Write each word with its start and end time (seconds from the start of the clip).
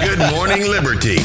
Good 0.00 0.18
Morning 0.18 0.62
Liberty. 0.68 1.16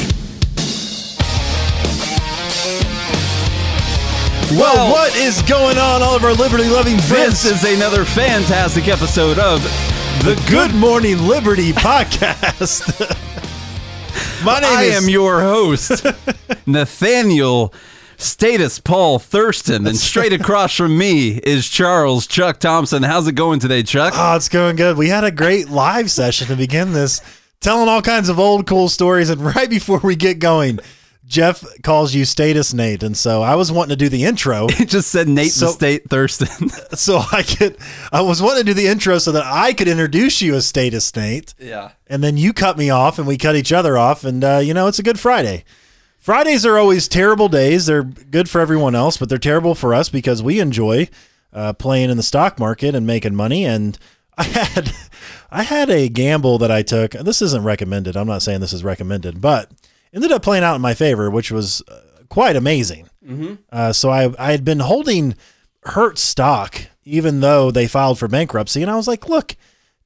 Well, 4.58 4.90
what 4.90 5.14
is 5.14 5.42
going 5.42 5.76
on, 5.76 6.00
all 6.02 6.16
of 6.16 6.24
our 6.24 6.32
liberty 6.32 6.64
loving 6.68 6.98
friends? 6.98 7.42
This 7.42 7.62
is 7.64 7.76
another 7.76 8.04
fantastic 8.06 8.88
episode 8.88 9.38
of 9.38 9.62
the 10.24 10.42
Good 10.48 10.74
Morning 10.74 11.18
Liberty 11.26 11.72
podcast. 11.74 12.98
My 14.44 14.58
name 14.60 14.70
I 14.70 14.82
is 14.84 15.02
am 15.04 15.10
your 15.10 15.40
host, 15.40 16.06
Nathaniel 16.66 17.74
Status 18.16 18.78
Paul 18.78 19.18
Thurston, 19.18 19.86
and 19.86 19.96
straight 19.98 20.32
across 20.32 20.74
from 20.74 20.96
me 20.96 21.38
is 21.44 21.68
Charles 21.68 22.26
Chuck 22.26 22.58
Thompson. 22.58 23.02
How's 23.02 23.26
it 23.28 23.34
going 23.34 23.60
today, 23.60 23.82
Chuck? 23.82 24.14
Oh, 24.16 24.36
it's 24.36 24.48
going 24.48 24.76
good. 24.76 24.96
We 24.96 25.08
had 25.08 25.24
a 25.24 25.30
great 25.30 25.68
live 25.68 26.10
session 26.10 26.46
to 26.48 26.56
begin 26.56 26.92
this, 26.92 27.20
telling 27.62 27.88
all 27.88 28.02
kinds 28.02 28.28
of 28.28 28.38
old 28.38 28.66
cool 28.66 28.88
stories. 28.88 29.30
And 29.30 29.40
right 29.54 29.70
before 29.70 30.00
we 30.02 30.16
get 30.16 30.38
going, 30.38 30.78
Jeff 31.26 31.64
calls 31.82 32.14
you 32.14 32.24
Status 32.26 32.74
Nate, 32.74 33.02
and 33.02 33.16
so 33.16 33.40
I 33.40 33.54
was 33.54 33.72
wanting 33.72 33.90
to 33.90 33.96
do 33.96 34.10
the 34.10 34.24
intro. 34.24 34.66
It 34.78 34.88
just 34.90 35.08
said 35.10 35.28
Nate 35.28 35.52
So- 35.52 35.66
the 35.66 35.72
State 35.72 36.10
Thurston. 36.10 36.68
so 36.94 37.22
I 37.32 37.42
could 37.42 37.78
I 38.12 38.20
was 38.20 38.42
wanting 38.42 38.66
to 38.66 38.70
do 38.70 38.74
the 38.74 38.88
intro 38.88 39.16
so 39.18 39.32
that 39.32 39.44
I 39.46 39.72
could 39.72 39.88
introduce 39.88 40.42
you 40.42 40.54
as 40.56 40.66
Status 40.66 41.14
Nate. 41.16 41.54
yeah. 41.58 41.92
And 42.06 42.22
then 42.22 42.36
you 42.36 42.52
cut 42.52 42.76
me 42.76 42.90
off 42.90 43.18
and 43.18 43.26
we 43.26 43.38
cut 43.38 43.56
each 43.56 43.72
other 43.72 43.96
off 43.96 44.24
and 44.24 44.44
uh, 44.44 44.58
you 44.62 44.74
know, 44.74 44.88
it's 44.88 44.98
a 44.98 45.02
good 45.02 45.18
Friday. 45.18 45.64
Fridays 46.18 46.66
are 46.66 46.76
always 46.78 47.08
terrible 47.08 47.48
days. 47.48 47.86
They're 47.86 48.04
good 48.04 48.48
for 48.50 48.60
everyone 48.60 48.94
else, 48.94 49.16
but 49.16 49.28
they're 49.28 49.38
terrible 49.38 49.74
for 49.74 49.94
us 49.94 50.08
because 50.08 50.42
we 50.42 50.60
enjoy 50.60 51.08
uh, 51.52 51.72
playing 51.72 52.10
in 52.10 52.16
the 52.16 52.22
stock 52.22 52.58
market 52.60 52.94
and 52.94 53.06
making 53.06 53.34
money 53.34 53.64
and 53.64 53.98
I 54.38 54.44
had 54.44 54.92
I 55.50 55.62
had 55.62 55.90
a 55.90 56.08
gamble 56.08 56.58
that 56.58 56.70
I 56.70 56.82
took. 56.82 57.12
This 57.12 57.42
isn't 57.42 57.64
recommended. 57.64 58.16
I'm 58.16 58.26
not 58.26 58.42
saying 58.42 58.60
this 58.60 58.72
is 58.72 58.84
recommended, 58.84 59.40
but 59.40 59.70
ended 60.12 60.32
up 60.32 60.42
playing 60.42 60.64
out 60.64 60.76
in 60.76 60.80
my 60.80 60.94
favor, 60.94 61.30
which 61.30 61.50
was 61.50 61.82
uh, 61.88 62.00
quite 62.28 62.56
amazing. 62.56 63.08
Uh, 63.70 63.92
so 63.92 64.10
I 64.10 64.32
I 64.38 64.52
had 64.52 64.64
been 64.64 64.80
holding 64.80 65.34
Hertz 65.84 66.22
stock 66.22 66.82
even 67.04 67.40
though 67.40 67.70
they 67.70 67.88
filed 67.88 68.18
for 68.18 68.28
bankruptcy, 68.28 68.80
and 68.80 68.90
I 68.90 68.94
was 68.94 69.08
like, 69.08 69.28
look, 69.28 69.56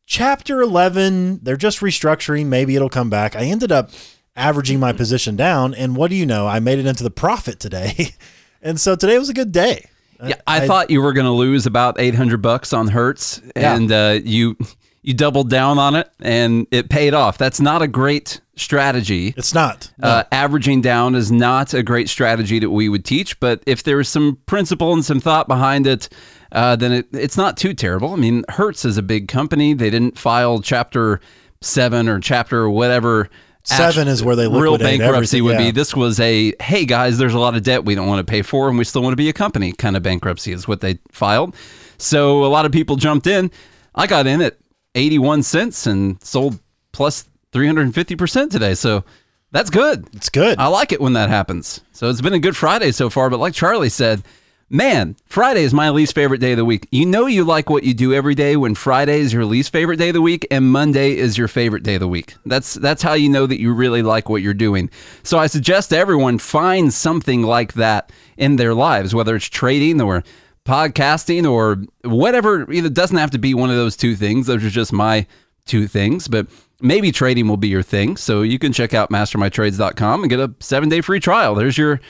Chapter 0.07 0.63
11, 0.63 1.41
they're 1.43 1.57
just 1.57 1.81
restructuring. 1.81 2.47
Maybe 2.47 2.77
it'll 2.77 2.89
come 2.89 3.11
back. 3.11 3.35
I 3.35 3.43
ended 3.43 3.73
up 3.73 3.91
averaging 4.37 4.79
my 4.79 4.93
position 4.93 5.35
down, 5.35 5.75
and 5.75 5.97
what 5.97 6.11
do 6.11 6.17
you 6.17 6.25
know? 6.25 6.47
I 6.47 6.61
made 6.61 6.79
it 6.79 6.87
into 6.87 7.03
the 7.03 7.11
profit 7.11 7.59
today, 7.59 8.11
and 8.63 8.81
so 8.81 8.95
today 8.95 9.19
was 9.19 9.29
a 9.29 9.35
good 9.35 9.51
day. 9.51 9.87
Yeah, 10.25 10.37
I, 10.47 10.67
thought 10.67 10.91
you 10.91 11.03
were 11.03 11.13
going 11.13 11.27
to 11.27 11.33
lose 11.33 11.67
about 11.67 11.99
800 12.01 12.43
bucks 12.43 12.73
on 12.73 12.89
Hertz 12.89 13.41
Yeah. 13.57 13.75
and 13.77 13.91
uh, 13.93 14.19
you 14.25 14.57
you 15.03 15.15
doubled 15.15 15.49
down 15.51 15.79
on 15.79 15.95
it 15.95 16.11
and 16.21 16.67
it 16.73 16.89
paid 16.91 17.15
off. 17.15 17.39
That's 17.39 17.61
not 17.61 17.81
a 17.81 17.87
great 17.87 18.41
strategy. 18.57 19.35
It's 19.37 19.55
not. 19.55 19.93
Uh, 20.03 20.25
averaging 20.33 20.81
down 20.81 21.15
is 21.15 21.31
not 21.31 21.73
a 21.75 21.83
great 21.85 22.09
strategy 22.09 22.59
that 22.59 22.71
we 22.71 22.89
would 22.89 23.05
teach, 23.05 23.39
but 23.39 23.63
if 23.67 23.85
there's 23.85 24.09
some 24.09 24.39
principle 24.47 24.93
and 24.93 25.05
some 25.05 25.21
thought 25.21 25.47
behind 25.47 25.87
it, 25.87 26.09
uh, 26.51 26.75
then 26.75 26.91
it, 26.93 27.07
it's 27.13 27.37
not 27.37 27.57
too 27.57 27.73
terrible. 27.73 28.15
I 28.15 28.17
mean, 28.17 28.45
Hertz 28.49 28.85
is 28.85 28.99
a 28.99 29.03
big 29.03 29.29
company. 29.29 29.75
They 29.75 29.91
didn't 29.91 30.19
file 30.19 30.61
Chapter 30.61 31.21
Seven 31.61 32.09
or 32.09 32.19
Chapter 32.19 32.69
whatever. 32.69 33.29
Seven 33.67 34.07
is 34.07 34.23
where 34.23 34.37
they 34.37 34.47
look 34.47 34.63
real 34.63 34.79
bankruptcy 34.79 35.39
everything, 35.39 35.45
would 35.45 35.53
yeah. 35.53 35.67
be. 35.67 35.71
This 35.73 35.95
was 35.95 36.21
a 36.21 36.55
hey 36.61 36.85
guys, 36.85 37.19
there's 37.19 37.35
a 37.35 37.39
lot 37.39 37.57
of 37.57 37.65
debt 37.65 37.85
we 37.85 37.97
don't 37.97 38.07
want 38.07 38.25
to 38.25 38.31
pay 38.31 38.43
for, 38.43 38.69
and 38.69 38.79
we 38.79 38.85
still 38.85 39.03
want 39.03 39.13
to 39.13 39.17
be 39.17 39.29
a 39.29 39.33
company 39.33 39.73
kind 39.73 39.97
of 39.97 40.05
bankruptcy 40.05 40.53
is 40.53 40.69
what 40.69 40.81
they 40.81 41.01
filed. 41.11 41.55
So 41.99 42.45
a 42.45 42.47
lot 42.47 42.65
of 42.65 42.71
people 42.73 42.95
jumped 42.95 43.27
in. 43.27 43.51
I 43.95 44.07
got 44.07 44.27
in 44.27 44.41
at 44.41 44.57
81 44.95 45.43
cents 45.43 45.87
and 45.87 46.23
sold 46.23 46.61
350% 46.93 48.51
today. 48.51 48.75
So 48.75 49.05
that's 49.51 49.71
good. 49.71 50.07
it's 50.13 50.29
good. 50.29 50.59
I 50.59 50.69
like 50.69 50.93
it 50.93 51.01
when 51.01 51.15
that 51.15 51.29
happens. 51.29 51.81
So 51.93 52.09
it's 52.09 52.21
been 52.21 52.35
a 52.35 52.39
good 52.39 52.57
Friday 52.57 52.93
so 52.93 53.11
far. 53.11 53.31
But 53.31 53.41
like 53.41 53.55
Charlie 53.55 53.89
said, 53.89 54.23
man, 54.69 55.17
Friday 55.27 55.63
is 55.63 55.73
my 55.73 55.91
least 55.91 56.15
favorite 56.15 56.41
day 56.41 56.53
of 56.53 56.57
the 56.57 56.65
week. 56.65 56.89
You 56.91 57.07
know, 57.07 57.27
you 57.27 57.45
like 57.45 57.71
what 57.71 57.85
you 57.85 57.95
do 57.95 58.13
every 58.13 58.35
day 58.35 58.57
when 58.57 58.75
Friday 58.75 59.21
is 59.21 59.33
your 59.33 59.45
least 59.45 59.73
favorite 59.73 59.99
day 59.99 60.09
of 60.09 60.15
the 60.15 60.23
week 60.23 60.47
and 60.51 60.71
Monday 60.71 61.17
is 61.17 61.39
your 61.39 61.49
favorite 61.49 61.83
day 61.83 61.95
of 61.95 62.01
the 62.01 62.09
week. 62.09 62.35
That's 62.45 62.75
that's 62.75 63.03
how 63.03 63.15
you 63.15 63.29
know 63.29 63.47
that 63.47 63.61
you 63.61 63.73
really 63.73 64.03
like 64.03 64.29
what 64.29 64.43
you're 64.43 64.55
doing. 64.55 64.91
So 65.23 65.39
I 65.39 65.47
suggest 65.47 65.93
everyone 65.93 66.39
find 66.39 66.93
something 66.93 67.43
like 67.43 67.75
that 67.75 68.11
in 68.37 68.57
their 68.57 68.75
lives, 68.75 69.15
whether 69.15 69.37
it's 69.37 69.49
trading 69.49 70.01
or 70.01 70.25
podcasting 70.65 71.49
or 71.51 71.83
whatever. 72.09 72.71
It 72.71 72.93
doesn't 72.93 73.17
have 73.17 73.31
to 73.31 73.39
be 73.39 73.55
one 73.55 73.71
of 73.71 73.77
those 73.77 73.97
two 73.97 74.17
things. 74.17 74.47
Those 74.47 74.65
are 74.65 74.71
just 74.71 74.93
my 74.93 75.27
two 75.65 75.87
things, 75.87 76.29
but 76.29 76.47
maybe 76.81 77.13
trading 77.13 77.49
will 77.49 77.57
be 77.57 77.69
your 77.69 77.83
thing. 77.83 78.17
So 78.17 78.43
you 78.43 78.59
can 78.59 78.73
check 78.73 78.95
out 78.95 79.11
mastermytrades.com 79.11 80.23
and 80.23 80.31
get 80.31 80.41
a 80.41 80.53
seven 80.61 80.89
day 80.89 81.01
free 81.01 81.21
trial. 81.21 81.55
There's 81.55 81.79
your 81.79 82.01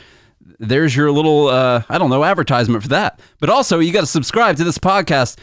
there's 0.58 0.94
your 0.94 1.10
little 1.10 1.48
uh, 1.48 1.82
I 1.88 1.98
don't 1.98 2.10
know 2.10 2.24
advertisement 2.24 2.82
for 2.82 2.88
that. 2.90 3.20
But 3.40 3.50
also 3.50 3.78
you 3.78 3.92
got 3.92 4.00
to 4.00 4.06
subscribe 4.06 4.56
to 4.56 4.64
this 4.64 4.78
podcast. 4.78 5.38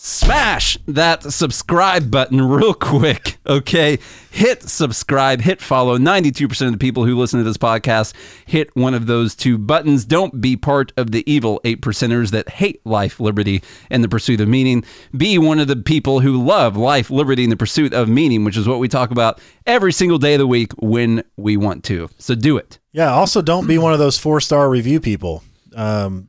Smash 0.00 0.78
that 0.86 1.24
subscribe 1.24 2.08
button 2.08 2.40
real 2.40 2.72
quick, 2.72 3.38
okay? 3.44 3.98
Hit 4.30 4.62
subscribe, 4.62 5.40
hit 5.40 5.60
follow. 5.60 5.98
92% 5.98 6.66
of 6.66 6.70
the 6.72 6.78
people 6.78 7.04
who 7.04 7.18
listen 7.18 7.40
to 7.40 7.44
this 7.44 7.56
podcast 7.56 8.14
hit 8.46 8.74
one 8.76 8.94
of 8.94 9.06
those 9.06 9.34
two 9.34 9.58
buttons. 9.58 10.04
Don't 10.04 10.40
be 10.40 10.56
part 10.56 10.92
of 10.96 11.10
the 11.10 11.28
evil 11.28 11.60
8 11.64 11.82
percenters 11.82 12.30
that 12.30 12.48
hate 12.48 12.80
life, 12.86 13.18
liberty, 13.18 13.60
and 13.90 14.04
the 14.04 14.08
pursuit 14.08 14.40
of 14.40 14.46
meaning. 14.46 14.84
Be 15.16 15.36
one 15.36 15.58
of 15.58 15.66
the 15.66 15.74
people 15.74 16.20
who 16.20 16.40
love 16.40 16.76
life, 16.76 17.10
liberty, 17.10 17.42
and 17.42 17.50
the 17.50 17.56
pursuit 17.56 17.92
of 17.92 18.08
meaning, 18.08 18.44
which 18.44 18.56
is 18.56 18.68
what 18.68 18.78
we 18.78 18.86
talk 18.86 19.10
about 19.10 19.40
every 19.66 19.92
single 19.92 20.18
day 20.18 20.34
of 20.34 20.38
the 20.38 20.46
week 20.46 20.72
when 20.74 21.24
we 21.36 21.56
want 21.56 21.82
to. 21.84 22.08
So 22.18 22.36
do 22.36 22.56
it. 22.56 22.78
yeah. 22.92 23.10
Also, 23.10 23.42
don't 23.42 23.66
be 23.66 23.78
one 23.78 23.92
of 23.92 23.98
those 23.98 24.16
four 24.16 24.40
star 24.40 24.70
review 24.70 25.00
people. 25.00 25.42
Um, 25.74 26.28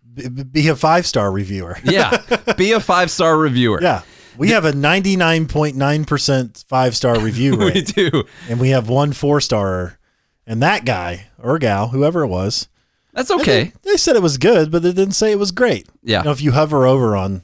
be 0.52 0.68
a 0.68 0.76
five 0.76 1.06
star 1.06 1.32
reviewer. 1.32 1.78
Yeah. 1.84 2.18
be 2.58 2.72
a 2.74 2.80
five 2.80 3.10
star 3.12 3.38
reviewer. 3.38 3.80
yeah. 3.82 4.02
We 4.38 4.50
have 4.50 4.64
a 4.64 4.72
99.9% 4.72 6.66
five 6.68 6.96
star 6.96 7.20
review 7.20 7.58
We 7.58 7.66
rate, 7.72 7.88
do. 7.96 8.24
and 8.50 8.60
we 8.60 8.70
have 8.70 8.90
one 8.90 9.14
four 9.14 9.42
star. 9.42 10.00
And 10.48 10.62
that 10.64 10.86
guy 10.86 11.28
or 11.38 11.60
gal, 11.60 11.90
whoever 11.90 12.24
it 12.24 12.28
was, 12.28 12.68
That's 13.14 13.30
okay. 13.32 13.74
They 13.84 13.98
said 13.98 14.16
it 14.16 14.22
was 14.22 14.38
good, 14.38 14.72
but 14.72 14.82
they 14.82 14.94
didn't 14.94 15.14
say 15.14 15.32
it 15.32 15.40
was 15.40 15.52
great. 15.52 15.88
Yeah. 16.04 16.20
You 16.20 16.26
know, 16.26 16.32
if 16.32 16.42
you 16.42 16.52
hover 16.54 16.86
over 16.88 17.16
on 17.16 17.44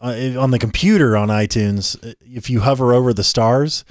uh, 0.00 0.14
on 0.38 0.50
the 0.50 0.58
computer 0.58 1.16
on 1.16 1.28
iTunes, 1.28 1.96
uh, 2.08 2.14
if 2.22 2.48
you 2.48 2.60
hover 2.60 2.94
over 2.94 3.12
the 3.12 3.24
stars, 3.24 3.84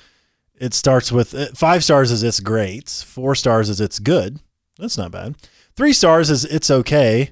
it 0.55 0.73
starts 0.73 1.11
with 1.11 1.35
uh, 1.35 1.47
five 1.53 1.83
stars 1.83 2.09
is 2.11 2.23
it's 2.23 2.39
great, 2.39 2.89
four 2.89 3.35
stars 3.35 3.69
is 3.69 3.79
it's 3.79 3.99
good. 3.99 4.39
That's 4.79 4.97
not 4.97 5.11
bad. 5.11 5.35
Three 5.75 5.93
stars 5.93 6.29
is 6.31 6.45
it's 6.45 6.71
okay. 6.71 7.31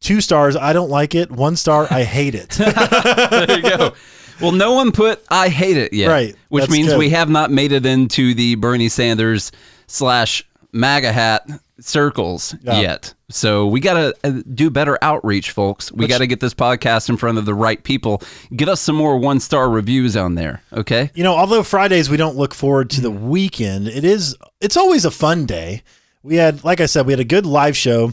Two 0.00 0.20
stars, 0.20 0.54
I 0.56 0.72
don't 0.72 0.90
like 0.90 1.14
it. 1.14 1.30
One 1.30 1.56
star, 1.56 1.86
I 1.90 2.04
hate 2.04 2.34
it. 2.34 2.50
there 2.50 3.56
you 3.56 3.62
go. 3.62 3.94
Well, 4.40 4.52
no 4.52 4.72
one 4.74 4.92
put 4.92 5.22
I 5.28 5.48
hate 5.48 5.76
it 5.76 5.92
yet. 5.92 6.08
Right. 6.08 6.36
Which 6.48 6.70
means 6.70 6.88
good. 6.88 6.98
we 6.98 7.10
have 7.10 7.28
not 7.28 7.50
made 7.50 7.72
it 7.72 7.84
into 7.84 8.34
the 8.34 8.54
Bernie 8.54 8.88
Sanders 8.88 9.50
slash 9.88 10.44
MAGA 10.72 11.12
hat 11.12 11.48
circles 11.80 12.54
Yeah. 12.62 12.80
yet. 12.80 13.14
So 13.30 13.66
we 13.66 13.80
got 13.80 13.94
to 13.94 14.14
uh, 14.24 14.42
do 14.54 14.70
better 14.70 14.96
outreach, 15.02 15.50
folks. 15.50 15.90
We 15.92 16.06
got 16.06 16.18
to 16.18 16.26
get 16.26 16.40
this 16.40 16.54
podcast 16.54 17.08
in 17.08 17.16
front 17.16 17.38
of 17.38 17.44
the 17.46 17.54
right 17.54 17.82
people. 17.82 18.22
Get 18.54 18.68
us 18.68 18.80
some 18.80 18.96
more 18.96 19.18
one 19.18 19.40
star 19.40 19.68
reviews 19.68 20.16
on 20.16 20.34
there. 20.36 20.62
Okay. 20.72 21.10
you 21.14 21.24
know, 21.24 21.34
although 21.34 21.62
Fridays 21.62 22.08
we 22.08 22.16
don't 22.16 22.36
look 22.36 22.54
forward 22.54 22.90
to 22.90 23.00
the 23.00 23.10
weekend, 23.10 23.88
it 23.88 24.04
is 24.04 24.36
it's 24.60 24.76
always 24.76 25.04
a 25.04 25.10
fun 25.10 25.46
day. 25.46 25.82
We 26.22 26.36
had, 26.36 26.64
like 26.64 26.80
I 26.80 26.86
said, 26.86 27.06
we 27.06 27.12
had 27.12 27.20
a 27.20 27.24
good 27.24 27.46
live 27.46 27.76
show, 27.76 28.12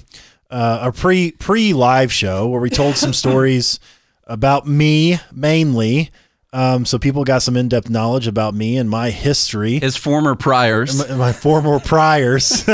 uh, 0.49 0.79
a 0.83 0.91
pre 0.91 1.31
pre 1.31 1.73
live 1.73 2.11
show 2.11 2.47
where 2.47 2.61
we 2.61 2.69
told 2.69 2.95
some 2.97 3.13
stories 3.23 3.79
about 4.25 4.67
me 4.67 5.19
mainly. 5.31 6.11
Um, 6.53 6.85
so 6.85 6.97
people 6.97 7.25
got 7.25 7.41
some 7.41 7.57
in 7.57 7.67
depth 7.67 7.89
knowledge 7.89 8.27
about 8.27 8.53
me 8.53 8.77
and 8.77 8.89
my 8.89 9.09
history, 9.09 9.79
His 9.79 9.97
former 9.97 10.35
priors. 10.35 11.09
my, 11.09 11.15
my 11.15 11.33
former 11.33 11.81
priors, 11.81 12.65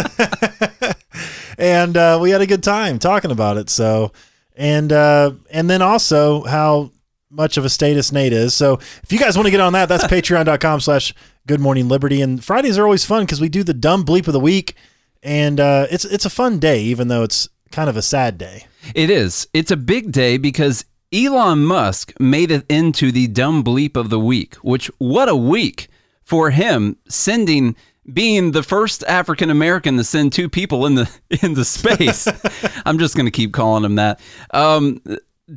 and 1.57 1.97
uh, 1.97 2.19
we 2.21 2.29
had 2.29 2.41
a 2.41 2.45
good 2.47 2.61
time 2.63 2.99
talking 2.99 3.31
about 3.31 3.57
it. 3.57 3.69
So, 3.71 4.11
and 4.55 4.91
uh, 4.91 5.31
and 5.49 5.67
then 5.67 5.81
also 5.81 6.43
how 6.43 6.91
much 7.31 7.57
of 7.57 7.65
a 7.65 7.69
status 7.69 8.11
Nate 8.11 8.33
is. 8.33 8.53
So 8.53 8.73
if 9.03 9.11
you 9.11 9.17
guys 9.17 9.35
want 9.35 9.47
to 9.47 9.51
get 9.51 9.61
on 9.61 9.73
that, 9.73 9.89
that's 9.89 10.03
patreon.com 10.13 10.81
slash 10.81 11.13
good 11.47 11.59
morning 11.59 11.87
liberty. 11.87 12.21
And 12.21 12.43
Fridays 12.43 12.77
are 12.77 12.83
always 12.83 13.05
fun 13.05 13.23
because 13.23 13.41
we 13.41 13.49
do 13.49 13.63
the 13.63 13.73
dumb 13.73 14.05
bleep 14.05 14.27
of 14.27 14.33
the 14.33 14.39
week. 14.39 14.75
And 15.23 15.59
uh, 15.59 15.87
it's 15.89 16.05
it's 16.05 16.25
a 16.25 16.29
fun 16.29 16.59
day, 16.59 16.81
even 16.83 17.07
though 17.07 17.23
it's 17.23 17.47
kind 17.71 17.89
of 17.89 17.97
a 17.97 18.01
sad 18.01 18.37
day. 18.37 18.65
It 18.95 19.09
is. 19.09 19.47
It's 19.53 19.71
a 19.71 19.77
big 19.77 20.11
day 20.11 20.37
because 20.37 20.85
Elon 21.13 21.65
Musk 21.65 22.13
made 22.19 22.51
it 22.51 22.65
into 22.69 23.11
the 23.11 23.27
dumb 23.27 23.63
bleep 23.63 23.95
of 23.97 24.09
the 24.09 24.19
week, 24.19 24.55
which 24.55 24.89
what 24.97 25.29
a 25.29 25.35
week 25.35 25.87
for 26.23 26.51
him 26.51 26.97
sending 27.09 27.75
being 28.11 28.51
the 28.51 28.63
first 28.63 29.03
African 29.03 29.49
American 29.49 29.97
to 29.97 30.03
send 30.03 30.33
two 30.33 30.49
people 30.49 30.85
in 30.85 30.95
the 30.95 31.09
into 31.41 31.65
space. 31.65 32.27
I'm 32.85 32.97
just 32.97 33.15
going 33.15 33.27
to 33.27 33.31
keep 33.31 33.53
calling 33.53 33.83
him 33.83 33.95
that. 33.95 34.19
Um, 34.51 35.01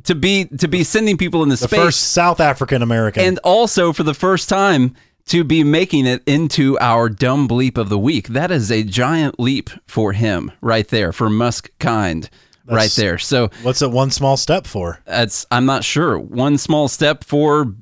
to 0.03 0.13
be 0.15 0.45
to 0.45 0.67
be 0.67 0.83
sending 0.83 1.17
people 1.17 1.41
into 1.43 1.55
The 1.55 1.67
space 1.67 1.79
first 1.79 1.99
South 2.11 2.39
African 2.41 2.81
American. 2.81 3.23
and 3.23 3.39
also 3.43 3.93
for 3.93 4.03
the 4.03 4.13
first 4.13 4.49
time 4.49 4.93
to 5.27 5.43
be 5.43 5.63
making 5.63 6.05
it 6.05 6.21
into 6.25 6.77
our 6.79 7.09
dumb 7.09 7.47
bleep 7.47 7.77
of 7.77 7.89
the 7.89 7.97
week. 7.97 8.27
That 8.29 8.51
is 8.51 8.71
a 8.71 8.83
giant 8.83 9.39
leap 9.39 9.69
for 9.87 10.13
him 10.13 10.51
right 10.61 10.87
there, 10.87 11.11
for 11.11 11.29
Musk 11.29 11.71
kind 11.79 12.29
right 12.67 12.91
there. 12.91 13.17
So 13.17 13.49
What's 13.63 13.81
it 13.81 13.91
one 13.91 14.11
small 14.11 14.37
step 14.37 14.67
for? 14.67 14.99
that's 15.05 15.45
I'm 15.51 15.65
not 15.65 15.83
sure. 15.83 16.17
One 16.19 16.57
small 16.57 16.87
step 16.87 17.23
for 17.23 17.73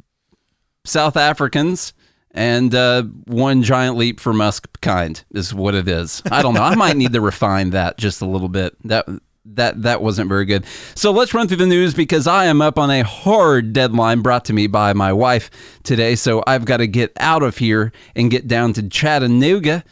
South 0.86 1.18
Africans 1.18 1.94
and 2.32 2.74
uh, 2.74 3.04
one 3.26 3.62
giant 3.64 3.96
leap 3.98 4.20
for 4.20 4.34
Musk 4.34 4.82
kind 4.82 5.24
is 5.32 5.54
what 5.54 5.76
it 5.76 5.88
is. 5.88 6.22
I 6.32 6.42
don't 6.42 6.54
know. 6.54 6.64
I 6.64 6.76
might 6.76 6.98
need 6.98 7.14
to 7.14 7.22
refine 7.32 7.70
that 7.72 7.98
just 7.98 8.22
a 8.22 8.26
little 8.26 8.50
bit. 8.50 8.76
That 8.86 9.06
that 9.46 9.82
that 9.84 10.02
wasn't 10.02 10.30
very 10.30 10.46
good. 10.46 10.66
So 10.96 11.12
let's 11.12 11.34
run 11.34 11.48
through 11.48 11.58
the 11.58 11.66
news 11.66 11.94
because 11.94 12.28
I 12.28 12.46
am 12.46 12.62
up 12.62 12.78
on 12.80 12.90
a 12.90 13.02
hard 13.02 13.74
deadline 13.74 14.22
brought 14.22 14.46
to 14.46 14.54
me 14.54 14.68
by 14.68 14.94
my 14.94 15.12
wife 15.12 15.50
today. 15.84 16.16
So 16.16 16.44
I've 16.48 16.66
got 16.66 16.78
to 16.78 16.88
get 16.88 17.12
out 17.18 17.44
of 17.44 17.58
here 17.58 17.92
and 18.16 18.32
get 18.32 18.48
down 18.48 18.74
to 18.74 18.88
Chattanooga, 18.88 19.84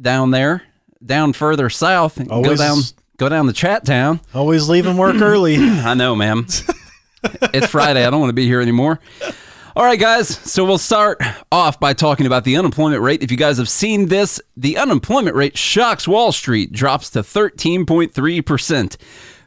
down 0.00 0.30
there, 0.30 0.62
down 1.04 1.32
further 1.32 1.70
south, 1.70 2.18
and 2.18 2.28
go 2.28 2.54
down 2.54 2.78
go 3.16 3.28
down 3.28 3.46
to 3.46 3.52
Chat 3.52 3.84
Town. 3.84 4.20
Always 4.34 4.68
leaving 4.68 4.96
work 4.96 5.20
early. 5.20 5.56
I 5.58 5.94
know, 5.94 6.14
ma'am. 6.14 6.46
it's 7.24 7.68
Friday. 7.68 8.04
I 8.04 8.10
don't 8.10 8.20
want 8.20 8.30
to 8.30 8.34
be 8.34 8.46
here 8.46 8.60
anymore. 8.60 9.00
All 9.78 9.84
right, 9.84 10.00
guys. 10.00 10.26
So 10.26 10.64
we'll 10.64 10.76
start 10.76 11.22
off 11.52 11.78
by 11.78 11.92
talking 11.92 12.26
about 12.26 12.42
the 12.42 12.56
unemployment 12.56 13.00
rate. 13.00 13.22
If 13.22 13.30
you 13.30 13.36
guys 13.36 13.58
have 13.58 13.68
seen 13.68 14.08
this, 14.08 14.40
the 14.56 14.76
unemployment 14.76 15.36
rate 15.36 15.56
shocks 15.56 16.08
Wall 16.08 16.32
Street, 16.32 16.72
drops 16.72 17.10
to 17.10 17.20
13.3%. 17.20 18.96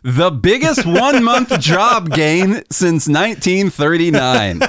The 0.03 0.31
biggest 0.31 0.85
one 0.85 1.21
month 1.25 1.59
job 1.59 2.11
gain 2.11 2.63
since 2.71 3.09
1939. 3.09 4.61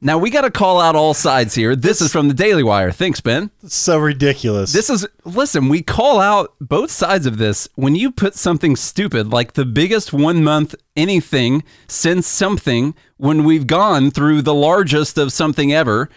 Now, 0.00 0.18
we 0.18 0.28
got 0.28 0.42
to 0.42 0.50
call 0.50 0.78
out 0.78 0.94
all 0.94 1.14
sides 1.14 1.54
here. 1.54 1.74
This 1.74 2.02
is 2.02 2.12
from 2.12 2.28
the 2.28 2.34
Daily 2.34 2.62
Wire. 2.62 2.92
Thanks, 2.92 3.22
Ben. 3.22 3.50
So 3.66 3.98
ridiculous. 3.98 4.72
This 4.72 4.90
is 4.90 5.06
listen, 5.24 5.70
we 5.70 5.80
call 5.82 6.20
out 6.20 6.54
both 6.60 6.90
sides 6.90 7.24
of 7.24 7.38
this. 7.38 7.66
When 7.76 7.94
you 7.94 8.12
put 8.12 8.34
something 8.34 8.76
stupid 8.76 9.32
like 9.32 9.54
the 9.54 9.64
biggest 9.64 10.12
one 10.12 10.44
month 10.44 10.74
anything 10.96 11.64
since 11.88 12.26
something, 12.26 12.94
when 13.16 13.42
we've 13.42 13.66
gone 13.66 14.10
through 14.10 14.42
the 14.42 14.54
largest 14.54 15.16
of 15.16 15.32
something 15.32 15.72
ever, 15.72 16.10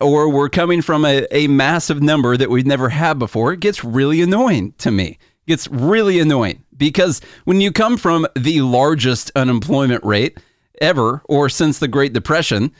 or 0.00 0.30
we're 0.30 0.48
coming 0.48 0.80
from 0.80 1.04
a, 1.04 1.26
a 1.30 1.46
massive 1.46 2.02
number 2.02 2.38
that 2.38 2.48
we've 2.48 2.66
never 2.66 2.88
had 2.88 3.18
before, 3.18 3.52
it 3.52 3.60
gets 3.60 3.84
really 3.84 4.22
annoying 4.22 4.72
to 4.78 4.90
me. 4.90 5.18
It 5.46 5.50
gets 5.50 5.68
really 5.68 6.18
annoying 6.18 6.64
because 6.74 7.20
when 7.44 7.60
you 7.60 7.70
come 7.70 7.98
from 7.98 8.26
the 8.34 8.62
largest 8.62 9.30
unemployment 9.36 10.02
rate 10.04 10.38
ever 10.80 11.20
or 11.26 11.50
since 11.50 11.78
the 11.78 11.88
Great 11.88 12.14
Depression, 12.14 12.72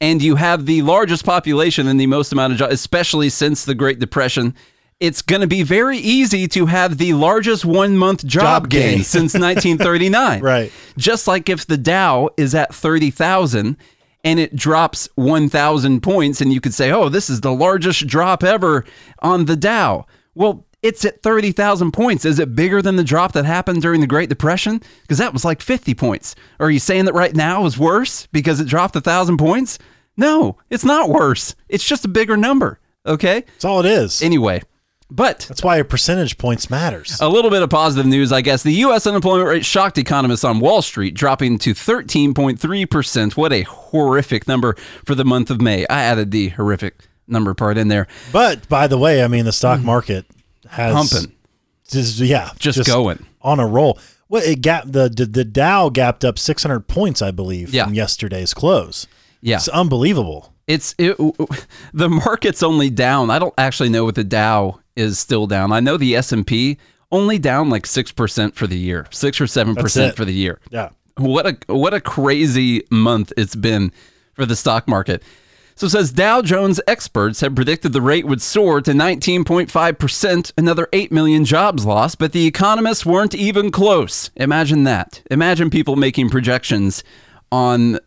and 0.00 0.22
you 0.22 0.36
have 0.36 0.66
the 0.66 0.82
largest 0.82 1.24
population 1.24 1.86
and 1.86 2.00
the 2.00 2.06
most 2.06 2.32
amount 2.32 2.52
of 2.52 2.58
jobs, 2.58 2.72
especially 2.72 3.28
since 3.28 3.64
the 3.64 3.74
Great 3.74 3.98
Depression, 3.98 4.54
it's 4.98 5.22
going 5.22 5.40
to 5.40 5.46
be 5.46 5.62
very 5.62 5.98
easy 5.98 6.46
to 6.48 6.66
have 6.66 6.98
the 6.98 7.14
largest 7.14 7.64
one 7.64 7.96
month 7.96 8.24
job, 8.26 8.64
Job 8.64 8.68
gain, 8.70 8.96
gain. 8.96 9.04
since 9.04 9.34
1939. 9.34 10.40
Right. 10.40 10.72
Just 10.96 11.26
like 11.26 11.48
if 11.48 11.66
the 11.66 11.76
Dow 11.78 12.30
is 12.36 12.54
at 12.54 12.74
30,000 12.74 13.76
and 14.22 14.38
it 14.38 14.54
drops 14.54 15.08
1,000 15.14 16.02
points, 16.02 16.42
and 16.42 16.52
you 16.52 16.60
could 16.60 16.74
say, 16.74 16.90
oh, 16.92 17.08
this 17.08 17.30
is 17.30 17.40
the 17.40 17.52
largest 17.54 18.06
drop 18.06 18.44
ever 18.44 18.84
on 19.20 19.46
the 19.46 19.56
Dow. 19.56 20.04
Well, 20.34 20.66
it's 20.82 21.04
at 21.04 21.22
30,000 21.22 21.92
points. 21.92 22.24
Is 22.24 22.38
it 22.38 22.54
bigger 22.54 22.80
than 22.80 22.96
the 22.96 23.04
drop 23.04 23.32
that 23.32 23.44
happened 23.44 23.82
during 23.82 24.00
the 24.00 24.06
Great 24.06 24.28
Depression? 24.28 24.80
Because 25.02 25.18
that 25.18 25.32
was 25.32 25.44
like 25.44 25.60
50 25.60 25.94
points. 25.94 26.34
Are 26.58 26.70
you 26.70 26.78
saying 26.78 27.04
that 27.04 27.14
right 27.14 27.34
now 27.34 27.66
is 27.66 27.78
worse 27.78 28.26
because 28.28 28.60
it 28.60 28.68
dropped 28.68 28.94
1,000 28.94 29.36
points? 29.36 29.78
No, 30.16 30.56
it's 30.70 30.84
not 30.84 31.08
worse. 31.08 31.54
It's 31.68 31.84
just 31.84 32.04
a 32.04 32.08
bigger 32.08 32.36
number. 32.36 32.78
Okay? 33.06 33.40
That's 33.40 33.64
all 33.64 33.80
it 33.80 33.86
is. 33.86 34.22
Anyway, 34.22 34.62
but 35.10 35.46
That's 35.48 35.62
why 35.62 35.76
a 35.78 35.84
percentage 35.84 36.38
points 36.38 36.70
matters. 36.70 37.18
a 37.20 37.28
little 37.28 37.50
bit 37.50 37.62
of 37.62 37.70
positive 37.70 38.06
news, 38.06 38.32
I 38.32 38.40
guess. 38.40 38.62
The 38.62 38.72
U.S. 38.72 39.06
unemployment 39.06 39.48
rate 39.48 39.64
shocked 39.64 39.98
economists 39.98 40.44
on 40.44 40.60
Wall 40.60 40.82
Street, 40.82 41.14
dropping 41.14 41.58
to 41.58 41.74
13.3%. 41.74 43.36
What 43.36 43.52
a 43.52 43.62
horrific 43.62 44.46
number 44.46 44.74
for 45.04 45.14
the 45.14 45.24
month 45.24 45.50
of 45.50 45.60
May. 45.60 45.86
I 45.88 46.02
added 46.02 46.30
the 46.30 46.50
horrific 46.50 47.08
number 47.26 47.54
part 47.54 47.76
in 47.76 47.88
there. 47.88 48.06
But 48.32 48.68
by 48.68 48.86
the 48.86 48.98
way, 48.98 49.22
I 49.22 49.28
mean 49.28 49.44
the 49.44 49.52
stock 49.52 49.80
mm. 49.80 49.84
market 49.84 50.26
has 50.70 50.94
Pumping. 51.10 51.32
Just, 51.88 52.18
yeah, 52.20 52.50
Just 52.58 52.86
going. 52.86 53.26
on 53.42 53.58
a 53.60 53.66
roll. 53.66 53.98
Well, 54.28 54.42
it 54.44 54.60
gap 54.60 54.84
the, 54.86 55.08
the 55.08 55.26
the 55.26 55.44
Dow 55.44 55.88
gapped 55.88 56.24
up 56.24 56.38
600 56.38 56.86
points, 56.86 57.20
I 57.20 57.32
believe, 57.32 57.74
Yeah. 57.74 57.84
from 57.84 57.94
yesterday's 57.94 58.54
close. 58.54 59.06
Yeah. 59.40 59.56
It's 59.56 59.68
unbelievable. 59.68 60.54
It's 60.68 60.94
it, 60.98 61.16
the 61.92 62.08
market's 62.08 62.62
only 62.62 62.90
down. 62.90 63.28
I 63.30 63.40
don't 63.40 63.54
actually 63.58 63.88
know 63.88 64.04
what 64.04 64.14
the 64.14 64.22
Dow 64.24 64.78
is 64.94 65.18
still 65.18 65.48
down. 65.48 65.72
I 65.72 65.80
know 65.80 65.96
the 65.96 66.14
S&P 66.14 66.78
only 67.10 67.38
down 67.40 67.70
like 67.70 67.84
6% 67.86 68.54
for 68.54 68.68
the 68.68 68.78
year. 68.78 69.06
6 69.10 69.40
or 69.40 69.44
7% 69.46 70.14
for 70.14 70.24
the 70.24 70.32
year. 70.32 70.60
Yeah. 70.70 70.90
What 71.16 71.46
a 71.46 71.56
what 71.74 71.92
a 71.92 72.00
crazy 72.00 72.84
month 72.90 73.32
it's 73.36 73.56
been 73.56 73.92
for 74.34 74.46
the 74.46 74.54
stock 74.56 74.86
market. 74.86 75.22
So 75.80 75.86
it 75.86 75.90
says 75.92 76.12
Dow 76.12 76.42
Jones 76.42 76.78
experts 76.86 77.40
have 77.40 77.54
predicted 77.54 77.94
the 77.94 78.02
rate 78.02 78.26
would 78.26 78.42
soar 78.42 78.82
to 78.82 78.90
19.5%, 78.90 80.52
another 80.58 80.86
8 80.92 81.10
million 81.10 81.46
jobs 81.46 81.86
lost, 81.86 82.18
but 82.18 82.32
the 82.32 82.44
economists 82.44 83.06
weren't 83.06 83.34
even 83.34 83.70
close. 83.70 84.30
Imagine 84.36 84.84
that. 84.84 85.22
Imagine 85.30 85.70
people 85.70 85.96
making 85.96 86.28
projections 86.28 87.02
on 87.50 87.98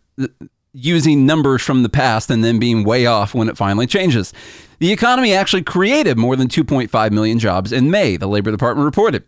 using 0.72 1.26
numbers 1.26 1.62
from 1.62 1.82
the 1.82 1.88
past 1.88 2.30
and 2.30 2.44
then 2.44 2.60
being 2.60 2.84
way 2.84 3.06
off 3.06 3.34
when 3.34 3.48
it 3.48 3.56
finally 3.56 3.88
changes. 3.88 4.32
The 4.78 4.92
economy 4.92 5.34
actually 5.34 5.64
created 5.64 6.16
more 6.16 6.36
than 6.36 6.46
2.5 6.46 7.10
million 7.10 7.40
jobs 7.40 7.72
in 7.72 7.90
May, 7.90 8.16
the 8.16 8.28
Labor 8.28 8.52
Department 8.52 8.84
reported. 8.84 9.24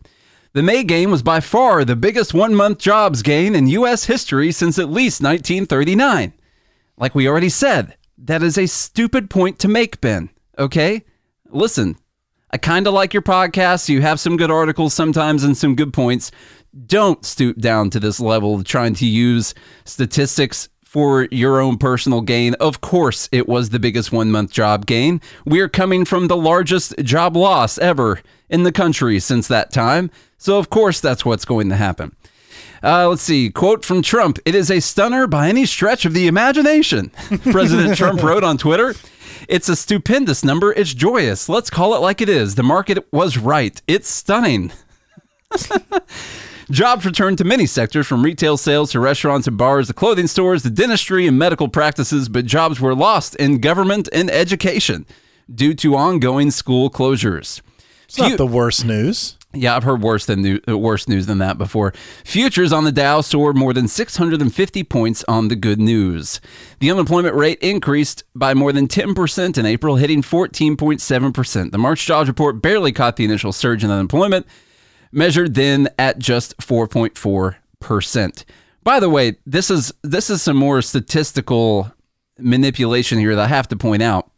The 0.52 0.62
May 0.62 0.84
gain 0.84 1.10
was 1.10 1.24
by 1.24 1.40
far 1.40 1.84
the 1.84 1.96
biggest 1.96 2.32
one 2.32 2.54
month 2.54 2.78
jobs 2.78 3.22
gain 3.22 3.56
in 3.56 3.66
U.S. 3.66 4.04
history 4.04 4.52
since 4.52 4.78
at 4.78 4.88
least 4.88 5.20
1939. 5.20 6.32
Like 6.96 7.16
we 7.16 7.26
already 7.28 7.48
said, 7.48 7.96
that 8.18 8.42
is 8.42 8.56
a 8.58 8.66
stupid 8.66 9.30
point 9.30 9.58
to 9.60 9.68
make, 9.68 10.00
Ben. 10.00 10.30
Okay? 10.58 11.04
Listen, 11.50 11.96
I 12.50 12.58
kind 12.58 12.86
of 12.86 12.94
like 12.94 13.12
your 13.12 13.22
podcast. 13.22 13.88
You 13.88 14.02
have 14.02 14.20
some 14.20 14.36
good 14.36 14.50
articles 14.50 14.94
sometimes 14.94 15.44
and 15.44 15.56
some 15.56 15.74
good 15.74 15.92
points. 15.92 16.30
Don't 16.86 17.24
stoop 17.24 17.58
down 17.58 17.90
to 17.90 18.00
this 18.00 18.20
level 18.20 18.54
of 18.54 18.64
trying 18.64 18.94
to 18.94 19.06
use 19.06 19.54
statistics 19.84 20.68
for 20.82 21.28
your 21.30 21.60
own 21.60 21.76
personal 21.76 22.20
gain. 22.22 22.54
Of 22.54 22.80
course, 22.80 23.28
it 23.32 23.48
was 23.48 23.70
the 23.70 23.78
biggest 23.78 24.12
one 24.12 24.30
month 24.30 24.52
job 24.52 24.86
gain. 24.86 25.20
We're 25.44 25.68
coming 25.68 26.04
from 26.04 26.28
the 26.28 26.36
largest 26.36 26.96
job 26.98 27.36
loss 27.36 27.76
ever 27.78 28.20
in 28.48 28.62
the 28.62 28.72
country 28.72 29.18
since 29.20 29.48
that 29.48 29.72
time. 29.72 30.10
So, 30.38 30.58
of 30.58 30.70
course, 30.70 31.00
that's 31.00 31.24
what's 31.24 31.44
going 31.44 31.68
to 31.68 31.76
happen. 31.76 32.14
Uh, 32.86 33.08
let's 33.08 33.22
see. 33.22 33.50
Quote 33.50 33.84
from 33.84 34.00
Trump 34.00 34.38
It 34.44 34.54
is 34.54 34.70
a 34.70 34.80
stunner 34.80 35.26
by 35.26 35.48
any 35.48 35.66
stretch 35.66 36.04
of 36.04 36.14
the 36.14 36.28
imagination. 36.28 37.10
President 37.50 37.96
Trump 37.96 38.22
wrote 38.22 38.44
on 38.44 38.56
Twitter 38.58 38.94
It's 39.48 39.68
a 39.68 39.74
stupendous 39.74 40.44
number. 40.44 40.72
It's 40.72 40.94
joyous. 40.94 41.48
Let's 41.48 41.68
call 41.68 41.96
it 41.96 41.98
like 41.98 42.20
it 42.20 42.28
is. 42.28 42.54
The 42.54 42.62
market 42.62 43.04
was 43.12 43.38
right. 43.38 43.82
It's 43.88 44.08
stunning. 44.08 44.70
Jobs 46.70 47.04
returned 47.04 47.38
to 47.38 47.44
many 47.44 47.66
sectors 47.66 48.06
from 48.06 48.22
retail 48.22 48.56
sales 48.56 48.92
to 48.92 49.00
restaurants 49.00 49.48
and 49.48 49.58
bars, 49.58 49.88
to 49.88 49.92
clothing 49.92 50.28
stores, 50.28 50.62
to 50.62 50.70
dentistry 50.70 51.26
and 51.26 51.36
medical 51.36 51.68
practices, 51.68 52.28
but 52.28 52.44
jobs 52.44 52.80
were 52.80 52.94
lost 52.94 53.36
in 53.36 53.58
government 53.58 54.08
and 54.12 54.28
education 54.30 55.06
due 55.52 55.74
to 55.74 55.94
ongoing 55.96 56.50
school 56.50 56.90
closures. 56.90 57.62
It's 58.04 58.18
not 58.18 58.36
the 58.36 58.46
worst 58.46 58.84
news. 58.84 59.36
Yeah, 59.56 59.76
I've 59.76 59.84
heard 59.84 60.02
worse 60.02 60.26
than 60.26 60.42
new, 60.42 60.60
worse 60.68 61.08
news 61.08 61.26
than 61.26 61.38
that 61.38 61.58
before. 61.58 61.92
Futures 62.24 62.72
on 62.72 62.84
the 62.84 62.92
Dow 62.92 63.20
soared 63.20 63.56
more 63.56 63.72
than 63.72 63.88
650 63.88 64.84
points 64.84 65.24
on 65.26 65.48
the 65.48 65.56
good 65.56 65.80
news. 65.80 66.40
The 66.80 66.90
unemployment 66.90 67.34
rate 67.34 67.58
increased 67.60 68.24
by 68.34 68.54
more 68.54 68.72
than 68.72 68.88
10% 68.88 69.58
in 69.58 69.66
April, 69.66 69.96
hitting 69.96 70.22
14.7%. 70.22 71.72
The 71.72 71.78
March 71.78 72.04
jobs 72.06 72.28
report 72.28 72.62
barely 72.62 72.92
caught 72.92 73.16
the 73.16 73.24
initial 73.24 73.52
surge 73.52 73.82
in 73.82 73.90
unemployment, 73.90 74.46
measured 75.10 75.54
then 75.54 75.88
at 75.98 76.18
just 76.18 76.56
4.4%. 76.58 78.44
By 78.82 79.00
the 79.00 79.10
way, 79.10 79.36
this 79.44 79.68
is 79.68 79.92
this 80.02 80.30
is 80.30 80.42
some 80.42 80.56
more 80.56 80.80
statistical 80.80 81.92
manipulation 82.38 83.18
here 83.18 83.34
that 83.34 83.46
I 83.46 83.48
have 83.48 83.66
to 83.68 83.76
point 83.76 84.02
out. 84.02 84.30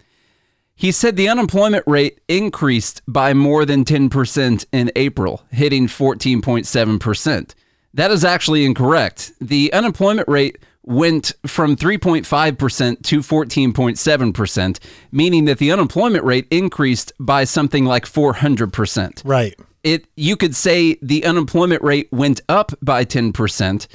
He 0.79 0.93
said 0.93 1.17
the 1.17 1.29
unemployment 1.29 1.83
rate 1.89 2.21
increased 2.29 3.03
by 3.09 3.35
more 3.35 3.65
than 3.65 3.85
10% 3.85 4.65
in 4.71 4.93
April, 4.95 5.43
hitting 5.51 5.89
14.7%. 5.89 7.55
That 7.95 8.13
is 8.13 8.25
actually 8.25 8.65
incorrect. 8.65 9.33
The 9.41 9.73
unemployment 9.73 10.29
rate 10.29 10.59
went 10.85 11.33
from 11.45 11.75
3.5% 11.75 13.03
to 13.03 13.19
14.7%, 13.19 14.79
meaning 15.11 15.47
that 15.47 15.59
the 15.59 15.73
unemployment 15.73 16.25
rate 16.25 16.47
increased 16.49 17.13
by 17.19 17.43
something 17.43 17.85
like 17.85 18.05
400%. 18.05 19.23
Right. 19.25 19.59
It 19.83 20.07
you 20.15 20.37
could 20.37 20.55
say 20.55 20.97
the 21.03 21.25
unemployment 21.25 21.83
rate 21.83 22.09
went 22.13 22.41
up 22.49 22.71
by 22.81 23.05
10%, 23.05 23.89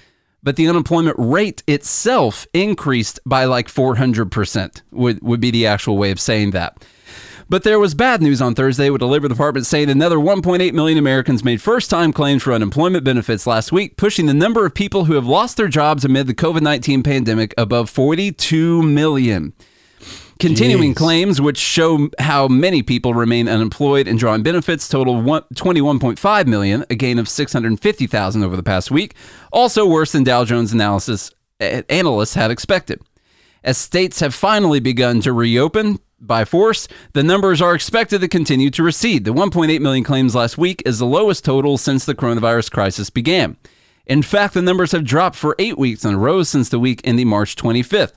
but 0.43 0.57
the 0.57 0.67
unemployment 0.67 1.15
rate 1.17 1.63
itself 1.67 2.45
increased 2.53 3.19
by 3.25 3.45
like 3.45 3.67
400%, 3.67 4.81
would, 4.91 5.23
would 5.23 5.39
be 5.39 5.51
the 5.51 5.65
actual 5.65 5.97
way 5.97 6.11
of 6.11 6.19
saying 6.19 6.51
that. 6.51 6.85
But 7.49 7.63
there 7.63 7.79
was 7.79 7.93
bad 7.93 8.21
news 8.21 8.41
on 8.41 8.55
Thursday 8.55 8.89
with 8.89 8.99
the 8.99 9.07
Labor 9.07 9.27
Department 9.27 9.65
saying 9.65 9.89
another 9.89 10.17
1.8 10.17 10.73
million 10.73 10.97
Americans 10.97 11.43
made 11.43 11.61
first 11.61 11.89
time 11.89 12.13
claims 12.13 12.43
for 12.43 12.53
unemployment 12.53 13.03
benefits 13.03 13.45
last 13.45 13.71
week, 13.71 13.97
pushing 13.97 14.25
the 14.25 14.33
number 14.33 14.65
of 14.65 14.73
people 14.73 15.05
who 15.05 15.13
have 15.13 15.27
lost 15.27 15.57
their 15.57 15.67
jobs 15.67 16.05
amid 16.05 16.27
the 16.27 16.33
COVID 16.33 16.61
19 16.61 17.03
pandemic 17.03 17.53
above 17.57 17.89
42 17.89 18.81
million. 18.81 19.53
Continuing 20.43 20.93
Jeez. 20.93 20.97
claims, 20.97 21.41
which 21.41 21.57
show 21.57 22.09
how 22.19 22.49
many 22.49 22.83
people 22.83 23.13
remain 23.13 23.47
unemployed 23.47 24.07
and 24.07 24.19
drawing 24.19 24.43
benefits, 24.43 24.89
total 24.89 25.21
one- 25.21 25.43
21.5 25.55 26.47
million, 26.47 26.85
a 26.89 26.95
gain 26.95 27.17
of 27.17 27.29
650,000 27.29 28.43
over 28.43 28.57
the 28.57 28.63
past 28.63 28.91
week, 28.91 29.15
also 29.53 29.85
worse 29.85 30.11
than 30.11 30.25
Dow 30.25 30.43
Jones 30.43 30.73
analysis 30.73 31.31
analysts 31.61 32.33
had 32.33 32.51
expected. 32.51 32.99
As 33.63 33.77
states 33.77 34.19
have 34.19 34.35
finally 34.35 34.81
begun 34.81 35.21
to 35.21 35.31
reopen 35.31 35.99
by 36.19 36.43
force, 36.43 36.89
the 37.13 37.23
numbers 37.23 37.61
are 37.61 37.73
expected 37.73 38.19
to 38.19 38.27
continue 38.27 38.69
to 38.71 38.83
recede. 38.83 39.23
The 39.23 39.33
1.8 39.33 39.79
million 39.79 40.03
claims 40.03 40.35
last 40.35 40.57
week 40.57 40.83
is 40.85 40.99
the 40.99 41.05
lowest 41.05 41.45
total 41.45 41.77
since 41.77 42.03
the 42.03 42.15
coronavirus 42.15 42.69
crisis 42.69 43.09
began. 43.09 43.55
In 44.05 44.21
fact, 44.21 44.53
the 44.53 44.61
numbers 44.61 44.91
have 44.91 45.05
dropped 45.05 45.37
for 45.37 45.55
eight 45.57 45.77
weeks 45.77 46.03
in 46.03 46.13
a 46.13 46.17
row 46.17 46.43
since 46.43 46.67
the 46.67 46.79
week 46.79 46.99
ending 47.05 47.29
March 47.29 47.55
25th. 47.55 48.11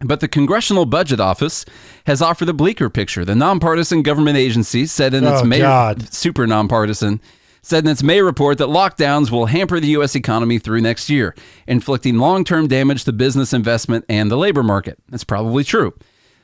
But 0.00 0.20
the 0.20 0.28
Congressional 0.28 0.84
Budget 0.84 1.20
Office 1.20 1.64
has 2.06 2.20
offered 2.20 2.48
a 2.50 2.52
bleaker 2.52 2.90
picture. 2.90 3.24
The 3.24 3.34
nonpartisan 3.34 4.02
government 4.02 4.36
agency 4.36 4.84
said 4.86 5.14
in 5.14 5.24
its 5.24 5.40
Oh, 5.40 5.44
May 5.44 5.60
God. 5.60 6.12
super 6.12 6.46
nonpartisan 6.46 7.20
said 7.62 7.84
in 7.84 7.90
its 7.90 8.02
May 8.02 8.20
report 8.20 8.58
that 8.58 8.68
lockdowns 8.68 9.30
will 9.30 9.46
hamper 9.46 9.80
the 9.80 9.88
U.S. 9.88 10.14
economy 10.14 10.58
through 10.58 10.82
next 10.82 11.08
year, 11.08 11.34
inflicting 11.66 12.18
long-term 12.18 12.68
damage 12.68 13.04
to 13.04 13.12
business 13.12 13.52
investment 13.54 14.04
and 14.08 14.30
the 14.30 14.36
labor 14.36 14.62
market. 14.62 14.98
That's 15.08 15.24
probably 15.24 15.64
true. 15.64 15.94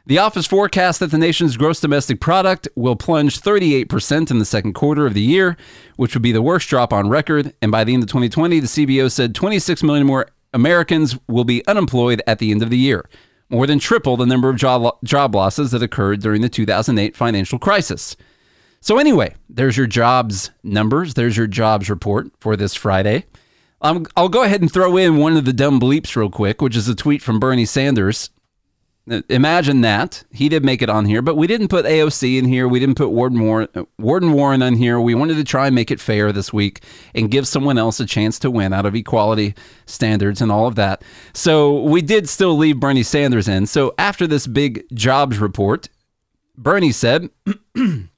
The 0.07 0.19
office 0.19 0.47
forecasts 0.47 0.99
that 0.99 1.13
the 1.13 1.19
nation's 1.19 1.57
gross 1.57 1.79
domestic 1.79 2.21
product 2.21 2.67
will 2.75 2.97
plunge 2.97 3.39
38% 3.41 4.31
in 4.33 4.39
the 4.41 4.45
second 4.45 4.73
quarter 4.73 5.07
of 5.07 5.15
the 5.15 5.21
year, 5.21 5.57
which 5.97 6.15
would 6.15 6.23
be 6.23 6.33
the 6.33 6.43
worst 6.43 6.69
drop 6.69 6.93
on 6.93 7.09
record. 7.09 7.55
And 7.63 7.71
by 7.71 7.85
the 7.85 7.95
end 7.95 8.03
of 8.03 8.09
2020, 8.09 8.59
the 8.59 8.67
CBO 8.67 9.09
said 9.13 9.33
26 9.35 9.83
million 9.85 10.07
more 10.07 10.27
Americans 10.53 11.17
will 11.29 11.45
be 11.45 11.65
unemployed 11.69 12.21
at 12.27 12.41
the 12.41 12.51
end 12.51 12.63
of 12.65 12.71
the 12.71 12.79
year, 12.79 13.09
more 13.53 13.67
than 13.67 13.79
triple 13.79 14.17
the 14.17 14.27
number 14.27 14.49
of 14.49 14.57
job, 14.57 14.99
job 15.05 15.35
losses 15.35 15.71
that 15.71 15.83
occurred 15.83 16.23
during 16.23 16.41
the 16.41 16.49
2008 16.49 17.15
financial 17.15 17.59
crisis. 17.59 18.17
So, 18.81 18.99
anyway, 18.99 19.35
there's 19.49 19.77
your 19.77 19.87
jobs 19.87 20.51
numbers. 20.65 21.15
There's 21.15 21.37
your 21.37 21.47
jobs 21.47 21.89
report 21.89 22.33
for 22.41 22.57
this 22.57 22.75
Friday. 22.75 23.27
Um, 23.81 24.07
I'll 24.17 24.29
go 24.29 24.43
ahead 24.43 24.61
and 24.61 24.73
throw 24.73 24.97
in 24.97 25.19
one 25.19 25.37
of 25.37 25.45
the 25.45 25.53
dumb 25.53 25.79
bleeps 25.79 26.17
real 26.17 26.31
quick, 26.31 26.63
which 26.63 26.77
is 26.77 26.89
a 26.89 26.95
tweet 26.95 27.23
from 27.23 27.39
Bernie 27.39 27.67
Sanders. 27.67 28.31
Imagine 29.07 29.81
that. 29.81 30.23
He 30.31 30.49
did 30.49 30.65
make 30.65 30.81
it 30.81 30.89
on 30.89 31.07
here, 31.07 31.23
but 31.23 31.37
we 31.37 31.49
didn't 31.49 31.69
put 31.69 31.85
AOC 31.85 32.39
in 32.39 32.45
here. 32.45 32.69
We 32.69 32.79
didn't 32.79 32.95
put 32.95 33.09
Warden 33.11 33.41
Warren, 33.41 33.69
Warden 33.99 34.33
Warren 34.33 34.63
on 34.63 34.77
here. 34.77 35.01
We 35.01 35.17
wanted 35.17 35.35
to 35.39 35.45
try 35.45 35.67
and 35.67 35.75
make 35.75 35.91
it 35.91 35.99
fair 35.99 36.31
this 36.31 36.53
week 36.53 36.85
and 37.13 37.29
give 37.29 37.49
someone 37.49 37.79
else 37.79 37.99
a 37.99 38.07
chance 38.07 38.39
to 38.39 38.51
win 38.51 38.73
out 38.73 38.87
of 38.87 38.95
equality 38.95 39.57
standards 39.87 40.41
and 40.41 40.53
all 40.53 40.69
of 40.69 40.77
that. 40.77 41.03
So 41.33 41.83
we 41.83 42.01
did 42.01 42.29
still 42.29 42.57
leave 42.57 42.79
Bernie 42.79 43.03
Sanders 43.03 43.49
in. 43.49 43.67
So 43.67 43.93
after 43.99 44.29
this 44.29 44.47
big 44.47 44.85
jobs 44.95 45.39
report, 45.39 45.89
Bernie 46.57 46.93
said, 46.93 47.29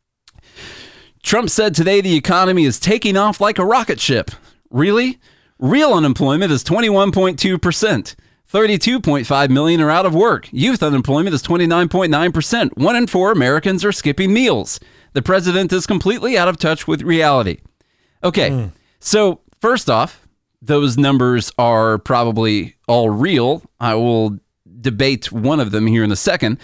Trump 1.23 1.49
said 1.49 1.75
today 1.75 2.03
the 2.03 2.17
economy 2.17 2.65
is 2.65 2.79
taking 2.79 3.17
off 3.17 3.41
like 3.41 3.59
a 3.59 3.65
rocket 3.65 4.01
ship. 4.01 4.31
Really? 4.69 5.19
Real 5.59 5.95
unemployment 5.95 6.53
is 6.53 6.63
21.2%. 6.63 8.15
32.5 8.55 9.51
million 9.51 9.81
are 9.81 9.91
out 9.91 10.07
of 10.07 10.15
work. 10.15 10.49
Youth 10.53 10.81
unemployment 10.81 11.35
is 11.35 11.43
29.9%. 11.43 12.77
One 12.77 12.95
in 12.95 13.09
four 13.09 13.33
Americans 13.33 13.85
are 13.85 13.91
skipping 13.91 14.33
meals. 14.33 14.79
The 15.13 15.23
president 15.23 15.73
is 15.73 15.89
completely 15.89 16.39
out 16.39 16.47
of 16.47 16.57
touch 16.57 16.87
with 16.87 17.03
reality. 17.03 17.59
Okay, 18.23 18.51
hmm. 18.51 18.67
so 19.01 19.41
first 19.61 19.91
off, 19.91 20.29
those 20.63 20.97
numbers 20.97 21.51
are 21.59 21.99
probably 21.99 22.77
all 22.87 23.11
real. 23.11 23.65
I 23.81 23.97
will 23.97 24.39
debate 24.81 25.33
one 25.33 25.59
of 25.59 25.73
them 25.73 25.89
here 25.89 26.05
in 26.05 26.13
a 26.13 26.17
second. 26.17 26.59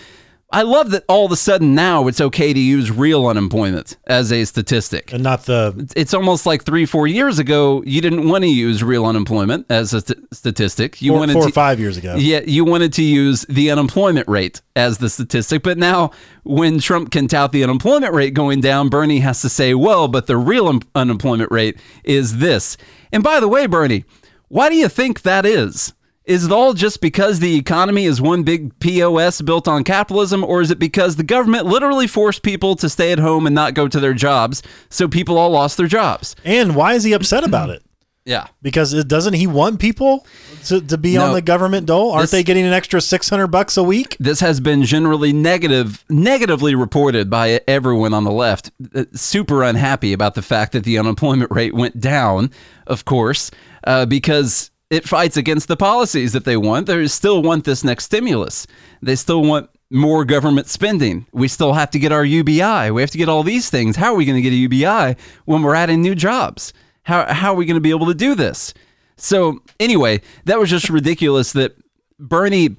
I 0.53 0.63
love 0.63 0.91
that 0.91 1.05
all 1.09 1.27
of 1.27 1.31
a 1.33 1.37
sudden 1.37 1.77
now 1.77 2.09
it's 2.09 2.21
okay 2.21 2.53
to 2.53 2.59
use 2.59 2.91
real 2.91 3.27
unemployment 3.29 3.97
as 4.09 4.33
a 4.33 4.45
statistic. 4.45 5.13
and 5.13 5.23
not 5.23 5.45
the 5.45 5.89
It's 5.95 6.13
almost 6.13 6.45
like 6.45 6.65
three, 6.65 6.87
four 6.87 7.07
years 7.07 7.39
ago, 7.39 7.85
you 7.87 8.01
didn't 8.01 8.29
want 8.29 8.43
to 8.43 8.51
use 8.51 8.83
real 8.83 9.07
unemployment 9.07 9.67
as 9.71 9.95
a 9.95 10.01
st- 10.01 10.35
statistic. 10.35 11.01
You 11.01 11.13
four, 11.13 11.19
wanted 11.21 11.33
four 11.35 11.43
to, 11.43 11.49
or 11.51 11.53
five 11.53 11.79
years 11.79 11.97
ago. 11.97 12.17
yeah, 12.17 12.41
you 12.45 12.65
wanted 12.65 12.93
to 12.95 13.03
use 13.03 13.43
the 13.49 13.71
unemployment 13.71 14.27
rate 14.29 14.61
as 14.75 14.99
the 14.99 15.09
statistic. 15.09 15.63
But 15.63 15.79
now, 15.79 16.11
when 16.43 16.81
Trump 16.81 17.13
can 17.13 17.29
tout 17.29 17.53
the 17.53 17.63
unemployment 17.63 18.13
rate 18.13 18.35
going 18.35 18.61
down, 18.61 18.89
Bernie 18.89 19.21
has 19.21 19.41
to 19.43 19.49
say, 19.49 19.73
well, 19.75 20.09
but 20.09 20.27
the 20.27 20.37
real 20.37 20.67
un- 20.67 20.83
unemployment 20.97 21.53
rate 21.53 21.79
is 22.03 22.39
this. 22.39 22.77
And 23.13 23.23
by 23.23 23.39
the 23.39 23.49
way, 23.49 23.67
Bernie, 23.67 24.05
why 24.49 24.69
do 24.69 24.75
you 24.75 24.89
think 24.89 25.23
that 25.23 25.47
is? 25.47 25.93
Is 26.31 26.45
it 26.47 26.53
all 26.53 26.75
just 26.75 27.01
because 27.01 27.41
the 27.41 27.57
economy 27.57 28.05
is 28.05 28.21
one 28.21 28.45
big 28.45 28.79
POS 28.79 29.41
built 29.43 29.67
on 29.67 29.83
capitalism, 29.83 30.45
or 30.45 30.61
is 30.61 30.71
it 30.71 30.79
because 30.79 31.17
the 31.17 31.25
government 31.25 31.67
literally 31.67 32.07
forced 32.07 32.45
people 32.45 32.77
to 32.77 32.89
stay 32.89 33.11
at 33.11 33.19
home 33.19 33.47
and 33.47 33.55
not 33.55 33.75
go 33.75 33.89
to 33.89 33.99
their 33.99 34.15
jobs, 34.15 34.63
so 34.91 35.09
people 35.09 35.37
all 35.37 35.51
lost 35.51 35.77
their 35.77 35.89
jobs? 35.89 36.37
And 36.45 36.77
why 36.77 36.95
is 36.95 37.03
he 37.03 37.13
upset 37.15 37.43
about 37.43 37.71
it? 37.71 37.83
Yeah. 38.27 38.47
Because 38.61 38.93
it, 38.93 39.09
doesn't 39.09 39.33
he 39.33 39.47
want 39.47 39.81
people 39.81 40.27
to, 40.67 40.81
to 40.83 40.99
be 40.99 41.17
on 41.17 41.33
the 41.33 41.41
government 41.41 41.87
dole? 41.87 42.11
Aren't 42.13 42.25
This- 42.25 42.31
they 42.33 42.43
getting 42.45 42.67
an 42.67 42.73
extra 42.75 43.01
six 43.01 43.29
hundred 43.31 43.47
bucks 43.49 43.77
a 43.79 43.83
week? 43.83 44.15
this 44.21 44.41
has 44.41 44.61
been 44.61 44.85
generally 44.85 45.33
negative 45.33 46.05
negatively 46.11 46.75
reported 46.75 47.31
by 47.31 47.61
everyone 47.67 48.13
on 48.13 48.25
the 48.25 48.31
left 48.31 48.71
Uh, 48.95 49.05
super 49.15 49.65
unhappy 49.65 50.13
about 50.13 50.35
the 50.35 50.43
fact 50.43 50.73
that 50.73 50.85
the 50.85 50.99
unemployment 50.99 51.51
rate 51.51 51.75
went 51.75 51.99
down 51.99 52.51
of 52.87 53.07
course 53.07 53.51
uh, 53.85 54.05
because 54.05 54.70
it 54.91 55.09
fights 55.09 55.37
against 55.37 55.69
the 55.69 55.77
policies 55.77 56.33
that 56.33 56.45
they 56.45 56.57
want. 56.57 56.87
They 56.87 57.07
still 57.07 57.43
want 57.43 57.65
this 57.65 57.85
next 57.85 58.05
stimulus. 58.05 58.67
They 59.01 59.15
still 59.15 59.43
want 59.43 59.71
more 59.89 60.25
government 60.25 60.67
spending. 60.67 61.27
We 61.33 61.49
still 61.49 61.73
have 61.75 61.91
to 61.93 61.99
get 61.99 62.13
our 62.13 62.25
ubi 62.25 62.61
we 62.91 63.01
have 63.01 63.11
to 63.11 63.19
get 63.19 63.29
all 63.29 63.43
these 63.43 63.71
things. 63.71 63.97
How 63.97 64.13
are 64.13 64.17
we 64.17 64.25
going 64.25 64.37
to 64.37 64.43
get 64.43 64.53
a 64.53 64.57
ubi 64.57 65.17
when 65.45 65.63
we're 65.63 65.75
adding 65.75 66.03
new 66.03 66.15
jobs? 66.15 66.73
How, 67.05 67.33
how 67.33 67.53
are 67.53 67.57
we 67.57 67.67
going 67.67 67.77
to 67.77 67.81
be 67.81 67.91
able 67.91 68.07
to 68.07 68.15
do 68.15 68.35
this? 68.35 68.75
So 69.17 69.63
anyway 69.79 70.21
that 70.45 70.59
was 70.59 70.71
just 70.71 70.89
ridiculous 70.89 71.53
that 71.53 71.77
bernie 72.19 72.77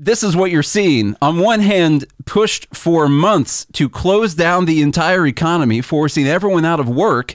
this 0.00 0.22
is 0.22 0.36
what 0.36 0.52
you're 0.52 0.62
seeing. 0.62 1.16
On 1.20 1.38
one 1.38 1.58
hand, 1.58 2.04
pushed 2.24 2.72
for 2.72 3.08
months 3.08 3.66
to 3.72 3.88
close 3.88 4.32
down 4.32 4.64
the 4.64 4.80
entire 4.80 5.26
economy, 5.26 5.80
forcing 5.80 6.28
everyone 6.28 6.64
out 6.64 6.78
of 6.78 6.88
work. 6.88 7.34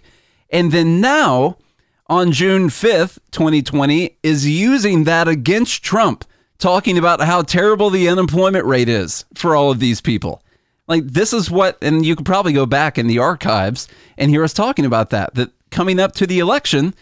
And 0.50 0.72
then 0.72 1.02
now, 1.02 1.58
on 2.08 2.32
June 2.32 2.70
5th, 2.70 3.20
2020, 3.32 4.18
is 4.24 4.48
using 4.48 5.06
that 5.06 5.28
against 5.28 5.84
Trump, 5.84 6.26
talking 6.58 6.98
about 6.98 7.22
how 7.22 7.42
terrible 7.42 7.90
the 7.90 8.08
unemployment 8.08 8.66
rate 8.66 8.90
is 8.90 9.26
for 9.36 9.56
all 9.56 9.72
of 9.72 9.80
these 9.80 10.02
people. 10.02 10.42
Like, 10.88 11.06
this 11.06 11.32
is 11.32 11.50
what, 11.50 11.78
and 11.82 12.06
you 12.06 12.16
could 12.16 12.26
probably 12.26 12.54
go 12.54 12.66
back 12.66 12.98
in 12.98 13.08
the 13.08 13.20
archives 13.20 13.88
and 14.18 14.30
hear 14.30 14.44
us 14.44 14.54
talking 14.54 14.86
about 14.86 15.12
that, 15.12 15.36
that 15.36 15.52
coming 15.72 16.00
up 16.00 16.12
to 16.14 16.28
the 16.28 16.40
election, 16.40 16.94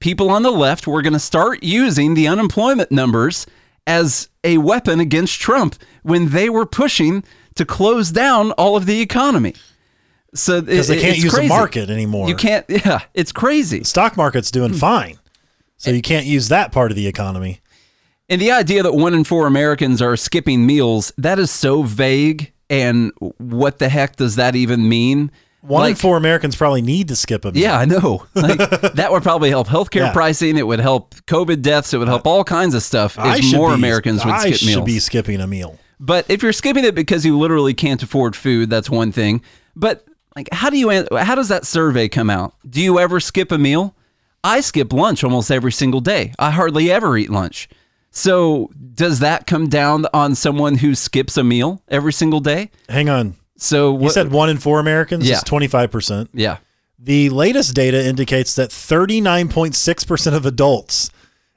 people 0.00 0.28
on 0.30 0.42
the 0.42 0.50
left 0.50 0.86
were 0.86 1.02
going 1.02 1.12
to 1.12 1.18
start 1.18 1.62
using 1.62 2.14
the 2.14 2.26
unemployment 2.26 2.90
numbers 2.90 3.46
as 3.86 4.28
a 4.44 4.58
weapon 4.58 5.00
against 5.00 5.40
Trump 5.40 5.76
when 6.02 6.30
they 6.30 6.50
were 6.50 6.66
pushing 6.66 7.24
to 7.54 7.64
close 7.64 8.10
down 8.10 8.52
all 8.52 8.76
of 8.76 8.86
the 8.86 9.00
economy. 9.00 9.54
So 10.34 10.60
Because 10.60 10.88
they 10.88 11.00
can't 11.00 11.18
use 11.18 11.32
the 11.32 11.42
market 11.48 11.90
anymore. 11.90 12.28
You 12.28 12.34
can't. 12.36 12.64
Yeah, 12.68 13.00
it's 13.14 13.32
crazy. 13.32 13.82
Stock 13.84 14.16
market's 14.16 14.50
Hmm. 14.50 14.58
doing 14.60 14.72
fine, 14.74 15.18
so 15.76 15.90
you 15.90 16.02
can't 16.02 16.26
use 16.26 16.48
that 16.48 16.70
part 16.72 16.90
of 16.92 16.96
the 16.96 17.06
economy. 17.06 17.60
And 18.28 18.40
the 18.40 18.52
idea 18.52 18.82
that 18.84 18.94
one 18.94 19.12
in 19.12 19.24
four 19.24 19.46
Americans 19.48 20.00
are 20.00 20.16
skipping 20.16 20.64
meals, 20.66 21.12
that 21.18 21.38
is 21.40 21.50
so 21.50 21.82
vague. 21.82 22.52
And 22.68 23.10
what 23.38 23.80
the 23.80 23.88
heck 23.88 24.14
does 24.14 24.36
that 24.36 24.54
even 24.54 24.88
mean? 24.88 25.32
One 25.62 25.90
in 25.90 25.94
four 25.96 26.16
Americans 26.16 26.54
probably 26.54 26.80
need 26.80 27.08
to 27.08 27.16
skip 27.16 27.44
a 27.44 27.50
meal. 27.50 27.60
Yeah, 27.60 27.76
I 27.76 27.84
know. 27.86 28.26
Like, 28.36 28.58
that 28.94 29.08
would 29.10 29.24
probably 29.24 29.50
help 29.50 29.66
healthcare 29.66 30.06
Yeah. 30.06 30.12
pricing. 30.12 30.56
It 30.56 30.66
would 30.66 30.78
help 30.78 31.16
COVID 31.26 31.60
deaths. 31.60 31.92
It 31.92 31.98
would 31.98 32.06
help 32.08 32.24
all 32.26 32.44
kinds 32.44 32.74
of 32.76 32.84
stuff. 32.84 33.16
If 33.20 33.52
more 33.56 33.70
be- 33.70 33.74
Americans 33.74 34.24
would 34.24 34.32
I 34.32 34.52
skip 34.52 34.54
should 34.70 34.84
be 34.84 35.00
skipping 35.00 35.40
a 35.40 35.48
meal. 35.48 35.78
But 35.98 36.24
if 36.30 36.42
you're 36.42 36.52
skipping 36.52 36.84
it 36.84 36.94
because 36.94 37.26
you 37.26 37.36
literally 37.36 37.74
can't 37.74 38.00
afford 38.02 38.36
food, 38.36 38.70
that's 38.70 38.88
one 38.88 39.10
thing. 39.10 39.42
But 39.74 40.06
like, 40.36 40.48
how 40.52 40.70
do 40.70 40.78
you? 40.78 41.06
How 41.16 41.34
does 41.34 41.48
that 41.48 41.66
survey 41.66 42.08
come 42.08 42.30
out? 42.30 42.54
Do 42.68 42.80
you 42.80 42.98
ever 42.98 43.20
skip 43.20 43.50
a 43.52 43.58
meal? 43.58 43.94
I 44.42 44.60
skip 44.60 44.92
lunch 44.92 45.22
almost 45.22 45.50
every 45.50 45.72
single 45.72 46.00
day. 46.00 46.32
I 46.38 46.50
hardly 46.50 46.90
ever 46.90 47.16
eat 47.16 47.30
lunch. 47.30 47.68
So 48.10 48.70
does 48.94 49.18
that 49.20 49.46
come 49.46 49.68
down 49.68 50.06
on 50.14 50.34
someone 50.34 50.76
who 50.76 50.94
skips 50.94 51.36
a 51.36 51.44
meal 51.44 51.82
every 51.88 52.12
single 52.12 52.40
day? 52.40 52.70
Hang 52.88 53.08
on. 53.08 53.36
So 53.56 53.98
You 54.00 54.10
said 54.10 54.30
one 54.32 54.48
in 54.48 54.56
four 54.58 54.80
Americans 54.80 55.28
Yeah. 55.28 55.36
is 55.36 55.42
twenty 55.42 55.68
five 55.68 55.90
percent. 55.90 56.30
yeah. 56.32 56.58
The 56.98 57.30
latest 57.30 57.74
data 57.74 58.04
indicates 58.04 58.54
that 58.56 58.72
thirty 58.72 59.20
nine 59.20 59.48
point 59.48 59.74
six 59.74 60.04
percent 60.04 60.34
of 60.36 60.46
adults 60.46 61.10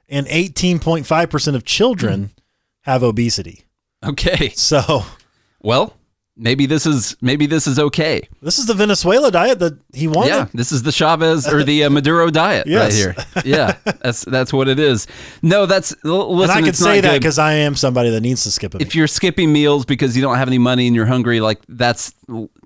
and 0.08 0.26
18.5% 0.26 1.54
of 1.54 1.64
children 1.64 2.20
hmm. 2.20 2.26
have 2.82 3.02
obesity. 3.02 3.64
Okay. 4.04 4.50
So 4.50 5.04
Well, 5.62 5.96
maybe 6.36 6.66
this 6.66 6.86
is 6.86 7.16
maybe 7.20 7.46
this 7.46 7.66
is 7.66 7.78
okay. 7.78 8.28
this 8.42 8.58
is 8.58 8.66
the 8.66 8.74
Venezuela 8.74 9.30
diet 9.30 9.58
that 9.60 9.78
he 9.92 10.08
wanted. 10.08 10.28
Yeah, 10.30 10.46
this 10.52 10.72
is 10.72 10.82
the 10.82 10.92
Chavez 10.92 11.46
or 11.46 11.62
the 11.64 11.84
uh, 11.84 11.90
Maduro 11.90 12.30
diet 12.30 12.66
right 12.68 12.92
here. 12.92 13.14
Yeah, 13.44 13.76
that's 13.84 14.24
that's 14.24 14.52
what 14.52 14.68
it 14.68 14.78
is. 14.78 15.06
No, 15.42 15.66
that's 15.66 15.94
l- 16.04 16.28
and 16.28 16.38
listen. 16.38 16.56
I 16.56 16.62
can 16.62 16.72
say 16.72 17.00
that 17.00 17.18
because 17.18 17.38
I 17.38 17.54
am 17.54 17.74
somebody 17.74 18.10
that 18.10 18.20
needs 18.20 18.42
to 18.44 18.50
skip 18.50 18.74
a 18.74 18.78
meal. 18.78 18.86
if 18.86 18.94
you're 18.94 19.06
skipping 19.06 19.52
meals 19.52 19.84
because 19.84 20.16
you 20.16 20.22
don't 20.22 20.36
have 20.36 20.48
any 20.48 20.58
money 20.58 20.86
and 20.86 20.96
you're 20.96 21.06
hungry, 21.06 21.40
like 21.40 21.60
that's 21.68 22.14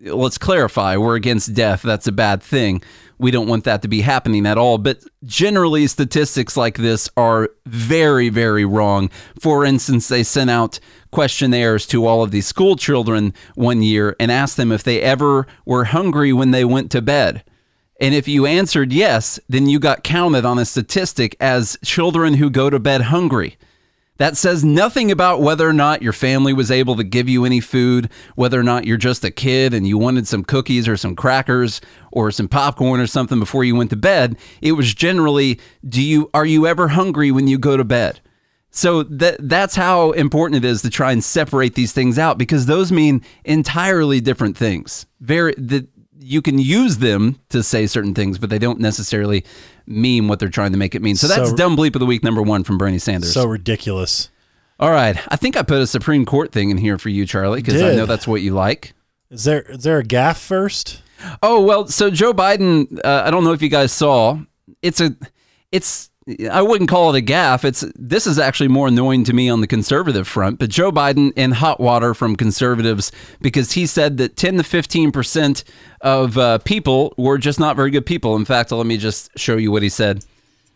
let's 0.03 0.39
clarify, 0.39 0.97
we're 0.97 1.17
against 1.17 1.55
death. 1.55 1.83
That's 1.83 2.07
a 2.07 2.13
bad 2.13 2.43
thing. 2.43 2.83
We 3.19 3.31
don't 3.31 3.49
want 3.49 3.65
that 3.65 3.83
to 3.83 3.89
be 3.89 4.03
happening 4.03 4.47
at 4.47 4.59
all. 4.59 4.79
But 4.79 5.03
generally, 5.25 5.87
statistics 5.87 6.57
like 6.57 6.77
this 6.77 7.09
are 7.17 7.51
very, 7.67 8.29
very 8.29 8.65
wrong. 8.65 9.11
For 9.41 9.65
instance, 9.65 10.09
they 10.09 10.23
sent 10.23 10.51
out 10.51 10.79
questionnaires 11.11 11.87
to 11.87 12.07
all 12.07 12.23
of 12.23 12.31
these 12.31 12.47
school 12.47 12.77
children 12.77 13.35
one 13.55 13.83
year 13.83 14.15
and 14.21 14.31
asked 14.31 14.57
them 14.57 14.71
if 14.71 14.83
they 14.83 15.01
ever 15.03 15.47
were 15.65 15.85
hungry 15.85 16.33
when 16.33 16.51
they 16.51 16.65
went 16.65 16.91
to 16.93 17.03
bed. 17.03 17.43
And 18.01 18.15
if 18.15 18.29
you 18.29 18.47
answered 18.47 18.93
yes, 18.93 19.41
then 19.49 19.69
you 19.69 19.81
got 19.81 20.05
counted 20.05 20.45
on 20.45 20.59
a 20.59 20.65
statistic 20.65 21.37
as 21.41 21.77
children 21.85 22.35
who 22.35 22.49
go 22.49 22.71
to 22.71 22.79
bed 22.79 23.03
hungry. 23.03 23.57
That 24.19 24.37
says 24.37 24.65
nothing 24.65 25.11
about 25.11 25.41
whether 25.41 25.69
or 25.69 25.73
not 25.73 26.03
your 26.03 26.13
family 26.13 26.53
was 26.53 26.71
able 26.71 26.97
to 26.97 27.05
give 27.05 27.29
you 27.29 27.45
any 27.45 27.61
food, 27.61 28.11
whether 28.35 28.59
or 28.59 28.65
not 28.65 28.85
you're 28.85 28.97
just 28.97 29.25
a 29.25 29.31
kid 29.31 29.73
and 29.73 29.87
you 29.87 29.97
wanted 29.97 30.27
some 30.27 30.45
cookies 30.45 30.89
or 30.89 30.97
some 30.97 31.15
crackers 31.15 31.81
or 32.11 32.33
some 32.33 32.49
popcorn 32.49 33.01
or 33.01 33.07
something 33.07 33.39
before 33.39 33.63
you 33.63 33.77
went 33.77 33.91
to 33.91 33.97
bed. 33.97 34.37
It 34.61 34.73
was 34.73 34.93
generally, 34.93 35.61
do 35.89 36.03
you 36.03 36.31
are 36.35 36.47
you 36.47 36.67
ever 36.67 36.89
hungry 36.89 37.31
when 37.31 37.47
you 37.47 37.59
go 37.59 37.77
to 37.77 37.85
bed? 37.85 38.21
So 38.71 39.05
that 39.05 39.37
that's 39.49 39.77
how 39.77 40.11
important 40.13 40.65
it 40.65 40.69
is 40.69 40.83
to 40.83 40.91
try 40.91 41.13
and 41.13 41.23
separate 41.23 41.75
these 41.75 41.93
things 41.93 42.19
out 42.19 42.39
because 42.39 42.67
those 42.67 42.93
mean 42.93 43.23
entirely 43.45 44.21
different 44.21 44.57
things. 44.57 45.07
Very 45.21 45.55
that 45.57 45.89
you 46.21 46.43
can 46.43 46.59
use 46.59 46.99
them 46.99 47.39
to 47.51 47.63
say 47.63 47.87
certain 47.87 48.15
things, 48.15 48.39
but 48.39 48.51
they 48.51 48.59
don't 48.59 48.81
necessarily 48.81 49.45
mean 49.87 50.29
what 50.29 50.39
they're 50.39 50.49
trying 50.49 50.73
to 50.73 50.79
make 50.79 50.95
it 50.95 51.03
mean. 51.03 51.17
So 51.17 51.29
that's 51.29 51.51
So- 51.51 51.57
dumb 51.57 51.77
bleep 51.77 51.95
of 51.95 52.01
the 52.01 52.07
week 52.07 52.23
number 52.25 52.43
one 52.43 52.65
from 52.65 52.77
Bernie 52.79 52.99
Sanders. 52.99 53.33
so 53.33 53.47
ridiculous. 53.47 54.29
All 54.81 54.91
right. 54.91 55.17
I 55.29 55.37
think 55.37 55.57
I 55.57 55.63
put 55.63 55.79
a 55.81 55.87
Supreme 55.87 56.25
Court 56.25 56.53
thing 56.53 56.71
in 56.71 56.79
here 56.79 56.99
for 56.99 57.09
you, 57.09 57.27
Charlie, 57.27 57.61
because 57.63 57.83
I 57.83 57.95
know 57.95 58.07
that's 58.07 58.29
what 58.29 58.43
you 58.43 58.53
like. 58.53 58.93
Is 59.31 59.45
there 59.45 59.63
is 59.63 59.83
there 59.83 59.99
a 59.99 60.05
gaff 60.05 60.39
first? 60.41 61.03
Oh 61.43 61.61
well, 61.63 61.87
so 61.89 62.11
Joe 62.11 62.33
Biden. 62.33 62.99
Uh, 63.05 63.23
I 63.27 63.31
don't 63.31 63.43
know 63.45 63.53
if 63.53 63.61
you 63.61 63.69
guys 63.69 63.93
saw. 63.93 64.39
It's 64.83 65.01
a. 65.01 65.17
It's. 65.73 66.11
I 66.51 66.63
wouldn't 66.63 66.91
call 66.91 67.15
it 67.15 67.19
a 67.19 67.25
gaffe. 67.25 67.65
It's. 67.65 67.85
This 67.95 68.27
is 68.27 68.39
actually 68.39 68.69
more 68.69 68.89
annoying 68.89 69.25
to 69.25 69.33
me 69.33 69.49
on 69.49 69.61
the 69.61 69.67
conservative 69.67 70.29
front. 70.29 70.59
But 70.59 70.69
Joe 70.71 70.93
Biden 70.93 71.33
in 71.37 71.53
hot 71.53 71.81
water 71.81 72.13
from 72.15 72.37
conservatives 72.37 73.11
because 73.41 73.73
he 73.73 73.87
said 73.87 74.19
that 74.19 74.37
ten 74.37 74.57
to 74.59 74.63
fifteen 74.63 75.11
percent 75.13 75.65
of 76.01 76.37
uh, 76.37 76.59
people 76.59 77.15
were 77.17 77.39
just 77.39 77.59
not 77.59 77.77
very 77.77 77.91
good 77.91 78.05
people. 78.07 78.37
In 78.37 78.45
fact, 78.45 78.71
let 78.73 78.87
me 78.87 78.99
just 78.99 79.31
show 79.39 79.57
you 79.57 79.71
what 79.73 79.83
he 79.83 79.89
said. 79.89 80.25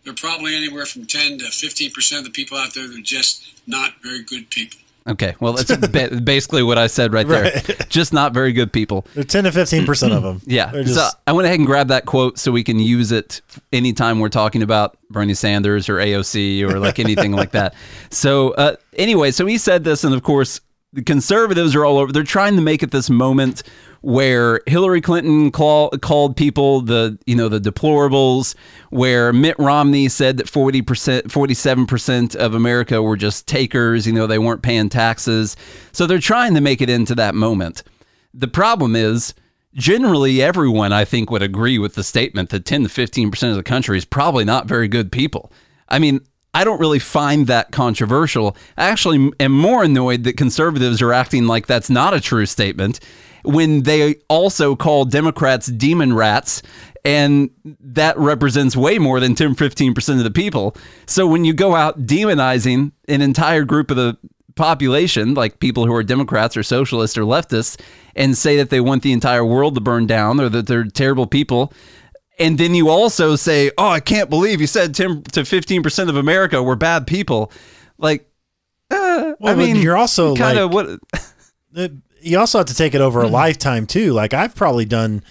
there 0.05 0.13
are 0.13 0.17
probably 0.17 0.57
anywhere 0.57 0.85
from 0.87 1.07
10 1.07 1.39
to 1.39 1.45
15 1.45 1.91
percent 1.93 2.19
of 2.21 2.25
the 2.25 2.31
people 2.31 2.57
out 2.59 2.75
there 2.75 2.89
that 2.89 2.99
are 2.99 3.03
just 3.03 3.45
not 3.67 3.95
very 4.03 4.23
good 4.23 4.51
people. 4.51 4.81
Okay, 5.07 5.35
well 5.41 5.53
that's 5.55 5.77
ba- 5.89 6.21
basically 6.21 6.63
what 6.63 6.79
I 6.79 6.87
said 6.87 7.13
right 7.13 7.27
there. 7.27 7.61
Just 7.89 8.13
not 8.13 8.33
very 8.33 8.53
good 8.53 8.73
people. 8.73 9.07
There 9.15 9.23
are 9.23 9.25
10 9.25 9.45
to 9.45 9.51
15% 9.51 10.17
of 10.17 10.23
them. 10.23 10.41
Yeah. 10.47 10.71
They're 10.71 10.87
so 10.87 11.09
I 11.27 11.33
went 11.33 11.47
ahead 11.47 11.59
and 11.59 11.67
grabbed 11.67 11.91
that 11.91 12.07
quote 12.07 12.39
so 12.39 12.53
we 12.53 12.63
can 12.63 12.79
use 12.79 13.11
it 13.13 13.41
anytime 13.73 14.21
we're 14.21 14.29
talking 14.29 14.63
about 14.63 14.97
Bernie 15.11 15.35
Sanders 15.35 15.89
or 15.89 15.97
AOC 15.97 16.63
or 16.63 16.79
like 16.79 16.99
anything 16.99 17.33
like 17.33 17.51
that. 17.53 17.75
So 18.11 18.53
uh, 18.53 18.77
anyway, 18.95 19.31
so 19.33 19.47
he 19.47 19.59
said 19.59 19.85
this, 19.85 20.05
and 20.05 20.15
of 20.15 20.23
course, 20.23 20.61
the 20.93 21.03
conservatives 21.03 21.75
are 21.75 21.85
all 21.85 21.99
over. 21.99 22.13
They're 22.13 22.23
trying 22.23 22.57
to 22.57 22.63
make 22.63 22.83
it 22.83 22.91
this 22.91 23.09
moment 23.09 23.63
where 24.03 24.61
Hillary 24.67 25.01
Clinton 25.01 25.51
call, 25.51 25.91
called 25.91 26.37
people 26.37 26.83
the 26.83 27.19
you 27.27 27.35
know 27.35 27.49
the 27.49 27.61
deplorables, 27.61 28.55
where 28.91 29.33
Mitt 29.33 29.59
Romney 29.59 30.09
said 30.09 30.37
that 30.37 30.49
forty 30.49 30.83
percent, 30.83 31.33
forty 31.33 31.55
seven 31.55 31.87
percent 31.87 32.35
of 32.35 32.55
America 32.55 33.03
were 33.03 33.17
just 33.17 33.47
takers. 33.47 34.07
You 34.07 34.13
know 34.13 34.27
they 34.27 34.39
weren't 34.39 34.63
paying 34.63 34.89
taxes. 34.89 35.57
So 35.93 36.07
they're 36.07 36.19
trying 36.19 36.55
to 36.55 36.61
make 36.61 36.83
it 36.83 36.91
into 36.91 37.15
that 37.15 37.35
moment. 37.35 37.83
The 38.35 38.49
problem 38.49 38.97
is, 38.97 39.35
generally, 39.75 40.43
everyone 40.43 40.93
I 40.93 41.05
think 41.05 41.31
would 41.31 41.43
agree 41.43 41.79
with 41.79 41.95
the 41.95 42.05
statement 42.05 42.51
that 42.51 42.65
10 42.65 42.85
to 42.85 42.89
15% 42.89 43.51
of 43.51 43.57
the 43.57 43.63
country 43.63 43.99
is 43.99 44.07
probably 44.07 44.45
not 44.45 44.67
very 44.67 44.89
good 44.89 45.13
people. 45.13 45.53
I 45.89 45.99
mean, 45.99 46.21
I 46.55 46.65
don't 46.65 46.81
really 46.81 46.99
find 46.99 47.47
that 47.47 47.73
controversial. 47.73 48.57
I 48.77 48.89
actually 48.89 49.31
am 49.41 49.53
more 49.53 49.85
annoyed 49.85 50.25
that 50.25 50.37
conservatives 50.37 51.01
are 51.01 51.13
acting 51.13 51.47
like 51.47 51.67
that's 51.67 51.89
not 51.89 52.13
a 52.13 52.21
true 52.21 52.47
statement 52.47 53.01
when 53.45 53.83
they 53.83 54.17
also 54.29 54.77
call 54.77 55.05
Democrats 55.05 55.67
demon 55.67 56.13
rats. 56.15 56.63
And 57.05 57.51
that 57.65 58.17
represents 58.17 58.77
way 58.77 58.99
more 58.99 59.19
than 59.19 59.35
10 59.35 59.57
15% 59.57 60.19
of 60.19 60.25
the 60.25 60.31
people. 60.31 60.77
So 61.07 61.27
when 61.27 61.45
you 61.45 61.53
go 61.53 61.75
out 61.75 62.07
demonizing 62.07 62.93
an 63.09 63.23
entire 63.23 63.65
group 63.65 63.91
of 63.91 63.97
the 63.97 64.17
population, 64.55 65.35
like 65.35 65.59
people 65.59 65.87
who 65.87 65.95
are 65.95 66.05
Democrats 66.05 66.57
or 66.57 66.63
socialists 66.63 67.19
or 67.19 67.23
leftists, 67.23 67.81
and 68.15 68.37
say 68.37 68.57
that 68.57 68.71
they 68.71 68.81
want 68.81 69.03
the 69.03 69.13
entire 69.13 69.45
world 69.45 69.75
to 69.75 69.81
burn 69.81 70.07
down 70.07 70.41
or 70.41 70.49
that 70.49 70.67
they're 70.67 70.85
terrible 70.85 71.27
people. 71.27 71.73
And 72.39 72.59
then 72.59 72.75
you 72.75 72.89
also 72.89 73.37
say, 73.37 73.71
oh, 73.77 73.89
I 73.89 74.01
can't 74.01 74.31
believe 74.31 74.61
you 74.61 74.67
said 74.67 74.95
10 74.95 75.23
to 75.23 75.43
15% 75.43 76.09
of 76.09 76.17
America 76.17 76.63
were 76.63 76.77
bad 76.77 77.07
people. 77.07 77.53
Like, 77.99 78.29
uh, 78.91 79.35
well, 79.39 79.53
I 79.53 79.55
mean, 79.55 79.77
you're 79.77 79.97
also 79.97 80.35
kind 80.35 80.59
like, 80.59 80.65
of 80.65 81.01
what. 81.75 81.93
you 82.23 82.39
also 82.39 82.59
have 82.59 82.67
to 82.69 82.75
take 82.75 82.95
it 82.95 83.01
over 83.01 83.23
a 83.23 83.29
lifetime 83.29 83.87
too. 83.87 84.13
Like 84.13 84.35
I've 84.35 84.55
probably 84.55 84.85
done 84.85 85.23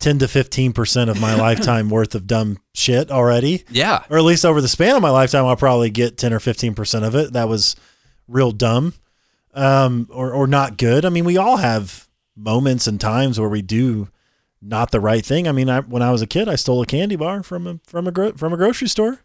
10 0.00 0.20
to 0.20 0.26
15% 0.26 1.08
of 1.08 1.20
my 1.20 1.34
lifetime 1.38 1.90
worth 1.90 2.14
of 2.14 2.26
dumb 2.26 2.58
shit 2.74 3.10
already. 3.10 3.64
Yeah. 3.70 4.02
Or 4.10 4.18
at 4.18 4.24
least 4.24 4.44
over 4.44 4.60
the 4.60 4.68
span 4.68 4.96
of 4.96 5.02
my 5.02 5.10
lifetime, 5.10 5.44
I'll 5.44 5.56
probably 5.56 5.90
get 5.90 6.16
10 6.16 6.32
or 6.32 6.38
15% 6.38 7.06
of 7.06 7.14
it. 7.14 7.32
That 7.32 7.48
was 7.48 7.76
real 8.26 8.52
dumb 8.52 8.94
um, 9.54 10.08
or, 10.10 10.32
or 10.32 10.46
not 10.46 10.76
good. 10.76 11.04
I 11.04 11.10
mean, 11.10 11.24
we 11.24 11.36
all 11.36 11.58
have 11.58 12.08
moments 12.36 12.86
and 12.86 13.00
times 13.00 13.38
where 13.38 13.48
we 13.48 13.62
do 13.62 14.08
not 14.62 14.90
the 14.90 15.00
right 15.00 15.24
thing. 15.24 15.48
I 15.48 15.52
mean, 15.52 15.68
I, 15.68 15.80
when 15.80 16.02
I 16.02 16.10
was 16.10 16.22
a 16.22 16.26
kid, 16.26 16.48
I 16.48 16.56
stole 16.56 16.82
a 16.82 16.86
candy 16.86 17.16
bar 17.16 17.42
from 17.42 17.66
a, 17.66 17.80
from 17.86 18.06
a, 18.06 18.12
gro- 18.12 18.32
from 18.32 18.52
a 18.52 18.56
grocery 18.56 18.88
store. 18.88 19.20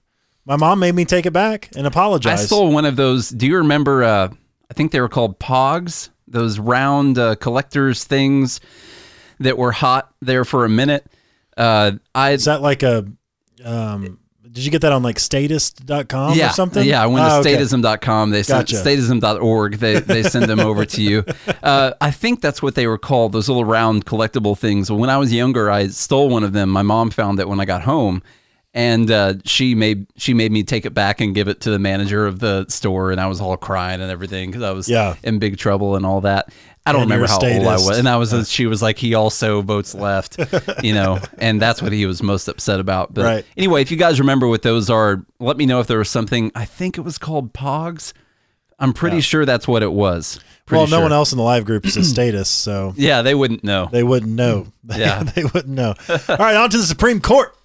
My 0.45 0.55
mom 0.55 0.79
made 0.79 0.93
me 0.93 1.05
take 1.05 1.25
it 1.25 1.33
back 1.33 1.69
and 1.75 1.87
apologize. 1.87 2.41
I 2.41 2.45
stole 2.45 2.71
one 2.71 2.85
of 2.85 2.95
those. 2.95 3.29
Do 3.29 3.47
you 3.47 3.57
remember? 3.57 4.03
Uh, 4.03 4.29
I 4.69 4.73
think 4.73 4.91
they 4.91 5.01
were 5.01 5.09
called 5.09 5.39
Pogs, 5.39 6.09
those 6.27 6.59
round 6.59 7.17
uh, 7.17 7.35
collectors 7.35 8.03
things 8.03 8.61
that 9.39 9.57
were 9.57 9.71
hot 9.71 10.13
there 10.21 10.45
for 10.45 10.65
a 10.65 10.69
minute. 10.69 11.05
Uh, 11.57 11.93
I 12.13 12.31
Is 12.31 12.45
that 12.45 12.61
like 12.61 12.83
a, 12.83 13.05
um, 13.63 14.19
did 14.55 14.63
you 14.63 14.71
get 14.71 14.81
that 14.83 14.93
on 14.93 15.03
like 15.03 15.19
status.com 15.19 16.33
yeah, 16.37 16.49
or 16.49 16.53
something? 16.53 16.87
Yeah, 16.87 17.03
I 17.03 17.07
went 17.07 17.25
Oh, 17.25 17.43
to 17.43 17.49
okay. 17.49 17.57
statism.com. 17.61 18.29
They 18.31 18.41
send 18.41 18.67
Gotcha. 18.67 18.75
statism.org. 18.77 19.77
They 19.79 19.99
they 19.99 20.23
send 20.23 20.45
them 20.45 20.59
over 20.61 20.85
to 20.85 21.01
you. 21.01 21.23
Uh, 21.61 21.93
I 21.99 22.11
think 22.11 22.41
that's 22.41 22.61
what 22.61 22.75
they 22.75 22.85
were 22.85 22.97
called, 22.99 23.31
those 23.33 23.49
little 23.49 23.65
round 23.65 24.05
collectible 24.05 24.55
things. 24.57 24.91
When 24.91 25.09
I 25.09 25.17
was 25.17 25.33
younger, 25.33 25.71
I 25.71 25.87
stole 25.87 26.29
one 26.29 26.43
of 26.43 26.53
them. 26.53 26.69
My 26.69 26.83
mom 26.83 27.09
found 27.09 27.39
it 27.39 27.47
when 27.49 27.59
I 27.59 27.65
got 27.65 27.81
home. 27.81 28.21
And 28.73 29.09
uh, 29.09 29.35
she 29.45 29.73
made 29.73 30.05
she 30.17 30.33
made 30.33 30.51
me 30.51 30.61
take 30.63 30.85
it 30.85 30.93
back 30.93 31.21
and 31.21 31.33
give 31.33 31.47
it 31.47 31.61
to 31.61 31.71
the 31.71 31.79
manager 31.79 32.27
of 32.27 32.39
the 32.39 32.65
store, 32.69 33.11
and 33.11 33.19
I 33.21 33.27
was 33.27 33.39
all 33.41 33.55
crying 33.57 33.99
and 34.01 34.11
everything 34.11 34.51
because 34.51 34.63
I 34.63 34.71
was 34.71 34.87
Yeah. 34.89 35.15
in 35.23 35.39
big 35.39 35.57
trouble 35.57 35.95
and 35.95 36.05
all 36.05 36.21
that. 36.21 36.49
I 36.85 36.91
don't 36.91 37.01
And 37.03 37.11
remember 37.11 37.27
how 37.27 37.37
old 37.37 37.67
I 37.67 37.73
was, 37.73 37.97
and 37.97 38.07
I 38.07 38.17
was. 38.17 38.33
Uh. 38.33 38.43
She 38.43 38.67
was 38.67 38.81
like, 38.81 38.99
he 38.99 39.15
also 39.15 39.61
votes 39.61 39.95
left, 39.95 40.37
you 40.83 40.93
know, 40.93 41.19
and 41.39 41.59
that's 41.59 41.81
what 41.81 41.91
he 41.91 42.05
was 42.05 42.21
most 42.21 42.47
upset 42.47 42.79
about. 42.79 43.13
But 43.13 43.23
Right. 43.25 43.45
Anyway, 43.57 43.81
if 43.81 43.89
you 43.89 43.97
guys 43.97 44.19
remember 44.19 44.47
what 44.47 44.61
those 44.61 44.89
are, 44.89 45.25
let 45.39 45.57
me 45.57 45.65
know 45.65 45.79
if 45.79 45.87
there 45.87 45.97
was 45.97 46.09
something. 46.09 46.51
I 46.53 46.65
think 46.65 46.97
it 46.97 47.01
was 47.01 47.17
called 47.17 47.53
Pogs. 47.53 48.13
I'm 48.77 48.93
pretty 48.93 49.21
sure 49.21 49.45
that's 49.45 49.67
what 49.67 49.83
it 49.83 49.93
was. 49.93 50.39
Pretty 50.65 50.79
well, 50.79 50.87
no 50.87 50.97
sure. 50.97 51.03
one 51.03 51.13
else 51.13 51.31
in 51.31 51.37
the 51.37 51.43
live 51.43 51.65
group 51.65 51.85
is 51.85 51.95
a 51.95 52.03
status, 52.03 52.49
so 52.49 52.93
Yeah, 52.97 53.21
they 53.21 53.33
wouldn't 53.33 53.63
know. 53.63 53.87
they 53.91 54.03
wouldn't 54.03 54.31
know. 54.31 54.67
Yeah. 54.95 55.23
they 55.35 55.43
wouldn't 55.43 55.67
know. 55.69 55.95
All 56.09 56.37
right, 56.37 56.55
on 56.55 56.69
to 56.69 56.77
the 56.77 56.83
Supreme 56.83 57.21
Court. 57.21 57.55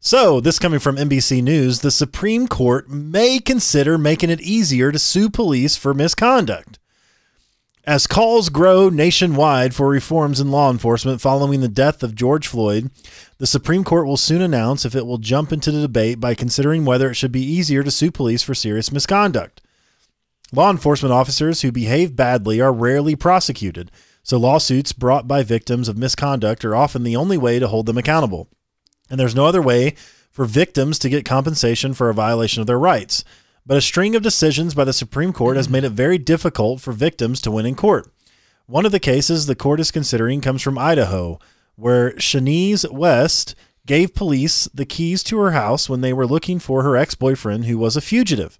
So, 0.00 0.40
this 0.40 0.58
coming 0.58 0.80
from 0.80 0.96
NBC 0.96 1.42
News, 1.42 1.80
the 1.80 1.90
Supreme 1.90 2.48
Court 2.48 2.88
may 2.88 3.38
consider 3.38 3.98
making 3.98 4.30
it 4.30 4.40
easier 4.40 4.90
to 4.90 4.98
sue 4.98 5.28
police 5.30 5.76
for 5.76 5.92
misconduct. 5.94 6.78
As 7.90 8.06
calls 8.06 8.50
grow 8.50 8.88
nationwide 8.88 9.74
for 9.74 9.88
reforms 9.88 10.38
in 10.38 10.52
law 10.52 10.70
enforcement 10.70 11.20
following 11.20 11.60
the 11.60 11.66
death 11.66 12.04
of 12.04 12.14
George 12.14 12.46
Floyd, 12.46 12.88
the 13.38 13.48
Supreme 13.48 13.82
Court 13.82 14.06
will 14.06 14.16
soon 14.16 14.40
announce 14.40 14.84
if 14.84 14.94
it 14.94 15.04
will 15.04 15.18
jump 15.18 15.52
into 15.52 15.72
the 15.72 15.80
debate 15.80 16.20
by 16.20 16.36
considering 16.36 16.84
whether 16.84 17.10
it 17.10 17.16
should 17.16 17.32
be 17.32 17.42
easier 17.42 17.82
to 17.82 17.90
sue 17.90 18.12
police 18.12 18.44
for 18.44 18.54
serious 18.54 18.92
misconduct. 18.92 19.60
Law 20.52 20.70
enforcement 20.70 21.12
officers 21.12 21.62
who 21.62 21.72
behave 21.72 22.14
badly 22.14 22.60
are 22.60 22.72
rarely 22.72 23.16
prosecuted, 23.16 23.90
so 24.22 24.38
lawsuits 24.38 24.92
brought 24.92 25.26
by 25.26 25.42
victims 25.42 25.88
of 25.88 25.98
misconduct 25.98 26.64
are 26.64 26.76
often 26.76 27.02
the 27.02 27.16
only 27.16 27.36
way 27.36 27.58
to 27.58 27.66
hold 27.66 27.86
them 27.86 27.98
accountable. 27.98 28.46
And 29.10 29.18
there's 29.18 29.34
no 29.34 29.46
other 29.46 29.60
way 29.60 29.96
for 30.30 30.44
victims 30.44 30.96
to 31.00 31.08
get 31.08 31.24
compensation 31.24 31.92
for 31.94 32.08
a 32.08 32.14
violation 32.14 32.60
of 32.60 32.68
their 32.68 32.78
rights. 32.78 33.24
But 33.66 33.76
a 33.76 33.82
string 33.82 34.16
of 34.16 34.22
decisions 34.22 34.74
by 34.74 34.84
the 34.84 34.92
Supreme 34.92 35.32
Court 35.32 35.56
has 35.56 35.66
mm-hmm. 35.66 35.72
made 35.72 35.84
it 35.84 35.90
very 35.90 36.18
difficult 36.18 36.80
for 36.80 36.92
victims 36.92 37.40
to 37.42 37.50
win 37.50 37.66
in 37.66 37.74
court. 37.74 38.10
One 38.66 38.86
of 38.86 38.92
the 38.92 39.00
cases 39.00 39.46
the 39.46 39.54
court 39.54 39.80
is 39.80 39.90
considering 39.90 40.40
comes 40.40 40.62
from 40.62 40.78
Idaho, 40.78 41.38
where 41.76 42.12
Shaniz 42.12 42.90
West 42.90 43.54
gave 43.86 44.14
police 44.14 44.68
the 44.72 44.84
keys 44.84 45.22
to 45.24 45.38
her 45.38 45.50
house 45.50 45.88
when 45.88 46.00
they 46.00 46.12
were 46.12 46.26
looking 46.26 46.58
for 46.58 46.82
her 46.82 46.96
ex 46.96 47.14
boyfriend 47.14 47.64
who 47.64 47.78
was 47.78 47.96
a 47.96 48.00
fugitive. 48.00 48.58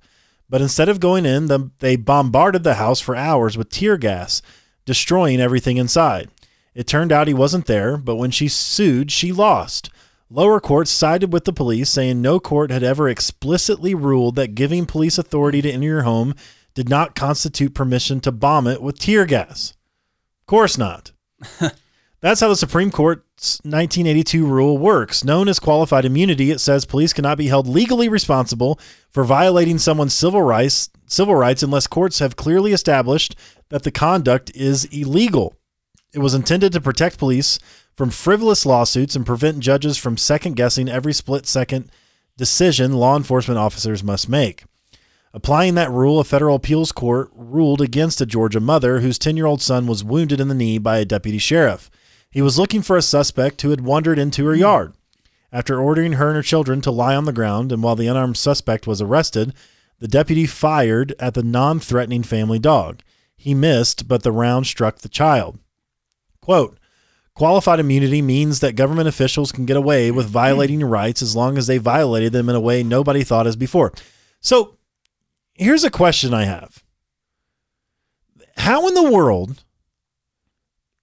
But 0.48 0.60
instead 0.60 0.88
of 0.88 0.98
going 0.98 1.26
in, 1.26 1.70
they 1.78 1.94
bombarded 1.94 2.64
the 2.64 2.74
house 2.74 3.00
for 3.00 3.14
hours 3.14 3.56
with 3.56 3.70
tear 3.70 3.96
gas, 3.96 4.42
destroying 4.84 5.40
everything 5.40 5.76
inside. 5.76 6.28
It 6.74 6.88
turned 6.88 7.12
out 7.12 7.28
he 7.28 7.34
wasn't 7.34 7.66
there, 7.66 7.96
but 7.96 8.16
when 8.16 8.32
she 8.32 8.48
sued, 8.48 9.12
she 9.12 9.32
lost. 9.32 9.90
Lower 10.32 10.60
courts 10.60 10.92
sided 10.92 11.32
with 11.32 11.44
the 11.44 11.52
police, 11.52 11.90
saying 11.90 12.22
no 12.22 12.38
court 12.38 12.70
had 12.70 12.84
ever 12.84 13.08
explicitly 13.08 13.96
ruled 13.96 14.36
that 14.36 14.54
giving 14.54 14.86
police 14.86 15.18
authority 15.18 15.60
to 15.60 15.70
enter 15.70 15.86
your 15.86 16.02
home 16.02 16.36
did 16.72 16.88
not 16.88 17.16
constitute 17.16 17.74
permission 17.74 18.20
to 18.20 18.30
bomb 18.30 18.68
it 18.68 18.80
with 18.80 19.00
tear 19.00 19.26
gas. 19.26 19.74
Of 20.42 20.46
course 20.46 20.78
not. 20.78 21.10
That's 22.20 22.40
how 22.40 22.48
the 22.48 22.54
Supreme 22.54 22.92
Court's 22.92 23.58
1982 23.64 24.46
rule 24.46 24.78
works. 24.78 25.24
Known 25.24 25.48
as 25.48 25.58
qualified 25.58 26.04
immunity, 26.04 26.52
it 26.52 26.60
says 26.60 26.84
police 26.84 27.12
cannot 27.12 27.38
be 27.38 27.48
held 27.48 27.66
legally 27.66 28.08
responsible 28.08 28.78
for 29.10 29.24
violating 29.24 29.78
someone's 29.78 30.14
civil 30.14 30.42
rights, 30.42 30.90
civil 31.06 31.34
rights 31.34 31.64
unless 31.64 31.88
courts 31.88 32.20
have 32.20 32.36
clearly 32.36 32.72
established 32.72 33.34
that 33.70 33.82
the 33.82 33.90
conduct 33.90 34.52
is 34.54 34.84
illegal. 34.84 35.56
It 36.12 36.20
was 36.20 36.34
intended 36.34 36.72
to 36.74 36.80
protect 36.80 37.18
police 37.18 37.58
from 38.00 38.08
frivolous 38.08 38.64
lawsuits 38.64 39.14
and 39.14 39.26
prevent 39.26 39.60
judges 39.60 39.98
from 39.98 40.16
second 40.16 40.56
guessing 40.56 40.88
every 40.88 41.12
split 41.12 41.46
second 41.46 41.92
decision 42.38 42.94
law 42.94 43.14
enforcement 43.14 43.58
officers 43.58 44.02
must 44.02 44.26
make. 44.26 44.64
Applying 45.34 45.74
that 45.74 45.90
rule, 45.90 46.18
a 46.18 46.24
federal 46.24 46.56
appeals 46.56 46.92
court 46.92 47.28
ruled 47.34 47.82
against 47.82 48.22
a 48.22 48.24
Georgia 48.24 48.58
mother 48.58 49.00
whose 49.00 49.18
10 49.18 49.36
year 49.36 49.44
old 49.44 49.60
son 49.60 49.86
was 49.86 50.02
wounded 50.02 50.40
in 50.40 50.48
the 50.48 50.54
knee 50.54 50.78
by 50.78 50.96
a 50.96 51.04
deputy 51.04 51.36
sheriff. 51.36 51.90
He 52.30 52.40
was 52.40 52.58
looking 52.58 52.80
for 52.80 52.96
a 52.96 53.02
suspect 53.02 53.60
who 53.60 53.68
had 53.68 53.82
wandered 53.82 54.18
into 54.18 54.46
her 54.46 54.54
yard. 54.56 54.94
After 55.52 55.78
ordering 55.78 56.14
her 56.14 56.28
and 56.28 56.36
her 56.36 56.42
children 56.42 56.80
to 56.80 56.90
lie 56.90 57.14
on 57.14 57.26
the 57.26 57.34
ground, 57.34 57.70
and 57.70 57.82
while 57.82 57.96
the 57.96 58.06
unarmed 58.06 58.38
suspect 58.38 58.86
was 58.86 59.02
arrested, 59.02 59.52
the 59.98 60.08
deputy 60.08 60.46
fired 60.46 61.14
at 61.20 61.34
the 61.34 61.42
non 61.42 61.78
threatening 61.78 62.22
family 62.22 62.58
dog. 62.58 63.02
He 63.36 63.52
missed, 63.52 64.08
but 64.08 64.22
the 64.22 64.32
round 64.32 64.66
struck 64.66 65.00
the 65.00 65.10
child. 65.10 65.58
Quote, 66.40 66.79
Qualified 67.34 67.80
immunity 67.80 68.22
means 68.22 68.60
that 68.60 68.76
government 68.76 69.08
officials 69.08 69.52
can 69.52 69.64
get 69.64 69.76
away 69.76 70.10
with 70.10 70.26
mm-hmm. 70.26 70.32
violating 70.32 70.80
your 70.80 70.88
rights 70.88 71.22
as 71.22 71.36
long 71.36 71.56
as 71.56 71.66
they 71.66 71.78
violated 71.78 72.32
them 72.32 72.48
in 72.48 72.56
a 72.56 72.60
way 72.60 72.82
nobody 72.82 73.24
thought 73.24 73.46
as 73.46 73.56
before. 73.56 73.92
So 74.40 74.76
here's 75.54 75.84
a 75.84 75.90
question 75.90 76.34
I 76.34 76.44
have 76.44 76.82
How 78.56 78.88
in 78.88 78.94
the 78.94 79.10
world 79.10 79.62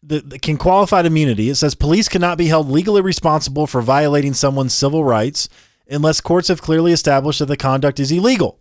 the, 0.03 0.19
the, 0.21 0.39
can 0.39 0.57
qualified 0.57 1.05
immunity? 1.05 1.49
It 1.49 1.55
says 1.55 1.75
police 1.75 2.07
cannot 2.07 2.37
be 2.37 2.47
held 2.47 2.69
legally 2.69 3.01
responsible 3.01 3.67
for 3.67 3.81
violating 3.81 4.33
someone's 4.33 4.73
civil 4.73 5.03
rights 5.03 5.49
unless 5.89 6.21
courts 6.21 6.47
have 6.49 6.61
clearly 6.61 6.91
established 6.91 7.39
that 7.39 7.45
the 7.47 7.57
conduct 7.57 7.99
is 7.99 8.11
illegal. 8.11 8.59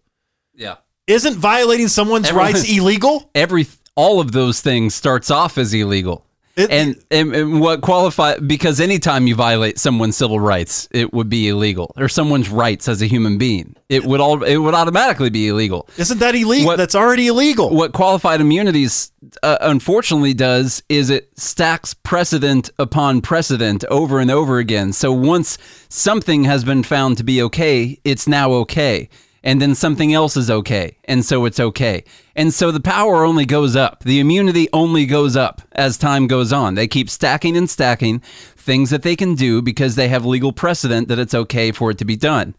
Yeah. 0.55 0.76
Isn't 1.07 1.37
violating 1.37 1.88
someone's 1.88 2.29
Everyone- 2.29 2.52
rights 2.52 2.70
illegal? 2.76 3.31
Every 3.35 3.66
all 3.94 4.20
of 4.20 4.33
those 4.33 4.61
things 4.61 4.94
starts 4.94 5.31
off 5.31 5.57
as 5.57 5.72
illegal. 5.72 6.26
It- 6.57 6.71
and, 6.71 6.97
and, 7.11 7.35
and 7.35 7.61
what 7.61 7.83
qualify 7.83 8.38
because 8.38 8.81
anytime 8.81 9.27
you 9.27 9.35
violate 9.35 9.79
someone's 9.79 10.16
civil 10.16 10.40
rights, 10.40 10.88
it 10.90 11.12
would 11.12 11.29
be 11.29 11.49
illegal, 11.49 11.92
or 11.99 12.09
someone's 12.09 12.49
rights 12.49 12.88
as 12.88 13.03
a 13.03 13.07
human 13.07 13.37
being. 13.37 13.77
It 13.90 14.05
would 14.05 14.21
all 14.21 14.42
it 14.42 14.57
would 14.57 14.75
automatically 14.75 15.29
be 15.31 15.49
illegal. 15.49 15.87
Isn't 15.99 16.19
that 16.19 16.35
illegal? 16.35 16.66
What- 16.66 16.77
That's 16.79 16.95
already 16.95 17.27
illegal. 17.27 17.69
What 17.75 17.92
qualified 17.92 18.40
immunities 18.40 19.12
uh, 19.42 19.59
unfortunately 19.61 20.33
does 20.35 20.83
is 20.88 21.11
it 21.11 21.29
stacks 21.38 21.92
precedent 21.92 22.71
upon 22.79 23.21
precedent 23.21 23.85
over 23.90 24.19
and 24.19 24.31
over 24.31 24.59
again. 24.59 24.92
So 24.95 25.12
once 25.12 25.59
something 25.90 26.45
has 26.45 26.64
been 26.64 26.83
found 26.83 27.19
to 27.19 27.25
be 27.25 27.42
okay, 27.42 28.01
it's 28.05 28.27
now 28.27 28.53
okay. 28.53 29.09
And 29.46 29.62
then 29.62 29.76
something 29.76 30.12
else 30.12 30.37
is 30.37 30.50
okay. 30.50 30.98
And 31.04 31.24
so 31.24 31.44
it's 31.44 31.61
okay. 31.61 32.02
And 32.35 32.52
so 32.52 32.72
the 32.72 32.80
power 32.80 33.24
only 33.24 33.46
goes 33.46 33.76
up. 33.76 34.02
The 34.02 34.18
immunity 34.18 34.68
only 34.72 35.06
goes 35.06 35.37
up 35.37 35.62
as 35.70 35.96
time 35.96 36.26
goes 36.26 36.52
on. 36.52 36.74
They 36.74 36.88
keep 36.88 37.09
stacking 37.09 37.56
and 37.56 37.70
stacking 37.70 38.18
things 38.56 38.90
that 38.90 39.02
they 39.02 39.14
can 39.14 39.37
do 39.37 39.62
because 39.62 39.94
they 39.94 40.09
have 40.09 40.26
legal 40.26 40.52
precedent 40.52 41.06
that 41.06 41.20
it's 41.20 41.32
okay 41.32 41.70
for 41.70 41.92
it 41.92 41.98
to 41.98 42.04
be 42.04 42.16
done. 42.16 42.56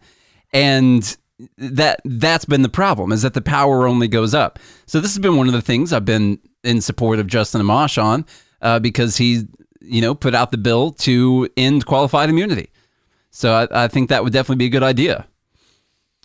And 0.54 1.14
that 1.58 2.00
that's 2.06 2.46
been 2.46 2.62
the 2.62 2.70
problem 2.70 3.12
is 3.12 3.20
that 3.20 3.34
the 3.34 3.42
power 3.42 3.86
only 3.86 4.08
goes 4.08 4.32
up. 4.32 4.58
So 4.86 4.98
this 4.98 5.12
has 5.12 5.18
been 5.18 5.36
one 5.36 5.46
of 5.46 5.52
the 5.52 5.60
things 5.60 5.92
I've 5.92 6.06
been 6.06 6.38
in 6.64 6.80
support 6.80 7.18
of 7.18 7.26
Justin 7.26 7.60
Amash 7.60 8.02
on 8.02 8.24
uh, 8.62 8.78
because 8.78 9.18
he, 9.18 9.42
you 9.82 10.00
know, 10.00 10.14
put 10.14 10.34
out 10.34 10.52
the 10.52 10.58
bill 10.58 10.92
to 10.92 11.50
end 11.54 11.84
qualified 11.84 12.30
immunity. 12.30 12.70
So 13.30 13.52
I, 13.52 13.84
I 13.84 13.88
think 13.88 14.08
that 14.08 14.24
would 14.24 14.32
definitely 14.32 14.56
be 14.56 14.66
a 14.66 14.70
good 14.70 14.82
idea. 14.82 15.26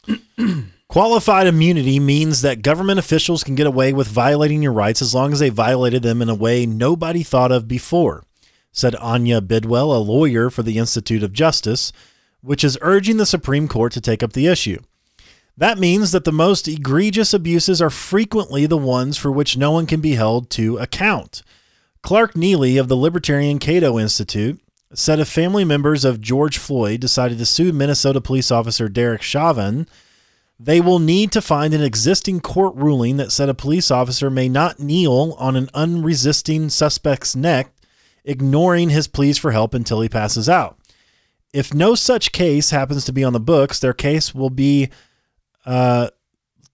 Qualified 0.87 1.47
immunity 1.47 1.99
means 1.99 2.41
that 2.41 2.61
government 2.61 2.99
officials 2.99 3.43
can 3.43 3.55
get 3.55 3.65
away 3.65 3.93
with 3.93 4.07
violating 4.07 4.61
your 4.61 4.73
rights 4.73 5.01
as 5.01 5.15
long 5.15 5.33
as 5.33 5.39
they 5.39 5.49
violated 5.49 6.03
them 6.03 6.21
in 6.21 6.29
a 6.29 6.35
way 6.35 6.65
nobody 6.65 7.23
thought 7.23 7.51
of 7.51 7.67
before, 7.67 8.23
said 8.71 8.95
Anya 8.97 9.41
Bidwell, 9.41 9.91
a 9.91 9.97
lawyer 9.97 10.49
for 10.49 10.61
the 10.61 10.77
Institute 10.77 11.23
of 11.23 11.33
Justice, 11.33 11.91
which 12.41 12.63
is 12.63 12.77
urging 12.81 13.17
the 13.17 13.25
Supreme 13.25 13.67
Court 13.67 13.91
to 13.93 14.01
take 14.01 14.21
up 14.21 14.33
the 14.33 14.47
issue. 14.47 14.79
That 15.57 15.79
means 15.79 16.11
that 16.11 16.25
the 16.25 16.31
most 16.31 16.67
egregious 16.67 17.33
abuses 17.33 17.81
are 17.81 17.89
frequently 17.89 18.65
the 18.65 18.77
ones 18.77 19.17
for 19.17 19.31
which 19.31 19.57
no 19.57 19.71
one 19.71 19.85
can 19.85 20.01
be 20.01 20.15
held 20.15 20.49
to 20.51 20.77
account. 20.77 21.43
Clark 22.01 22.33
Neily 22.33 22.79
of 22.79 22.87
the 22.87 22.97
Libertarian 22.97 23.59
Cato 23.59 23.97
Institute 23.97 24.59
said 24.93 25.19
if 25.19 25.27
family 25.27 25.65
members 25.65 26.05
of 26.05 26.21
George 26.21 26.57
Floyd 26.57 26.99
decided 26.99 27.37
to 27.37 27.45
sue 27.45 27.73
Minnesota 27.73 28.21
police 28.21 28.51
officer 28.51 28.87
Derek 28.87 29.21
Chauvin, 29.21 29.87
they 30.59 30.79
will 30.79 30.99
need 30.99 31.31
to 31.31 31.41
find 31.41 31.73
an 31.73 31.83
existing 31.83 32.39
court 32.39 32.75
ruling 32.75 33.17
that 33.17 33.31
said 33.31 33.49
a 33.49 33.53
police 33.53 33.91
officer 33.91 34.29
may 34.29 34.47
not 34.47 34.79
kneel 34.79 35.35
on 35.39 35.55
an 35.55 35.69
unresisting 35.73 36.69
suspect's 36.69 37.35
neck, 37.35 37.73
ignoring 38.23 38.89
his 38.89 39.07
pleas 39.07 39.37
for 39.37 39.51
help 39.51 39.73
until 39.73 40.01
he 40.01 40.09
passes 40.09 40.47
out. 40.47 40.77
If 41.51 41.73
no 41.73 41.95
such 41.95 42.31
case 42.31 42.69
happens 42.69 43.05
to 43.05 43.13
be 43.13 43.23
on 43.23 43.33
the 43.33 43.39
books, 43.39 43.79
their 43.79 43.93
case 43.93 44.33
will 44.33 44.49
be 44.49 44.89
uh, 45.65 46.09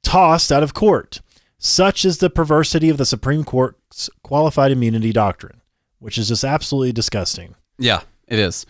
tossed 0.04 0.52
out 0.52 0.64
of 0.64 0.74
court. 0.74 1.22
Such 1.58 2.06
is 2.06 2.20
the 2.20 2.30
perversity 2.30 2.90
of 2.90 2.98
the 2.98 3.06
Supreme 3.06 3.44
Court's 3.44 4.10
qualified 4.24 4.72
immunity 4.72 5.12
doctrine, 5.12 5.62
which 6.00 6.18
is 6.18 6.30
just 6.30 6.44
absolutely 6.44 6.94
disgusting. 6.94 7.56
Yeah, 7.78 8.02
it 8.30 8.40
is. 8.40 8.66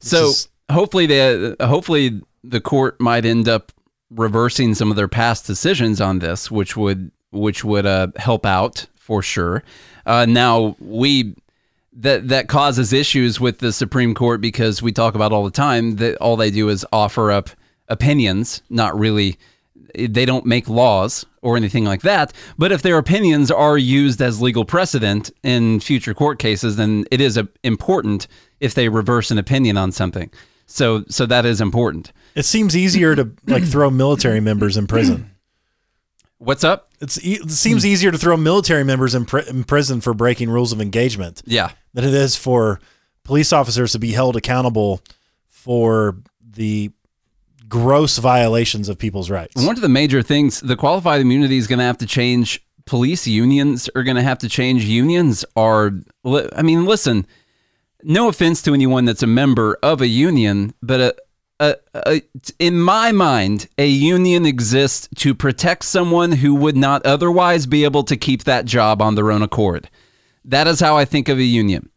So 0.00 0.28
is- 0.28 0.48
hopefully 0.70 1.06
the 1.06 1.56
hopefully 1.60 2.20
the 2.42 2.60
court 2.60 3.00
might 3.00 3.24
end 3.24 3.48
up 3.48 3.72
reversing 4.10 4.74
some 4.74 4.90
of 4.90 4.96
their 4.96 5.08
past 5.08 5.46
decisions 5.46 6.00
on 6.00 6.18
this, 6.18 6.50
which 6.50 6.76
would 6.76 7.10
which 7.30 7.64
would 7.64 7.86
uh, 7.86 8.08
help 8.16 8.44
out 8.44 8.86
for 8.94 9.22
sure. 9.22 9.62
Uh, 10.04 10.26
now 10.26 10.76
we 10.80 11.34
that 11.92 12.28
that 12.28 12.48
causes 12.48 12.92
issues 12.92 13.40
with 13.40 13.58
the 13.58 13.72
Supreme 13.72 14.14
Court 14.14 14.40
because 14.40 14.82
we 14.82 14.92
talk 14.92 15.14
about 15.14 15.32
all 15.32 15.44
the 15.44 15.50
time 15.50 15.96
that 15.96 16.16
all 16.16 16.36
they 16.36 16.50
do 16.50 16.68
is 16.68 16.86
offer 16.92 17.30
up 17.30 17.50
opinions, 17.88 18.62
not 18.70 18.98
really 18.98 19.38
they 19.94 20.24
don't 20.24 20.46
make 20.46 20.68
laws 20.68 21.26
or 21.42 21.56
anything 21.56 21.84
like 21.84 22.02
that. 22.02 22.32
But 22.56 22.72
if 22.72 22.80
their 22.82 22.96
opinions 22.96 23.50
are 23.50 23.76
used 23.76 24.22
as 24.22 24.40
legal 24.40 24.64
precedent 24.64 25.30
in 25.42 25.80
future 25.80 26.14
court 26.14 26.38
cases, 26.38 26.76
then 26.76 27.04
it 27.10 27.20
is 27.20 27.36
uh 27.36 27.44
important 27.62 28.26
if 28.62 28.72
they 28.74 28.88
reverse 28.88 29.30
an 29.30 29.38
opinion 29.38 29.76
on 29.76 29.92
something. 29.92 30.30
So 30.66 31.04
so 31.08 31.26
that 31.26 31.44
is 31.44 31.60
important. 31.60 32.12
It 32.34 32.44
seems 32.46 32.74
easier 32.76 33.14
to 33.16 33.30
like 33.46 33.64
throw 33.64 33.90
military 33.90 34.40
members 34.40 34.76
in 34.76 34.86
prison. 34.86 35.30
What's 36.38 36.64
up? 36.64 36.90
It's 37.00 37.18
it 37.18 37.50
seems 37.50 37.84
easier 37.86 38.10
to 38.10 38.18
throw 38.18 38.36
military 38.36 38.84
members 38.84 39.14
in, 39.14 39.24
pri- 39.26 39.44
in 39.48 39.64
prison 39.64 40.00
for 40.00 40.14
breaking 40.14 40.50
rules 40.50 40.72
of 40.72 40.80
engagement 40.80 41.42
Yeah. 41.46 41.70
than 41.94 42.04
it 42.04 42.14
is 42.14 42.36
for 42.36 42.80
police 43.24 43.52
officers 43.52 43.92
to 43.92 43.98
be 43.98 44.12
held 44.12 44.34
accountable 44.36 45.00
for 45.46 46.16
the 46.56 46.90
gross 47.68 48.18
violations 48.18 48.88
of 48.88 48.98
people's 48.98 49.30
rights. 49.30 49.54
One 49.56 49.76
of 49.76 49.82
the 49.82 49.88
major 49.88 50.20
things, 50.22 50.60
the 50.60 50.76
qualified 50.76 51.20
immunity 51.20 51.58
is 51.58 51.66
going 51.66 51.78
to 51.78 51.84
have 51.84 51.98
to 51.98 52.06
change. 52.06 52.60
Police 52.86 53.26
unions 53.28 53.88
are 53.94 54.02
going 54.02 54.16
to 54.16 54.22
have 54.22 54.38
to 54.38 54.48
change. 54.48 54.84
Unions 54.84 55.44
are, 55.54 55.92
I 56.56 56.62
mean, 56.62 56.84
listen, 56.84 57.26
no 58.04 58.28
offense 58.28 58.62
to 58.62 58.74
anyone 58.74 59.04
that's 59.04 59.22
a 59.22 59.26
member 59.26 59.78
of 59.82 60.00
a 60.00 60.06
union, 60.06 60.74
but 60.82 61.16
a, 61.60 61.76
a, 61.94 62.22
in 62.58 62.80
my 62.80 63.12
mind, 63.12 63.68
a 63.78 63.86
union 63.86 64.44
exists 64.44 65.08
to 65.16 65.34
protect 65.34 65.84
someone 65.84 66.32
who 66.32 66.54
would 66.54 66.76
not 66.76 67.04
otherwise 67.06 67.66
be 67.66 67.84
able 67.84 68.02
to 68.04 68.16
keep 68.16 68.44
that 68.44 68.64
job 68.64 69.00
on 69.00 69.14
their 69.14 69.30
own 69.30 69.42
accord. 69.42 69.88
That 70.44 70.66
is 70.66 70.80
how 70.80 70.96
I 70.96 71.04
think 71.04 71.28
of 71.28 71.38
a 71.38 71.44
union. 71.44 71.88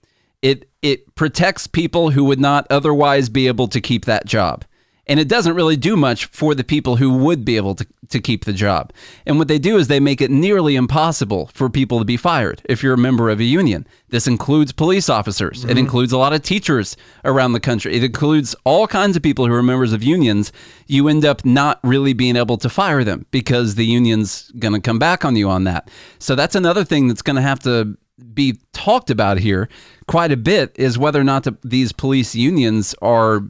It 0.42 0.70
it 0.82 1.16
protects 1.16 1.66
people 1.66 2.12
who 2.12 2.24
would 2.26 2.40
not 2.40 2.68
otherwise 2.70 3.30
be 3.30 3.48
able 3.48 3.68
to 3.70 3.82
keep 3.82 4.06
that 4.06 4.28
job. 4.28 4.66
And 5.08 5.20
it 5.20 5.28
doesn't 5.28 5.56
really 5.56 5.78
do 5.78 5.96
much 5.96 6.26
for 6.26 6.56
the 6.56 6.64
people 6.64 6.96
who 6.98 7.14
would 7.14 7.46
be 7.46 7.58
able 7.58 7.76
to, 7.76 7.86
to 8.10 8.20
keep 8.20 8.46
the 8.46 8.54
job. 8.54 8.92
And 9.26 9.38
what 9.38 9.48
they 9.48 9.60
do 9.60 9.78
is 9.78 9.88
they 9.88 10.00
make 10.00 10.22
it 10.22 10.32
nearly 10.32 10.76
impossible 10.76 11.50
for 11.54 11.70
people 11.70 12.00
to 12.00 12.06
be 12.06 12.18
fired 12.18 12.62
if 12.66 12.82
you're 12.82 12.94
a 12.94 12.98
member 12.98 13.30
of 13.30 13.40
a 13.40 13.44
union. 13.44 13.88
This 14.10 14.28
includes 14.28 14.72
police 14.72 15.10
officers, 15.10 15.64
it 15.64 15.70
mm-hmm. 15.70 15.78
includes 15.78 16.12
a 16.12 16.18
lot 16.18 16.34
of 16.34 16.42
teachers 16.42 16.96
around 17.24 17.54
the 17.54 17.60
country, 17.60 17.96
it 17.96 18.04
includes 18.04 18.56
all 18.64 18.88
kinds 18.88 19.16
of 19.16 19.24
people 19.24 19.46
who 19.46 19.54
are 19.54 19.64
members 19.64 19.94
of 19.94 20.04
unions. 20.04 20.52
You 20.88 21.08
end 21.08 21.26
up 21.26 21.46
not 21.46 21.80
really 21.84 22.14
being 22.14 22.36
able 22.36 22.58
to 22.58 22.70
fire 22.70 23.04
them 23.04 23.26
because 23.32 23.76
the 23.76 23.86
union's 23.86 24.52
going 24.52 24.74
to 24.74 24.80
come 24.80 25.00
back 25.00 25.26
on 25.26 25.36
you 25.36 25.50
on 25.50 25.64
that. 25.66 25.90
So 26.20 26.36
that's 26.36 26.56
another 26.56 26.84
thing 26.84 27.08
that's 27.08 27.22
going 27.22 27.36
to 27.36 27.42
have 27.42 27.60
to 27.62 27.98
be 28.34 28.60
talked 28.72 29.10
about 29.10 29.40
here 29.40 29.68
quite 30.08 30.32
a 30.32 30.38
bit 30.38 30.72
is 30.76 30.98
whether 30.98 31.20
or 31.20 31.24
not 31.24 31.44
the, 31.44 31.58
these 31.64 31.92
police 31.92 32.36
unions 32.36 32.96
are 33.02 33.42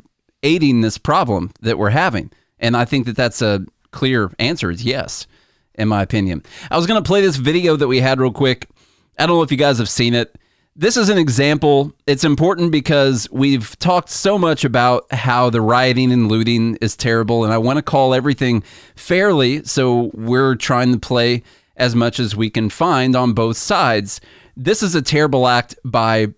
aiding 0.45 0.81
this 0.81 0.97
problem 0.97 1.51
that 1.61 1.77
we're 1.77 1.89
having. 1.89 2.31
And 2.59 2.77
I 2.77 2.85
think 2.85 3.05
that 3.07 3.17
that's 3.17 3.41
a 3.41 3.65
clear 3.91 4.31
answer 4.39 4.71
is 4.71 4.85
yes, 4.85 5.27
in 5.73 5.89
my 5.89 6.01
opinion. 6.01 6.43
I 6.71 6.77
was 6.77 6.87
going 6.87 7.03
to 7.03 7.07
play 7.07 7.21
this 7.21 7.35
video 7.35 7.75
that 7.75 7.87
we 7.87 7.99
had 7.99 8.19
real 8.19 8.31
quick. 8.31 8.69
I 9.17 9.25
don't 9.25 9.35
know 9.35 9.41
if 9.41 9.51
you 9.51 9.57
guys 9.57 9.79
have 9.79 9.89
seen 9.89 10.13
it. 10.13 10.37
This 10.77 10.97
is 10.97 11.07
an 11.07 11.17
example. 11.17 11.93
It's 12.05 12.25
important 12.25 12.71
because 12.71 13.29
we've 13.31 13.79
talked 13.79 14.09
so 14.09 14.37
much 14.37 14.65
about 14.65 15.11
how 15.11 15.49
the 15.49 15.61
rioting 15.61 16.11
and 16.11 16.27
looting 16.27 16.75
is 16.81 16.97
terrible, 16.97 17.45
and 17.45 17.53
I 17.53 17.57
want 17.57 17.77
to 17.77 17.81
call 17.81 18.13
everything 18.13 18.61
fairly. 18.93 19.63
So 19.63 20.11
we're 20.13 20.55
trying 20.55 20.91
to 20.91 20.99
play 20.99 21.43
as 21.77 21.95
much 21.95 22.19
as 22.19 22.35
we 22.35 22.49
can 22.49 22.69
find 22.69 23.15
on 23.15 23.33
both 23.33 23.55
sides. 23.55 24.19
This 24.55 24.83
is 24.83 24.95
a 24.95 25.01
terrible 25.01 25.47
act 25.47 25.75
by 25.85 26.33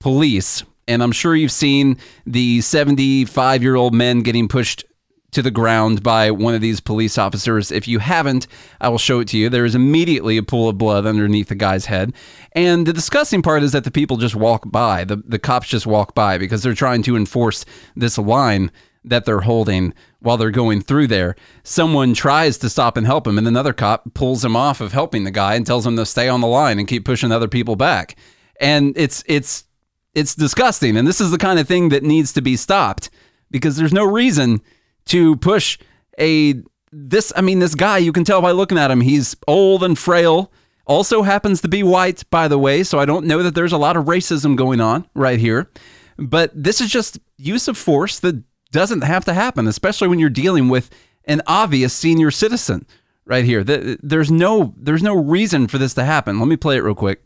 police 0.00 0.64
and 0.88 1.02
I'm 1.02 1.12
sure 1.12 1.34
you've 1.34 1.52
seen 1.52 1.98
the 2.26 2.60
75 2.60 3.62
year 3.62 3.74
old 3.74 3.94
men 3.94 4.22
getting 4.22 4.48
pushed 4.48 4.84
to 5.32 5.42
the 5.42 5.50
ground 5.50 6.02
by 6.02 6.30
one 6.30 6.54
of 6.54 6.60
these 6.60 6.80
police 6.80 7.18
officers. 7.18 7.70
If 7.70 7.86
you 7.86 7.98
haven't, 7.98 8.46
I 8.80 8.88
will 8.88 8.98
show 8.98 9.20
it 9.20 9.28
to 9.28 9.38
you. 9.38 9.50
There 9.50 9.66
is 9.66 9.74
immediately 9.74 10.36
a 10.38 10.42
pool 10.42 10.68
of 10.68 10.78
blood 10.78 11.04
underneath 11.04 11.48
the 11.48 11.54
guy's 11.54 11.86
head. 11.86 12.14
And 12.52 12.86
the 12.86 12.92
disgusting 12.92 13.42
part 13.42 13.62
is 13.62 13.72
that 13.72 13.84
the 13.84 13.90
people 13.90 14.16
just 14.16 14.34
walk 14.34 14.70
by. 14.70 15.04
The, 15.04 15.16
the 15.16 15.38
cops 15.38 15.68
just 15.68 15.86
walk 15.86 16.14
by 16.14 16.38
because 16.38 16.62
they're 16.62 16.74
trying 16.74 17.02
to 17.02 17.16
enforce 17.16 17.66
this 17.94 18.16
line 18.16 18.70
that 19.04 19.24
they're 19.26 19.40
holding 19.40 19.92
while 20.20 20.36
they're 20.36 20.50
going 20.50 20.80
through 20.80 21.08
there. 21.08 21.36
Someone 21.62 22.14
tries 22.14 22.58
to 22.58 22.70
stop 22.70 22.96
and 22.96 23.06
help 23.06 23.26
him, 23.26 23.38
and 23.38 23.46
another 23.46 23.72
cop 23.72 24.14
pulls 24.14 24.44
him 24.44 24.56
off 24.56 24.80
of 24.80 24.92
helping 24.92 25.24
the 25.24 25.30
guy 25.30 25.54
and 25.54 25.66
tells 25.66 25.86
him 25.86 25.96
to 25.96 26.06
stay 26.06 26.28
on 26.28 26.40
the 26.40 26.46
line 26.46 26.78
and 26.78 26.88
keep 26.88 27.04
pushing 27.04 27.30
other 27.30 27.46
people 27.46 27.76
back. 27.76 28.16
And 28.58 28.94
it's 28.96 29.22
it's 29.26 29.64
it's 30.16 30.34
disgusting. 30.34 30.96
And 30.96 31.06
this 31.06 31.20
is 31.20 31.30
the 31.30 31.38
kind 31.38 31.60
of 31.60 31.68
thing 31.68 31.90
that 31.90 32.02
needs 32.02 32.32
to 32.32 32.40
be 32.40 32.56
stopped 32.56 33.10
because 33.50 33.76
there's 33.76 33.92
no 33.92 34.04
reason 34.04 34.62
to 35.06 35.36
push 35.36 35.78
a 36.18 36.54
this 36.90 37.32
I 37.36 37.42
mean 37.42 37.58
this 37.58 37.74
guy 37.74 37.98
you 37.98 38.12
can 38.12 38.24
tell 38.24 38.40
by 38.40 38.52
looking 38.52 38.78
at 38.78 38.90
him 38.90 39.02
he's 39.02 39.36
old 39.46 39.84
and 39.84 39.96
frail. 39.96 40.50
Also 40.86 41.22
happens 41.22 41.60
to 41.60 41.68
be 41.68 41.82
white 41.82 42.28
by 42.30 42.48
the 42.48 42.58
way 42.58 42.82
so 42.82 42.98
I 42.98 43.04
don't 43.04 43.26
know 43.26 43.42
that 43.42 43.54
there's 43.54 43.72
a 43.72 43.78
lot 43.78 43.96
of 43.96 44.06
racism 44.06 44.56
going 44.56 44.80
on 44.80 45.06
right 45.14 45.38
here. 45.38 45.70
But 46.16 46.50
this 46.54 46.80
is 46.80 46.90
just 46.90 47.18
use 47.36 47.68
of 47.68 47.76
force 47.76 48.18
that 48.20 48.42
doesn't 48.72 49.02
have 49.02 49.26
to 49.26 49.34
happen 49.34 49.68
especially 49.68 50.08
when 50.08 50.18
you're 50.18 50.30
dealing 50.30 50.70
with 50.70 50.88
an 51.26 51.42
obvious 51.46 51.92
senior 51.92 52.30
citizen 52.30 52.86
right 53.26 53.44
here. 53.44 53.62
There's 53.62 54.30
no 54.30 54.72
there's 54.78 55.02
no 55.02 55.14
reason 55.14 55.66
for 55.66 55.76
this 55.76 55.92
to 55.94 56.04
happen. 56.04 56.38
Let 56.38 56.48
me 56.48 56.56
play 56.56 56.78
it 56.78 56.82
real 56.82 56.94
quick 56.94 57.22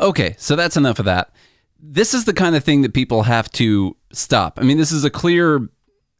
Okay, 0.00 0.34
so 0.38 0.56
that's 0.56 0.76
enough 0.76 0.98
of 0.98 1.04
that. 1.04 1.30
This 1.78 2.14
is 2.14 2.24
the 2.24 2.32
kind 2.32 2.56
of 2.56 2.64
thing 2.64 2.82
that 2.82 2.94
people 2.94 3.24
have 3.24 3.50
to 3.52 3.96
stop. 4.12 4.58
I 4.58 4.62
mean, 4.62 4.78
this 4.78 4.92
is 4.92 5.04
a 5.04 5.10
clear, 5.10 5.68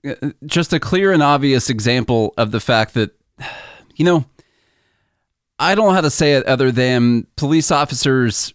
uh, 0.07 0.31
just 0.47 0.73
a 0.73 0.81
clear 0.81 1.13
and 1.13 1.23
obvious 1.23 1.71
example 1.71 2.35
of 2.37 2.51
the 2.51 2.61
fact 2.61 2.95
that, 2.95 3.11
you 3.97 4.05
know, 4.05 4.25
I 5.59 5.75
don't 5.75 5.87
know 5.87 5.95
how 5.95 6.01
to 6.01 6.11
say 6.11 6.35
it 6.35 6.45
other 6.47 6.73
than 6.73 7.27
police 7.37 7.71
officers, 7.71 8.53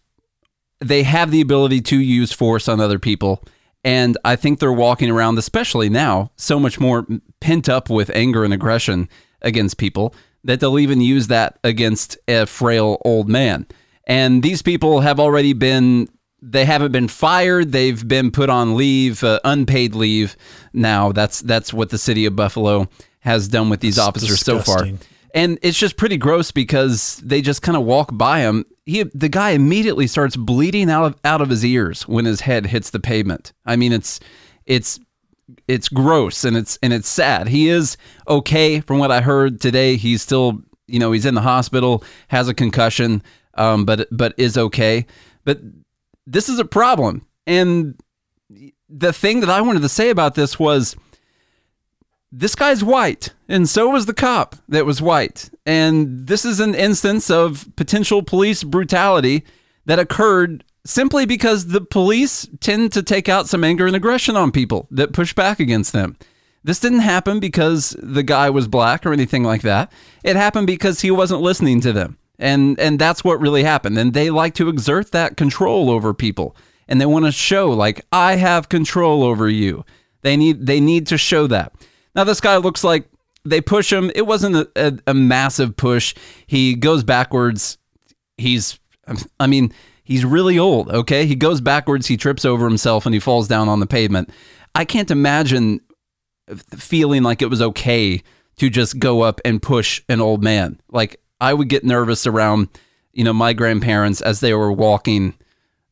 they 0.80 1.04
have 1.04 1.32
the 1.32 1.42
ability 1.42 1.82
to 1.82 1.98
use 2.00 2.32
force 2.32 2.68
on 2.68 2.80
other 2.80 3.00
people. 3.00 3.44
And 3.84 4.18
I 4.26 4.36
think 4.36 4.60
they're 4.60 4.74
walking 4.74 5.10
around, 5.10 5.38
especially 5.38 5.90
now, 5.90 6.32
so 6.36 6.60
much 6.60 6.80
more 6.80 7.08
pent 7.40 7.70
up 7.70 7.90
with 7.90 8.10
anger 8.14 8.44
and 8.44 8.54
aggression 8.54 9.08
against 9.42 9.78
people 9.78 10.14
that 10.44 10.60
they'll 10.60 10.80
even 10.80 11.02
use 11.02 11.28
that 11.28 11.60
against 11.64 12.18
a 12.28 12.46
frail 12.46 13.02
old 13.04 13.30
man. 13.30 13.66
And 14.10 14.42
these 14.42 14.64
people 14.64 15.02
have 15.02 15.20
already 15.20 15.54
been 15.54 16.10
they 16.42 16.66
haven't 16.66 16.92
been 16.92 17.08
fired. 17.08 17.72
They've 17.72 18.06
been 18.08 18.32
put 18.32 18.50
on 18.50 18.76
leave, 18.76 19.24
uh, 19.24 19.40
unpaid 19.44 19.94
leave. 19.94 20.36
Now 20.74 21.12
that's 21.12 21.42
that's 21.42 21.72
what 21.72 21.92
the 21.92 21.98
city 21.98 22.26
of 22.26 22.36
Buffalo 22.36 22.90
has 23.22 23.48
done 23.48 23.70
with 23.70 23.82
these 23.82 23.98
that's 23.98 24.08
officers 24.08 24.40
disgusting. 24.40 24.98
so 24.98 24.98
far. 24.98 25.06
And 25.36 25.60
it's 25.62 25.78
just 25.78 25.96
pretty 25.96 26.18
gross 26.18 26.50
because 26.52 27.18
they 27.18 27.42
just 27.42 27.62
kind 27.62 27.78
of 27.78 27.84
walk 27.84 28.10
by 28.14 28.40
him. 28.40 28.66
He 28.86 29.04
the 29.04 29.30
guy 29.30 29.52
immediately 29.52 30.08
starts 30.08 30.36
bleeding 30.36 30.90
out 30.90 31.06
of 31.06 31.16
out 31.24 31.42
of 31.42 31.50
his 31.50 31.64
ears 31.64 32.08
when 32.08 32.26
his 32.26 32.42
head 32.42 32.68
hits 32.68 32.90
the 32.90 33.00
pavement. 33.00 33.54
I 33.64 33.76
mean, 33.76 33.94
it's 33.94 34.20
it's 34.66 35.00
it's 35.68 35.88
gross 35.88 36.44
and 36.44 36.58
it's 36.58 36.80
and 36.82 36.94
it's 36.94 37.08
sad. 37.08 37.50
He 37.50 37.70
is 37.70 37.96
okay 38.28 38.80
from 38.80 38.98
what 38.98 39.12
I 39.12 39.22
heard 39.22 39.62
today. 39.62 39.98
He's 39.98 40.24
still, 40.24 40.62
you 40.88 40.98
know, 40.98 41.12
he's 41.12 41.28
in 41.28 41.36
the 41.36 41.42
hospital, 41.42 42.04
has 42.30 42.48
a 42.48 42.56
concussion 42.56 43.22
um, 43.60 43.86
but 43.86 44.08
but 44.10 44.34
is 44.38 44.58
okay. 44.58 45.06
But 45.44 45.60
this 46.26 46.50
is 46.50 46.58
a 46.58 46.66
problem, 46.66 47.28
and 47.46 48.02
the 48.90 49.14
thing 49.14 49.42
that 49.42 49.50
I 49.50 49.62
wanted 49.62 49.84
to 49.84 49.90
say 49.90 50.10
about 50.10 50.34
this 50.34 50.58
was 50.58 50.96
this 52.32 52.56
guy's 52.56 52.84
white, 52.84 53.34
and 53.48 53.70
so 53.70 53.90
was 53.90 54.06
the 54.06 54.14
cop 54.14 54.56
that 54.70 54.86
was 54.86 55.02
white, 55.02 55.50
and 55.66 56.28
this 56.28 56.46
is 56.46 56.60
an 56.60 56.74
instance 56.74 57.30
of 57.30 57.68
potential 57.76 58.24
police 58.24 58.64
brutality 58.64 59.44
that 59.86 60.00
occurred 60.00 60.64
simply 60.86 61.26
because 61.26 61.68
the 61.68 61.82
police 61.82 62.48
tend 62.62 62.94
to 62.94 63.04
take 63.04 63.28
out 63.28 63.50
some 63.50 63.64
anger 63.64 63.86
and 63.86 63.96
aggression 63.96 64.38
on 64.38 64.52
people 64.52 64.88
that 64.90 65.14
push 65.14 65.34
back 65.34 65.60
against 65.60 65.92
them. 65.92 66.18
This 66.64 66.80
didn't 66.80 67.00
happen 67.00 67.40
because 67.40 67.96
the 68.02 68.24
guy 68.24 68.50
was 68.50 68.68
black 68.68 69.06
or 69.06 69.14
anything 69.14 69.44
like 69.44 69.62
that. 69.62 69.92
It 70.24 70.36
happened 70.36 70.68
because 70.68 71.02
he 71.02 71.12
wasn't 71.12 71.42
listening 71.42 71.82
to 71.82 71.94
them 71.94 72.18
and 72.40 72.80
and 72.80 72.98
that's 72.98 73.24
what 73.24 73.40
really 73.40 73.64
happened. 73.64 73.98
And 73.98 74.14
they 74.14 74.30
like 74.30 74.56
to 74.56 74.70
exert 74.70 75.12
that 75.12 75.38
control 75.38 75.90
over 75.90 76.14
people. 76.14 76.56
And 76.88 77.00
they 77.00 77.06
want 77.06 77.26
to 77.26 77.32
show 77.32 77.70
like 77.70 78.06
i 78.12 78.36
have 78.36 78.70
control 78.70 79.24
over 79.24 79.48
you. 79.48 79.86
They 80.22 80.38
need 80.38 80.66
they 80.66 80.80
need 80.80 81.06
to 81.08 81.18
show 81.18 81.46
that. 81.48 81.74
Now 82.16 82.24
this 82.24 82.42
guy 82.42 82.58
looks 82.58 82.84
like 82.84 83.08
they 83.46 83.62
push 83.62 83.92
him. 83.92 84.12
It 84.16 84.26
wasn't 84.26 84.56
a, 84.56 84.70
a, 84.76 84.94
a 85.08 85.14
massive 85.14 85.76
push. 85.76 86.16
He 86.48 86.76
goes 86.76 87.04
backwards. 87.04 87.78
He's 88.38 88.80
i 89.40 89.48
mean 89.48 89.74
he's 90.04 90.24
really 90.24 90.58
old 90.58 90.90
okay? 90.90 91.26
He 91.26 91.36
goes 91.36 91.62
backwards. 91.62 92.08
He 92.08 92.18
trips 92.18 92.46
over 92.46 92.66
himself 92.66 93.06
and 93.06 93.14
he 93.14 93.20
falls 93.20 93.48
down 93.48 93.68
on 93.68 93.82
the 93.82 93.88
pavement. 93.88 94.32
I 94.74 94.86
can't 94.86 95.12
imagine 95.12 95.82
feeling 96.76 97.22
like 97.22 97.42
it 97.42 97.50
was 97.50 97.62
okay 97.62 98.24
to 98.58 98.70
just 98.70 99.00
go 99.00 99.22
up 99.22 99.42
and 99.44 99.62
push 99.62 100.02
an 100.10 100.22
old 100.22 100.44
man. 100.44 100.80
Like 100.90 101.20
I 101.42 101.54
would 101.54 101.70
get 101.70 101.84
nervous 101.84 102.28
around, 102.28 102.70
you 103.14 103.24
know, 103.24 103.34
my 103.34 103.54
grandparents 103.54 104.22
as 104.22 104.40
they 104.40 104.54
were 104.54 104.72
walking 104.72 105.36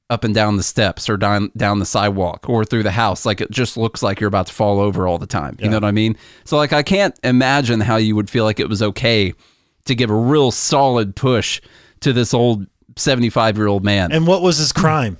up 0.10 0.24
and 0.24 0.34
down 0.34 0.56
the 0.56 0.64
steps 0.64 1.10
or 1.10 1.18
down 1.18 1.52
down 1.58 1.80
the 1.80 1.86
sidewalk 1.86 2.48
or 2.48 2.64
through 2.64 2.84
the 2.84 2.92
house. 2.92 3.26
Like 3.26 3.42
it 3.42 3.52
just 3.52 3.78
looks 3.78 4.02
like 4.02 4.20
you're 4.20 4.30
about 4.30 4.48
to 4.48 4.54
fall 4.54 4.80
over 4.80 5.08
all 5.08 5.18
the 5.18 5.28
time. 5.28 5.58
You 5.60 5.70
know 5.70 5.78
what 5.78 5.84
I 5.84 5.92
mean? 5.92 6.16
So 6.46 6.58
like 6.58 6.74
I 6.74 6.84
can't 6.84 7.18
imagine 7.24 7.82
how 7.82 7.98
you 7.98 8.16
would 8.16 8.30
feel 8.30 8.46
like 8.46 8.60
it 8.60 8.70
was 8.70 8.82
okay 8.82 9.34
to 9.86 9.96
give 9.96 10.10
a 10.10 10.16
real 10.16 10.52
solid 10.52 11.16
push 11.16 11.62
to 12.02 12.14
this 12.14 12.34
old 12.34 12.68
75 12.96 13.58
year 13.58 13.68
old 13.68 13.84
man. 13.84 14.12
And 14.12 14.28
what 14.28 14.42
was 14.42 14.58
his 14.58 14.72
crime? 14.72 15.18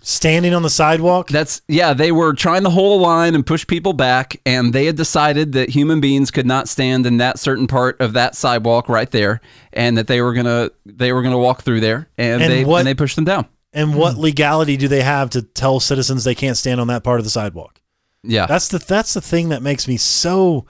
Standing 0.00 0.54
on 0.54 0.62
the 0.62 0.70
sidewalk. 0.70 1.28
That's 1.28 1.60
yeah, 1.68 1.92
they 1.92 2.12
were 2.12 2.32
trying 2.32 2.62
to 2.64 2.70
hold 2.70 3.00
a 3.00 3.02
line 3.02 3.34
and 3.34 3.44
push 3.44 3.66
people 3.66 3.92
back, 3.92 4.40
and 4.46 4.72
they 4.72 4.86
had 4.86 4.96
decided 4.96 5.52
that 5.52 5.70
human 5.70 6.00
beings 6.00 6.30
could 6.30 6.46
not 6.46 6.68
stand 6.68 7.04
in 7.04 7.16
that 7.18 7.38
certain 7.38 7.66
part 7.66 8.00
of 8.00 8.12
that 8.14 8.34
sidewalk 8.36 8.88
right 8.88 9.10
there, 9.10 9.40
and 9.72 9.98
that 9.98 10.06
they 10.06 10.22
were 10.22 10.32
gonna 10.34 10.70
they 10.86 11.12
were 11.12 11.22
gonna 11.22 11.38
walk 11.38 11.62
through 11.62 11.80
there, 11.80 12.08
and, 12.16 12.42
And 12.42 12.52
they 12.52 12.64
what- 12.64 12.78
and 12.78 12.86
they 12.86 12.94
pushed 12.94 13.16
them 13.16 13.24
down. 13.24 13.46
and 13.72 13.94
what 13.96 14.16
legality 14.16 14.76
do 14.76 14.88
they 14.88 15.02
have 15.02 15.30
to 15.30 15.42
tell 15.42 15.78
citizens 15.80 16.24
they 16.24 16.34
can't 16.34 16.56
stand 16.56 16.80
on 16.80 16.86
that 16.86 17.02
part 17.04 17.18
of 17.20 17.24
the 17.24 17.30
sidewalk? 17.30 17.80
Yeah, 18.22 18.46
That's 18.46 18.68
the 18.68 18.78
that's 18.78 19.14
the 19.14 19.20
thing 19.20 19.50
that 19.50 19.62
makes 19.62 19.86
me 19.88 19.96
so 19.96 20.64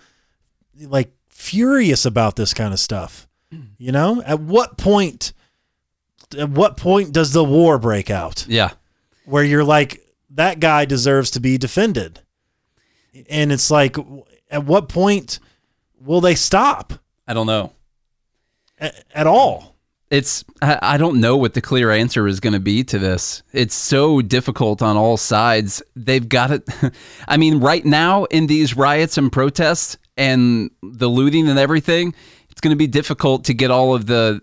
like 0.80 1.12
furious 1.28 2.04
about 2.06 2.36
this 2.36 2.52
kind 2.54 2.72
of 2.72 2.80
stuff. 2.80 3.28
You 3.78 3.92
know, 3.92 4.22
at 4.26 4.40
what 4.40 4.76
point 4.78 5.32
at 6.36 6.48
what 6.50 6.76
point 6.76 7.12
does 7.12 7.32
the 7.32 7.44
war 7.44 7.78
break 7.78 8.10
out 8.10 8.44
yeah, 8.48 8.70
where 9.28 9.44
you're 9.44 9.64
like 9.64 10.00
that 10.30 10.60
guy 10.60 10.84
deserves 10.84 11.30
to 11.32 11.40
be 11.40 11.58
defended? 11.58 12.20
And 13.28 13.52
it's 13.52 13.70
like 13.70 13.96
at 14.50 14.64
what 14.64 14.88
point 14.88 15.38
will 16.00 16.20
they 16.20 16.34
stop 16.34 16.92
I 17.26 17.34
don't 17.34 17.46
know. 17.46 17.72
at, 18.78 19.04
at 19.12 19.26
all? 19.26 19.76
It's 20.10 20.44
I, 20.62 20.78
I 20.80 20.96
don't 20.96 21.20
know 21.20 21.36
what 21.36 21.52
the 21.52 21.60
clear 21.60 21.90
answer 21.90 22.26
is 22.26 22.40
going 22.40 22.54
to 22.54 22.60
be 22.60 22.82
to 22.84 22.98
this. 22.98 23.42
It's 23.52 23.74
so 23.74 24.22
difficult 24.22 24.80
on 24.80 24.96
all 24.96 25.18
sides. 25.18 25.82
They've 25.94 26.26
got 26.26 26.50
it. 26.50 26.68
I 27.28 27.36
mean, 27.36 27.60
right 27.60 27.84
now 27.84 28.24
in 28.24 28.46
these 28.46 28.74
riots 28.76 29.18
and 29.18 29.30
protests 29.30 29.98
and 30.16 30.70
the 30.82 31.08
looting 31.08 31.48
and 31.48 31.58
everything, 31.58 32.14
it's 32.50 32.60
going 32.60 32.72
to 32.72 32.76
be 32.76 32.86
difficult 32.86 33.44
to 33.44 33.54
get 33.54 33.70
all 33.70 33.94
of 33.94 34.06
the 34.06 34.40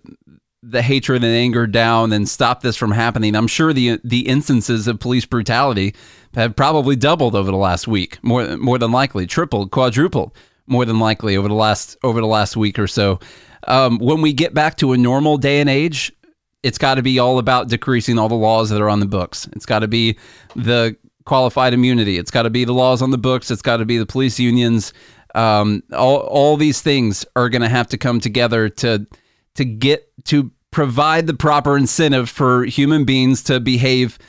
the 0.67 0.81
hatred 0.81 1.23
and 1.23 1.33
anger 1.33 1.67
down 1.67 2.11
and 2.11 2.27
stop 2.27 2.61
this 2.61 2.75
from 2.75 2.91
happening. 2.91 3.35
I'm 3.35 3.47
sure 3.47 3.71
the 3.71 3.99
the 4.03 4.27
instances 4.27 4.87
of 4.87 4.99
police 4.99 5.25
brutality 5.25 5.93
have 6.33 6.55
probably 6.55 6.95
doubled 6.95 7.35
over 7.35 7.51
the 7.51 7.57
last 7.57 7.87
week, 7.87 8.17
more 8.23 8.57
more 8.57 8.77
than 8.77 8.91
likely, 8.91 9.27
tripled, 9.27 9.71
quadrupled, 9.71 10.35
more 10.65 10.83
than 10.85 10.99
likely 10.99 11.37
over 11.37 11.47
the 11.47 11.53
last 11.53 11.97
over 12.03 12.19
the 12.19 12.27
last 12.27 12.57
week 12.57 12.79
or 12.79 12.87
so. 12.87 13.19
Um, 13.67 13.99
when 13.99 14.21
we 14.21 14.33
get 14.33 14.53
back 14.53 14.77
to 14.77 14.93
a 14.93 14.97
normal 14.97 15.37
day 15.37 15.59
and 15.59 15.69
age, 15.69 16.11
it's 16.63 16.77
got 16.77 16.95
to 16.95 17.03
be 17.03 17.19
all 17.19 17.37
about 17.37 17.67
decreasing 17.67 18.17
all 18.17 18.29
the 18.29 18.35
laws 18.35 18.69
that 18.69 18.81
are 18.81 18.89
on 18.89 18.99
the 18.99 19.05
books. 19.05 19.47
It's 19.53 19.65
got 19.65 19.79
to 19.79 19.87
be 19.87 20.17
the 20.55 20.95
qualified 21.25 21.73
immunity. 21.73 22.17
It's 22.17 22.31
got 22.31 22.43
to 22.43 22.49
be 22.49 22.65
the 22.65 22.73
laws 22.73 23.01
on 23.01 23.11
the 23.11 23.17
books. 23.17 23.51
It's 23.51 23.61
got 23.61 23.77
to 23.77 23.85
be 23.85 23.97
the 23.97 24.05
police 24.05 24.39
unions. 24.39 24.93
Um, 25.35 25.83
all 25.93 26.21
all 26.21 26.57
these 26.57 26.81
things 26.81 27.23
are 27.35 27.49
going 27.49 27.61
to 27.61 27.69
have 27.69 27.87
to 27.89 27.97
come 27.97 28.19
together 28.19 28.69
to 28.69 29.05
to 29.55 29.65
get 29.65 30.09
to 30.25 30.51
provide 30.75 31.25
the 31.25 31.33
proper 31.33 31.77
incentive 31.77 32.29
for 32.29 32.65
human 32.65 33.05
beings 33.05 33.41
to 33.41 33.61
behave 33.61 34.19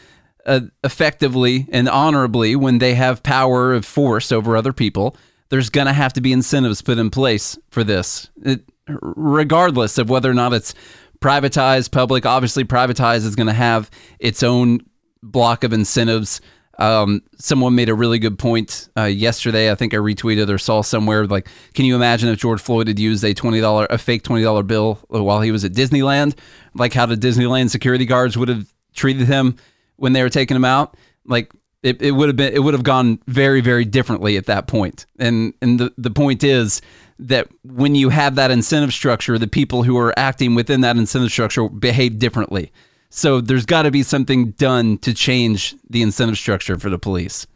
uh, 0.46 0.60
effectively 0.84 1.66
and 1.72 1.88
honorably 1.88 2.54
when 2.54 2.78
they 2.78 2.94
have 2.94 3.20
power 3.24 3.74
of 3.74 3.84
force 3.84 4.30
over 4.30 4.56
other 4.56 4.72
people. 4.72 5.16
There's 5.48 5.70
going 5.70 5.88
to 5.88 5.92
have 5.92 6.12
to 6.12 6.20
be 6.20 6.32
incentives 6.32 6.82
put 6.82 6.98
in 6.98 7.10
place 7.10 7.58
for 7.70 7.82
this, 7.82 8.30
it, 8.44 8.62
regardless 8.86 9.98
of 9.98 10.08
whether 10.08 10.30
or 10.30 10.34
not 10.34 10.52
it's 10.52 10.72
privatized, 11.20 11.90
public. 11.90 12.24
Obviously, 12.24 12.62
privatized 12.62 13.26
is 13.26 13.34
going 13.34 13.48
to 13.48 13.52
have 13.52 13.90
its 14.20 14.44
own 14.44 14.82
block 15.24 15.64
of 15.64 15.72
incentives. 15.72 16.40
Um, 16.78 17.22
someone 17.38 17.74
made 17.74 17.88
a 17.88 17.94
really 17.94 18.18
good 18.18 18.38
point 18.38 18.88
uh, 18.96 19.04
yesterday. 19.04 19.70
I 19.70 19.74
think 19.74 19.94
I 19.94 19.96
retweeted 19.96 20.50
or 20.50 20.58
saw 20.58 20.82
somewhere 20.82 21.26
like, 21.26 21.48
can 21.72 21.86
you 21.86 21.96
imagine 21.96 22.28
if 22.28 22.38
George 22.38 22.60
Floyd 22.60 22.88
had 22.88 22.98
used 22.98 23.24
a 23.24 23.32
twenty 23.32 23.60
dollar, 23.60 23.86
a 23.88 23.96
fake 23.96 24.22
twenty 24.22 24.42
dollar 24.42 24.62
bill 24.62 25.00
while 25.08 25.40
he 25.40 25.50
was 25.50 25.64
at 25.64 25.72
Disneyland? 25.72 26.36
Like 26.74 26.92
how 26.92 27.06
the 27.06 27.16
Disneyland 27.16 27.70
security 27.70 28.04
guards 28.04 28.36
would 28.36 28.48
have 28.48 28.72
treated 28.94 29.26
him 29.26 29.56
when 29.96 30.12
they 30.12 30.22
were 30.22 30.28
taking 30.28 30.56
him 30.56 30.64
out. 30.66 30.96
Like 31.24 31.50
it, 31.82 32.02
it 32.02 32.10
would 32.10 32.28
have 32.28 32.36
been, 32.36 32.52
it 32.52 32.58
would 32.58 32.74
have 32.74 32.82
gone 32.82 33.20
very, 33.26 33.62
very 33.62 33.84
differently 33.86 34.36
at 34.36 34.46
that 34.46 34.66
point. 34.66 35.06
And 35.18 35.54
and 35.62 35.80
the 35.80 35.94
the 35.96 36.10
point 36.10 36.44
is 36.44 36.82
that 37.18 37.48
when 37.62 37.94
you 37.94 38.10
have 38.10 38.34
that 38.34 38.50
incentive 38.50 38.92
structure, 38.92 39.38
the 39.38 39.48
people 39.48 39.84
who 39.84 39.96
are 39.96 40.12
acting 40.18 40.54
within 40.54 40.82
that 40.82 40.98
incentive 40.98 41.32
structure 41.32 41.68
behave 41.68 42.18
differently. 42.18 42.70
So 43.10 43.40
there's 43.40 43.66
got 43.66 43.82
to 43.82 43.90
be 43.90 44.02
something 44.02 44.50
done 44.52 44.98
to 44.98 45.14
change 45.14 45.74
the 45.88 46.02
incentive 46.02 46.38
structure 46.38 46.78
for 46.78 46.90
the 46.90 46.98
police. 46.98 47.46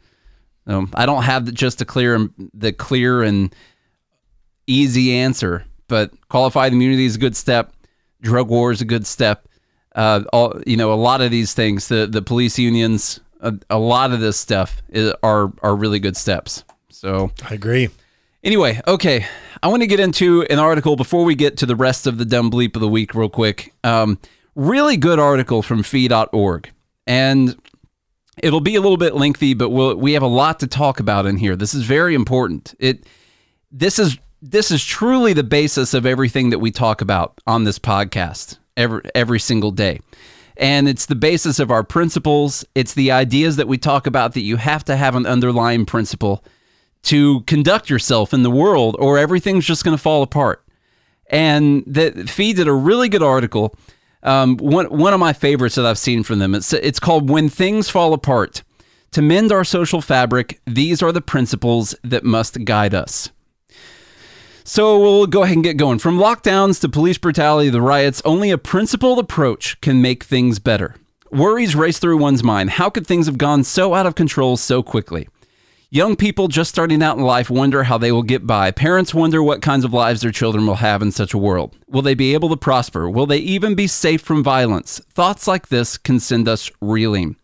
Um, 0.67 0.91
I 0.95 1.07
don't 1.07 1.25
have 1.25 1.53
just 1.53 1.81
a 1.81 1.85
clear 1.85 2.29
the 2.55 2.73
clear 2.73 3.23
and 3.23 3.55
easy 4.67 5.13
answer, 5.13 5.65
but 5.89 6.13
qualified 6.29 6.73
immunity 6.73 7.05
is 7.05 7.17
a 7.17 7.19
good 7.19 7.37
step. 7.37 7.73
Drug 8.23 8.49
war 8.49 8.71
is 8.71 8.81
a 8.81 8.85
good 8.85 9.07
step. 9.07 9.49
Uh, 9.95 10.23
all 10.33 10.61
you 10.67 10.77
know, 10.77 10.93
a 10.93 10.95
lot 10.95 11.21
of 11.21 11.31
these 11.31 11.55
things, 11.55 11.89
the 11.89 12.07
the 12.07 12.23
police 12.23 12.59
unions, 12.59 13.21
a, 13.41 13.55
a 13.69 13.79
lot 13.79 14.13
of 14.13 14.21
this 14.21 14.39
stuff 14.39 14.83
is, 14.91 15.13
are 15.23 15.53
are 15.63 15.75
really 15.75 15.99
good 15.99 16.17
steps. 16.17 16.63
So 16.91 17.33
I 17.49 17.55
agree. 17.55 17.89
Anyway, 18.45 18.81
okay. 18.87 19.27
I 19.63 19.69
want 19.69 19.83
to 19.83 19.87
get 19.87 20.01
into 20.01 20.43
an 20.45 20.59
article 20.59 20.97
before 20.97 21.25
we 21.25 21.35
get 21.35 21.59
to 21.59 21.67
the 21.67 21.77
rest 21.77 22.07
of 22.07 22.17
the 22.17 22.25
dumb 22.25 22.51
bleep 22.51 22.75
of 22.77 22.81
the 22.81 22.89
week, 22.89 23.15
real 23.15 23.29
quick. 23.29 23.75
Um, 23.85 24.19
really 24.55 24.97
good 24.97 25.19
article 25.19 25.63
from 25.63 25.83
fee.org. 25.83 26.71
And 27.07 27.57
it'll 28.43 28.61
be 28.61 28.77
a 28.77 28.81
little 28.81 28.97
bit 28.97 29.15
lengthy, 29.15 29.55
but 29.55 29.71
we'll, 29.71 29.97
we 29.97 30.13
have 30.13 30.23
a 30.23 30.29
lot 30.29 30.61
to 30.61 30.67
talk 30.67 31.01
about 31.01 31.27
in 31.27 31.37
here. 31.37 31.57
This 31.57 31.75
is 31.75 31.85
very 31.85 32.15
important. 32.15 32.75
It 32.79 33.05
this 33.71 33.99
is 33.99 34.19
this 34.43 34.71
is 34.71 34.85
truly 34.85 35.33
the 35.33 35.45
basis 35.45 35.95
of 35.95 36.07
everything 36.07 36.51
that 36.51 36.59
we 36.59 36.71
talk 36.71 37.01
about 37.01 37.41
on 37.47 37.65
this 37.65 37.79
podcast 37.79 38.59
every 38.77 39.03
every 39.15 39.41
single 39.41 39.71
day. 39.71 40.01
And 40.57 40.89
it's 40.89 41.07
the 41.07 41.15
basis 41.15 41.59
of 41.59 41.71
our 41.71 41.83
principles. 41.83 42.65
It's 42.75 42.93
the 42.93 43.11
ideas 43.11 43.57
that 43.57 43.69
we 43.69 43.79
talk 43.79 44.07
about 44.07 44.35
that 44.35 44.43
you 44.43 44.57
have 44.57 44.85
to 44.87 44.97
have 44.97 45.15
an 45.15 45.25
underlying 45.25 45.87
principle 45.87 46.45
to 47.05 47.41
conduct 47.43 47.89
yourself 47.89 48.35
in 48.35 48.43
the 48.43 48.51
world 48.51 48.95
or 48.99 49.17
everything's 49.17 49.65
just 49.65 49.85
going 49.85 49.97
to 49.97 50.03
fall 50.03 50.23
apart. 50.23 50.63
And 51.31 51.83
that 51.87 52.29
Fee 52.29 52.53
did 52.53 52.69
a 52.69 52.73
really 52.73 53.09
good 53.09 53.23
article. 53.23 53.75
Um, 54.23 54.57
one, 54.59 54.87
one 54.87 55.15
of 55.15 55.21
my 55.21 55.33
favorites 55.33 55.77
that 55.77 55.87
I've 55.87 55.99
seen 55.99 56.23
from 56.23 56.39
them. 56.39 56.55
It's, 56.55 56.73
it's 56.73 57.01
called 57.01 57.31
When 57.31 57.49
Things 57.49 57.89
Fall 57.89 58.13
Apart. 58.13 58.63
To 59.13 59.23
mend 59.23 59.51
our 59.51 59.65
social 59.65 60.01
fabric, 60.01 60.61
these 60.67 61.03
are 61.03 61.11
the 61.11 61.21
principles 61.21 61.95
that 62.05 62.23
must 62.23 62.65
guide 62.65 62.95
us. 62.95 63.31
So 64.63 65.01
we'll 65.01 65.27
go 65.27 65.43
ahead 65.43 65.57
and 65.57 65.65
get 65.65 65.79
going. 65.79 65.99
From 65.99 66.17
lockdowns 66.17 66.81
to 66.81 66.89
police 66.89 67.19
brutality, 67.19 67.71
the 67.71 67.81
riots, 67.81 68.23
only 68.25 68.51
a 68.51 68.59
principled 68.59 69.19
approach 69.19 69.81
can 69.81 70.01
make 70.01 70.23
things 70.23 70.61
better. 70.61 70.95
Worries 71.33 71.75
race 71.75 71.99
through 71.99 72.19
one's 72.19 72.45
mind. 72.45 72.71
How 72.71 72.89
could 72.89 73.07
things 73.07 73.27
have 73.27 73.39
gone 73.39 73.65
so 73.65 73.95
out 73.95 74.07
of 74.07 74.15
control 74.15 74.57
so 74.57 74.83
quickly? 74.83 75.29
Young 75.93 76.15
people 76.15 76.47
just 76.47 76.71
starting 76.71 77.03
out 77.03 77.17
in 77.17 77.25
life 77.25 77.51
wonder 77.51 77.83
how 77.83 77.99
they 77.99 78.13
will 78.13 78.23
get 78.23 78.47
by. 78.47 78.71
Parents 78.71 79.13
wonder 79.13 79.43
what 79.43 79.61
kinds 79.61 79.85
of 79.85 79.93
lives 79.93 80.21
their 80.21 80.31
children 80.31 80.65
will 80.65 80.77
have 80.77 81.03
in 81.03 81.11
such 81.11 81.35
a 81.35 81.39
world. 81.39 81.77
Will 81.89 82.01
they 82.01 82.15
be 82.15 82.33
able 82.33 82.49
to 82.51 82.57
prosper? 82.57 83.11
Will 83.11 83.27
they 83.27 83.39
even 83.39 83.75
be 83.75 83.89
safe 83.89 84.21
from 84.21 84.45
violence? 84.45 85.01
Thoughts 85.11 85.49
like 85.49 85.67
this 85.67 85.99
can 85.99 86.21
send 86.21 86.47
us 86.47 86.71
reeling. 86.81 87.35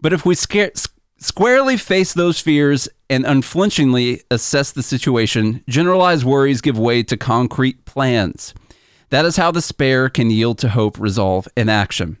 But 0.00 0.14
if 0.14 0.24
we 0.24 0.34
scare, 0.34 0.72
squarely 1.18 1.76
face 1.76 2.14
those 2.14 2.40
fears 2.40 2.88
and 3.10 3.26
unflinchingly 3.26 4.22
assess 4.30 4.72
the 4.72 4.82
situation, 4.82 5.62
generalized 5.68 6.24
worries 6.24 6.62
give 6.62 6.78
way 6.78 7.02
to 7.02 7.16
concrete 7.18 7.84
plans. 7.84 8.54
That 9.10 9.26
is 9.26 9.36
how 9.36 9.50
despair 9.50 10.08
can 10.08 10.30
yield 10.30 10.56
to 10.60 10.70
hope, 10.70 10.98
resolve, 10.98 11.46
and 11.54 11.70
action. 11.70 12.16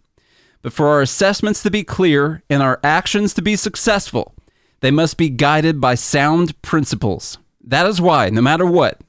But 0.60 0.74
for 0.74 0.88
our 0.88 1.00
assessments 1.00 1.62
to 1.62 1.70
be 1.70 1.82
clear 1.82 2.42
and 2.50 2.62
our 2.62 2.78
actions 2.84 3.32
to 3.32 3.40
be 3.40 3.56
successful, 3.56 4.34
they 4.80 4.90
must 4.90 5.16
be 5.16 5.28
guided 5.28 5.80
by 5.80 5.94
sound 5.94 6.60
principles. 6.62 7.38
That 7.62 7.86
is 7.86 8.00
why, 8.00 8.30
no 8.30 8.40
matter 8.40 8.66
what, 8.66 9.00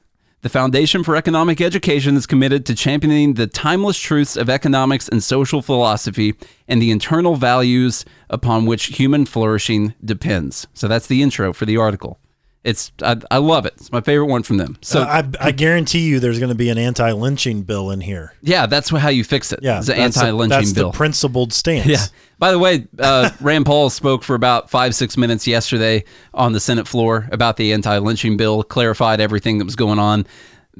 the 0.42 0.48
Foundation 0.48 1.02
for 1.02 1.16
Economic 1.16 1.60
Education 1.60 2.16
is 2.16 2.26
committed 2.26 2.64
to 2.66 2.74
championing 2.74 3.34
the 3.34 3.48
timeless 3.48 3.98
truths 3.98 4.36
of 4.36 4.48
economics 4.48 5.08
and 5.08 5.22
social 5.22 5.62
philosophy 5.62 6.34
and 6.68 6.80
the 6.80 6.92
internal 6.92 7.34
values 7.34 8.04
upon 8.30 8.64
which 8.64 8.86
human 8.98 9.26
flourishing 9.26 9.94
depends. 10.04 10.68
So 10.74 10.86
that's 10.86 11.08
the 11.08 11.22
intro 11.22 11.52
for 11.52 11.66
the 11.66 11.76
article. 11.76 12.20
It's 12.64 12.92
I, 13.02 13.16
I 13.30 13.38
love 13.38 13.66
it. 13.66 13.74
It's 13.76 13.92
my 13.92 14.00
favorite 14.00 14.26
one 14.26 14.42
from 14.42 14.56
them. 14.58 14.76
So 14.82 15.02
I, 15.02 15.24
I 15.40 15.52
guarantee 15.52 16.00
you, 16.08 16.20
there's 16.20 16.38
going 16.38 16.50
to 16.50 16.54
be 16.56 16.68
an 16.70 16.76
anti-lynching 16.78 17.62
bill 17.62 17.90
in 17.90 18.00
here. 18.00 18.34
yeah, 18.42 18.66
that's 18.66 18.90
how 18.90 19.08
you 19.08 19.24
fix 19.24 19.52
it. 19.52 19.60
Yeah, 19.62 19.78
it's 19.78 19.88
an 19.88 19.96
the- 19.96 20.02
anti-lynching 20.02 20.58
That's 20.58 20.72
bill. 20.72 20.90
the 20.90 20.96
principled 20.96 21.52
stance. 21.52 21.86
Yeah. 21.86 22.04
By 22.38 22.50
the 22.50 22.58
way, 22.58 22.86
uh, 22.98 23.30
Rand 23.40 23.64
Paul 23.64 23.90
spoke 23.90 24.22
for 24.22 24.34
about 24.34 24.70
five, 24.70 24.94
six 24.94 25.16
minutes 25.16 25.46
yesterday 25.46 26.04
on 26.34 26.52
the 26.52 26.60
Senate 26.60 26.86
floor 26.88 27.28
about 27.32 27.56
the 27.56 27.72
anti 27.72 27.96
lynching 27.98 28.36
bill, 28.36 28.62
clarified 28.64 29.20
everything 29.20 29.58
that 29.58 29.64
was 29.64 29.76
going 29.76 29.98
on. 30.00 30.26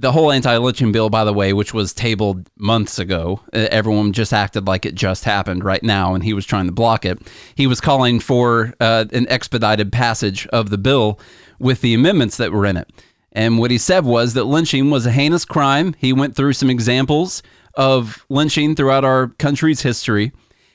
The 0.01 0.13
whole 0.13 0.31
anti 0.31 0.57
lynching 0.57 0.93
bill, 0.93 1.11
by 1.11 1.25
the 1.25 1.33
way, 1.33 1.53
which 1.53 1.75
was 1.75 1.93
tabled 1.93 2.49
months 2.57 3.01
ago, 3.01 3.41
uh, 3.53 3.67
everyone 3.71 4.13
just 4.13 4.33
acted 4.33 4.67
like 4.67 4.87
it 4.87 4.95
just 4.95 5.25
happened 5.25 5.65
right 5.65 5.83
now, 5.83 6.15
and 6.15 6.23
he 6.23 6.33
was 6.33 6.47
trying 6.47 6.67
to 6.67 6.73
block 6.73 7.05
it. 7.05 7.19
He 7.57 7.67
was 7.67 7.81
calling 7.81 8.21
for 8.21 8.75
uh, 8.81 9.07
an 9.13 9.29
expedited 9.29 9.91
passage 9.91 10.47
of 10.49 10.71
the 10.71 10.79
bill 10.79 11.19
with 11.59 11.81
the 11.81 11.95
amendments 11.95 12.37
that 12.37 12.53
were 12.53 12.65
in 12.65 12.77
it. 12.77 12.89
And 13.33 13.59
what 13.59 13.73
he 13.73 13.79
said 13.79 14.05
was 14.05 14.35
that 14.35 14.45
lynching 14.45 14.89
was 14.91 15.05
a 15.05 15.11
heinous 15.11 15.45
crime. 15.45 15.95
He 15.99 16.13
went 16.13 16.37
through 16.37 16.53
some 16.53 16.71
examples 16.71 17.43
of 17.75 18.25
lynching 18.29 18.75
throughout 18.75 19.05
our 19.05 19.29
country's 19.39 19.83
history. 19.83 20.33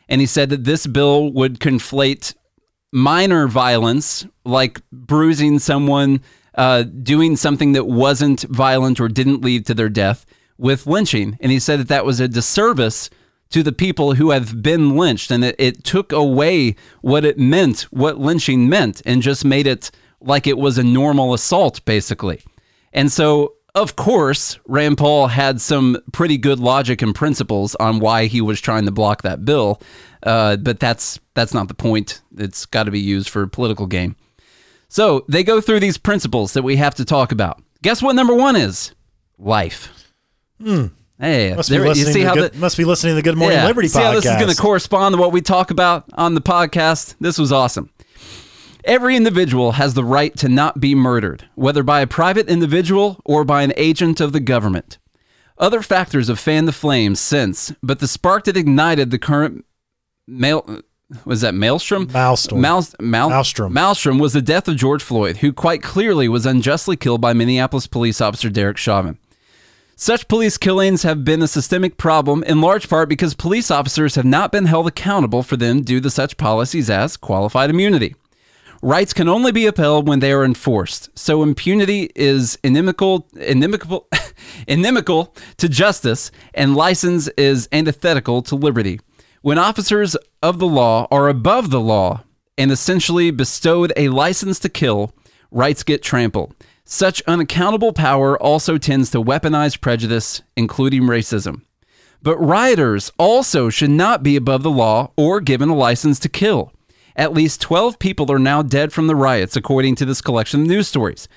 And 0.09 0.21
he 0.21 0.27
said 0.27 0.49
that 0.49 0.65
this 0.65 0.85
bill 0.85 1.31
would 1.31 1.59
conflate 1.59 2.35
minor 2.91 3.47
violence, 3.47 4.25
like 4.45 4.81
bruising 4.91 5.59
someone, 5.59 6.21
uh, 6.55 6.83
doing 6.83 7.35
something 7.35 7.73
that 7.73 7.85
wasn't 7.85 8.41
violent 8.43 8.99
or 8.99 9.07
didn't 9.07 9.41
lead 9.41 9.65
to 9.65 9.73
their 9.73 9.89
death, 9.89 10.25
with 10.57 10.87
lynching. 10.87 11.37
And 11.41 11.51
he 11.51 11.59
said 11.59 11.79
that 11.79 11.87
that 11.89 12.05
was 12.05 12.19
a 12.19 12.27
disservice 12.27 13.09
to 13.49 13.63
the 13.63 13.71
people 13.71 14.15
who 14.15 14.31
have 14.31 14.63
been 14.63 14.95
lynched. 14.95 15.31
And 15.31 15.43
it, 15.43 15.55
it 15.59 15.83
took 15.83 16.11
away 16.11 16.75
what 17.01 17.25
it 17.25 17.37
meant, 17.37 17.81
what 17.91 18.17
lynching 18.17 18.69
meant, 18.69 19.01
and 19.05 19.21
just 19.21 19.45
made 19.45 19.67
it 19.67 19.91
like 20.21 20.47
it 20.47 20.57
was 20.57 20.77
a 20.77 20.83
normal 20.83 21.33
assault, 21.33 21.83
basically. 21.85 22.41
And 22.93 23.11
so, 23.11 23.55
of 23.75 23.95
course, 23.95 24.59
Rand 24.65 24.97
Paul 24.97 25.27
had 25.27 25.59
some 25.59 25.97
pretty 26.13 26.37
good 26.37 26.59
logic 26.59 27.01
and 27.01 27.13
principles 27.13 27.75
on 27.75 27.99
why 27.99 28.25
he 28.27 28.39
was 28.39 28.61
trying 28.61 28.85
to 28.85 28.91
block 28.91 29.23
that 29.23 29.43
bill. 29.43 29.81
Uh, 30.21 30.55
but 30.55 30.79
that's 30.79 31.19
that's 31.33 31.53
not 31.53 31.67
the 31.67 31.73
point. 31.73 32.21
It's 32.37 32.65
got 32.65 32.83
to 32.83 32.91
be 32.91 32.99
used 32.99 33.29
for 33.29 33.45
political 33.47 33.87
gain. 33.87 34.15
So 34.93 35.25
they 35.27 35.43
go 35.43 35.59
through 35.59 35.79
these 35.79 35.97
principles 35.97 36.53
that 36.53 36.61
we 36.61 36.75
have 36.75 36.93
to 36.95 37.03
talk 37.03 37.31
about. 37.31 37.59
Guess 37.81 38.03
what 38.03 38.15
number 38.15 38.35
one 38.35 38.55
is? 38.55 38.93
Life. 39.39 39.91
Hmm. 40.61 40.85
Hey, 41.19 41.55
Must 41.55 41.67
there- 41.67 41.81
be 41.81 41.97
you 41.97 42.05
see 42.05 42.21
how 42.21 42.35
good, 42.35 42.53
the, 42.53 42.59
must 42.59 42.77
be 42.77 42.85
listening 42.85 43.13
to 43.13 43.15
the 43.15 43.23
Good 43.23 43.35
Morning 43.35 43.57
yeah, 43.57 43.65
Liberty 43.65 43.87
see 43.87 43.97
podcast. 43.97 44.03
how 44.03 44.13
this 44.13 44.25
is 44.25 44.35
going 44.35 44.51
to 44.51 44.55
correspond 44.55 45.15
to 45.15 45.19
what 45.19 45.31
we 45.31 45.41
talk 45.41 45.71
about 45.71 46.05
on 46.13 46.35
the 46.35 46.41
podcast? 46.41 47.15
This 47.19 47.39
was 47.39 47.51
awesome. 47.51 47.89
Every 48.83 49.15
individual 49.15 49.71
has 49.71 49.95
the 49.95 50.03
right 50.03 50.37
to 50.37 50.47
not 50.47 50.79
be 50.79 50.93
murdered, 50.93 51.49
whether 51.55 51.81
by 51.81 52.01
a 52.01 52.07
private 52.07 52.47
individual 52.47 53.19
or 53.25 53.43
by 53.43 53.63
an 53.63 53.73
agent 53.75 54.21
of 54.21 54.31
the 54.31 54.39
government. 54.39 54.99
Other 55.57 55.81
factors 55.81 56.27
have 56.27 56.39
fanned 56.39 56.67
the 56.67 56.71
flames 56.71 57.19
since, 57.19 57.73
but 57.81 57.97
the 57.97 58.07
spark 58.07 58.43
that 58.43 58.57
ignited 58.57 59.09
the 59.09 59.17
current 59.17 59.65
mail 60.27 60.81
was 61.25 61.41
that 61.41 61.53
Maelstrom? 61.53 62.07
Maelstrom. 62.11 62.61
Maelstrom. 63.29 63.73
Maelstrom 63.73 64.19
was 64.19 64.33
the 64.33 64.41
death 64.41 64.67
of 64.67 64.77
George 64.77 65.03
Floyd, 65.03 65.37
who 65.37 65.53
quite 65.53 65.83
clearly 65.83 66.27
was 66.27 66.45
unjustly 66.45 66.95
killed 66.95 67.21
by 67.21 67.33
Minneapolis 67.33 67.87
police 67.87 68.21
officer 68.21 68.49
Derek 68.49 68.77
Chauvin. 68.77 69.17
Such 69.95 70.27
police 70.27 70.57
killings 70.57 71.03
have 71.03 71.23
been 71.23 71.41
a 71.41 71.47
systemic 71.47 71.97
problem 71.97 72.43
in 72.43 72.61
large 72.61 72.89
part 72.89 73.07
because 73.07 73.35
police 73.35 73.69
officers 73.69 74.15
have 74.15 74.25
not 74.25 74.51
been 74.51 74.65
held 74.65 74.87
accountable 74.87 75.43
for 75.43 75.55
them 75.55 75.81
due 75.81 76.01
to 76.01 76.09
such 76.09 76.37
policies 76.37 76.89
as 76.89 77.15
qualified 77.15 77.69
immunity. 77.69 78.15
Rights 78.81 79.13
can 79.13 79.29
only 79.29 79.53
be 79.53 79.65
upheld 79.65 80.09
when 80.09 80.19
they 80.19 80.33
are 80.33 80.43
enforced. 80.43 81.09
So 81.17 81.41
impunity 81.41 82.11
is 82.15 82.57
inimical, 82.63 83.27
inimical, 83.39 84.07
inimical 84.67 85.33
to 85.57 85.69
justice, 85.69 86.31
and 86.53 86.75
license 86.75 87.29
is 87.37 87.69
antithetical 87.71 88.41
to 88.41 88.55
liberty. 88.55 88.99
When 89.43 89.57
officers 89.57 90.15
of 90.41 90.59
the 90.59 90.65
law 90.65 91.05
are 91.11 91.27
above 91.27 91.69
the 91.69 91.81
law 91.81 92.23
and 92.57 92.71
essentially 92.71 93.29
bestowed 93.29 93.91
a 93.97 94.07
license 94.07 94.57
to 94.59 94.69
kill, 94.69 95.13
rights 95.51 95.83
get 95.83 96.01
trampled. 96.01 96.55
Such 96.85 97.21
unaccountable 97.27 97.91
power 97.91 98.41
also 98.41 98.77
tends 98.77 99.11
to 99.11 99.21
weaponize 99.21 99.81
prejudice, 99.81 100.43
including 100.55 101.01
racism. 101.01 101.63
But 102.21 102.37
rioters 102.37 103.11
also 103.19 103.69
should 103.69 103.89
not 103.89 104.23
be 104.23 104.37
above 104.37 104.63
the 104.63 104.71
law 104.71 105.11
or 105.17 105.41
given 105.41 105.67
a 105.67 105.75
license 105.75 106.19
to 106.19 106.29
kill. 106.29 106.71
At 107.17 107.33
least 107.33 107.59
12 107.59 107.99
people 107.99 108.31
are 108.31 108.39
now 108.39 108.61
dead 108.61 108.93
from 108.93 109.07
the 109.07 109.15
riots, 109.15 109.57
according 109.57 109.95
to 109.95 110.05
this 110.05 110.21
collection 110.21 110.61
of 110.61 110.67
news 110.67 110.87
stories. 110.87 111.27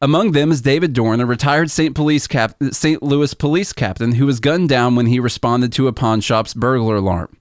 Among 0.00 0.32
them 0.32 0.50
is 0.50 0.60
David 0.60 0.92
Dorn, 0.92 1.20
a 1.20 1.24
retired 1.24 1.70
St. 1.70 1.94
Cap-. 2.28 2.56
Louis 3.00 3.34
police 3.34 3.72
captain 3.72 4.14
who 4.16 4.26
was 4.26 4.40
gunned 4.40 4.68
down 4.68 4.96
when 4.96 5.06
he 5.06 5.20
responded 5.20 5.70
to 5.74 5.86
a 5.86 5.92
pawn 5.92 6.20
shop's 6.20 6.52
burglar 6.52 6.96
alarm. 6.96 7.36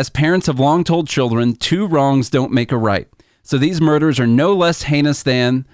As 0.00 0.08
parents 0.08 0.46
have 0.46 0.58
long 0.58 0.82
told 0.82 1.08
children, 1.08 1.54
two 1.54 1.86
wrongs 1.86 2.30
don't 2.30 2.52
make 2.52 2.72
a 2.72 2.78
right. 2.78 3.06
So 3.42 3.58
these 3.58 3.82
murders 3.82 4.18
are 4.18 4.26
no 4.26 4.54
less 4.54 4.84
heinous 4.84 5.22
than 5.22 5.66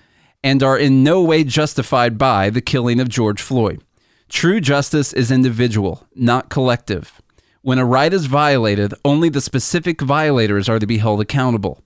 and 0.43 0.65
are 0.65 0.77
in 0.77 1.05
no 1.05 1.23
way 1.23 1.45
justified 1.45 2.19
by 2.19 2.51
the 2.51 2.61
killing 2.61 2.99
of 2.99 3.09
George 3.09 3.41
Floyd. 3.41 3.85
True 4.29 4.61
justice 4.61 5.13
is 5.13 5.31
individual, 5.31 6.09
not 6.17 6.49
collective. 6.49 7.23
When 7.63 7.79
a 7.79 7.85
right 7.85 8.13
is 8.13 8.27
violated, 8.27 8.95
only 9.05 9.29
the 9.29 9.41
specific 9.41 10.01
violators 10.01 10.69
are 10.69 10.81
to 10.81 10.89
be 10.89 10.99
held 10.99 11.21
accountable. 11.21 11.85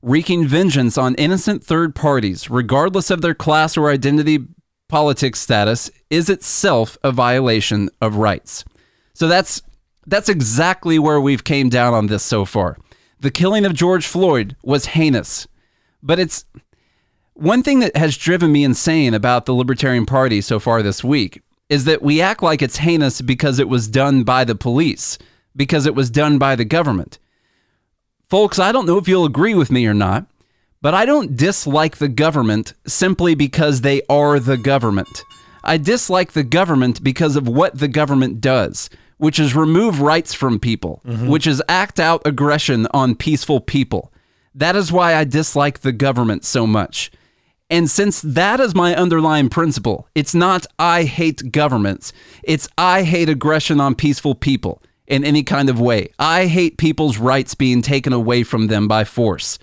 Wreaking 0.00 0.46
vengeance 0.46 0.96
on 0.96 1.14
innocent 1.16 1.62
third 1.62 1.94
parties, 1.94 2.48
regardless 2.48 3.10
of 3.10 3.20
their 3.20 3.34
class 3.34 3.76
or 3.76 3.90
identity 3.90 4.38
politics 4.88 5.40
status, 5.40 5.90
is 6.08 6.30
itself 6.30 6.96
a 7.04 7.12
violation 7.12 7.90
of 8.00 8.16
rights. 8.16 8.64
So 9.12 9.28
that's 9.28 9.60
that's 10.06 10.28
exactly 10.28 10.98
where 10.98 11.20
we've 11.20 11.44
came 11.44 11.68
down 11.68 11.94
on 11.94 12.06
this 12.06 12.22
so 12.22 12.44
far. 12.44 12.76
The 13.20 13.30
killing 13.30 13.64
of 13.64 13.74
George 13.74 14.06
Floyd 14.06 14.56
was 14.62 14.86
heinous, 14.86 15.46
but 16.02 16.18
it's 16.18 16.44
one 17.34 17.62
thing 17.62 17.78
that 17.80 17.96
has 17.96 18.16
driven 18.16 18.52
me 18.52 18.64
insane 18.64 19.14
about 19.14 19.46
the 19.46 19.54
Libertarian 19.54 20.06
Party 20.06 20.40
so 20.40 20.58
far 20.58 20.82
this 20.82 21.02
week 21.02 21.40
is 21.68 21.84
that 21.84 22.02
we 22.02 22.20
act 22.20 22.42
like 22.42 22.60
it's 22.60 22.78
heinous 22.78 23.20
because 23.20 23.58
it 23.58 23.68
was 23.68 23.88
done 23.88 24.24
by 24.24 24.44
the 24.44 24.54
police, 24.54 25.16
because 25.56 25.86
it 25.86 25.94
was 25.94 26.10
done 26.10 26.38
by 26.38 26.54
the 26.54 26.64
government. 26.64 27.18
Folks, 28.28 28.58
I 28.58 28.72
don't 28.72 28.86
know 28.86 28.98
if 28.98 29.08
you'll 29.08 29.24
agree 29.24 29.54
with 29.54 29.70
me 29.70 29.86
or 29.86 29.94
not, 29.94 30.26
but 30.82 30.94
I 30.94 31.06
don't 31.06 31.36
dislike 31.36 31.96
the 31.96 32.08
government 32.08 32.74
simply 32.86 33.34
because 33.34 33.80
they 33.80 34.02
are 34.08 34.40
the 34.40 34.56
government. 34.56 35.24
I 35.64 35.76
dislike 35.78 36.32
the 36.32 36.42
government 36.42 37.04
because 37.04 37.36
of 37.36 37.46
what 37.46 37.78
the 37.78 37.88
government 37.88 38.40
does, 38.40 38.90
which 39.22 39.38
is 39.38 39.54
remove 39.54 40.00
rights 40.00 40.34
from 40.34 40.58
people, 40.58 41.00
mm-hmm. 41.06 41.28
which 41.28 41.46
is 41.46 41.62
act 41.68 42.00
out 42.00 42.20
aggression 42.24 42.88
on 42.92 43.14
peaceful 43.14 43.60
people. 43.60 44.12
That 44.52 44.74
is 44.74 44.90
why 44.90 45.14
I 45.14 45.22
dislike 45.22 45.78
the 45.78 45.92
government 45.92 46.44
so 46.44 46.66
much. 46.66 47.12
And 47.70 47.88
since 47.88 48.20
that 48.20 48.58
is 48.58 48.74
my 48.74 48.96
underlying 48.96 49.48
principle, 49.48 50.08
it's 50.16 50.34
not 50.34 50.66
I 50.76 51.04
hate 51.04 51.52
governments, 51.52 52.12
it's 52.42 52.68
I 52.76 53.04
hate 53.04 53.28
aggression 53.28 53.80
on 53.80 53.94
peaceful 53.94 54.34
people 54.34 54.82
in 55.06 55.22
any 55.22 55.44
kind 55.44 55.70
of 55.70 55.78
way. 55.78 56.08
I 56.18 56.46
hate 56.46 56.76
people's 56.76 57.18
rights 57.18 57.54
being 57.54 57.80
taken 57.80 58.12
away 58.12 58.42
from 58.42 58.66
them 58.66 58.88
by 58.88 59.04
force. 59.04 59.56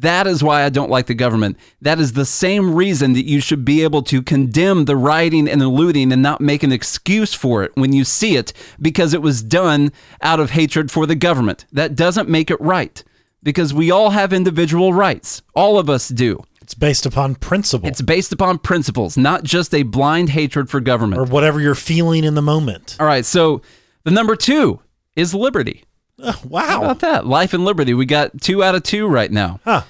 That 0.00 0.26
is 0.26 0.44
why 0.44 0.62
I 0.62 0.68
don't 0.68 0.90
like 0.90 1.06
the 1.06 1.14
government. 1.14 1.56
That 1.80 1.98
is 1.98 2.12
the 2.12 2.26
same 2.26 2.74
reason 2.74 3.14
that 3.14 3.24
you 3.24 3.40
should 3.40 3.64
be 3.64 3.82
able 3.82 4.02
to 4.04 4.20
condemn 4.20 4.84
the 4.84 4.96
rioting 4.96 5.48
and 5.48 5.60
the 5.60 5.68
looting 5.68 6.12
and 6.12 6.20
not 6.22 6.40
make 6.40 6.62
an 6.62 6.70
excuse 6.72 7.32
for 7.32 7.62
it 7.64 7.72
when 7.76 7.94
you 7.94 8.04
see 8.04 8.36
it 8.36 8.52
because 8.80 9.14
it 9.14 9.22
was 9.22 9.42
done 9.42 9.92
out 10.20 10.38
of 10.38 10.50
hatred 10.50 10.90
for 10.90 11.06
the 11.06 11.14
government. 11.14 11.64
That 11.72 11.94
doesn't 11.94 12.28
make 12.28 12.50
it 12.50 12.60
right 12.60 13.02
because 13.42 13.72
we 13.72 13.90
all 13.90 14.10
have 14.10 14.32
individual 14.34 14.92
rights. 14.92 15.40
All 15.54 15.78
of 15.78 15.88
us 15.88 16.08
do. 16.08 16.42
It's 16.60 16.74
based 16.74 17.06
upon 17.06 17.36
principle 17.36 17.88
It's 17.88 18.02
based 18.02 18.32
upon 18.32 18.58
principles, 18.58 19.16
not 19.16 19.44
just 19.44 19.72
a 19.72 19.84
blind 19.84 20.30
hatred 20.30 20.68
for 20.68 20.80
government. 20.80 21.22
or 21.22 21.24
whatever 21.24 21.60
you're 21.60 21.74
feeling 21.76 22.24
in 22.24 22.34
the 22.34 22.42
moment. 22.42 22.96
All 23.00 23.06
right, 23.06 23.24
so 23.24 23.62
the 24.04 24.10
number 24.10 24.36
two 24.36 24.80
is 25.14 25.32
liberty. 25.34 25.84
Uh, 26.22 26.32
How 26.32 26.48
wow. 26.48 26.82
about 26.82 27.00
that? 27.00 27.26
Life 27.26 27.52
and 27.52 27.64
liberty. 27.64 27.92
We 27.92 28.06
got 28.06 28.40
two 28.40 28.64
out 28.64 28.74
of 28.74 28.82
two 28.82 29.06
right 29.06 29.30
now. 29.30 29.60
Huh. 29.64 29.82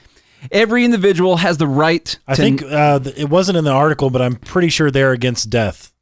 Every 0.50 0.84
individual 0.84 1.36
has 1.36 1.56
the 1.58 1.68
right 1.68 2.18
I 2.26 2.34
to. 2.34 2.42
think 2.42 2.62
uh, 2.64 2.98
it 3.16 3.30
wasn't 3.30 3.58
in 3.58 3.64
the 3.64 3.70
article, 3.70 4.10
but 4.10 4.20
I'm 4.20 4.34
pretty 4.34 4.68
sure 4.68 4.90
they're 4.90 5.12
against 5.12 5.50
death. 5.50 5.92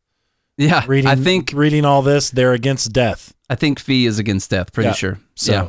yeah, 0.56 0.82
Reading, 0.86 1.10
I 1.10 1.16
think 1.16 1.52
reading 1.54 1.84
all 1.84 2.00
this, 2.02 2.30
they're 2.30 2.52
against 2.54 2.92
death. 2.92 3.34
I 3.50 3.54
think 3.54 3.78
fee 3.78 4.06
is 4.06 4.18
against 4.18 4.48
death. 4.50 4.72
Pretty 4.72 4.88
Yeah, 4.88 4.94
sure. 4.94 5.18
so- 5.34 5.52
yeah. 5.52 5.68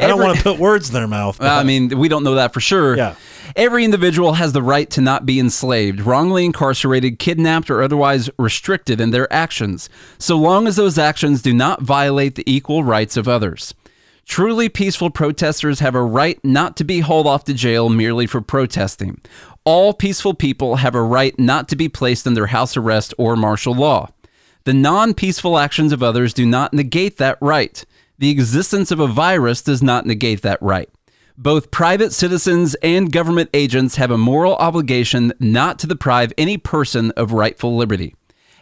I 0.00 0.06
don't 0.06 0.12
Every- 0.12 0.24
want 0.24 0.38
to 0.38 0.42
put 0.44 0.58
words 0.58 0.88
in 0.88 0.94
their 0.94 1.06
mouth. 1.08 1.38
Well, 1.40 1.58
I 1.58 1.62
mean, 1.62 1.98
we 1.98 2.08
don't 2.08 2.24
know 2.24 2.34
that 2.36 2.52
for 2.54 2.60
sure. 2.60 2.96
Yeah. 2.96 3.14
Every 3.54 3.84
individual 3.84 4.32
has 4.34 4.52
the 4.52 4.62
right 4.62 4.88
to 4.90 5.00
not 5.02 5.24
be 5.26 5.38
enslaved, 5.38 6.00
wrongly 6.00 6.44
incarcerated, 6.46 7.18
kidnapped, 7.18 7.70
or 7.70 7.82
otherwise 7.82 8.28
restricted 8.38 8.98
in 9.00 9.10
their 9.10 9.30
actions, 9.32 9.88
so 10.18 10.36
long 10.36 10.66
as 10.66 10.76
those 10.76 10.98
actions 10.98 11.42
do 11.42 11.52
not 11.52 11.82
violate 11.82 12.34
the 12.34 12.50
equal 12.50 12.82
rights 12.82 13.16
of 13.16 13.28
others. 13.28 13.74
Truly 14.28 14.68
peaceful 14.68 15.08
protesters 15.10 15.80
have 15.80 15.94
a 15.94 16.02
right 16.02 16.38
not 16.44 16.76
to 16.76 16.84
be 16.84 17.00
hauled 17.00 17.26
off 17.26 17.44
to 17.44 17.54
jail 17.54 17.88
merely 17.88 18.26
for 18.26 18.42
protesting. 18.42 19.20
All 19.64 19.94
peaceful 19.94 20.34
people 20.34 20.76
have 20.76 20.94
a 20.94 21.02
right 21.02 21.36
not 21.38 21.66
to 21.70 21.76
be 21.76 21.88
placed 21.88 22.26
under 22.26 22.46
house 22.48 22.76
arrest 22.76 23.14
or 23.16 23.36
martial 23.36 23.74
law. 23.74 24.10
The 24.64 24.74
non 24.74 25.14
peaceful 25.14 25.58
actions 25.58 25.92
of 25.92 26.02
others 26.02 26.34
do 26.34 26.44
not 26.44 26.74
negate 26.74 27.16
that 27.16 27.38
right. 27.40 27.84
The 28.18 28.30
existence 28.30 28.90
of 28.90 29.00
a 29.00 29.06
virus 29.06 29.62
does 29.62 29.82
not 29.82 30.04
negate 30.04 30.42
that 30.42 30.60
right. 30.60 30.90
Both 31.38 31.70
private 31.70 32.12
citizens 32.12 32.76
and 32.82 33.10
government 33.10 33.48
agents 33.54 33.96
have 33.96 34.10
a 34.10 34.18
moral 34.18 34.56
obligation 34.56 35.32
not 35.40 35.78
to 35.78 35.86
deprive 35.86 36.34
any 36.36 36.58
person 36.58 37.12
of 37.12 37.32
rightful 37.32 37.76
liberty. 37.76 38.14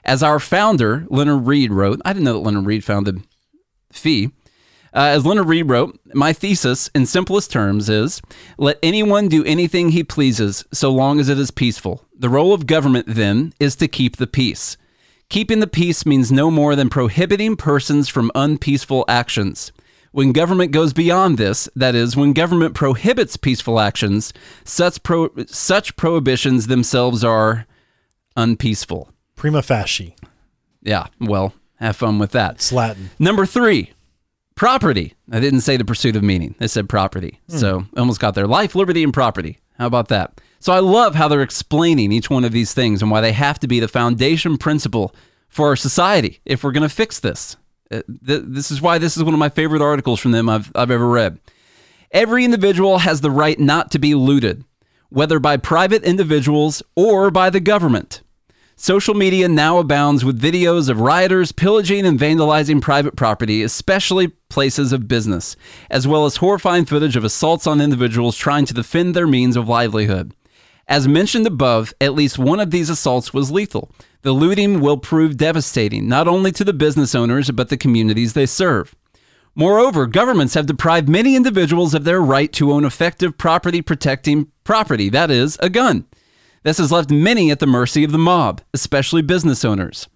As 0.04 0.22
our 0.22 0.38
founder, 0.38 1.06
Leonard 1.10 1.46
Read, 1.46 1.72
wrote, 1.72 2.00
I 2.04 2.12
didn't 2.12 2.24
know 2.24 2.34
that 2.34 2.38
Leonard 2.38 2.66
Read 2.66 2.84
founded 2.84 3.26
Fee. 3.90 4.30
Uh, 4.96 5.08
as 5.08 5.26
Leonard 5.26 5.46
Read 5.46 5.68
wrote, 5.68 6.00
my 6.14 6.32
thesis 6.32 6.88
in 6.94 7.04
simplest 7.04 7.50
terms 7.52 7.90
is 7.90 8.22
let 8.56 8.78
anyone 8.82 9.28
do 9.28 9.44
anything 9.44 9.90
he 9.90 10.02
pleases 10.02 10.64
so 10.72 10.90
long 10.90 11.20
as 11.20 11.28
it 11.28 11.38
is 11.38 11.50
peaceful. 11.50 12.06
The 12.18 12.30
role 12.30 12.54
of 12.54 12.66
government, 12.66 13.04
then, 13.06 13.52
is 13.60 13.76
to 13.76 13.88
keep 13.88 14.16
the 14.16 14.26
peace. 14.26 14.78
Keeping 15.28 15.60
the 15.60 15.66
peace 15.66 16.06
means 16.06 16.32
no 16.32 16.50
more 16.50 16.74
than 16.74 16.88
prohibiting 16.88 17.56
persons 17.56 18.08
from 18.08 18.30
unpeaceful 18.34 19.04
actions. 19.06 19.70
When 20.12 20.32
government 20.32 20.72
goes 20.72 20.94
beyond 20.94 21.36
this, 21.36 21.68
that 21.76 21.94
is, 21.94 22.16
when 22.16 22.32
government 22.32 22.74
prohibits 22.74 23.36
peaceful 23.36 23.78
actions, 23.78 24.32
such, 24.64 25.02
pro- 25.02 25.28
such 25.46 25.96
prohibitions 25.96 26.68
themselves 26.68 27.22
are 27.22 27.66
unpeaceful. 28.34 29.10
Prima 29.34 29.60
facie. 29.60 30.16
Yeah, 30.80 31.08
well, 31.20 31.52
have 31.80 31.96
fun 31.96 32.18
with 32.18 32.30
that. 32.30 32.54
It's 32.54 32.72
Latin. 32.72 33.10
Number 33.18 33.44
three, 33.44 33.92
property. 34.56 35.14
I 35.30 35.38
didn't 35.38 35.60
say 35.60 35.76
the 35.76 35.84
pursuit 35.84 36.16
of 36.16 36.22
meaning. 36.24 36.56
I 36.60 36.66
said 36.66 36.88
property. 36.88 37.40
So 37.46 37.84
I 37.96 38.00
almost 38.00 38.20
got 38.20 38.34
there. 38.34 38.46
Life, 38.46 38.74
liberty, 38.74 39.04
and 39.04 39.14
property. 39.14 39.58
How 39.78 39.86
about 39.86 40.08
that? 40.08 40.40
So 40.58 40.72
I 40.72 40.80
love 40.80 41.14
how 41.14 41.28
they're 41.28 41.42
explaining 41.42 42.10
each 42.10 42.30
one 42.30 42.44
of 42.44 42.52
these 42.52 42.74
things 42.74 43.02
and 43.02 43.10
why 43.10 43.20
they 43.20 43.32
have 43.32 43.60
to 43.60 43.68
be 43.68 43.78
the 43.78 43.86
foundation 43.88 44.56
principle 44.56 45.14
for 45.48 45.68
our 45.68 45.76
society 45.76 46.40
if 46.44 46.64
we're 46.64 46.72
going 46.72 46.88
to 46.88 46.94
fix 46.94 47.20
this. 47.20 47.56
Uh, 47.90 48.02
th- 48.26 48.42
this 48.46 48.70
is 48.70 48.82
why 48.82 48.98
this 48.98 49.16
is 49.16 49.22
one 49.22 49.34
of 49.34 49.38
my 49.38 49.48
favorite 49.48 49.82
articles 49.82 50.18
from 50.18 50.32
them 50.32 50.48
I've, 50.48 50.72
I've 50.74 50.90
ever 50.90 51.06
read. 51.06 51.38
Every 52.10 52.44
individual 52.44 52.98
has 52.98 53.20
the 53.20 53.30
right 53.30 53.58
not 53.60 53.90
to 53.92 53.98
be 53.98 54.14
looted, 54.14 54.64
whether 55.10 55.38
by 55.38 55.56
private 55.56 56.02
individuals 56.02 56.82
or 56.96 57.30
by 57.30 57.50
the 57.50 57.60
government. 57.60 58.22
Social 58.78 59.14
media 59.14 59.48
now 59.48 59.78
abounds 59.78 60.22
with 60.22 60.38
videos 60.38 60.90
of 60.90 61.00
rioters 61.00 61.50
pillaging 61.50 62.04
and 62.04 62.20
vandalizing 62.20 62.82
private 62.82 63.16
property, 63.16 63.62
especially 63.62 64.28
places 64.50 64.92
of 64.92 65.08
business, 65.08 65.56
as 65.90 66.06
well 66.06 66.26
as 66.26 66.36
horrifying 66.36 66.84
footage 66.84 67.16
of 67.16 67.24
assaults 67.24 67.66
on 67.66 67.80
individuals 67.80 68.36
trying 68.36 68.66
to 68.66 68.74
defend 68.74 69.16
their 69.16 69.26
means 69.26 69.56
of 69.56 69.66
livelihood. 69.66 70.34
As 70.86 71.08
mentioned 71.08 71.46
above, 71.46 71.94
at 72.02 72.12
least 72.12 72.38
one 72.38 72.60
of 72.60 72.70
these 72.70 72.90
assaults 72.90 73.32
was 73.32 73.50
lethal. 73.50 73.90
The 74.20 74.32
looting 74.32 74.80
will 74.80 74.98
prove 74.98 75.38
devastating, 75.38 76.06
not 76.06 76.28
only 76.28 76.52
to 76.52 76.62
the 76.62 76.74
business 76.74 77.14
owners, 77.14 77.50
but 77.52 77.70
the 77.70 77.78
communities 77.78 78.34
they 78.34 78.46
serve. 78.46 78.94
Moreover, 79.54 80.06
governments 80.06 80.52
have 80.52 80.66
deprived 80.66 81.08
many 81.08 81.34
individuals 81.34 81.94
of 81.94 82.04
their 82.04 82.20
right 82.20 82.52
to 82.52 82.72
own 82.72 82.84
effective 82.84 83.38
property 83.38 83.80
protecting 83.80 84.52
property, 84.64 85.08
that 85.08 85.30
is, 85.30 85.56
a 85.60 85.70
gun. 85.70 86.04
This 86.66 86.78
has 86.78 86.90
left 86.90 87.12
many 87.12 87.52
at 87.52 87.60
the 87.60 87.66
mercy 87.68 88.02
of 88.02 88.10
the 88.10 88.18
mob, 88.18 88.60
especially 88.74 89.22
business 89.22 89.64
owners. 89.64 90.08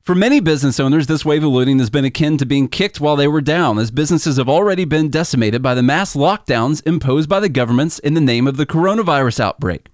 For 0.00 0.14
many 0.14 0.40
business 0.40 0.80
owners, 0.80 1.06
this 1.06 1.22
wave 1.22 1.44
of 1.44 1.52
looting 1.52 1.78
has 1.80 1.90
been 1.90 2.06
akin 2.06 2.38
to 2.38 2.46
being 2.46 2.68
kicked 2.68 2.98
while 2.98 3.14
they 3.14 3.28
were 3.28 3.42
down, 3.42 3.78
as 3.78 3.90
businesses 3.90 4.38
have 4.38 4.48
already 4.48 4.86
been 4.86 5.10
decimated 5.10 5.60
by 5.60 5.74
the 5.74 5.82
mass 5.82 6.16
lockdowns 6.16 6.80
imposed 6.86 7.28
by 7.28 7.40
the 7.40 7.50
governments 7.50 7.98
in 7.98 8.14
the 8.14 8.22
name 8.22 8.46
of 8.46 8.56
the 8.56 8.64
coronavirus 8.64 9.38
outbreak. 9.38 9.88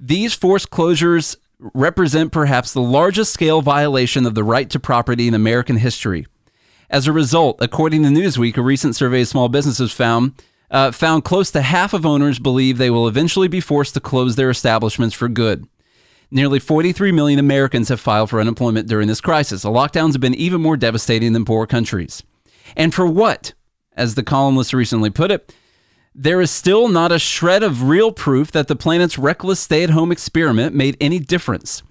These 0.00 0.34
forced 0.34 0.70
closures 0.70 1.36
represent 1.60 2.32
perhaps 2.32 2.72
the 2.72 2.82
largest 2.82 3.32
scale 3.32 3.62
violation 3.62 4.26
of 4.26 4.34
the 4.34 4.42
right 4.42 4.68
to 4.70 4.80
property 4.80 5.28
in 5.28 5.34
American 5.34 5.76
history. 5.76 6.26
As 6.90 7.06
a 7.06 7.12
result, 7.12 7.58
according 7.60 8.02
to 8.02 8.08
Newsweek, 8.08 8.56
a 8.56 8.62
recent 8.62 8.96
survey 8.96 9.20
of 9.20 9.28
small 9.28 9.48
businesses 9.48 9.92
found 9.92 10.32
uh, 10.70 10.90
found 10.90 11.24
close 11.24 11.50
to 11.50 11.62
half 11.62 11.92
of 11.92 12.04
owners 12.04 12.38
believe 12.38 12.78
they 12.78 12.90
will 12.90 13.08
eventually 13.08 13.48
be 13.48 13.60
forced 13.60 13.94
to 13.94 14.00
close 14.00 14.36
their 14.36 14.50
establishments 14.50 15.14
for 15.14 15.28
good. 15.28 15.66
Nearly 16.30 16.58
43 16.58 17.10
million 17.12 17.38
Americans 17.38 17.88
have 17.88 18.00
filed 18.00 18.28
for 18.30 18.40
unemployment 18.40 18.86
during 18.86 19.08
this 19.08 19.20
crisis. 19.20 19.62
The 19.62 19.70
lockdowns 19.70 20.12
have 20.12 20.20
been 20.20 20.34
even 20.34 20.60
more 20.60 20.76
devastating 20.76 21.32
than 21.32 21.46
poor 21.46 21.66
countries. 21.66 22.22
And 22.76 22.94
for 22.94 23.06
what? 23.06 23.54
As 23.96 24.14
the 24.14 24.22
columnist 24.22 24.74
recently 24.74 25.10
put 25.10 25.30
it, 25.30 25.54
there 26.14 26.40
is 26.40 26.50
still 26.50 26.88
not 26.88 27.12
a 27.12 27.18
shred 27.18 27.62
of 27.62 27.84
real 27.84 28.12
proof 28.12 28.52
that 28.52 28.68
the 28.68 28.76
planet's 28.76 29.18
reckless 29.18 29.60
stay 29.60 29.82
at 29.82 29.90
home 29.90 30.12
experiment 30.12 30.74
made 30.74 30.96
any 31.00 31.18
difference. 31.18 31.82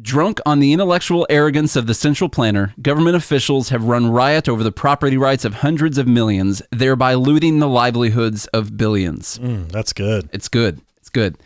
Drunk 0.00 0.40
on 0.46 0.58
the 0.60 0.72
intellectual 0.72 1.26
arrogance 1.28 1.76
of 1.76 1.86
the 1.86 1.92
central 1.92 2.30
planner, 2.30 2.72
government 2.80 3.14
officials 3.14 3.68
have 3.68 3.84
run 3.84 4.10
riot 4.10 4.48
over 4.48 4.62
the 4.62 4.72
property 4.72 5.18
rights 5.18 5.44
of 5.44 5.56
hundreds 5.56 5.98
of 5.98 6.06
millions, 6.06 6.62
thereby 6.70 7.12
looting 7.12 7.58
the 7.58 7.68
livelihoods 7.68 8.46
of 8.48 8.78
billions. 8.78 9.36
Mm, 9.36 9.70
that's 9.70 9.92
good. 9.92 10.30
It's 10.32 10.48
good. 10.48 10.80
It's 10.96 11.10
good. 11.10 11.36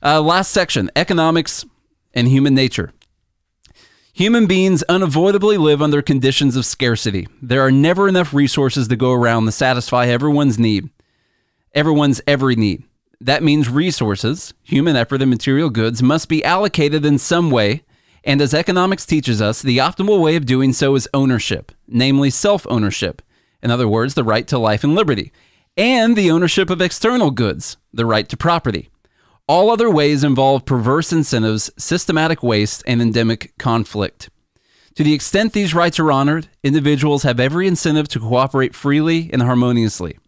Uh, 0.00 0.20
last 0.20 0.52
section 0.52 0.92
economics 0.94 1.64
and 2.14 2.28
human 2.28 2.54
nature. 2.54 2.92
Human 4.12 4.46
beings 4.46 4.84
unavoidably 4.84 5.56
live 5.56 5.82
under 5.82 6.02
conditions 6.02 6.54
of 6.54 6.64
scarcity. 6.64 7.26
There 7.40 7.62
are 7.62 7.72
never 7.72 8.06
enough 8.06 8.32
resources 8.32 8.86
to 8.88 8.96
go 8.96 9.10
around 9.10 9.46
to 9.46 9.52
satisfy 9.52 10.06
everyone's 10.06 10.56
need, 10.56 10.88
everyone's 11.74 12.20
every 12.28 12.54
need. 12.54 12.84
That 13.22 13.44
means 13.44 13.68
resources, 13.68 14.52
human 14.64 14.96
effort, 14.96 15.22
and 15.22 15.30
material 15.30 15.70
goods 15.70 16.02
must 16.02 16.28
be 16.28 16.44
allocated 16.44 17.04
in 17.06 17.18
some 17.18 17.52
way. 17.52 17.84
And 18.24 18.40
as 18.40 18.52
economics 18.52 19.06
teaches 19.06 19.40
us, 19.40 19.62
the 19.62 19.78
optimal 19.78 20.20
way 20.20 20.34
of 20.34 20.44
doing 20.44 20.72
so 20.72 20.96
is 20.96 21.08
ownership, 21.14 21.70
namely 21.86 22.30
self 22.30 22.66
ownership. 22.68 23.22
In 23.62 23.70
other 23.70 23.86
words, 23.86 24.14
the 24.14 24.24
right 24.24 24.48
to 24.48 24.58
life 24.58 24.82
and 24.82 24.96
liberty, 24.96 25.30
and 25.76 26.16
the 26.16 26.32
ownership 26.32 26.68
of 26.68 26.80
external 26.80 27.30
goods, 27.30 27.76
the 27.92 28.04
right 28.06 28.28
to 28.28 28.36
property. 28.36 28.90
All 29.46 29.70
other 29.70 29.88
ways 29.88 30.24
involve 30.24 30.64
perverse 30.64 31.12
incentives, 31.12 31.70
systematic 31.78 32.42
waste, 32.42 32.82
and 32.88 33.00
endemic 33.00 33.56
conflict. 33.56 34.30
To 34.96 35.04
the 35.04 35.14
extent 35.14 35.52
these 35.52 35.74
rights 35.74 36.00
are 36.00 36.10
honored, 36.10 36.48
individuals 36.64 37.22
have 37.22 37.38
every 37.38 37.68
incentive 37.68 38.08
to 38.08 38.18
cooperate 38.18 38.74
freely 38.74 39.30
and 39.32 39.42
harmoniously. 39.42 40.18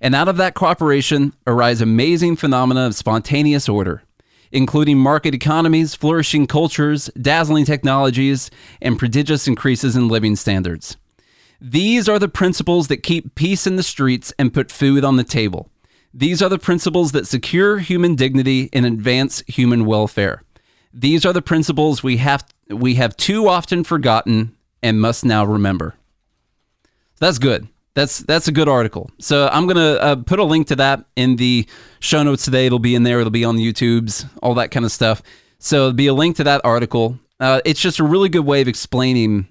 And 0.00 0.14
out 0.14 0.28
of 0.28 0.36
that 0.38 0.54
cooperation 0.54 1.34
arise 1.46 1.80
amazing 1.80 2.36
phenomena 2.36 2.86
of 2.86 2.94
spontaneous 2.94 3.68
order, 3.68 4.02
including 4.50 4.98
market 4.98 5.34
economies, 5.34 5.94
flourishing 5.94 6.46
cultures, 6.46 7.10
dazzling 7.20 7.66
technologies, 7.66 8.50
and 8.80 8.98
prodigious 8.98 9.46
increases 9.46 9.96
in 9.96 10.08
living 10.08 10.36
standards. 10.36 10.96
These 11.60 12.08
are 12.08 12.18
the 12.18 12.28
principles 12.28 12.88
that 12.88 13.02
keep 13.02 13.34
peace 13.34 13.66
in 13.66 13.76
the 13.76 13.82
streets 13.82 14.32
and 14.38 14.54
put 14.54 14.72
food 14.72 15.04
on 15.04 15.16
the 15.16 15.24
table. 15.24 15.68
These 16.14 16.40
are 16.42 16.48
the 16.48 16.58
principles 16.58 17.12
that 17.12 17.26
secure 17.26 17.78
human 17.78 18.14
dignity 18.14 18.70
and 18.72 18.86
advance 18.86 19.42
human 19.46 19.84
welfare. 19.84 20.42
These 20.92 21.24
are 21.26 21.34
the 21.34 21.42
principles 21.42 22.02
we 22.02 22.16
have 22.16 22.44
we 22.68 22.94
have 22.94 23.16
too 23.16 23.48
often 23.48 23.84
forgotten 23.84 24.56
and 24.82 25.00
must 25.00 25.24
now 25.24 25.44
remember. 25.44 25.94
That's 27.18 27.38
good. 27.38 27.68
That's 27.94 28.20
that's 28.20 28.48
a 28.48 28.52
good 28.52 28.68
article. 28.68 29.10
So 29.18 29.48
I'm 29.52 29.66
gonna 29.66 29.94
uh, 29.94 30.16
put 30.16 30.38
a 30.38 30.44
link 30.44 30.68
to 30.68 30.76
that 30.76 31.04
in 31.16 31.36
the 31.36 31.66
show 31.98 32.22
notes 32.22 32.44
today. 32.44 32.66
It'll 32.66 32.78
be 32.78 32.94
in 32.94 33.02
there. 33.02 33.20
It'll 33.20 33.30
be 33.30 33.44
on 33.44 33.56
the 33.56 33.72
YouTubes, 33.72 34.28
all 34.42 34.54
that 34.54 34.70
kind 34.70 34.86
of 34.86 34.92
stuff. 34.92 35.22
So 35.58 35.76
there'll 35.76 35.92
be 35.92 36.06
a 36.06 36.14
link 36.14 36.36
to 36.36 36.44
that 36.44 36.60
article. 36.64 37.18
Uh, 37.40 37.60
it's 37.64 37.80
just 37.80 37.98
a 37.98 38.04
really 38.04 38.28
good 38.28 38.44
way 38.46 38.60
of 38.60 38.68
explaining 38.68 39.48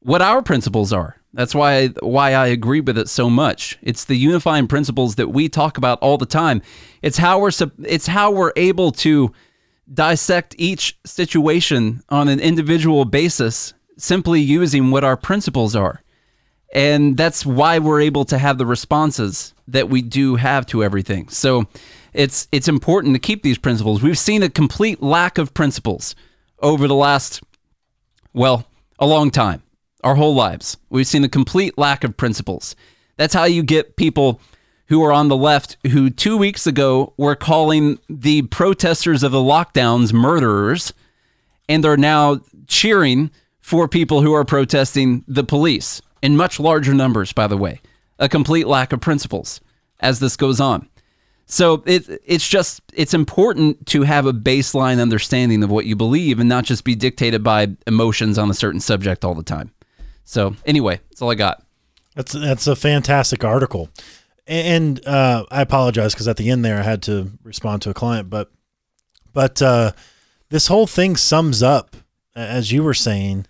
what 0.00 0.22
our 0.22 0.42
principles 0.42 0.92
are. 0.92 1.16
That's 1.34 1.54
why 1.54 1.88
why 2.00 2.32
I 2.32 2.48
agree 2.48 2.80
with 2.80 2.98
it 2.98 3.08
so 3.08 3.30
much. 3.30 3.78
It's 3.82 4.04
the 4.04 4.16
unifying 4.16 4.66
principles 4.66 5.14
that 5.16 5.28
we 5.28 5.48
talk 5.48 5.76
about 5.76 5.98
all 6.00 6.18
the 6.18 6.26
time. 6.26 6.62
It's 7.02 7.18
how 7.18 7.38
we're 7.38 7.52
it's 7.84 8.06
how 8.06 8.30
we're 8.30 8.52
able 8.56 8.90
to 8.92 9.32
dissect 9.92 10.54
each 10.58 10.98
situation 11.04 12.02
on 12.08 12.28
an 12.28 12.40
individual 12.40 13.04
basis 13.04 13.74
simply 13.96 14.40
using 14.40 14.90
what 14.90 15.04
our 15.04 15.16
principles 15.16 15.76
are. 15.76 16.02
And 16.74 17.16
that's 17.16 17.46
why 17.46 17.78
we're 17.78 18.02
able 18.02 18.24
to 18.26 18.38
have 18.38 18.58
the 18.58 18.66
responses 18.66 19.54
that 19.68 19.88
we 19.88 20.02
do 20.02 20.36
have 20.36 20.66
to 20.66 20.84
everything. 20.84 21.28
So 21.28 21.66
it's 22.12 22.48
it's 22.52 22.68
important 22.68 23.14
to 23.14 23.20
keep 23.20 23.42
these 23.42 23.58
principles. 23.58 24.02
We've 24.02 24.18
seen 24.18 24.42
a 24.42 24.50
complete 24.50 25.02
lack 25.02 25.38
of 25.38 25.54
principles 25.54 26.14
over 26.60 26.86
the 26.86 26.94
last 26.94 27.42
well, 28.34 28.66
a 28.98 29.06
long 29.06 29.30
time. 29.30 29.62
Our 30.04 30.14
whole 30.14 30.34
lives. 30.34 30.76
We've 30.90 31.06
seen 31.06 31.24
a 31.24 31.28
complete 31.28 31.76
lack 31.76 32.04
of 32.04 32.16
principles. 32.16 32.76
That's 33.16 33.34
how 33.34 33.44
you 33.44 33.62
get 33.62 33.96
people 33.96 34.40
who 34.86 35.02
are 35.04 35.12
on 35.12 35.28
the 35.28 35.36
left 35.36 35.76
who 35.90 36.08
2 36.08 36.36
weeks 36.36 36.66
ago 36.66 37.14
were 37.16 37.34
calling 37.34 37.98
the 38.08 38.42
protesters 38.42 39.22
of 39.22 39.32
the 39.32 39.38
lockdowns 39.38 40.12
murderers 40.12 40.92
and 41.68 41.84
are 41.84 41.96
now 41.96 42.40
cheering 42.66 43.30
for 43.60 43.88
people 43.88 44.22
who 44.22 44.32
are 44.32 44.44
protesting 44.44 45.24
the 45.26 45.44
police 45.44 46.00
in 46.22 46.36
much 46.36 46.58
larger 46.60 46.94
numbers, 46.94 47.32
by 47.32 47.46
the 47.46 47.56
way. 47.56 47.80
A 48.18 48.28
complete 48.28 48.66
lack 48.66 48.92
of 48.92 49.00
principles 49.00 49.60
as 50.00 50.20
this 50.20 50.36
goes 50.36 50.60
on. 50.60 50.88
So 51.50 51.82
it 51.86 52.06
it's 52.26 52.46
just 52.46 52.82
it's 52.92 53.14
important 53.14 53.86
to 53.86 54.02
have 54.02 54.26
a 54.26 54.34
baseline 54.34 55.00
understanding 55.00 55.62
of 55.62 55.70
what 55.70 55.86
you 55.86 55.96
believe 55.96 56.40
and 56.40 56.48
not 56.48 56.64
just 56.64 56.84
be 56.84 56.94
dictated 56.94 57.42
by 57.42 57.68
emotions 57.86 58.36
on 58.36 58.50
a 58.50 58.54
certain 58.54 58.80
subject 58.80 59.24
all 59.24 59.34
the 59.34 59.42
time. 59.42 59.72
So 60.24 60.56
anyway, 60.66 61.00
that's 61.08 61.22
all 61.22 61.30
I 61.30 61.36
got. 61.36 61.62
That's 62.14 62.32
that's 62.32 62.66
a 62.66 62.76
fantastic 62.76 63.44
article, 63.44 63.88
and 64.46 65.04
uh, 65.06 65.46
I 65.50 65.62
apologize 65.62 66.12
because 66.12 66.28
at 66.28 66.36
the 66.36 66.50
end 66.50 66.64
there 66.64 66.78
I 66.78 66.82
had 66.82 67.02
to 67.04 67.30
respond 67.42 67.80
to 67.82 67.90
a 67.90 67.94
client, 67.94 68.28
but 68.28 68.50
but 69.32 69.62
uh, 69.62 69.92
this 70.50 70.66
whole 70.66 70.86
thing 70.86 71.16
sums 71.16 71.62
up, 71.62 71.96
as 72.34 72.72
you 72.72 72.82
were 72.82 72.94
saying, 72.94 73.46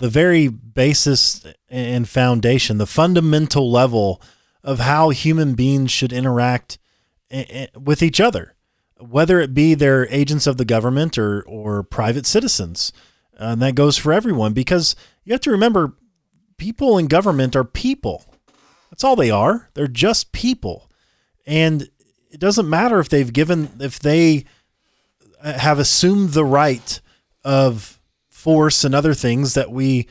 the 0.00 0.08
very 0.08 0.48
basis 0.48 1.46
and 1.68 2.08
foundation, 2.08 2.78
the 2.78 2.86
fundamental 2.86 3.70
level 3.70 4.20
of 4.64 4.80
how 4.80 5.10
human 5.10 5.54
beings 5.54 5.90
should 5.90 6.12
interact 6.12 6.78
with 7.78 8.02
each 8.02 8.18
other, 8.18 8.56
whether 8.98 9.40
it 9.40 9.54
be 9.54 9.74
they're 9.74 10.08
agents 10.08 10.46
of 10.46 10.56
the 10.56 10.64
government 10.64 11.16
or 11.16 11.42
or 11.42 11.82
private 11.82 12.26
citizens. 12.26 12.92
And 13.38 13.62
that 13.62 13.74
goes 13.74 13.96
for 13.96 14.12
everyone 14.12 14.52
because 14.52 14.96
you 15.24 15.32
have 15.32 15.40
to 15.42 15.50
remember 15.50 15.96
people 16.56 16.98
in 16.98 17.06
government 17.06 17.54
are 17.54 17.64
people. 17.64 18.24
That's 18.90 19.04
all 19.04 19.16
they 19.16 19.30
are. 19.30 19.70
They're 19.74 19.86
just 19.86 20.32
people. 20.32 20.90
And 21.46 21.88
it 22.30 22.40
doesn't 22.40 22.68
matter 22.68 22.98
if 23.00 23.08
they've 23.08 23.32
given, 23.32 23.70
if 23.80 23.98
they 23.98 24.44
uh, 25.42 25.54
have 25.54 25.78
assumed 25.78 26.30
the 26.30 26.44
right 26.44 27.00
of 27.44 27.99
force 28.40 28.84
and 28.84 28.94
other 28.94 29.14
things 29.14 29.54
that 29.54 29.70
we, 29.70 30.08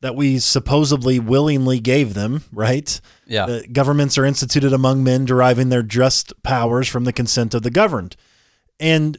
that 0.00 0.14
we 0.14 0.38
supposedly 0.38 1.18
willingly 1.18 1.80
gave 1.80 2.14
them, 2.14 2.42
right? 2.52 3.00
Yeah. 3.26 3.46
Uh, 3.46 3.60
governments 3.72 4.16
are 4.16 4.24
instituted 4.24 4.72
among 4.72 5.02
men 5.02 5.24
deriving 5.24 5.68
their 5.68 5.82
just 5.82 6.40
powers 6.42 6.88
from 6.88 7.04
the 7.04 7.12
consent 7.12 7.54
of 7.54 7.62
the 7.62 7.70
governed. 7.70 8.16
And 8.78 9.18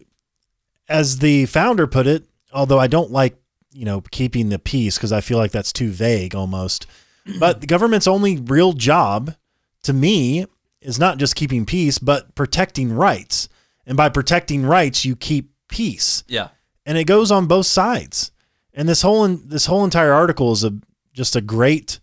as 0.87 1.19
the 1.19 1.45
founder 1.45 1.85
put 1.85 2.07
it, 2.07 2.25
although 2.53 2.79
I 2.79 2.87
don't 2.87 3.11
like, 3.11 3.35
you 3.71 3.85
know, 3.85 4.01
keeping 4.11 4.49
the 4.49 4.59
peace 4.59 4.97
because 4.97 5.11
I 5.11 5.21
feel 5.21 5.37
like 5.37 5.51
that's 5.51 5.73
too 5.73 5.91
vague 5.91 6.35
almost. 6.35 6.85
But 7.39 7.61
the 7.61 7.67
government's 7.67 8.07
only 8.07 8.37
real 8.37 8.73
job 8.73 9.35
to 9.83 9.93
me 9.93 10.47
is 10.81 10.97
not 10.97 11.17
just 11.19 11.35
keeping 11.35 11.63
peace, 11.65 11.99
but 11.99 12.33
protecting 12.33 12.91
rights. 12.91 13.49
And 13.85 13.95
by 13.95 14.09
protecting 14.09 14.65
rights, 14.65 15.05
you 15.05 15.15
keep 15.15 15.51
peace. 15.67 16.23
Yeah. 16.27 16.47
And 16.87 16.97
it 16.97 17.03
goes 17.03 17.29
on 17.29 17.45
both 17.45 17.67
sides. 17.67 18.31
And 18.73 18.87
this 18.87 19.01
whole 19.01 19.27
this 19.27 19.65
whole 19.65 19.83
entire 19.83 20.13
article 20.13 20.51
is 20.51 20.63
a 20.63 20.73
just 21.13 21.35
a 21.35 21.41
great 21.41 21.99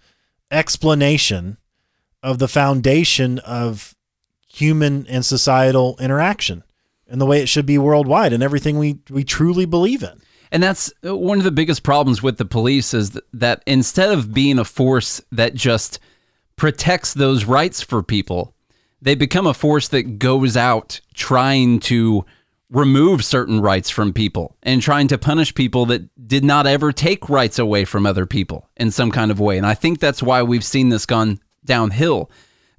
explanation 0.51 1.59
of 2.23 2.39
the 2.39 2.49
foundation 2.49 3.39
of 3.41 3.95
human 4.49 5.07
and 5.07 5.25
societal 5.25 5.97
interaction 6.01 6.65
and 7.09 7.21
the 7.21 7.27
way 7.27 7.41
it 7.41 7.49
should 7.49 7.67
be 7.67 7.79
worldwide 7.79 8.33
and 8.33 8.43
everything 8.43 8.79
we 8.79 8.99
we 9.11 9.25
truly 9.25 9.65
believe 9.65 10.03
in. 10.03 10.21
And 10.53 10.63
that's 10.63 10.93
uh, 11.05 11.17
one 11.17 11.39
of 11.39 11.45
the 11.45 11.51
biggest 11.51 11.83
problems 11.83 12.23
with 12.23 12.39
the 12.39 12.45
police 12.45 12.95
is 12.95 13.21
that 13.33 13.63
instead 13.67 14.11
of 14.11 14.33
being 14.33 14.59
a 14.59 14.65
force 14.65 15.21
that 15.33 15.55
just 15.55 15.99
protects 16.57 17.15
those 17.15 17.45
rights 17.45 17.83
for 17.83 18.03
people, 18.03 18.55
they 19.01 19.15
become 19.15 19.47
a 19.47 19.55
force 19.55 19.89
that 19.89 20.19
goes 20.19 20.57
out 20.57 21.01
trying 21.15 21.81
to 21.81 22.25
remove 22.71 23.25
certain 23.25 23.61
rights 23.61 23.91
from 23.91 24.13
people 24.13 24.57
and 24.63 24.83
trying 24.83 25.09
to 25.09 25.19
punish 25.19 25.55
people 25.55 25.87
that 25.87 26.29
did 26.29 26.45
not 26.45 26.67
ever 26.67 26.93
take 26.93 27.29
rights 27.29 27.59
away 27.59 27.85
from 27.85 28.07
other 28.07 28.27
people 28.27 28.69
in 28.77 28.91
some 28.91 29.11
kind 29.11 29.31
of 29.31 29.39
way. 29.39 29.57
And 29.57 29.67
I 29.67 29.75
think 29.75 30.01
that's 30.01 30.23
why 30.23 30.43
we've 30.43 30.65
seen 30.65 30.89
this 30.89 31.07
gone 31.07 31.41
downhill, 31.65 32.31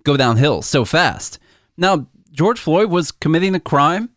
go 0.04 0.18
downhill 0.18 0.62
so 0.62 0.84
fast. 0.84 1.40
Now, 1.78 2.08
George 2.32 2.60
Floyd 2.60 2.90
was 2.90 3.12
committing 3.12 3.56
a 3.56 3.60
crime. 3.60 4.10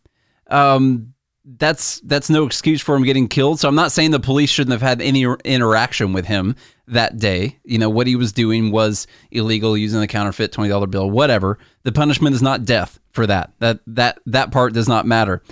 Um, 0.48 1.14
that's 1.44 2.00
that's 2.00 2.30
no 2.30 2.44
excuse 2.44 2.80
for 2.80 2.94
him 2.94 3.02
getting 3.02 3.28
killed. 3.28 3.60
So 3.60 3.68
I'm 3.68 3.74
not 3.74 3.92
saying 3.92 4.10
the 4.10 4.20
police 4.20 4.50
shouldn't 4.50 4.72
have 4.72 4.82
had 4.82 5.00
any 5.00 5.24
interaction 5.44 6.12
with 6.12 6.26
him 6.26 6.54
that 6.90 7.18
day. 7.18 7.58
You 7.64 7.78
know 7.78 7.90
what 7.90 8.06
he 8.06 8.16
was 8.16 8.32
doing 8.32 8.70
was 8.70 9.06
illegal, 9.30 9.76
using 9.76 10.00
the 10.00 10.06
counterfeit 10.06 10.52
twenty 10.52 10.70
dollar 10.70 10.86
bill, 10.86 11.10
whatever. 11.10 11.58
The 11.82 11.92
punishment 11.92 12.34
is 12.34 12.42
not 12.42 12.64
death 12.64 12.98
for 13.10 13.26
that. 13.26 13.52
That 13.58 13.80
that 13.86 14.20
that 14.26 14.52
part 14.52 14.74
does 14.74 14.88
not 14.88 15.06
matter. 15.06 15.42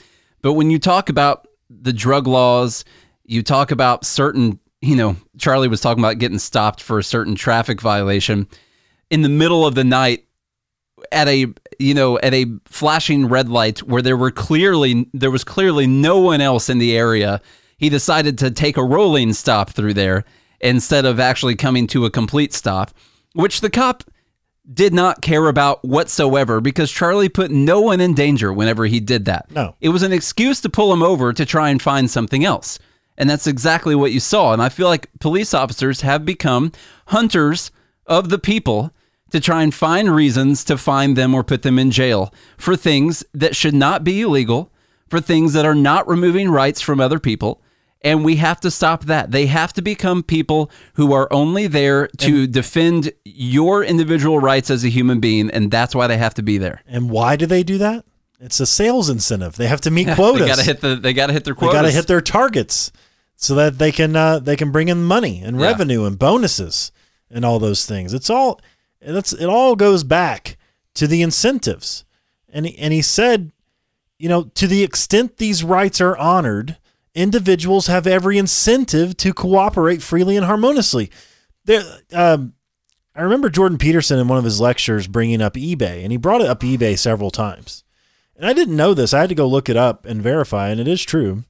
But 0.42 0.54
when 0.54 0.70
you 0.70 0.78
talk 0.78 1.08
about 1.08 1.48
the 1.68 1.92
drug 1.92 2.26
laws, 2.26 2.84
you 3.24 3.42
talk 3.42 3.70
about 3.70 4.04
certain. 4.04 4.58
You 4.80 4.94
know, 4.94 5.16
Charlie 5.38 5.66
was 5.66 5.80
talking 5.80 6.04
about 6.04 6.18
getting 6.18 6.38
stopped 6.38 6.80
for 6.80 6.98
a 6.98 7.04
certain 7.04 7.34
traffic 7.34 7.80
violation 7.80 8.46
in 9.10 9.22
the 9.22 9.28
middle 9.28 9.66
of 9.66 9.74
the 9.74 9.84
night 9.84 10.28
at 11.12 11.28
a 11.28 11.46
you 11.78 11.94
know 11.94 12.18
at 12.20 12.34
a 12.34 12.46
flashing 12.64 13.26
red 13.26 13.48
light 13.48 13.82
where 13.82 14.02
there 14.02 14.16
were 14.16 14.30
clearly 14.30 15.08
there 15.12 15.30
was 15.30 15.44
clearly 15.44 15.86
no 15.86 16.18
one 16.18 16.40
else 16.40 16.68
in 16.68 16.78
the 16.78 16.96
area 16.96 17.40
he 17.76 17.88
decided 17.88 18.36
to 18.38 18.50
take 18.50 18.76
a 18.76 18.84
rolling 18.84 19.32
stop 19.32 19.70
through 19.70 19.94
there 19.94 20.24
instead 20.60 21.04
of 21.04 21.20
actually 21.20 21.54
coming 21.54 21.86
to 21.86 22.04
a 22.04 22.10
complete 22.10 22.52
stop 22.52 22.92
which 23.34 23.60
the 23.60 23.70
cop 23.70 24.04
did 24.70 24.92
not 24.92 25.22
care 25.22 25.48
about 25.48 25.84
whatsoever 25.84 26.60
because 26.60 26.90
Charlie 26.90 27.28
put 27.28 27.50
no 27.50 27.80
one 27.80 28.00
in 28.00 28.14
danger 28.14 28.52
whenever 28.52 28.86
he 28.86 29.00
did 29.00 29.24
that. 29.24 29.50
No. 29.50 29.74
It 29.80 29.90
was 29.90 30.02
an 30.02 30.12
excuse 30.12 30.60
to 30.62 30.68
pull 30.68 30.92
him 30.92 31.02
over 31.02 31.32
to 31.32 31.46
try 31.46 31.70
and 31.70 31.80
find 31.80 32.10
something 32.10 32.44
else. 32.44 32.78
And 33.16 33.28
that's 33.28 33.46
exactly 33.46 33.94
what 33.94 34.12
you 34.12 34.20
saw. 34.20 34.52
And 34.52 34.60
I 34.60 34.68
feel 34.68 34.88
like 34.88 35.10
police 35.20 35.54
officers 35.54 36.02
have 36.02 36.24
become 36.24 36.72
hunters 37.06 37.70
of 38.06 38.28
the 38.28 38.38
people 38.38 38.92
to 39.30 39.40
try 39.40 39.62
and 39.62 39.74
find 39.74 40.14
reasons 40.14 40.64
to 40.64 40.76
find 40.76 41.16
them 41.16 41.34
or 41.34 41.44
put 41.44 41.62
them 41.62 41.78
in 41.78 41.90
jail 41.90 42.32
for 42.56 42.76
things 42.76 43.24
that 43.32 43.56
should 43.56 43.74
not 43.74 44.04
be 44.04 44.22
illegal, 44.22 44.72
for 45.08 45.20
things 45.20 45.52
that 45.52 45.66
are 45.66 45.74
not 45.74 46.08
removing 46.08 46.50
rights 46.50 46.80
from 46.80 47.00
other 47.00 47.18
people. 47.18 47.62
And 48.02 48.24
we 48.24 48.36
have 48.36 48.60
to 48.60 48.70
stop 48.70 49.04
that. 49.06 49.32
They 49.32 49.46
have 49.46 49.72
to 49.72 49.82
become 49.82 50.22
people 50.22 50.70
who 50.94 51.12
are 51.12 51.26
only 51.32 51.66
there 51.66 52.06
to 52.18 52.46
defend 52.46 53.10
your 53.24 53.82
individual 53.82 54.38
rights 54.38 54.70
as 54.70 54.84
a 54.84 54.88
human 54.88 55.18
being. 55.18 55.50
And 55.50 55.70
that's 55.70 55.94
why 55.96 56.06
they 56.06 56.16
have 56.16 56.34
to 56.34 56.42
be 56.42 56.58
there. 56.58 56.82
And 56.86 57.10
why 57.10 57.34
do 57.34 57.44
they 57.46 57.64
do 57.64 57.76
that? 57.78 58.04
It's 58.40 58.60
a 58.60 58.66
sales 58.66 59.08
incentive. 59.08 59.56
They 59.56 59.66
have 59.66 59.80
to 59.80 59.90
meet 59.90 60.06
quotas. 60.14 60.40
They 60.42 60.46
gotta 60.46 60.62
hit 60.62 60.80
the 60.80 60.94
they 60.94 61.12
gotta 61.12 61.32
hit 61.32 61.44
their 61.44 61.54
quotas. 61.56 61.72
they 61.74 61.78
got 61.82 61.86
to 61.88 61.90
hit 61.94 62.06
their 62.06 62.20
targets 62.20 62.92
so 63.34 63.56
that 63.56 63.78
they 63.78 63.90
can 63.90 64.14
uh, 64.14 64.38
they 64.38 64.54
can 64.54 64.70
bring 64.70 64.88
in 64.88 65.02
money 65.02 65.40
and 65.44 65.58
Yeah. 65.58 65.66
revenue 65.66 66.04
and 66.04 66.16
bonuses 66.16 66.92
and 67.32 67.44
all 67.44 67.58
those 67.58 67.84
things. 67.84 68.14
It's 68.14 68.30
all 68.30 68.60
it's 69.00 69.32
it 69.32 69.46
all 69.46 69.74
goes 69.74 70.04
back 70.04 70.56
to 70.94 71.08
the 71.08 71.20
incentives. 71.22 72.04
And 72.52 72.64
he, 72.66 72.78
and 72.78 72.92
he 72.92 73.02
said, 73.02 73.50
you 74.20 74.28
know, 74.28 74.44
to 74.54 74.68
the 74.68 74.84
extent 74.84 75.36
these 75.38 75.64
rights 75.64 76.00
are 76.00 76.16
honored, 76.16 76.78
individuals 77.18 77.88
have 77.88 78.06
every 78.06 78.38
incentive 78.38 79.16
to 79.18 79.34
cooperate 79.34 80.02
freely 80.02 80.36
and 80.36 80.46
harmoniously. 80.46 81.10
There, 81.64 81.82
um, 82.12 82.54
I 83.14 83.22
remember 83.22 83.50
Jordan 83.50 83.78
Peterson 83.78 84.18
in 84.18 84.28
one 84.28 84.38
of 84.38 84.44
his 84.44 84.60
lectures 84.60 85.08
bringing 85.08 85.42
up 85.42 85.54
eBay, 85.54 86.02
and 86.02 86.12
he 86.12 86.16
brought 86.16 86.40
it 86.40 86.46
up 86.46 86.60
eBay 86.60 86.96
several 86.96 87.30
times. 87.30 87.82
And 88.36 88.46
I 88.46 88.52
didn't 88.52 88.76
know 88.76 88.94
this. 88.94 89.12
I 89.12 89.20
had 89.20 89.28
to 89.30 89.34
go 89.34 89.48
look 89.48 89.68
it 89.68 89.76
up 89.76 90.06
and 90.06 90.22
verify, 90.22 90.68
and 90.68 90.80
it 90.80 90.86
is 90.86 91.02
true. 91.02 91.44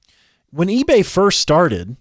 When 0.50 0.68
eBay 0.68 1.04
first 1.04 1.40
started, 1.40 1.96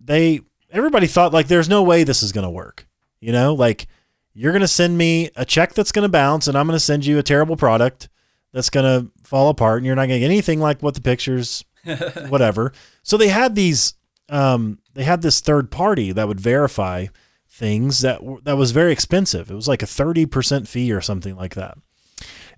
they 0.00 0.40
everybody 0.70 1.08
thought 1.08 1.32
like 1.32 1.48
there's 1.48 1.68
no 1.68 1.82
way 1.82 2.04
this 2.04 2.22
is 2.22 2.32
going 2.32 2.44
to 2.46 2.50
work. 2.50 2.86
You 3.20 3.32
know, 3.32 3.54
like 3.54 3.88
you're 4.34 4.52
going 4.52 4.62
to 4.62 4.68
send 4.68 4.96
me 4.96 5.30
a 5.36 5.44
check 5.44 5.74
that's 5.74 5.92
going 5.92 6.04
to 6.04 6.08
bounce 6.08 6.46
and 6.46 6.56
I'm 6.56 6.66
going 6.66 6.76
to 6.76 6.80
send 6.80 7.04
you 7.04 7.18
a 7.18 7.22
terrible 7.22 7.56
product 7.56 8.08
that's 8.52 8.70
going 8.70 8.84
to 8.86 9.10
fall 9.24 9.48
apart 9.48 9.78
and 9.78 9.86
you're 9.86 9.94
not 9.94 10.06
going 10.06 10.20
to 10.20 10.20
get 10.20 10.30
anything 10.30 10.60
like 10.60 10.82
what 10.82 10.94
the 10.94 11.00
pictures 11.00 11.64
whatever. 12.28 12.72
So 13.02 13.16
they 13.16 13.28
had 13.28 13.54
these 13.54 13.94
um 14.28 14.78
they 14.94 15.04
had 15.04 15.22
this 15.22 15.40
third 15.40 15.70
party 15.70 16.12
that 16.12 16.28
would 16.28 16.40
verify 16.40 17.06
things 17.48 18.00
that 18.00 18.20
that 18.44 18.56
was 18.56 18.70
very 18.70 18.92
expensive. 18.92 19.50
It 19.50 19.54
was 19.54 19.68
like 19.68 19.82
a 19.82 19.86
30% 19.86 20.66
fee 20.66 20.92
or 20.92 21.00
something 21.00 21.36
like 21.36 21.54
that. 21.54 21.76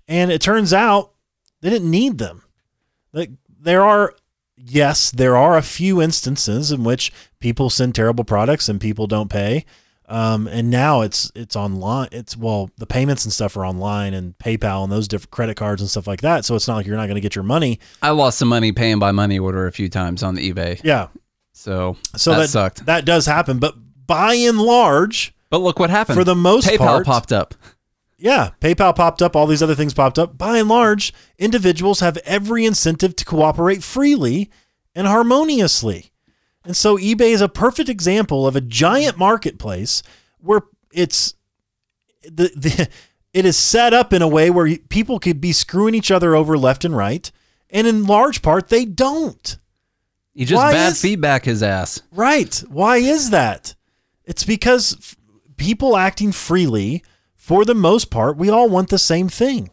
And 0.07 0.31
it 0.31 0.41
turns 0.41 0.73
out 0.73 1.13
they 1.61 1.69
didn't 1.69 1.91
need 1.91 2.17
them. 2.17 2.43
Like 3.11 3.31
there 3.59 3.83
are 3.83 4.13
yes, 4.57 5.11
there 5.11 5.35
are 5.35 5.57
a 5.57 5.61
few 5.61 6.01
instances 6.01 6.71
in 6.71 6.83
which 6.83 7.11
people 7.39 7.69
send 7.69 7.93
terrible 7.93 8.23
products 8.23 8.69
and 8.69 8.79
people 8.79 9.07
don't 9.07 9.29
pay. 9.29 9.65
Um, 10.07 10.47
and 10.47 10.69
now 10.69 11.01
it's 11.01 11.31
it's 11.33 11.55
online. 11.55 12.09
It's 12.11 12.37
well, 12.37 12.69
the 12.77 12.85
payments 12.85 13.25
and 13.25 13.33
stuff 13.33 13.57
are 13.57 13.65
online 13.65 14.13
and 14.13 14.37
PayPal 14.37 14.83
and 14.83 14.91
those 14.91 15.07
different 15.07 15.31
credit 15.31 15.57
cards 15.57 15.81
and 15.81 15.89
stuff 15.89 16.05
like 16.05 16.21
that. 16.21 16.45
So 16.45 16.55
it's 16.55 16.67
not 16.67 16.75
like 16.75 16.85
you're 16.85 16.95
not 16.97 17.05
going 17.07 17.15
to 17.15 17.21
get 17.21 17.35
your 17.35 17.43
money. 17.43 17.79
I 18.01 18.11
lost 18.11 18.37
some 18.37 18.47
money 18.47 18.71
paying 18.71 18.99
by 18.99 19.11
money 19.11 19.39
order 19.39 19.65
a 19.65 19.71
few 19.71 19.89
times 19.89 20.21
on 20.21 20.35
the 20.35 20.53
eBay. 20.53 20.79
Yeah. 20.83 21.07
So, 21.53 21.97
So 22.15 22.31
that, 22.31 22.37
that, 22.37 22.49
sucked. 22.49 22.85
That 22.85 23.05
does 23.05 23.25
happen, 23.25 23.57
but 23.59 23.75
by 24.05 24.35
and 24.35 24.59
large, 24.59 25.33
But 25.49 25.61
look 25.61 25.79
what 25.79 25.89
happened. 25.89 26.17
For 26.17 26.23
the 26.23 26.35
most 26.35 26.67
PayPal 26.67 26.77
part- 26.77 27.05
popped 27.07 27.31
up. 27.31 27.55
yeah, 28.19 28.51
PayPal 28.61 28.95
popped 28.95 29.21
up, 29.23 29.35
all 29.35 29.47
these 29.47 29.63
other 29.63 29.73
things 29.73 29.93
popped 29.93 30.19
up. 30.19 30.37
By 30.37 30.57
and 30.59 30.67
large, 30.69 31.13
individuals 31.39 32.01
have 32.01 32.17
every 32.17 32.65
incentive 32.65 33.15
to 33.15 33.25
cooperate 33.25 33.81
freely 33.83 34.51
and 34.93 35.07
harmoniously. 35.07 36.11
And 36.65 36.75
so 36.75 36.97
eBay 36.97 37.31
is 37.31 37.41
a 37.41 37.49
perfect 37.49 37.89
example 37.89 38.47
of 38.47 38.55
a 38.55 38.61
giant 38.61 39.17
marketplace 39.17 40.01
where 40.39 40.61
it's 40.91 41.35
the, 42.23 42.51
the 42.55 42.89
it 43.33 43.45
is 43.45 43.57
set 43.57 43.93
up 43.93 44.13
in 44.13 44.21
a 44.21 44.27
way 44.27 44.49
where 44.49 44.77
people 44.89 45.19
could 45.19 45.39
be 45.41 45.51
screwing 45.51 45.93
each 45.93 46.09
other 46.11 46.35
over 46.35 46.57
left 46.57 46.85
and 46.85 46.95
right, 46.95 47.31
and 47.69 47.85
in 47.85 48.05
large 48.05 48.41
part 48.41 48.69
they 48.69 48.85
don't. 48.85 49.57
You 50.33 50.45
just 50.45 50.61
Why 50.61 50.73
bad 50.73 50.91
is- 50.93 51.01
feedback 51.01 51.45
his 51.45 51.63
ass. 51.63 52.01
Right. 52.11 52.61
Why 52.69 52.97
is 52.97 53.29
that? 53.29 53.75
It's 54.25 54.43
because 54.43 54.95
f- 54.97 55.15
people 55.55 55.95
acting 55.95 56.31
freely, 56.31 57.03
for 57.35 57.63
the 57.63 57.75
most 57.75 58.09
part, 58.09 58.37
we 58.37 58.49
all 58.49 58.67
want 58.67 58.89
the 58.89 58.97
same 58.97 59.29
thing. 59.29 59.69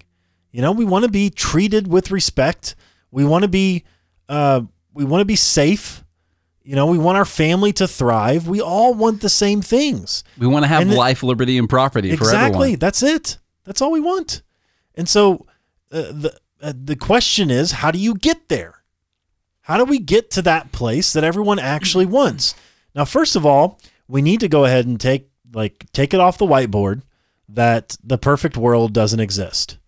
You 0.52 0.60
know, 0.60 0.70
we 0.72 0.84
want 0.84 1.04
to 1.04 1.10
be 1.10 1.30
treated 1.30 1.88
with 1.88 2.10
respect. 2.10 2.76
We 3.10 3.24
want 3.24 3.42
to 3.42 3.48
be, 3.48 3.84
uh, 4.28 4.60
we 4.92 5.04
want 5.04 5.22
to 5.22 5.24
be 5.24 5.36
safe. 5.36 6.01
You 6.64 6.76
know, 6.76 6.86
we 6.86 6.98
want 6.98 7.18
our 7.18 7.24
family 7.24 7.72
to 7.74 7.88
thrive. 7.88 8.46
We 8.46 8.60
all 8.60 8.94
want 8.94 9.20
the 9.20 9.28
same 9.28 9.62
things. 9.62 10.22
We 10.38 10.46
want 10.46 10.64
to 10.64 10.68
have 10.68 10.82
And 10.82 10.94
life, 10.94 11.22
liberty, 11.22 11.58
and 11.58 11.68
property 11.68 12.10
for 12.16 12.24
Exactly. 12.24 12.76
That's 12.76 13.02
it. 13.02 13.38
That's 13.64 13.82
all 13.82 13.90
we 13.90 14.00
want. 14.00 14.42
And 14.94 15.08
so, 15.08 15.46
uh, 15.90 16.12
the 16.12 16.38
uh, 16.60 16.72
the 16.76 16.96
question 16.96 17.50
is, 17.50 17.72
how 17.72 17.90
do 17.90 17.98
you 17.98 18.14
get 18.14 18.48
there? 18.48 18.82
How 19.62 19.76
do 19.76 19.84
we 19.84 19.98
get 19.98 20.30
to 20.32 20.42
that 20.42 20.70
place 20.72 21.12
that 21.12 21.24
everyone 21.24 21.58
actually 21.58 22.06
wants? 22.06 22.54
Now, 22.94 23.04
first 23.04 23.36
of 23.36 23.44
all, 23.46 23.80
we 24.06 24.22
need 24.22 24.40
to 24.40 24.48
go 24.48 24.64
ahead 24.64 24.86
and 24.86 25.00
take 25.00 25.30
like 25.52 25.86
take 25.92 26.14
it 26.14 26.20
off 26.20 26.38
the 26.38 26.46
whiteboard. 26.46 27.02
that 27.48 27.96
the 28.02 28.16
perfect 28.18 28.56
world 28.56 28.92
doesn't 28.92 29.20
exist. 29.20 29.78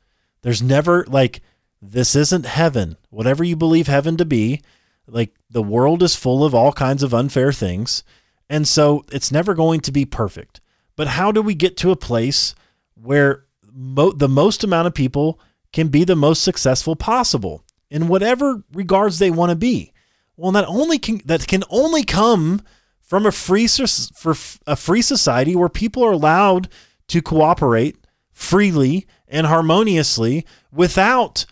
There's 0.43 0.61
never 0.63 1.05
like 1.09 1.41
this 1.81 2.15
isn't 2.15 2.47
heaven. 2.47 2.97
Whatever 3.11 3.45
you 3.45 3.57
believe 3.57 3.87
heaven 3.87 4.17
to 4.19 4.25
be, 4.25 4.61
like 5.07 5.35
the 5.51 5.63
world 5.63 6.03
is 6.03 6.15
full 6.15 6.45
of 6.45 6.55
all 6.55 6.73
kinds 6.73 7.03
of 7.03 7.15
unfair 7.15 7.53
things. 7.53 8.03
And 8.49 8.67
so 8.67 9.05
it's 9.13 9.33
never 9.33 9.55
going 9.55 9.81
to 9.81 9.93
be 9.93 10.05
perfect. 10.05 10.61
But 10.97 11.09
how 11.09 11.33
do 11.33 11.43
we 11.43 11.55
get 11.55 11.77
to 11.79 11.91
a 11.91 11.97
place 11.97 12.55
where 12.95 13.45
mo- 13.73 14.13
the 14.13 14.29
most 14.29 14.65
amount 14.65 14.87
of 14.87 14.95
people 14.95 15.41
can 15.73 15.89
be 15.89 16.05
the 16.05 16.17
most 16.17 16.43
successful 16.43 16.97
possible 16.97 17.65
in 17.91 18.09
whatever 18.09 18.63
regards 18.73 19.19
they 19.19 19.31
want 19.31 19.51
to 19.51 19.57
be? 19.57 19.93
Well, 20.37 20.53
that 20.53 20.67
only 20.67 20.99
can 20.99 21.21
that 21.27 21.47
can 21.47 21.63
only 21.71 22.05
come 22.05 22.63
from 23.01 23.27
a 23.27 23.33
free 23.33 23.69
for 23.69 24.35
a 24.67 24.77
free 24.77 25.03
society 25.03 25.55
where 25.55 25.69
people 25.69 26.05
are 26.05 26.13
allowed 26.13 26.69
to 27.09 27.23
cooperate 27.23 27.97
freely 28.33 29.07
and 29.29 29.47
harmoniously 29.47 30.45
without 30.73 31.47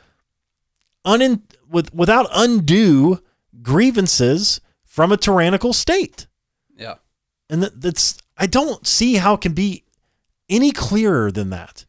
un- 1.05 1.43
with, 1.71 1.95
without 1.95 2.27
undue 2.33 3.21
grievances 3.63 4.61
from 4.85 5.13
a 5.13 5.17
tyrannical 5.17 5.73
state. 5.73 6.27
Yeah. 6.77 6.95
And 7.49 7.63
that, 7.63 7.81
that's 7.81 8.19
I 8.37 8.47
don't 8.47 8.87
see 8.87 9.15
how 9.17 9.35
it 9.35 9.41
can 9.41 9.53
be 9.53 9.85
any 10.49 10.73
clearer 10.73 11.31
than 11.31 11.51
that. 11.51 11.85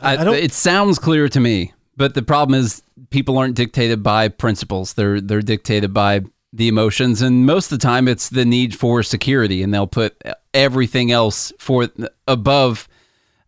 I, 0.00 0.16
I 0.16 0.24
don't- 0.24 0.34
it 0.34 0.52
sounds 0.52 0.98
clear 0.98 1.28
to 1.28 1.40
me, 1.40 1.72
but 1.96 2.14
the 2.14 2.22
problem 2.22 2.58
is 2.60 2.82
people 3.10 3.38
aren't 3.38 3.56
dictated 3.56 4.02
by 4.02 4.28
principles. 4.28 4.94
They're 4.94 5.20
they're 5.20 5.42
dictated 5.42 5.92
by 5.92 6.22
the 6.52 6.68
emotions, 6.68 7.20
and 7.20 7.44
most 7.44 7.70
of 7.70 7.78
the 7.78 7.82
time 7.82 8.08
it's 8.08 8.28
the 8.28 8.44
need 8.44 8.74
for 8.74 9.02
security, 9.02 9.62
and 9.62 9.72
they'll 9.74 9.86
put 9.86 10.20
everything 10.54 11.10
else 11.12 11.52
for 11.58 11.88
above. 12.26 12.88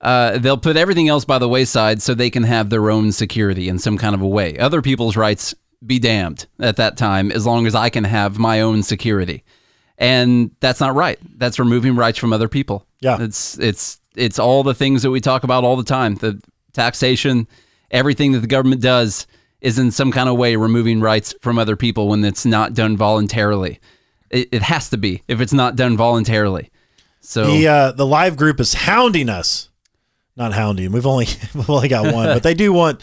Uh, 0.00 0.38
they'll 0.38 0.56
put 0.58 0.76
everything 0.76 1.08
else 1.08 1.24
by 1.24 1.38
the 1.38 1.48
wayside 1.48 2.00
so 2.02 2.14
they 2.14 2.30
can 2.30 2.42
have 2.42 2.70
their 2.70 2.90
own 2.90 3.12
security 3.12 3.68
in 3.68 3.78
some 3.78 3.98
kind 3.98 4.14
of 4.14 4.22
a 4.22 4.26
way. 4.26 4.56
Other 4.58 4.80
people's 4.82 5.16
rights 5.16 5.54
be 5.84 5.98
damned 5.98 6.46
at 6.58 6.76
that 6.76 6.96
time, 6.96 7.30
as 7.32 7.46
long 7.46 7.66
as 7.66 7.74
I 7.74 7.88
can 7.88 8.04
have 8.04 8.38
my 8.38 8.60
own 8.60 8.82
security, 8.82 9.44
and 9.98 10.50
that's 10.60 10.80
not 10.80 10.94
right. 10.94 11.18
That's 11.36 11.58
removing 11.58 11.96
rights 11.96 12.18
from 12.18 12.32
other 12.32 12.48
people. 12.48 12.86
Yeah. 13.00 13.16
it's 13.20 13.58
it's 13.58 14.00
it's 14.16 14.38
all 14.38 14.62
the 14.62 14.74
things 14.74 15.02
that 15.02 15.10
we 15.10 15.20
talk 15.20 15.44
about 15.44 15.64
all 15.64 15.76
the 15.76 15.84
time. 15.84 16.16
The 16.16 16.40
taxation, 16.72 17.46
everything 17.90 18.32
that 18.32 18.40
the 18.40 18.46
government 18.46 18.82
does 18.82 19.26
is 19.60 19.78
in 19.78 19.90
some 19.90 20.10
kind 20.10 20.28
of 20.28 20.36
way 20.36 20.56
removing 20.56 21.00
rights 21.00 21.34
from 21.42 21.58
other 21.58 21.76
people 21.76 22.08
when 22.08 22.24
it's 22.24 22.46
not 22.46 22.74
done 22.74 22.96
voluntarily. 22.96 23.78
It, 24.30 24.48
it 24.52 24.62
has 24.62 24.90
to 24.90 24.96
be 24.96 25.22
if 25.28 25.40
it's 25.40 25.52
not 25.52 25.76
done 25.76 25.96
voluntarily. 25.96 26.70
So 27.20 27.46
The 27.46 27.68
uh, 27.68 27.92
the 27.92 28.06
live 28.06 28.36
group 28.36 28.60
is 28.60 28.72
hounding 28.74 29.28
us. 29.28 29.68
Not 30.36 30.52
hounding. 30.52 30.92
We've 30.92 31.06
only 31.06 31.26
we've 31.54 31.68
only 31.68 31.88
got 31.88 32.12
one, 32.12 32.26
but 32.26 32.42
they 32.42 32.54
do 32.54 32.72
want 32.72 33.02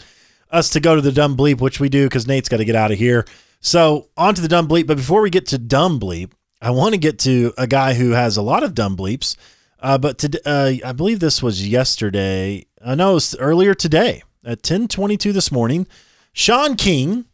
us 0.50 0.70
to 0.70 0.80
go 0.80 0.94
to 0.94 1.00
the 1.00 1.12
dumb 1.12 1.36
bleep, 1.36 1.60
which 1.60 1.80
we 1.80 1.88
do 1.88 2.06
because 2.06 2.26
Nate's 2.26 2.48
got 2.48 2.58
to 2.58 2.64
get 2.64 2.76
out 2.76 2.92
of 2.92 2.98
here. 2.98 3.26
So 3.60 4.08
on 4.16 4.34
to 4.34 4.40
the 4.40 4.48
dumb 4.48 4.68
bleep. 4.68 4.86
But 4.86 4.96
before 4.96 5.22
we 5.22 5.30
get 5.30 5.46
to 5.46 5.58
dumb 5.58 5.98
bleep, 6.00 6.30
I 6.60 6.70
want 6.70 6.94
to 6.94 6.98
get 6.98 7.18
to 7.20 7.52
a 7.58 7.66
guy 7.66 7.94
who 7.94 8.10
has 8.10 8.36
a 8.36 8.42
lot 8.42 8.62
of 8.62 8.74
dumb 8.74 8.96
bleeps. 8.96 9.36
Uh, 9.80 9.98
but 9.98 10.18
to, 10.18 10.40
uh, 10.44 10.72
I 10.84 10.92
believe 10.92 11.20
this 11.20 11.42
was 11.42 11.66
yesterday. 11.66 12.66
I 12.84 12.94
know 12.94 13.12
it 13.12 13.14
was 13.14 13.36
earlier 13.36 13.74
today 13.74 14.22
at 14.44 14.62
ten 14.62 14.88
twenty 14.88 15.16
two 15.16 15.32
this 15.32 15.52
morning. 15.52 15.86
Shaun 16.32 16.76
King. 16.76 17.26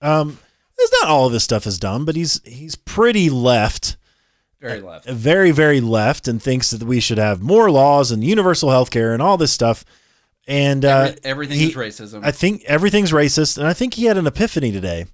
Um, 0.00 0.38
it's 0.78 0.92
not 1.00 1.10
all 1.10 1.26
of 1.26 1.32
his 1.32 1.44
stuff 1.44 1.66
is 1.66 1.78
dumb, 1.78 2.04
but 2.04 2.16
he's 2.16 2.40
he's 2.44 2.74
pretty 2.74 3.30
left 3.30 3.96
very 4.62 4.80
left. 4.80 5.08
very, 5.08 5.50
very 5.50 5.80
left 5.80 6.28
and 6.28 6.40
thinks 6.40 6.70
that 6.70 6.84
we 6.84 7.00
should 7.00 7.18
have 7.18 7.42
more 7.42 7.70
laws 7.70 8.12
and 8.12 8.22
universal 8.22 8.70
health 8.70 8.90
care 8.90 9.12
and 9.12 9.20
all 9.20 9.36
this 9.36 9.52
stuff. 9.52 9.84
And 10.48 10.84
uh, 10.84 11.08
Every- 11.08 11.20
everything 11.24 11.58
he- 11.58 11.68
is 11.68 11.74
racism. 11.74 12.24
I 12.24 12.32
think 12.32 12.64
everything's 12.64 13.12
racist. 13.12 13.58
And 13.58 13.66
I 13.66 13.72
think 13.72 13.94
he 13.94 14.04
had 14.06 14.16
an 14.18 14.26
epiphany 14.26 14.72
today. 14.72 15.06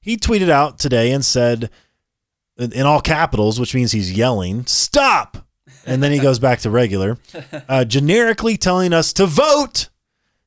He 0.00 0.16
tweeted 0.16 0.48
out 0.48 0.78
today 0.78 1.12
and 1.12 1.24
said, 1.24 1.70
in 2.56 2.72
in 2.72 2.86
all 2.86 3.00
capitals, 3.00 3.58
which 3.58 3.74
means 3.74 3.92
he's 3.92 4.12
yelling, 4.12 4.66
stop. 4.66 5.46
And 5.86 6.02
then 6.02 6.12
he 6.12 6.18
goes 6.18 6.38
back 6.38 6.60
to 6.60 6.70
regular, 6.70 7.18
uh, 7.68 7.84
generically 7.84 8.56
telling 8.56 8.92
us 8.92 9.12
to 9.14 9.26
vote 9.26 9.88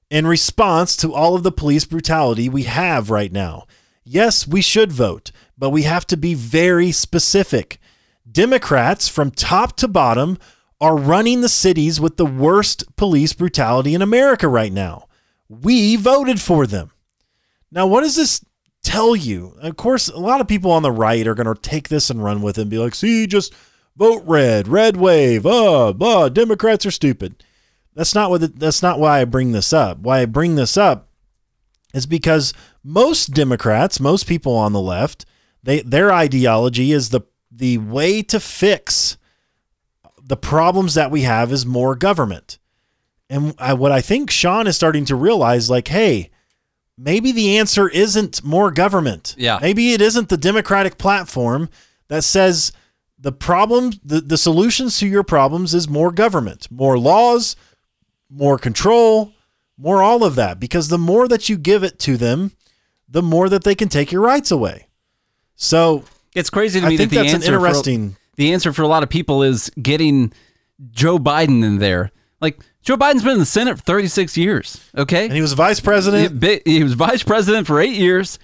in 0.10 0.28
response 0.28 0.96
to 0.98 1.14
all 1.14 1.36
of 1.36 1.44
the 1.44 1.52
police 1.52 1.86
brutality 1.86 2.48
we 2.50 2.64
have 2.64 3.10
right 3.10 3.32
now. 3.32 3.66
Yes, 4.06 4.48
we 4.48 4.62
should 4.62 4.92
vote, 4.92 5.32
but 5.58 5.72
we 5.72 5.84
have 5.84 6.06
to 6.08 6.18
be 6.18 6.34
very 6.34 6.92
specific. 6.92 7.80
Democrats, 8.32 9.08
from 9.08 9.32
top 9.32 9.76
to 9.78 9.88
bottom, 9.88 10.38
are 10.84 10.98
running 10.98 11.42
the 11.42 11.50
cities 11.50 12.02
with 12.02 12.18
the 12.18 12.26
worst 12.26 12.84
police 12.98 13.32
brutality 13.34 13.96
in 13.96 14.02
America 14.02 14.48
right 14.48 14.74
now. 14.74 15.08
We 15.48 15.96
voted 15.96 16.42
for 16.42 16.68
them. 16.68 16.92
Now, 17.72 17.88
what 17.88 18.02
does 18.02 18.16
this 18.18 18.44
tell 18.84 19.16
you? 19.16 19.56
Of 19.62 19.78
course, 19.78 20.10
a 20.10 20.20
lot 20.20 20.42
of 20.42 20.48
people 20.48 20.72
on 20.72 20.84
the 20.84 20.92
right 20.92 21.26
are 21.26 21.36
going 21.36 21.48
to 21.54 21.60
take 21.62 21.88
this 21.88 22.10
and 22.10 22.24
run 22.24 22.42
with 22.42 22.58
it 22.58 22.64
and 22.64 22.70
be 22.70 22.78
like, 22.78 22.96
see, 22.96 23.26
just 23.28 23.54
vote 23.96 24.24
red, 24.26 24.68
red 24.68 24.98
wave. 24.98 25.46
Oh, 25.46 25.94
blah, 25.94 26.28
Democrats 26.30 26.86
are 26.86 26.92
stupid. 26.92 27.44
That's 27.96 28.14
not 28.14 28.30
what. 28.30 28.44
it- 28.44 28.60
That's 28.60 28.82
not 28.82 29.00
why 29.00 29.22
I 29.22 29.26
bring 29.26 29.52
this 29.54 29.72
up. 29.72 30.00
Why 30.00 30.20
I 30.22 30.26
bring 30.26 30.56
this 30.56 30.76
up 30.78 31.08
is 31.94 32.06
because 32.08 32.54
most 32.84 33.28
Democrats, 33.34 34.00
most 34.00 34.26
people 34.28 34.56
on 34.56 34.74
the 34.74 34.82
left, 34.82 35.26
they 35.62 35.82
their 35.82 36.12
ideology 36.12 36.92
is 36.92 37.10
the 37.10 37.22
the 37.52 37.78
way 37.78 38.24
to 38.24 38.40
fix 38.40 39.16
the 40.26 40.38
problems 40.38 40.94
that 40.94 41.12
we 41.12 41.22
have 41.22 41.52
is 41.52 41.66
more 41.66 41.96
government. 41.96 42.58
And 43.30 43.54
I, 43.58 43.74
what 43.74 43.92
I 43.92 44.02
think 44.02 44.30
Shaun 44.30 44.68
is 44.68 44.76
starting 44.76 45.06
to 45.06 45.16
realize, 45.16 45.70
like, 45.70 45.88
hey, 45.88 46.30
maybe 46.98 47.32
the 47.32 47.58
answer 47.58 47.90
isn't 47.90 48.44
more 48.44 48.72
government. 48.72 49.36
Yeah. 49.38 49.60
Maybe 49.62 49.94
it 49.94 50.02
isn't 50.02 50.30
the 50.30 50.38
Democratic 50.38 50.98
platform 50.98 51.70
that 52.08 52.24
says 52.24 52.72
the 53.18 53.32
problem, 53.32 53.94
the, 54.04 54.22
the 54.22 54.38
solutions 54.38 55.00
to 55.00 55.08
your 55.08 55.24
problems 55.24 55.74
is 55.74 55.90
more 55.90 56.12
government, 56.12 56.70
more 56.70 56.98
laws, 57.00 57.56
more 58.30 58.58
control, 58.58 59.34
more 59.78 60.04
all 60.04 60.24
of 60.24 60.36
that. 60.36 60.60
Because 60.60 60.90
the 60.90 60.98
more 60.98 61.28
that 61.28 61.50
you 61.50 61.58
give 61.58 61.84
it 61.84 62.00
to 62.00 62.18
them, 62.18 62.52
the 63.10 63.24
more 63.24 63.50
that 63.50 63.64
they 63.64 63.76
can 63.76 63.90
take 63.90 64.12
your 64.12 64.22
rights 64.22 64.52
away. 64.52 64.88
So 65.56 66.04
It's 66.36 66.50
crazy 66.50 66.80
to 66.80 66.86
I 66.86 66.90
me 66.90 66.98
think 66.98 67.12
that 67.12 67.24
the 67.24 67.32
that's 67.32 67.48
an 67.48 67.54
interesting. 67.54 68.18
The 68.36 68.54
answer 68.54 68.74
for 68.74 68.82
a 68.82 68.88
lot 68.88 69.04
of 69.04 69.10
people 69.10 69.44
is 69.44 69.70
getting 69.82 70.34
Joe 70.92 71.20
Biden 71.20 71.64
in 71.64 71.78
there. 71.78 72.12
Like 72.42 72.60
Joe 72.82 72.98
Biden's 72.98 73.24
been 73.24 73.34
in 73.34 73.40
the 73.40 73.46
Senate 73.46 73.78
for 73.78 73.84
36 73.84 74.36
years. 74.38 74.90
Okay, 74.98 75.26
and 75.26 75.34
he 75.34 75.42
was 75.42 75.54
vice 75.54 75.80
president. 75.80 76.44
He, 76.44 76.62
he 76.66 76.84
was 76.84 76.94
vice 76.94 77.24
president 77.24 77.68
for 77.68 77.80
eight 77.80 77.96
years, 77.96 78.40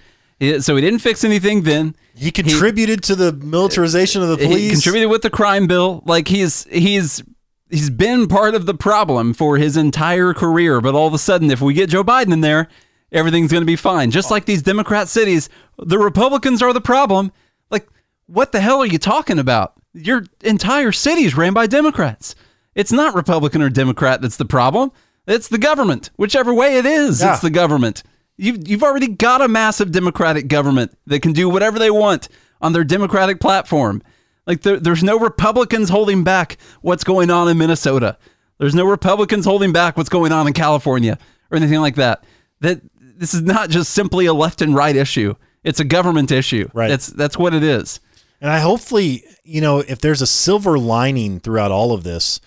so 0.60 0.74
he 0.74 0.80
didn't 0.80 1.00
fix 1.00 1.24
anything 1.24 1.62
then. 1.62 1.94
He 2.14 2.30
contributed 2.30 3.02
to 3.04 3.14
the 3.14 3.32
militarization 3.32 4.22
of 4.22 4.28
the 4.28 4.36
police. 4.36 4.58
He 4.58 4.70
contributed 4.70 5.10
with 5.10 5.22
the 5.22 5.30
crime 5.30 5.66
bill. 5.66 6.02
Like 6.06 6.28
he's 6.28 6.64
he's 6.64 7.22
he's 7.70 7.90
been 7.90 8.26
part 8.26 8.54
of 8.54 8.66
the 8.66 8.74
problem 8.74 9.32
for 9.34 9.56
his 9.56 9.76
entire 9.76 10.34
career. 10.34 10.80
But 10.80 10.94
all 10.94 11.06
of 11.06 11.14
a 11.14 11.18
sudden, 11.18 11.50
if 11.50 11.60
we 11.60 11.74
get 11.74 11.90
Joe 11.90 12.04
Biden 12.04 12.32
in 12.32 12.40
there, 12.40 12.68
everything's 13.12 13.52
going 13.52 13.62
to 13.62 13.66
be 13.66 13.76
fine. 13.76 14.10
Just 14.10 14.30
like 14.30 14.44
these 14.44 14.62
Democrat 14.62 15.08
cities, 15.08 15.48
the 15.78 15.98
Republicans 15.98 16.62
are 16.62 16.72
the 16.72 16.80
problem. 16.80 17.32
Like, 17.70 17.88
what 18.26 18.52
the 18.52 18.60
hell 18.60 18.80
are 18.80 18.86
you 18.86 18.98
talking 18.98 19.38
about? 19.38 19.79
Your 19.92 20.24
entire 20.42 20.92
city 20.92 21.22
is 21.24 21.36
ran 21.36 21.52
by 21.52 21.66
Democrats. 21.66 22.34
It's 22.74 22.92
not 22.92 23.14
Republican 23.14 23.62
or 23.62 23.68
Democrat 23.68 24.20
that's 24.22 24.36
the 24.36 24.44
problem. 24.44 24.92
It's 25.26 25.48
the 25.48 25.58
government. 25.58 26.10
Whichever 26.16 26.54
way 26.54 26.76
it 26.76 26.86
is, 26.86 27.20
Yeah. 27.20 27.32
it's 27.32 27.42
the 27.42 27.50
government. 27.50 28.02
You've, 28.36 28.66
you've 28.68 28.82
already 28.82 29.08
got 29.08 29.42
a 29.42 29.48
massive 29.48 29.92
Democratic 29.92 30.48
government 30.48 30.96
that 31.06 31.20
can 31.20 31.32
do 31.32 31.48
whatever 31.48 31.78
they 31.78 31.90
want 31.90 32.28
on 32.60 32.72
their 32.72 32.84
Democratic 32.84 33.38
platform. 33.40 34.02
Like 34.46 34.62
there, 34.62 34.78
there's 34.78 35.02
no 35.02 35.18
Republicans 35.18 35.90
holding 35.90 36.24
back 36.24 36.56
what's 36.80 37.04
going 37.04 37.30
on 37.30 37.48
in 37.48 37.58
Minnesota. 37.58 38.16
There's 38.58 38.74
no 38.74 38.84
Republicans 38.86 39.44
holding 39.44 39.72
back 39.72 39.96
what's 39.96 40.08
going 40.08 40.32
on 40.32 40.46
in 40.46 40.52
California 40.52 41.18
or 41.50 41.56
anything 41.56 41.80
like 41.80 41.96
that. 41.96 42.24
That 42.60 42.80
this 42.98 43.34
is 43.34 43.42
not 43.42 43.70
just 43.70 43.90
simply 43.90 44.26
a 44.26 44.32
left 44.32 44.62
and 44.62 44.74
right 44.74 44.96
issue. 44.96 45.34
It's 45.62 45.80
a 45.80 45.84
government 45.84 46.30
issue. 46.32 46.68
Right. 46.72 46.88
That's 46.88 47.08
that's 47.08 47.36
what 47.36 47.52
it 47.54 47.62
is. 47.62 48.00
And 48.40 48.50
I 48.50 48.60
hopefully, 48.60 49.24
you 49.44 49.60
know, 49.60 49.80
if 49.80 50.00
there's 50.00 50.22
a 50.22 50.26
silver 50.26 50.78
lining 50.78 51.40
throughout 51.40 51.70
all 51.70 51.92
of 51.92 52.04
this, 52.04 52.40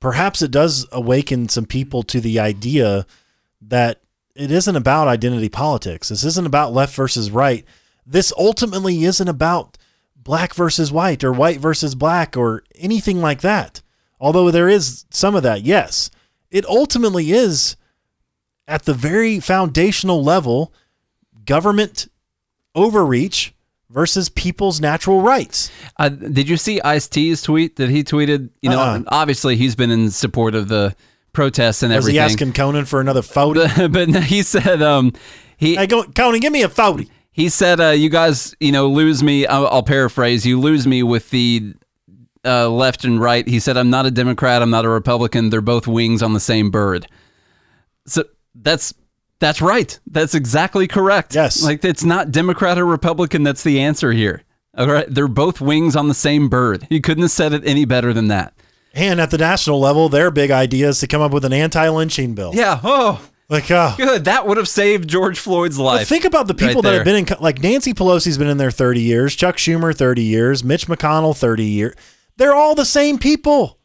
perhaps 0.00 0.42
it 0.42 0.50
does 0.50 0.86
awaken 0.92 1.48
some 1.48 1.64
people 1.64 2.02
to 2.04 2.20
the 2.20 2.38
idea 2.38 3.06
that 3.62 4.02
it 4.34 4.50
isn't 4.50 4.76
about 4.76 5.08
identity 5.08 5.48
politics. 5.48 6.10
This 6.10 6.24
isn't 6.24 6.46
about 6.46 6.72
left 6.72 6.94
versus 6.94 7.30
right. 7.30 7.64
This 8.06 8.32
ultimately 8.38 9.04
isn't 9.04 9.28
about 9.28 9.78
black 10.16 10.54
versus 10.54 10.92
white 10.92 11.24
or 11.24 11.32
white 11.32 11.58
versus 11.58 11.94
black 11.94 12.36
or 12.36 12.62
anything 12.76 13.20
like 13.20 13.40
that. 13.40 13.82
Although 14.20 14.50
there 14.50 14.68
is 14.68 15.06
some 15.10 15.34
of 15.34 15.42
that, 15.42 15.62
yes. 15.62 16.10
It 16.50 16.66
ultimately 16.66 17.32
is 17.32 17.76
at 18.66 18.84
the 18.84 18.94
very 18.94 19.40
foundational 19.40 20.22
level 20.22 20.72
government 21.44 22.08
overreach 22.74 23.54
versus 23.90 24.28
people's 24.28 24.80
natural 24.80 25.20
rights. 25.22 25.70
Uh, 25.98 26.08
did 26.10 26.48
you 26.48 26.56
see 26.56 26.80
Ice 26.82 27.08
T's 27.08 27.42
tweet 27.42 27.76
that 27.76 27.88
he 27.88 28.04
tweeted? 28.04 28.50
You 28.62 28.70
know, 28.70 28.80
Uh-uh. 28.80 29.02
obviously 29.08 29.56
he's 29.56 29.74
been 29.74 29.90
in 29.90 30.10
support 30.10 30.54
of 30.54 30.68
the 30.68 30.94
protests 31.32 31.82
and 31.82 31.92
everything. 31.92 32.20
Was 32.20 32.30
he 32.30 32.32
asking 32.32 32.52
Conan 32.52 32.84
for 32.84 33.00
another 33.00 33.22
photo? 33.36 33.88
but, 33.88 34.08
he 34.24 34.42
said 34.42 34.82
um, 34.82 35.12
he 35.56 35.76
hey, 35.76 35.86
go, 35.86 36.04
Conan, 36.04 36.40
give 36.40 36.52
me 36.52 36.62
a 36.62 36.68
photo. 36.68 37.04
he 37.30 37.48
said 37.48 37.80
uh, 37.80 37.88
you 37.90 38.10
guys 38.10 38.54
you 38.60 38.72
know 38.72 38.88
lose 38.88 39.22
me. 39.22 39.46
I'll, 39.46 39.66
I'll 39.68 39.82
paraphrase. 39.82 40.44
You 40.44 40.60
lose 40.60 40.86
me 40.86 41.02
with 41.02 41.30
the 41.30 41.74
uh, 42.44 42.68
left 42.68 43.04
and 43.04 43.20
right. 43.20 43.46
He 43.48 43.58
said 43.60 43.76
I'm 43.76 43.90
not 43.90 44.06
a 44.06 44.10
Democrat. 44.10 44.62
I'm 44.62 44.70
not 44.70 44.84
a 44.84 44.88
Republican. 44.88 45.50
They're 45.50 45.60
both 45.60 45.86
wings 45.86 46.22
on 46.22 46.34
the 46.34 46.40
same 46.40 46.70
bird. 46.70 47.06
So 48.06 48.24
that's 48.54 48.94
that's 49.40 49.60
right. 49.60 49.98
That's 50.06 50.34
exactly 50.34 50.86
correct. 50.88 51.34
Yes. 51.34 51.62
Like 51.62 51.84
it's 51.84 52.04
not 52.04 52.30
Democrat 52.32 52.78
or 52.78 52.84
Republican. 52.86 53.42
That's 53.42 53.62
the 53.62 53.80
answer 53.80 54.12
here. 54.12 54.42
All 54.76 54.86
right. 54.88 55.06
They're 55.08 55.28
both 55.28 55.60
wings 55.60 55.96
on 55.96 56.08
the 56.08 56.14
same 56.14 56.48
bird. 56.48 56.86
You 56.90 57.00
couldn't 57.00 57.22
have 57.22 57.30
said 57.30 57.52
it 57.52 57.62
any 57.66 57.84
better 57.84 58.12
than 58.12 58.28
that. 58.28 58.54
And 58.94 59.20
at 59.20 59.30
the 59.30 59.38
national 59.38 59.80
level, 59.80 60.08
their 60.08 60.30
big 60.30 60.50
idea 60.50 60.88
is 60.88 61.00
to 61.00 61.06
come 61.06 61.20
up 61.22 61.32
with 61.32 61.44
an 61.44 61.52
anti-lynching 61.52 62.34
bill. 62.34 62.52
Yeah. 62.54 62.80
Oh, 62.82 63.20
Like, 63.50 63.70
uh, 63.70 63.94
good. 63.96 64.24
That 64.26 64.46
would 64.46 64.56
have 64.56 64.68
saved 64.68 65.08
George 65.08 65.38
Floyd's 65.38 65.78
Well, 65.78 65.86
life. 65.86 66.08
think 66.08 66.24
about 66.24 66.48
the 66.48 66.54
people 66.54 66.82
right 66.82 66.90
that 66.90 66.94
have 66.96 67.04
been 67.04 67.16
in, 67.16 67.26
like 67.40 67.62
Nancy 67.62 67.94
Pelosi's 67.94 68.36
been 68.38 68.48
in 68.48 68.58
there 68.58 68.70
30 68.70 69.00
years, 69.00 69.34
Chuck 69.36 69.56
Schumer 69.56 69.96
30 69.96 70.22
years, 70.22 70.62
Mitch 70.64 70.86
McConnell 70.86 71.36
30 71.36 71.64
years. 71.64 71.94
They're 72.36 72.54
all 72.54 72.74
the 72.74 72.84
same 72.84 73.18
people. 73.18 73.78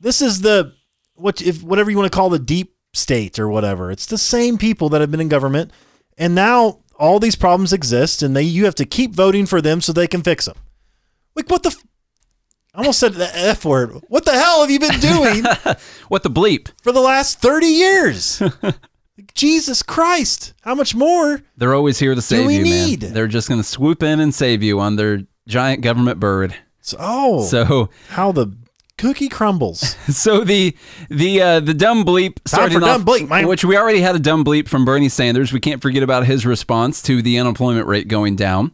This 0.00 0.22
is 0.22 0.40
the 0.42 0.72
what 1.14 1.40
if 1.42 1.62
whatever 1.62 1.90
you 1.90 1.96
want 1.96 2.10
to 2.12 2.16
call 2.16 2.30
the 2.30 2.38
deep 2.38 2.74
state 2.92 3.38
or 3.38 3.48
whatever. 3.48 3.90
It's 3.90 4.06
the 4.06 4.18
same 4.18 4.58
people 4.58 4.88
that 4.90 5.00
have 5.00 5.10
been 5.10 5.20
in 5.20 5.28
government, 5.28 5.70
and 6.18 6.34
now 6.34 6.78
all 6.98 7.18
these 7.18 7.36
problems 7.36 7.72
exist, 7.72 8.22
and 8.22 8.36
they 8.36 8.42
you 8.42 8.64
have 8.64 8.74
to 8.76 8.84
keep 8.84 9.14
voting 9.14 9.46
for 9.46 9.60
them 9.60 9.80
so 9.80 9.92
they 9.92 10.06
can 10.06 10.22
fix 10.22 10.44
them. 10.46 10.56
Like 11.34 11.48
what 11.50 11.62
the. 11.62 11.70
F- 11.70 11.84
I 12.74 12.78
almost 12.78 13.00
said 13.00 13.12
the 13.12 13.28
F 13.36 13.66
word. 13.66 14.00
What 14.08 14.24
the 14.24 14.32
hell 14.32 14.62
have 14.62 14.70
you 14.70 14.78
been 14.78 14.98
doing 14.98 15.44
what 16.08 16.22
the 16.22 16.30
bleep? 16.30 16.70
for 16.82 16.90
the 16.90 17.00
last 17.02 17.38
30 17.38 17.66
years? 17.66 18.42
Jesus 19.34 19.82
Christ. 19.82 20.54
How 20.62 20.74
much 20.74 20.94
more? 20.94 21.42
They're 21.58 21.74
always 21.74 21.98
here 21.98 22.14
to 22.14 22.22
save 22.22 22.50
you, 22.50 22.62
need? 22.62 23.02
man. 23.02 23.12
They're 23.12 23.26
just 23.26 23.46
going 23.48 23.60
to 23.60 23.66
swoop 23.66 24.02
in 24.02 24.20
and 24.20 24.34
save 24.34 24.62
you 24.62 24.80
on 24.80 24.96
their 24.96 25.20
giant 25.46 25.82
government 25.82 26.18
bird. 26.18 26.54
So, 26.80 26.96
oh, 26.98 27.44
So, 27.44 27.90
how 28.08 28.32
the 28.32 28.46
cookie 29.02 29.28
crumbles. 29.28 29.80
so 30.16 30.44
the 30.44 30.76
the 31.10 31.42
uh, 31.42 31.60
the 31.60 31.74
dumb 31.74 32.04
bleep 32.04 32.38
starting 32.46 32.78
for 32.78 32.84
off, 32.84 32.98
dumb 32.98 33.04
bleep, 33.04 33.28
man. 33.28 33.48
which 33.48 33.64
we 33.64 33.76
already 33.76 34.00
had 34.00 34.14
a 34.14 34.20
dumb 34.20 34.44
bleep 34.44 34.68
from 34.68 34.84
Bernie 34.84 35.08
Sanders. 35.08 35.52
We 35.52 35.60
can't 35.60 35.82
forget 35.82 36.02
about 36.02 36.24
his 36.26 36.46
response 36.46 37.02
to 37.02 37.20
the 37.20 37.38
unemployment 37.38 37.86
rate 37.86 38.08
going 38.08 38.36
down. 38.36 38.72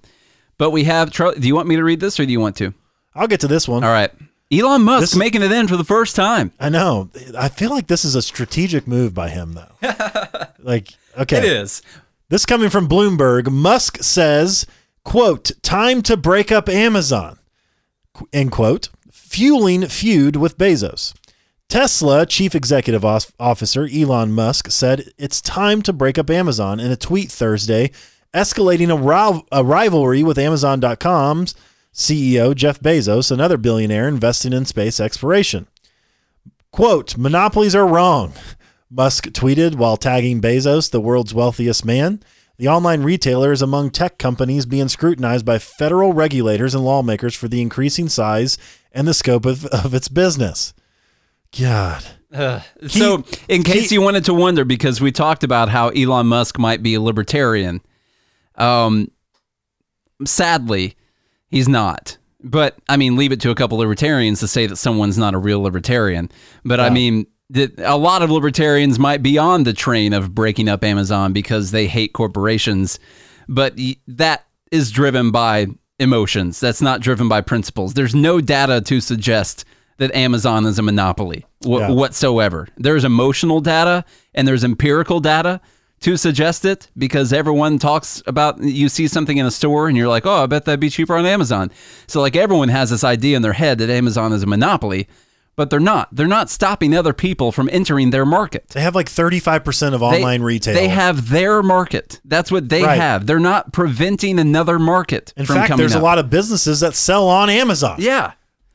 But 0.58 0.70
we 0.70 0.84
have. 0.84 1.12
Do 1.12 1.32
you 1.40 1.54
want 1.54 1.68
me 1.68 1.76
to 1.76 1.82
read 1.84 2.00
this 2.00 2.20
or 2.20 2.26
do 2.26 2.32
you 2.32 2.40
want 2.40 2.56
to? 2.56 2.74
I'll 3.14 3.26
get 3.28 3.40
to 3.40 3.48
this 3.48 3.66
one. 3.66 3.82
All 3.82 3.90
right. 3.90 4.10
Elon 4.52 4.82
Musk 4.82 5.00
This- 5.10 5.16
making 5.16 5.42
it 5.42 5.52
in 5.52 5.68
for 5.68 5.76
the 5.76 5.84
first 5.84 6.14
time. 6.16 6.52
I 6.58 6.68
know. 6.68 7.10
I 7.36 7.48
feel 7.48 7.70
like 7.70 7.86
this 7.86 8.04
is 8.04 8.14
a 8.14 8.22
strategic 8.22 8.86
move 8.86 9.12
by 9.12 9.28
him, 9.28 9.52
though. 9.54 9.72
like, 10.58 10.94
okay. 11.18 11.38
It 11.38 11.44
is. 11.44 11.82
This 12.30 12.46
coming 12.46 12.70
from 12.70 12.88
Bloomberg. 12.88 13.50
Musk 13.50 14.02
says, 14.02 14.66
quote, 15.04 15.50
time 15.62 16.00
to 16.02 16.16
break 16.16 16.50
up 16.50 16.68
Amazon, 16.68 17.38
qu- 18.14 18.28
end 18.32 18.50
quote, 18.52 18.88
fueling 19.28 19.86
feud 19.86 20.36
with 20.36 20.56
Bezos. 20.56 21.14
Tesla 21.68 22.24
chief 22.24 22.54
executive 22.54 23.04
officer 23.04 23.86
Elon 23.92 24.32
Musk 24.32 24.70
said 24.70 25.12
it's 25.18 25.42
time 25.42 25.82
to 25.82 25.92
break 25.92 26.16
up 26.16 26.30
Amazon 26.30 26.80
in 26.80 26.90
a 26.90 26.96
tweet 26.96 27.30
Thursday, 27.30 27.90
escalating 28.32 28.90
a, 28.90 28.96
rival- 28.96 29.46
a 29.52 29.62
rivalry 29.62 30.22
with 30.22 30.38
Amazon.com's 30.38 31.54
CEO 31.92 32.54
Jeff 32.54 32.80
Bezos, 32.80 33.30
another 33.30 33.58
billionaire 33.58 34.08
investing 34.08 34.54
in 34.54 34.64
space 34.64 34.98
exploration. 34.98 35.68
Quote, 36.72 37.18
monopolies 37.18 37.74
are 37.74 37.86
wrong. 37.86 38.32
Musk 38.90 39.26
tweeted 39.26 39.74
while 39.74 39.98
tagging 39.98 40.40
Bezos, 40.40 40.90
the 40.90 41.02
world's 41.02 41.34
wealthiest 41.34 41.84
man. 41.84 42.22
The 42.56 42.68
online 42.68 43.02
retailer 43.02 43.52
is 43.52 43.62
among 43.62 43.90
tech 43.90 44.18
companies 44.18 44.66
being 44.66 44.88
scrutinized 44.88 45.44
by 45.44 45.58
federal 45.58 46.12
regulators 46.12 46.74
and 46.74 46.84
lawmakers 46.84 47.36
for 47.36 47.46
the 47.46 47.60
increasing 47.60 48.08
size 48.08 48.58
and 48.92 49.06
the 49.06 49.14
scope 49.14 49.46
of, 49.46 49.64
of 49.66 49.94
its 49.94 50.08
business. 50.08 50.74
God. 51.58 52.04
so, 52.86 53.24
in 53.48 53.62
case 53.62 53.88
he- 53.88 53.94
you 53.94 54.02
wanted 54.02 54.24
to 54.26 54.34
wonder, 54.34 54.64
because 54.64 55.00
we 55.00 55.12
talked 55.12 55.44
about 55.44 55.68
how 55.68 55.88
Elon 55.90 56.26
Musk 56.26 56.58
might 56.58 56.82
be 56.82 56.94
a 56.94 57.00
libertarian, 57.00 57.80
um, 58.56 59.10
sadly, 60.24 60.96
he's 61.48 61.68
not. 61.68 62.18
But 62.42 62.76
I 62.88 62.96
mean, 62.96 63.16
leave 63.16 63.32
it 63.32 63.40
to 63.40 63.50
a 63.50 63.54
couple 63.54 63.78
libertarians 63.78 64.40
to 64.40 64.48
say 64.48 64.66
that 64.66 64.76
someone's 64.76 65.18
not 65.18 65.34
a 65.34 65.38
real 65.38 65.60
libertarian. 65.60 66.30
But 66.64 66.78
I 66.78 66.88
mean, 66.90 67.26
that 67.50 67.78
a 67.80 67.96
lot 67.96 68.22
of 68.22 68.30
libertarians 68.30 68.98
might 68.98 69.22
be 69.22 69.38
on 69.38 69.64
the 69.64 69.72
train 69.72 70.12
of 70.12 70.34
breaking 70.34 70.68
up 70.68 70.84
Amazon 70.84 71.32
because 71.32 71.72
they 71.72 71.88
hate 71.88 72.12
corporations. 72.12 73.00
But 73.48 73.76
that 74.06 74.46
is 74.70 74.92
driven 74.92 75.30
by 75.32 75.66
emotions. 75.98 76.60
That's 76.60 76.80
not 76.82 77.00
driven 77.00 77.28
by 77.28 77.40
principles. 77.40 77.94
There's 77.94 78.14
no 78.14 78.40
data 78.40 78.80
to 78.82 79.00
suggest 79.00 79.64
that 79.98 80.14
Amazon 80.14 80.64
is 80.64 80.78
a 80.78 80.82
monopoly 80.82 81.44
Yeah. 81.64 81.90
whatsoever. 81.90 82.68
There's 82.76 83.04
emotional 83.04 83.60
data 83.60 84.04
and 84.34 84.46
there's 84.46 84.62
empirical 84.64 85.18
data 85.20 85.60
to 86.00 86.16
suggest 86.16 86.64
it 86.64 86.88
because 86.96 87.32
everyone 87.32 87.78
talks 87.80 88.22
about 88.26 88.62
you 88.62 88.88
see 88.88 89.08
something 89.08 89.36
in 89.38 89.44
a 89.46 89.50
store 89.50 89.88
and 89.88 89.96
you're 89.96 90.06
like, 90.06 90.24
"Oh, 90.24 90.44
I 90.44 90.46
bet 90.46 90.64
that'd 90.64 90.78
be 90.78 90.90
cheaper 90.90 91.16
on 91.16 91.26
Amazon." 91.26 91.72
So 92.06 92.20
like 92.20 92.36
everyone 92.36 92.68
has 92.68 92.90
this 92.90 93.02
idea 93.02 93.34
in 93.36 93.42
their 93.42 93.54
head 93.54 93.78
that 93.78 93.90
Amazon 93.90 94.32
is 94.32 94.44
a 94.44 94.46
monopoly, 94.46 95.08
but 95.58 95.70
they're 95.70 95.80
not. 95.80 96.08
They're 96.14 96.28
not 96.28 96.48
stopping 96.48 96.94
other 96.94 97.12
people 97.12 97.50
from 97.50 97.68
entering 97.72 98.10
their 98.10 98.24
market. 98.24 98.68
They 98.68 98.80
have 98.80 98.94
like 98.94 99.08
35% 99.10 99.92
of 99.92 99.98
They- 100.00 100.06
online 100.06 100.40
retail. 100.42 100.72
They 100.74 100.86
have 100.88 101.30
their 101.30 101.62
market. 101.64 102.20
That's 102.24 102.52
what 102.52 102.68
they 102.68 102.84
Right. 102.84 102.98
have. 102.98 103.26
They're 103.26 103.40
not 103.40 103.72
preventing 103.72 104.38
another 104.38 104.78
market 104.78 105.34
In 105.36 105.44
from 105.46 105.56
fact, 105.56 105.68
coming 105.68 105.80
there's 105.80 105.96
up. 105.96 106.00
a 106.00 106.04
lot 106.04 106.18
of 106.18 106.30
businesses 106.30 106.78
that 106.80 106.94
sell 106.94 107.26
on 107.28 107.50
Amazon. 107.50 107.96
Yeah. 107.98 108.32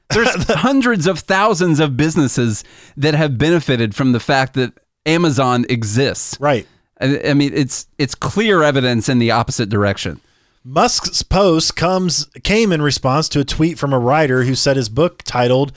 There's 0.10 0.28
hundreds 0.50 1.08
of 1.08 1.20
thousands 1.20 1.80
of 1.80 1.96
businesses 1.96 2.66
that 2.98 3.16
have 3.16 3.38
benefited 3.38 3.96
from 3.96 4.12
the 4.12 4.20
fact 4.20 4.54
that 4.56 4.74
Amazon 5.06 5.66
exists. 5.70 6.38
Right. 6.40 6.68
I, 7.00 7.22
I 7.30 7.34
mean, 7.34 7.52
it's 7.56 7.88
it's 7.98 8.14
clear 8.14 8.62
evidence 8.62 9.08
in 9.08 9.20
the 9.20 9.32
opposite 9.32 9.70
direction. 9.70 10.20
Musk's 10.66 11.24
post 11.24 11.76
comes 11.78 12.28
came 12.44 12.72
in 12.74 12.82
response 12.82 13.28
to 13.30 13.40
a 13.40 13.44
tweet 13.46 13.80
from 13.80 13.94
a 13.94 14.00
writer 14.00 14.44
who 14.44 14.54
said 14.56 14.76
his 14.78 14.90
book 14.90 15.24
titled 15.24 15.72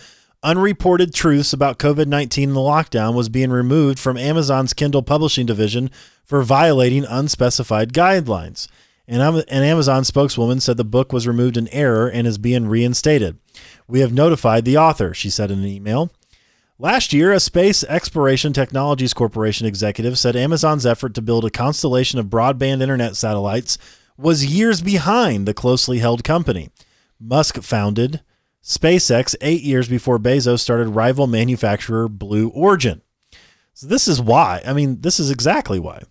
Unreported 0.47 1.13
Truths 1.13 1.53
About 1.53 1.81
COVID-19 1.81 2.45
and 2.45 2.55
the 2.55 2.61
Lockdown 2.61 3.15
was 3.15 3.29
being 3.29 3.51
removed 3.51 3.99
from 3.99 4.17
Amazon's 4.17 4.75
Kindle 4.75 5.03
publishing 5.03 5.45
division 5.45 5.91
for 6.23 6.45
violating 6.45 7.05
unspecified 7.05 7.93
guidelines. 7.93 8.69
And 9.09 9.21
an 9.21 9.65
Amazon 9.65 10.05
spokeswoman 10.05 10.61
said 10.61 10.77
the 10.77 10.85
book 10.85 11.13
was 11.13 11.27
removed 11.27 11.57
in 11.57 11.67
error 11.73 12.09
and 12.09 12.29
is 12.29 12.39
being 12.39 12.69
reinstated. 12.69 13.41
We 13.89 13.99
have 13.99 14.13
notified 14.13 14.65
the 14.65 14.79
author, 14.79 15.13
she 15.13 15.31
said 15.31 15.51
in 15.51 15.59
an 15.59 15.67
email. 15.67 16.13
Last 16.79 17.13
year, 17.13 17.33
a 17.33 17.41
Space 17.41 17.83
Exploration 17.83 18.53
Technologies 18.53 19.15
Corporation 19.15 19.67
executive 19.67 20.17
said 20.17 20.37
Amazon's 20.37 20.87
effort 20.87 21.13
to 21.15 21.23
build 21.23 21.45
a 21.45 21.51
constellation 21.51 22.21
of 22.21 22.27
broadband 22.27 22.83
internet 22.83 23.17
satellites 23.17 23.79
was 24.17 24.47
years 24.47 24.81
behind 24.81 25.49
the 25.49 25.55
closely 25.55 25.99
held 25.99 26.23
company. 26.23 26.71
Musk 27.19 27.63
founded 27.63 28.21
SpaceX 28.67 29.37
eight 29.43 29.63
years 29.63 29.89
before 29.89 30.19
Bezos 30.19 30.59
started 30.59 30.89
rival 30.89 31.29
manufacturer 31.29 32.09
Blue 32.09 32.49
Origin. 32.49 33.01
So 33.75 33.87
this 33.87 34.09
is 34.09 34.21
why. 34.21 34.61
I 34.67 34.73
mean, 34.73 35.01
this 35.03 35.21
is 35.21 35.31
exactly 35.31 35.79
why 35.79 36.03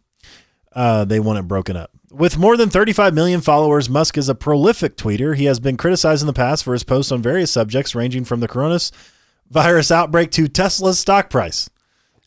uh, 0.73 1.03
they 1.03 1.19
want 1.19 1.39
it 1.39 1.47
broken 1.49 1.75
up. 1.75 1.91
With 2.11 2.37
more 2.37 2.55
than 2.55 2.69
35 2.69 3.13
million 3.13 3.41
followers, 3.41 3.89
Musk 3.89 4.17
is 4.17 4.29
a 4.29 4.35
prolific 4.35 4.95
tweeter. 4.95 5.35
He 5.35 5.45
has 5.45 5.59
been 5.59 5.75
criticized 5.75 6.21
in 6.21 6.27
the 6.27 6.33
past 6.33 6.63
for 6.63 6.71
his 6.71 6.85
posts 6.85 7.11
on 7.11 7.21
various 7.21 7.51
subjects, 7.51 7.93
ranging 7.93 8.23
from 8.23 8.39
the 8.39 8.47
coronavirus 8.47 9.91
outbreak 9.91 10.31
to 10.31 10.47
Tesla's 10.47 10.97
stock 10.97 11.29
price. 11.29 11.69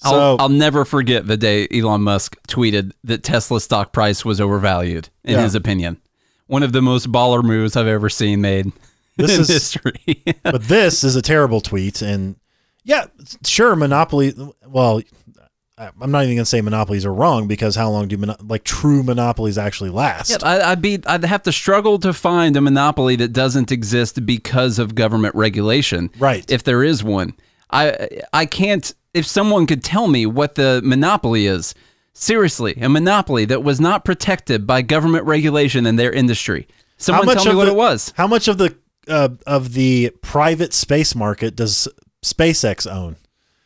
So, 0.01 0.11
I'll, 0.15 0.37
I'll 0.43 0.49
never 0.51 0.85
forget 0.85 1.27
the 1.27 1.39
day 1.39 1.67
Elon 1.73 2.03
Musk 2.03 2.37
tweeted 2.49 2.93
that 3.05 3.23
Tesla's 3.23 3.65
stock 3.65 3.93
price 3.95 4.27
was 4.27 4.41
overvalued, 4.43 5.09
in 5.25 5.37
Yeah. 5.37 5.43
his 5.43 5.55
opinion. 5.55 6.01
One 6.49 6.63
of 6.63 6.73
the 6.73 6.83
most 6.83 7.11
baller 7.11 7.43
moves 7.43 7.75
I've 7.77 7.87
ever 7.87 8.11
seen 8.11 8.41
made 8.43 8.71
This 9.27 9.39
is- 9.39 9.49
history. 9.49 10.23
but 10.43 10.63
this 10.63 11.05
is 11.05 11.17
a 11.17 11.23
terrible 11.23 11.61
tweet. 11.61 12.03
And 12.03 12.37
yeah, 12.85 13.07
sure, 13.45 13.75
monopoly. 13.77 14.33
Well, 14.67 15.03
I'm 15.77 16.11
not 16.11 16.25
even 16.25 16.35
going 16.37 16.39
to 16.39 16.45
say 16.45 16.61
monopolies 16.61 17.05
are 17.05 17.15
wrong 17.15 17.47
because 17.47 17.77
how 17.77 17.89
long 17.91 18.09
do 18.09 18.17
mono- 18.17 18.37
like 18.43 18.65
true 18.65 19.03
monopolies 19.05 19.59
actually 19.59 19.91
last? 19.91 20.31
Yeah, 20.31 20.39
I, 20.43 20.73
I'd 20.73 20.83
be 20.83 20.99
I'd 21.07 21.25
have 21.25 21.43
to 21.45 21.53
struggle 21.53 21.99
to 22.01 22.13
find 22.13 22.57
a 22.57 22.61
monopoly 22.61 23.15
that 23.17 23.33
doesn't 23.33 23.71
exist 23.71 24.25
because 24.27 24.79
of 24.79 24.95
government 24.97 25.35
regulation. 25.37 26.11
Right. 26.19 26.51
If 26.51 26.65
there 26.65 26.83
is 26.83 27.05
one, 27.05 27.35
I 27.71 28.09
I 28.33 28.47
can't. 28.47 28.93
If 29.15 29.27
someone 29.27 29.67
could 29.67 29.85
tell 29.85 30.09
me 30.09 30.27
what 30.27 30.55
the 30.57 30.81
monopoly 30.85 31.47
is, 31.47 31.75
seriously, 32.13 32.75
a 32.81 32.89
monopoly 32.89 33.45
that 33.47 33.63
was 33.63 33.81
not 33.81 34.05
protected 34.05 34.67
by 34.67 34.83
government 34.83 35.27
regulation 35.27 35.87
in 35.87 35.97
their 35.97 36.13
industry. 36.13 36.67
Someone 36.97 37.27
tell 37.37 37.45
me 37.45 37.55
what 37.55 37.67
the- 37.67 37.71
it 37.73 37.77
was. 37.77 38.13
How 38.17 38.27
much 38.27 38.49
of 38.49 38.59
the 38.59 38.77
uh, 39.09 39.29
of 39.47 39.73
the 39.75 40.13
private 40.23 40.73
space 40.73 41.15
market 41.15 41.57
does 41.57 41.89
SpaceX 42.23 42.91
own? 42.91 43.17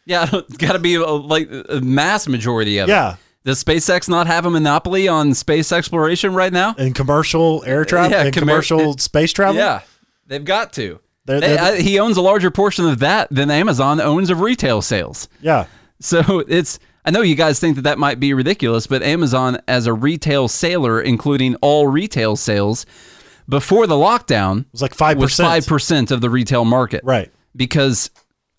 Yeah, 0.04 0.28
it's 0.32 0.56
got 0.56 0.72
to 0.72 0.78
be 0.78 0.94
a, 0.96 1.06
like 1.06 1.48
a 1.68 1.80
mass 1.80 2.26
majority 2.28 2.78
of 2.78 2.88
it. 2.88 2.92
Yeah. 2.92 3.16
Does 3.44 3.62
SpaceX 3.62 4.08
not 4.08 4.26
have 4.28 4.46
a 4.46 4.50
monopoly 4.50 5.08
on 5.08 5.34
space 5.34 5.72
exploration 5.72 6.32
right 6.34 6.52
now? 6.52 6.74
And 6.78 6.94
commercial 6.94 7.64
air 7.66 7.84
travel 7.84 8.10
Yeah, 8.12 8.24
and 8.24 8.34
commer- 8.34 8.38
commercial 8.38 8.96
space 8.98 9.32
travel. 9.32 9.56
Yeah, 9.56 9.80
they've 10.26 10.44
got 10.44 10.72
to. 10.74 11.00
They're- 11.24 11.40
They- 11.40 11.48
they're- 11.56 11.58
I- 11.60 11.80
he 11.80 11.98
owns 11.98 12.16
a 12.16 12.20
larger 12.22 12.50
portion 12.50 12.86
of 12.88 12.98
that 13.00 13.28
than 13.30 13.50
Amazon 13.50 14.00
owns 14.00 14.30
of 14.30 14.40
retail 14.40 14.80
sales. 14.82 15.28
Yeah. 15.40 15.66
So 16.00 16.40
it's. 16.48 16.78
I 17.04 17.10
know 17.10 17.20
you 17.22 17.34
guys 17.36 17.58
think 17.60 17.74
that 17.76 17.82
that 17.82 17.98
might 17.98 18.18
be 18.20 18.32
ridiculous, 18.34 18.86
but 18.88 19.02
Amazon, 19.04 19.58
as 19.68 19.86
a 19.86 19.92
retail 19.92 20.46
sailor, 20.48 21.00
including 21.00 21.54
all 21.56 21.86
retail 21.88 22.34
sales, 22.36 22.86
before 23.48 23.86
the 23.86 23.94
lockdown, 23.94 24.60
It 24.60 24.66
was 24.72 24.82
like 24.82 24.96
5%. 24.96 25.16
was 25.16 25.36
five 25.36 25.66
percent 25.66 26.10
of 26.10 26.20
the 26.20 26.30
retail 26.30 26.64
market. 26.64 27.02
Right. 27.04 27.30
Because 27.54 28.10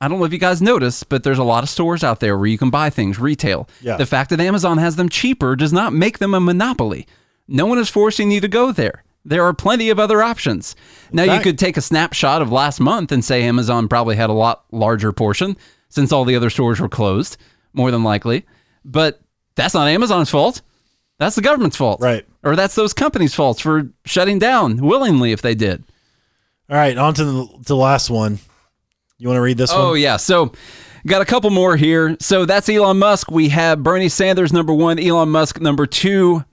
I 0.02 0.08
don't 0.08 0.20
know 0.20 0.26
if 0.26 0.34
you 0.34 0.40
guys 0.40 0.62
noticed, 0.62 1.10
but 1.10 1.24
there's 1.24 1.38
a 1.38 1.44
lot 1.44 1.64
of 1.64 1.70
stores 1.70 2.04
out 2.04 2.20
there 2.20 2.38
where 2.38 2.48
you 2.48 2.58
can 2.58 2.70
buy 2.70 2.90
things 2.90 3.20
retail. 3.20 3.70
Yeah. 3.82 3.98
The 3.98 4.06
fact 4.06 4.30
that 4.32 4.40
Amazon 4.42 4.78
has 4.78 4.96
them 4.98 5.10
cheaper 5.10 5.56
does 5.56 5.72
not 5.74 5.94
make 5.94 6.18
them 6.20 6.34
a 6.34 6.40
monopoly. 6.40 7.08
No 7.48 7.66
one 7.66 7.78
is 7.78 7.90
forcing 7.90 8.30
you 8.32 8.42
to 8.42 8.48
go 8.48 8.72
there. 8.72 9.04
There 9.26 9.44
are 9.44 9.54
plenty 9.54 9.90
of 9.90 10.00
other 10.00 10.22
options. 10.22 10.76
Now, 11.14 11.24
you 11.24 11.40
could 11.40 11.58
take 11.58 11.78
a 11.78 11.82
snapshot 11.82 12.42
of 12.42 12.52
last 12.52 12.82
month 12.82 13.10
and 13.12 13.24
say 13.24 13.44
Amazon 13.44 13.88
probably 13.88 14.18
had 14.18 14.30
a 14.30 14.34
lot 14.34 14.66
larger 14.72 15.14
portion 15.14 15.56
since 15.88 16.12
all 16.12 16.26
the 16.26 16.36
other 16.36 16.50
stores 16.50 16.82
were 16.82 16.90
closed, 16.90 17.38
more 17.74 17.90
than 17.90 18.04
likely. 18.04 18.46
But 18.84 19.22
that's 19.56 19.74
not 19.74 19.88
Amazon's 19.88 20.30
fault. 20.30 20.62
That's 21.20 21.36
the 21.36 21.42
government's 21.42 21.78
fault. 21.78 22.02
Right. 22.02 22.26
Or 22.44 22.56
that's 22.56 22.76
those 22.76 22.94
companies' 22.94 23.34
faults 23.36 23.60
for 23.62 23.90
shutting 24.06 24.40
down 24.40 24.78
willingly 24.78 25.32
if 25.32 25.42
they 25.42 25.56
did. 25.56 25.84
All 26.70 26.76
right. 26.76 26.98
On 26.98 27.14
to 27.14 27.24
the, 27.26 27.46
to 27.48 27.64
the 27.64 27.76
last 27.76 28.10
one. 28.10 28.40
You 29.20 29.28
want 29.28 29.38
to 29.38 29.42
read 29.42 29.58
this 29.58 29.72
Oh 29.74 29.92
one? 29.92 30.02
yeah. 30.02 30.18
So 30.18 30.52
got 31.06 31.22
a 31.22 31.26
couple 31.26 31.50
more 31.50 31.78
here. 31.78 32.18
So 32.20 32.46
that's 32.46 32.68
Elon 32.68 33.00
Musk. 33.00 33.32
We 33.32 33.50
have 33.50 33.84
Bernie 33.84 34.10
Sanders 34.10 34.52
number 34.52 34.74
one, 34.74 35.00
Elon 35.00 35.30
Musk 35.30 35.62
number 35.62 35.86
two. 35.86 36.44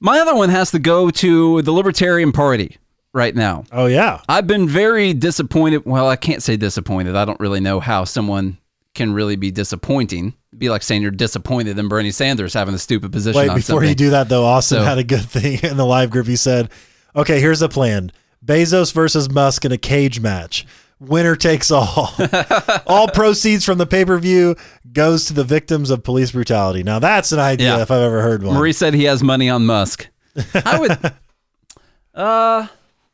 My 0.00 0.20
other 0.20 0.34
one 0.34 0.50
has 0.50 0.70
to 0.70 0.78
go 0.78 1.10
to 1.10 1.62
the 1.62 1.72
Libertarian 1.72 2.30
Party 2.32 2.76
right 3.12 3.34
now. 3.34 3.64
Oh, 3.72 3.86
yeah. 3.86 4.20
I've 4.28 4.46
been 4.46 4.68
very 4.68 5.12
disappointed. 5.14 5.84
Well, 5.86 6.06
I 6.08 6.16
can't 6.16 6.42
say 6.42 6.56
disappointed. 6.56 7.16
I 7.16 7.24
don't 7.24 7.40
really 7.40 7.60
know 7.60 7.80
how 7.80 8.04
someone 8.04 8.58
can 8.96 9.12
really 9.12 9.36
be 9.36 9.50
disappointing. 9.52 10.34
It'd 10.50 10.58
be 10.58 10.68
like 10.70 10.82
saying 10.82 11.02
you're 11.02 11.10
disappointed 11.12 11.78
in 11.78 11.86
Bernie 11.88 12.10
Sanders 12.10 12.52
having 12.54 12.74
a 12.74 12.78
stupid 12.78 13.12
position 13.12 13.38
Wait, 13.40 13.46
before 13.48 13.60
something. 13.62 13.88
you 13.88 13.94
do 13.94 14.10
that, 14.10 14.28
though, 14.28 14.44
Austin 14.44 14.78
So- 14.78 14.84
had 14.84 14.98
a 14.98 15.04
good 15.04 15.24
thing 15.24 15.60
in 15.62 15.76
the 15.76 15.86
live 15.86 16.10
group. 16.10 16.26
He 16.26 16.36
said, 16.36 16.70
okay, 17.14 17.40
here's 17.40 17.60
the 17.60 17.68
plan 17.68 18.10
Bezos 18.44 18.92
versus 18.92 19.30
Musk 19.30 19.64
in 19.64 19.72
a 19.72 19.78
cage 19.78 20.20
match. 20.20 20.66
Winner 20.98 21.36
takes 21.36 21.70
all. 21.70 22.14
all 22.86 23.06
proceeds 23.08 23.64
from 23.66 23.76
the 23.76 23.86
pay 23.86 24.04
per 24.06 24.18
view 24.18 24.56
goes 24.92 25.26
to 25.26 25.34
the 25.34 25.44
victims 25.44 25.90
of 25.90 26.02
police 26.02 26.30
brutality. 26.32 26.82
Now, 26.82 26.98
that's 26.98 27.32
an 27.32 27.38
idea 27.38 27.76
Yeah. 27.76 27.82
if 27.82 27.90
I've 27.90 28.00
ever 28.00 28.22
heard 28.22 28.42
one. 28.42 28.54
Marie 28.54 28.72
said 28.72 28.94
he 28.94 29.04
has 29.04 29.22
money 29.22 29.50
on 29.50 29.66
Musk. 29.66 30.08
I 30.54 30.78
would. 30.78 31.12
uh, 32.14 32.66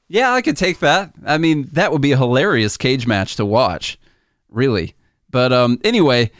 yeah, 0.08 0.32
I 0.32 0.42
could 0.42 0.56
take 0.56 0.78
that. 0.80 1.12
I 1.26 1.38
mean, 1.38 1.68
that 1.72 1.90
would 1.92 2.02
be 2.02 2.12
a 2.12 2.16
hilarious 2.16 2.76
cage 2.76 3.06
match 3.06 3.36
to 3.36 3.44
watch, 3.44 3.98
really. 4.48 4.94
But 5.32 5.52
um, 5.52 5.80
anyway, 5.82 6.30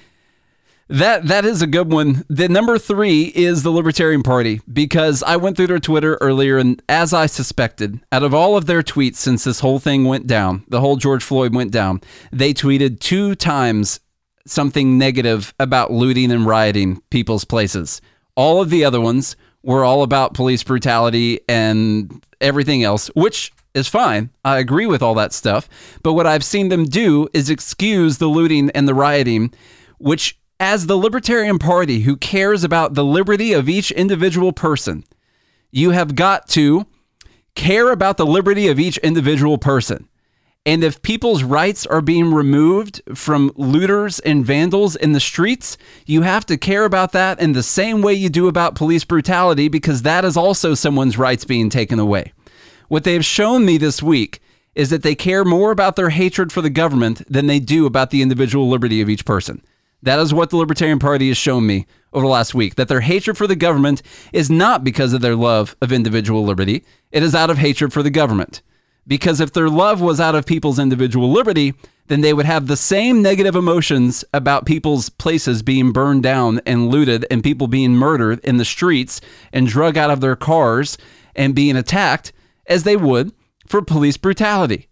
that 0.89 1.27
that 1.27 1.45
is 1.45 1.63
a 1.63 1.67
good 1.67 1.91
one. 1.91 2.25
The 2.29 2.49
number 2.49 2.79
three 2.79 3.33
is 3.35 3.63
the 3.63 3.71
Libertarian 3.71 4.23
Party 4.23 4.61
because 4.71 5.23
I 5.23 5.37
went 5.37 5.57
through 5.57 5.69
their 5.69 5.79
Twitter 5.81 6.19
earlier, 6.21 6.59
and 6.59 6.81
as 6.89 7.13
I 7.13 7.27
suspected, 7.27 7.99
out 8.13 8.23
of 8.23 8.35
all 8.35 8.57
of 8.57 8.67
their 8.67 8.83
tweets 8.83 9.17
since 9.17 9.43
this 9.43 9.61
whole 9.61 9.79
thing 9.79 10.05
went 10.05 10.27
down, 10.27 10.65
the 10.69 10.81
whole 10.81 10.97
George 10.97 11.25
Floyd 11.25 11.55
went 11.55 11.73
down, 11.73 12.01
they 12.31 12.53
tweeted 12.53 13.01
two 13.01 13.35
times 13.35 14.01
something 14.47 14.99
negative 14.99 15.55
about 15.59 15.93
looting 15.93 16.31
and 16.31 16.47
rioting 16.47 17.01
people's 17.11 17.45
places. 17.45 18.01
All 18.37 18.61
of 18.61 18.71
the 18.71 18.85
other 18.85 19.01
ones 19.01 19.35
were 19.63 19.85
all 19.85 20.03
about 20.03 20.35
police 20.35 20.63
brutality 20.63 21.41
and 21.49 22.23
everything 22.41 22.83
else, 22.83 23.09
which 23.15 23.53
is 23.75 23.89
fine. 23.89 24.31
I 24.45 24.59
agree 24.59 24.87
with 24.87 25.03
all 25.03 25.15
that 25.15 25.33
stuff. 25.33 25.69
But 26.03 26.13
what 26.15 26.27
I've 26.27 26.45
seen 26.45 26.69
them 26.69 26.85
do 26.85 27.29
is 27.33 27.51
excuse 27.51 28.19
the 28.19 28.27
looting 28.27 28.71
and 28.71 28.87
the 28.87 28.95
rioting, 28.95 29.53
which, 29.99 30.39
as 30.61 30.87
the 30.87 30.97
Libertarian 30.97 31.59
Party 31.59 32.01
who 32.01 32.17
cares 32.17 32.65
about 32.65 32.95
the 32.95 33.05
liberty 33.05 33.53
of 33.53 33.69
each 33.69 33.91
individual 33.91 34.53
person, 34.53 35.05
you 35.71 35.91
have 35.91 36.15
got 36.15 36.49
to 36.51 36.87
care 37.55 37.91
about 37.91 38.17
the 38.17 38.27
liberty 38.27 38.69
of 38.69 38.79
each 38.79 38.99
individual 38.99 39.59
person. 39.59 40.09
And 40.65 40.85
if 40.85 41.03
people's 41.03 41.43
rights 41.43 41.87
are 41.87 42.01
being 42.01 42.33
removed 42.33 43.03
from 43.15 43.51
looters 43.57 44.21
and 44.21 44.47
vandals 44.47 44.95
in 44.95 45.11
the 45.13 45.19
streets, 45.19 45.77
you 46.07 46.23
have 46.23 46.47
to 46.47 46.57
care 46.57 46.85
about 46.85 47.11
that 47.13 47.41
in 47.41 47.53
the 47.53 47.65
same 47.65 48.01
way 48.01 48.15
you 48.15 48.29
do 48.29 48.47
about 48.47 48.77
police 48.77 49.05
brutality 49.05 49.67
because 49.67 50.03
that 50.03 50.25
is 50.25 50.37
also 50.37 50.75
someone's 50.75 51.19
rights 51.19 51.45
being 51.45 51.69
taken 51.69 51.99
away. 51.99 52.33
What 52.93 53.05
they've 53.05 53.25
shown 53.25 53.65
me 53.65 53.79
this 53.79 54.03
week 54.03 54.43
is 54.75 54.91
that 54.91 55.03
they 55.03 55.15
care 55.15 55.47
more 55.47 55.71
about 55.71 55.97
their 55.97 56.11
hatred 56.11 56.53
for 56.53 56.61
the 56.61 56.69
government 56.69 57.23
than 57.27 57.47
they 57.47 57.59
do 57.59 57.87
about 57.87 58.11
the 58.11 58.21
individual 58.21 58.69
liberty 58.69 59.01
of 59.01 59.09
each 59.09 59.25
person. 59.25 59.63
That 60.03 60.19
is 60.19 60.35
what 60.35 60.51
the 60.51 60.59
Libertarian 60.59 60.99
Party 60.99 61.29
has 61.29 61.39
shown 61.39 61.67
me 61.67 61.87
over 62.13 62.27
the 62.27 62.31
last 62.31 62.55
week 62.55 62.75
that 62.75 62.89
their 62.89 63.01
hatred 63.01 63.39
for 63.39 63.47
the 63.47 63.57
government 63.57 64.03
is 64.31 64.51
not 64.51 64.85
because 64.85 65.15
of 65.15 65.23
their 65.23 65.35
love 65.35 65.75
of 65.81 65.91
individual 65.91 66.45
liberty, 66.45 66.85
it 67.11 67.23
is 67.23 67.35
out 67.35 67.49
of 67.49 67.57
hatred 67.57 67.95
for 67.95 68.03
the 68.03 68.11
government. 68.11 68.61
Because 69.07 69.41
if 69.41 69.55
their 69.55 69.71
love 69.71 70.03
was 70.03 70.21
out 70.21 70.35
of 70.35 70.45
people's 70.45 70.79
individual 70.79 71.33
liberty, 71.33 71.73
then 72.09 72.21
they 72.21 72.35
would 72.35 72.45
have 72.45 72.67
the 72.67 72.77
same 72.77 73.23
negative 73.23 73.57
emotions 73.57 74.23
about 74.35 74.67
people's 74.67 75.09
places 75.09 75.63
being 75.63 75.93
burned 75.93 76.25
down 76.25 76.61
and 76.67 76.89
looted 76.89 77.25
and 77.31 77.43
people 77.43 77.69
being 77.69 77.93
murdered 77.93 78.39
in 78.41 78.59
the 78.59 78.67
streets 78.67 79.23
and 79.51 79.67
drug 79.67 79.97
out 79.97 80.11
of 80.11 80.21
their 80.21 80.37
cars 80.37 80.99
and 81.35 81.55
being 81.55 81.75
attacked 81.75 82.35
as 82.67 82.85
they 82.85 82.97
would 82.97 83.33
for 83.67 83.83
police 83.83 84.17
brutality. 84.17 84.89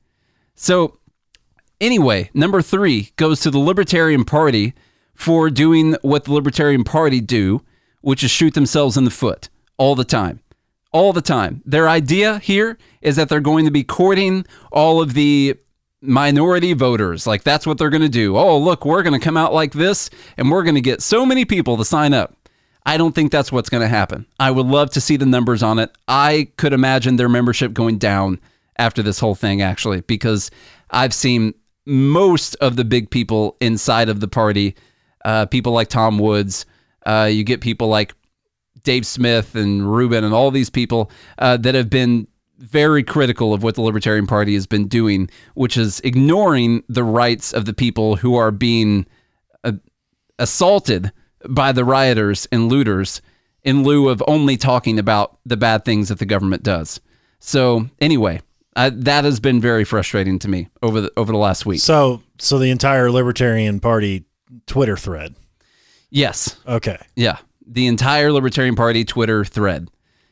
So, 0.54 0.98
anyway, 1.80 2.30
number 2.34 2.62
three 2.62 3.10
goes 3.16 3.40
to 3.40 3.50
the 3.50 3.58
Libertarian 3.58 4.24
Party 4.24 4.74
for 5.14 5.50
doing 5.50 5.96
what 6.02 6.24
the 6.24 6.32
Libertarian 6.32 6.84
Party 6.84 7.20
do, 7.20 7.62
which 8.00 8.22
is 8.24 8.30
shoot 8.30 8.54
themselves 8.54 8.96
in 8.96 9.04
the 9.04 9.10
foot 9.10 9.48
all 9.76 9.94
the 9.94 10.04
time. 10.04 10.40
All 10.92 11.12
the 11.12 11.22
time. 11.22 11.62
Their 11.64 11.88
idea 11.88 12.38
here 12.38 12.76
is 13.00 13.16
that 13.16 13.28
they're 13.28 13.40
going 13.40 13.64
to 13.64 13.70
be 13.70 13.84
courting 13.84 14.44
all 14.72 15.00
of 15.00 15.14
the 15.14 15.56
minority 16.00 16.72
voters. 16.72 17.26
Like, 17.26 17.44
that's 17.44 17.66
what 17.66 17.78
they're 17.78 17.90
going 17.90 18.02
to 18.02 18.08
do. 18.08 18.36
Oh, 18.36 18.58
look, 18.58 18.84
we're 18.84 19.02
going 19.02 19.18
to 19.18 19.24
come 19.24 19.36
out 19.36 19.54
like 19.54 19.72
this 19.72 20.10
and 20.36 20.50
we're 20.50 20.64
going 20.64 20.74
to 20.74 20.80
get 20.80 21.02
so 21.02 21.24
many 21.24 21.44
people 21.44 21.76
to 21.76 21.84
sign 21.84 22.12
up. 22.12 22.34
I 22.86 22.96
don't 22.96 23.14
think 23.14 23.30
that's 23.30 23.52
what's 23.52 23.68
going 23.68 23.82
to 23.82 23.88
happen. 23.88 24.26
I 24.38 24.50
would 24.50 24.66
love 24.66 24.90
to 24.90 25.00
see 25.00 25.16
the 25.16 25.26
numbers 25.26 25.62
on 25.62 25.78
it. 25.78 25.90
I 26.08 26.48
could 26.56 26.72
imagine 26.72 27.16
their 27.16 27.28
membership 27.28 27.72
going 27.72 27.98
down 27.98 28.40
after 28.78 29.02
this 29.02 29.20
whole 29.20 29.34
thing, 29.34 29.60
actually, 29.60 30.00
because 30.02 30.50
I've 30.90 31.14
seen 31.14 31.54
most 31.86 32.54
of 32.56 32.76
the 32.76 32.84
big 32.84 33.10
people 33.10 33.56
inside 33.60 34.08
of 34.08 34.20
the 34.20 34.28
party, 34.28 34.74
uh, 35.24 35.46
people 35.46 35.72
like 35.72 35.88
Tom 35.88 36.18
Woods. 36.18 36.64
Uh, 37.04 37.28
you 37.30 37.44
get 37.44 37.60
people 37.60 37.88
like 37.88 38.14
Dave 38.82 39.06
Smith 39.06 39.54
and 39.54 39.92
Rubin 39.92 40.24
and 40.24 40.34
all 40.34 40.50
these 40.50 40.70
people 40.70 41.10
uh, 41.38 41.56
that 41.58 41.74
have 41.74 41.90
been 41.90 42.26
very 42.58 43.02
critical 43.02 43.54
of 43.54 43.62
what 43.62 43.74
the 43.74 43.82
Libertarian 43.82 44.26
Party 44.26 44.54
has 44.54 44.66
been 44.66 44.86
doing, 44.86 45.30
which 45.54 45.76
is 45.76 46.00
ignoring 46.00 46.84
the 46.88 47.04
rights 47.04 47.52
of 47.52 47.64
the 47.64 47.72
people 47.72 48.16
who 48.16 48.36
are 48.36 48.50
being 48.50 49.06
uh, 49.64 49.72
assaulted 50.38 51.12
by 51.48 51.72
the 51.72 51.84
rioters 51.84 52.46
and 52.52 52.68
looters 52.68 53.22
in 53.62 53.82
lieu 53.82 54.08
of 54.08 54.22
only 54.26 54.56
talking 54.56 54.98
about 54.98 55.38
the 55.44 55.56
bad 55.56 55.84
things 55.84 56.08
that 56.08 56.18
the 56.18 56.26
government 56.26 56.62
does. 56.62 57.00
So 57.38 57.88
anyway, 58.00 58.40
I, 58.76 58.90
that 58.90 59.24
has 59.24 59.40
been 59.40 59.60
very 59.60 59.84
frustrating 59.84 60.38
to 60.40 60.48
me 60.48 60.68
over 60.82 61.00
the 61.00 61.12
over 61.16 61.32
the 61.32 61.38
last 61.38 61.66
week. 61.66 61.80
So, 61.80 62.22
so 62.38 62.58
the 62.58 62.70
entire 62.70 63.10
Libertarian 63.10 63.80
Party 63.80 64.24
Twitter 64.66 64.96
thread. 64.96 65.34
Yes, 66.10 66.56
Okay. 66.66 66.98
yeah, 67.14 67.38
the 67.66 67.86
entire 67.86 68.32
Libertarian 68.32 68.74
Party 68.74 69.04
Twitter 69.04 69.44
thread 69.44 69.88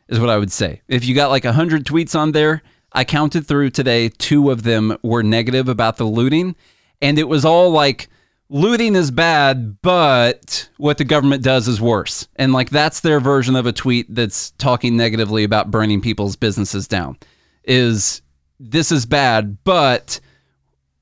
is 0.08 0.18
what 0.18 0.28
I 0.30 0.36
would 0.38 0.50
say. 0.50 0.82
If 0.88 1.04
you 1.04 1.14
got 1.14 1.30
like 1.30 1.44
a 1.44 1.52
hundred 1.52 1.84
tweets 1.84 2.18
on 2.18 2.32
there, 2.32 2.62
I 2.92 3.04
counted 3.04 3.46
through 3.46 3.70
today. 3.70 4.08
Two 4.08 4.50
of 4.50 4.62
them 4.64 4.96
were 5.02 5.22
negative 5.22 5.68
about 5.68 5.96
the 5.98 6.04
looting, 6.04 6.56
and 7.00 7.18
it 7.18 7.28
was 7.28 7.44
all 7.44 7.70
like 7.70 8.08
looting 8.50 8.94
is 8.94 9.10
bad, 9.10 9.80
but 9.82 10.68
what 10.76 10.98
the 10.98 11.04
government 11.04 11.42
does 11.42 11.68
is 11.68 11.80
worse. 11.80 12.28
And 12.36 12.52
like 12.52 12.70
that's 12.70 13.00
their 13.00 13.20
version 13.20 13.56
of 13.56 13.66
a 13.66 13.72
tweet 13.72 14.14
that's 14.14 14.50
talking 14.52 14.96
negatively 14.96 15.44
about 15.44 15.70
burning 15.70 16.00
people's 16.00 16.36
businesses 16.36 16.88
down. 16.88 17.18
Is 17.64 18.22
this 18.58 18.90
is 18.90 19.06
bad, 19.06 19.58
but 19.64 20.20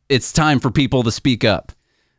it's 0.08 0.32
time 0.32 0.60
for 0.60 0.70
people 0.70 1.02
to 1.04 1.12
speak 1.12 1.44
up. 1.44 1.72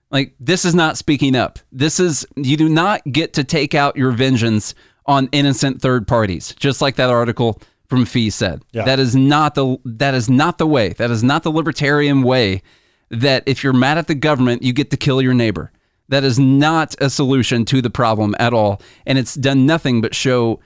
Like 0.09 0.33
this 0.39 0.63
is 0.63 0.73
not 0.73 0.97
speaking 0.97 1.35
up. 1.35 1.59
This 1.71 1.99
is 1.99 2.25
you 2.35 2.55
do 2.55 2.69
not 2.69 3.01
get 3.11 3.33
to 3.33 3.43
take 3.43 3.75
out 3.75 3.97
your 3.97 4.11
vengeance 4.11 4.73
on 5.05 5.29
innocent 5.31 5.81
third 5.81 6.07
parties. 6.07 6.53
Just 6.57 6.81
like 6.81 6.95
that 6.95 7.09
article 7.09 7.61
from 7.87 8.05
FEE 8.05 8.29
said. 8.29 8.63
Yeah. 8.71 8.85
That 8.85 8.99
is 8.99 9.15
not 9.15 9.55
the 9.55 9.77
that 9.83 10.13
is 10.13 10.29
not 10.29 10.57
the 10.57 10.67
way. 10.67 10.89
That 10.89 11.11
is 11.11 11.23
not 11.23 11.43
the 11.43 11.51
libertarian 11.51 12.23
way 12.23 12.61
that 13.09 13.43
if 13.45 13.63
you're 13.63 13.73
mad 13.73 13.97
at 13.97 14.07
the 14.07 14.15
government, 14.15 14.63
you 14.63 14.73
get 14.73 14.91
to 14.91 14.97
kill 14.97 15.21
your 15.21 15.33
neighbor. 15.33 15.71
That 16.09 16.23
is 16.23 16.39
not 16.39 16.95
a 17.01 17.09
solution 17.09 17.65
to 17.65 17.81
the 17.81 17.89
problem 17.89 18.35
at 18.39 18.53
all. 18.53 18.81
And 19.05 19.17
it's 19.17 19.35
done 19.35 19.65
nothing 19.65 20.01
but 20.01 20.15
show 20.15 20.59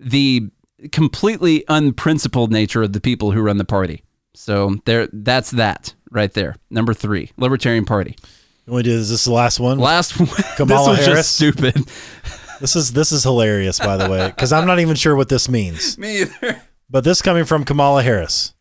the 0.00 0.48
completely 0.92 1.64
unprincipled 1.68 2.52
nature 2.52 2.82
of 2.82 2.92
the 2.92 3.00
people 3.00 3.32
who 3.32 3.40
run 3.40 3.58
the 3.58 3.64
party. 3.64 4.02
So 4.34 4.76
there 4.84 5.08
that's 5.12 5.50
that 5.52 5.94
right 6.10 6.32
there. 6.32 6.56
Number 6.70 6.94
three, 6.94 7.32
Libertarian 7.36 7.84
Party. 7.84 8.16
You 8.66 8.72
want 8.72 8.84
to 8.84 8.90
do 8.90 8.98
this? 8.98 9.10
Is 9.10 9.24
the 9.24 9.32
last 9.32 9.58
one? 9.58 9.78
Last 9.78 10.18
one. 10.18 10.28
Kamala 10.56 10.90
this 10.90 10.98
was 10.98 11.06
Harris? 11.06 11.18
just 11.18 11.36
stupid. 11.36 11.90
This 12.60 12.76
is 12.76 12.92
this 12.92 13.12
is 13.12 13.22
hilarious, 13.22 13.78
by 13.78 13.96
the 13.96 14.08
way, 14.10 14.28
because 14.28 14.52
I'm 14.52 14.66
not 14.66 14.78
even 14.80 14.94
sure 14.96 15.16
what 15.16 15.28
this 15.28 15.48
means. 15.48 15.96
Me 15.98 16.22
either. 16.22 16.62
But 16.90 17.04
this 17.04 17.22
coming 17.22 17.44
from 17.44 17.64
Kamala 17.64 18.02
Harris. 18.02 18.54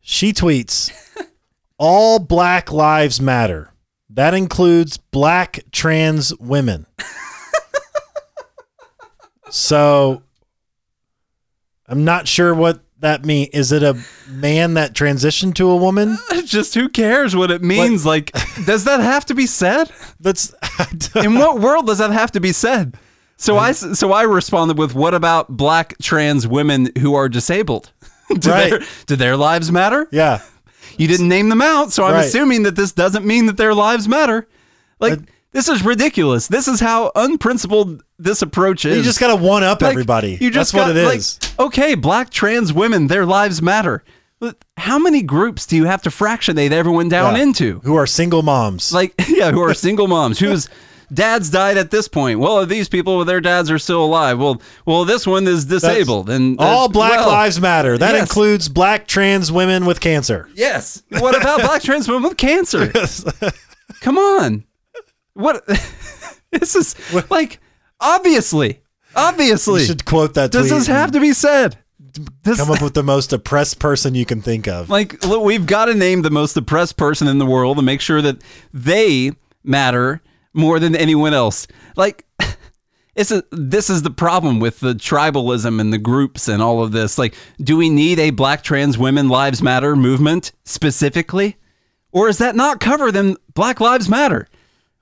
She 0.00 0.32
tweets, 0.32 0.90
"All 1.82 2.18
Black 2.18 2.70
lives 2.70 3.20
matter. 3.20 3.72
That 4.10 4.34
includes 4.34 4.98
black 4.98 5.60
trans 5.72 6.34
women." 6.36 6.86
so 9.50 10.22
I'm 11.88 12.04
not 12.04 12.28
sure 12.28 12.54
what 12.54 12.80
that 13.00 13.24
means. 13.24 13.48
Is 13.52 13.72
it 13.72 13.82
a 13.82 13.98
man 14.28 14.74
that 14.74 14.94
transitioned 14.94 15.54
to 15.56 15.68
a 15.70 15.76
woman? 15.76 16.18
Just 16.44 16.74
who 16.74 16.88
cares 16.88 17.34
what 17.34 17.50
it 17.50 17.62
means? 17.62 18.06
Like, 18.06 18.32
does 18.66 18.84
that 18.84 19.00
have 19.00 19.24
to 19.26 19.34
be 19.34 19.46
said? 19.46 19.90
That's 20.20 20.54
In 21.16 21.34
what 21.36 21.60
world 21.60 21.86
does 21.86 21.98
that 21.98 22.10
have 22.10 22.32
to 22.32 22.40
be 22.40 22.52
said? 22.52 22.96
So 23.36 23.56
I 23.56 23.72
so 23.72 24.12
I 24.12 24.24
responded 24.24 24.76
with, 24.76 24.94
"What 24.94 25.14
about 25.14 25.56
black 25.56 25.94
trans 26.02 26.46
women 26.46 26.90
who 26.98 27.14
are 27.14 27.26
disabled? 27.26 27.90
do, 28.38 28.50
Right. 28.50 28.70
their, 28.70 28.80
do 29.06 29.16
their 29.16 29.36
lives 29.36 29.72
matter? 29.72 30.06
yeah. 30.12 30.42
You 30.98 31.08
didn't 31.08 31.28
name 31.28 31.48
them 31.48 31.62
out, 31.62 31.92
so 31.92 32.04
I'm 32.04 32.14
Right. 32.14 32.24
assuming 32.24 32.62
that 32.64 32.76
this 32.76 32.92
doesn't 32.92 33.24
mean 33.24 33.46
that 33.46 33.56
their 33.56 33.74
lives 33.74 34.08
matter. 34.08 34.46
Like 35.00 35.18
this 35.52 35.68
is 35.68 35.84
ridiculous. 35.84 36.46
This 36.46 36.68
is 36.68 36.80
how 36.80 37.10
unprincipled 37.16 38.02
this 38.18 38.42
approach 38.42 38.84
is. 38.84 38.96
You 38.98 39.02
just 39.02 39.18
got 39.18 39.28
to 39.28 39.36
one 39.36 39.62
up 39.64 39.82
Like, 39.82 39.90
everybody. 39.92 40.38
You 40.40 40.50
just 40.50 40.72
That's 40.72 40.88
what 40.88 40.94
got, 40.94 40.96
it 40.96 41.04
like, 41.06 41.20
okay, 41.58 41.94
black 41.94 42.30
trans 42.30 42.72
women, 42.72 43.06
their 43.08 43.26
lives 43.26 43.60
matter. 43.60 44.02
How 44.78 44.98
many 44.98 45.22
groups 45.22 45.66
do 45.66 45.76
you 45.76 45.84
have 45.84 46.00
to 46.02 46.10
fractionate 46.10 46.72
everyone 46.72 47.08
down 47.08 47.36
Yeah. 47.36 47.42
into? 47.42 47.80
Who 47.84 47.96
are 47.96 48.06
single 48.06 48.42
moms. 48.42 48.92
Like, 48.92 49.12
yeah, 49.28 49.50
who 49.50 49.60
are 49.60 49.74
single 49.74 50.06
moms 50.08 50.38
whose 50.38 50.68
dads 51.12 51.50
died 51.50 51.76
at 51.76 51.90
this 51.90 52.08
point. 52.08 52.38
Well, 52.38 52.64
these 52.66 52.88
people, 52.88 53.24
their 53.24 53.40
dads 53.40 53.70
are 53.70 53.78
still 53.78 54.04
alive. 54.04 54.38
Well, 54.38 54.60
well, 54.86 55.04
this 55.04 55.26
one 55.26 55.46
is 55.46 55.64
disabled, 55.64 56.30
and 56.30 56.60
uh, 56.60 56.64
All 56.64 56.88
black 56.88 57.18
well, 57.18 57.28
lives 57.28 57.60
matter. 57.60 57.98
That 57.98 58.14
yes. 58.14 58.22
includes 58.22 58.68
black 58.68 59.06
trans 59.06 59.50
women 59.50 59.86
with 59.86 60.00
cancer. 60.00 60.48
Yes. 60.54 61.02
What 61.10 61.36
about 61.36 61.60
black 61.66 61.82
trans 61.82 62.08
women 62.08 62.24
with 62.24 62.36
cancer? 62.36 62.92
Come 64.00 64.18
on. 64.18 64.64
What? 65.34 65.66
this 66.50 66.74
is 66.74 66.96
like 67.30 67.60
obviously, 68.00 68.80
obviously. 69.14 69.80
You 69.80 69.86
should 69.86 70.04
quote 70.04 70.34
that 70.34 70.50
does 70.50 70.70
this 70.70 70.86
have 70.86 71.12
to 71.12 71.20
be 71.20 71.32
said? 71.32 71.78
This, 72.42 72.58
come 72.58 72.72
up 72.72 72.82
with 72.82 72.94
the 72.94 73.04
most 73.04 73.32
oppressed 73.32 73.78
person 73.78 74.16
you 74.16 74.26
can 74.26 74.42
think 74.42 74.66
of. 74.66 74.90
like 74.90 75.24
look, 75.24 75.44
we've 75.44 75.66
got 75.66 75.84
to 75.84 75.94
name 75.94 76.22
the 76.22 76.30
most 76.30 76.56
oppressed 76.56 76.96
person 76.96 77.28
in 77.28 77.38
the 77.38 77.46
world 77.46 77.78
and 77.78 77.86
make 77.86 78.00
sure 78.00 78.20
that 78.20 78.42
they 78.72 79.32
matter 79.62 80.20
more 80.52 80.78
than 80.78 80.96
anyone 80.96 81.34
else. 81.34 81.66
Like 81.96 82.26
it's 83.14 83.30
a, 83.30 83.44
this 83.50 83.90
is 83.90 84.02
the 84.02 84.10
problem 84.10 84.60
with 84.60 84.80
the 84.80 84.94
tribalism 84.94 85.80
and 85.80 85.92
the 85.92 85.98
groups 85.98 86.48
and 86.48 86.62
all 86.62 86.82
of 86.82 86.92
this. 86.92 87.18
Like, 87.18 87.34
do 87.60 87.76
we 87.76 87.90
need 87.90 88.18
a 88.18 88.30
Black 88.30 88.62
trans 88.62 88.98
women 88.98 89.28
lives 89.28 89.62
matter 89.62 89.96
movement 89.96 90.52
specifically, 90.64 91.56
or 92.12 92.28
is 92.28 92.38
that 92.38 92.56
not 92.56 92.80
covered 92.80 93.16
in 93.16 93.36
Black 93.54 93.80
Lives 93.80 94.08
Matter? 94.08 94.48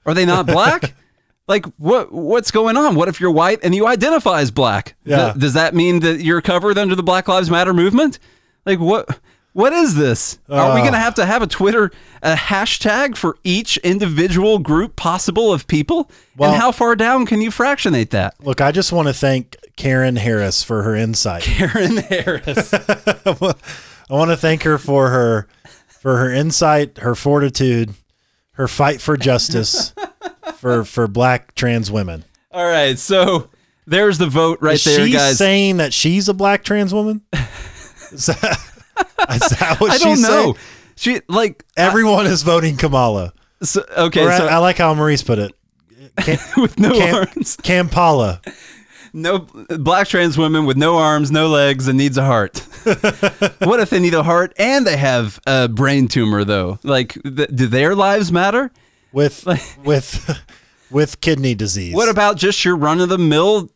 Are 0.05 0.15
they 0.15 0.25
not 0.25 0.47
black? 0.47 0.95
like 1.49 1.67
what 1.77 2.13
what's 2.13 2.51
going 2.51 2.77
on? 2.77 2.95
What 2.95 3.09
if 3.09 3.21
you're 3.21 3.31
white 3.31 3.61
and 3.63 3.75
you 3.75 3.87
identify 3.87 4.41
as 4.41 4.51
black? 4.51 4.97
Yeah. 5.05 5.33
Th- 5.33 5.37
does 5.37 5.55
that 5.55 5.75
mean 5.75 6.01
that 6.01 6.21
you're 6.21 6.41
covered 6.41 6.79
under 6.79 6.95
the 6.95 7.03
Black 7.03 7.29
Lives 7.29 7.51
Matter 7.51 7.75
movement? 7.75 8.19
Like 8.65 8.79
what 8.79 9.19
what 9.53 9.73
is 9.73 9.95
this? 9.95 10.39
Are 10.49 10.75
we 10.75 10.81
Uh. 10.81 10.83
going 10.83 10.93
to 10.93 10.99
have 10.99 11.15
to 11.17 11.27
have 11.27 11.43
a 11.43 11.47
Twitter 11.47 11.91
a 12.23 12.35
hashtag 12.35 13.17
for 13.17 13.37
each 13.45 13.77
individual 13.79 14.59
group 14.59 14.97
possible 14.97 15.53
of 15.53 15.67
people? 15.67 16.11
Well- 16.37 16.53
and 16.53 16.61
how 16.61 16.73
far 16.73 16.95
down 16.97 17.27
can 17.27 17.41
you 17.41 17.51
fractionate 17.51 18.11
that? 18.11 18.35
Look, 18.43 18.61
I 18.61 18.73
just 18.73 18.93
want 18.93 19.09
to 19.09 19.15
thank 19.15 19.57
Karen 19.77 20.17
Harris 20.17 20.63
for 20.63 20.83
her 20.83 20.95
insight. 20.95 21.43
Karen 21.45 21.97
Harris. 21.99 22.73
I 24.11 24.15
want 24.15 24.31
to 24.31 24.37
thank 24.37 24.63
her 24.65 24.79
for 24.79 25.11
her 25.11 25.47
for 26.01 26.17
her 26.19 26.33
insight, 26.33 26.99
her 26.99 27.15
fortitude, 27.15 27.93
her 28.53 28.69
fight 28.69 29.01
for 29.01 29.17
justice 29.17 29.93
for 30.57 30.85
for 30.85 31.07
black 31.09 31.55
trans 31.55 31.91
women. 31.91 32.25
All 32.51 32.65
right, 32.67 32.99
so 32.99 33.51
there's 33.87 34.19
the 34.19 34.27
vote 34.27 34.59
right 34.63 34.75
Is 34.77 34.85
there, 34.85 35.07
she 35.07 35.13
guys. 35.13 35.39
saying 35.39 35.77
that 35.79 35.93
she's 35.93 36.29
a 36.29 36.35
black 36.35 36.65
trans 36.65 36.93
woman? 36.95 37.23
Is 39.31 39.41
that 39.59 39.77
what 39.79 39.91
I 39.93 39.99
don't 39.99 40.21
know. 40.23 40.55
saying? 40.55 40.57
She 40.97 41.21
like 41.29 41.65
Everyone 41.77 42.27
is 42.27 42.43
voting 42.43 42.77
Kamala. 42.77 43.33
so, 43.63 43.85
okay, 43.97 44.25
Or 44.25 44.31
I- 44.31 44.39
so 44.39 44.47
I, 44.47 44.57
like 44.59 44.79
how 44.79 44.93
Maurice 44.95 45.23
put 45.23 45.39
it. 45.39 45.53
Cam, 46.19 46.39
with 46.57 46.79
no 46.81 46.93
Cam, 46.93 47.15
arms, 47.15 47.57
Kampala. 47.63 48.41
no 49.13 49.39
black 49.79 50.09
trans 50.09 50.37
women 50.37 50.67
with 50.67 50.77
no 50.77 50.97
arms, 50.99 51.31
no 51.31 51.49
legs, 51.49 51.87
and 51.87 51.97
needs 51.97 52.19
a 52.19 52.25
heart. 52.25 52.59
what 53.61 53.79
if 53.81 53.91
they 53.91 54.01
need 54.01 54.15
a 54.15 54.23
heart 54.25 54.53
and 54.59 54.87
they 54.87 54.97
have 54.97 55.39
a 55.47 55.69
brain 55.69 56.09
tumor 56.09 56.43
though? 56.45 56.79
Like, 56.83 57.13
th- 57.23 57.51
do 57.55 57.67
their 57.69 57.95
lives 57.95 58.33
matter? 58.33 58.71
with 59.13 59.47
with 59.85 60.39
with 60.91 61.21
kidney 61.21 61.55
disease. 61.55 61.95
What 61.95 62.09
about 62.09 62.37
just 62.37 62.65
your 62.65 62.77
run 62.77 63.01
of 63.01 63.09
the 63.09 63.19
mill 63.19 63.71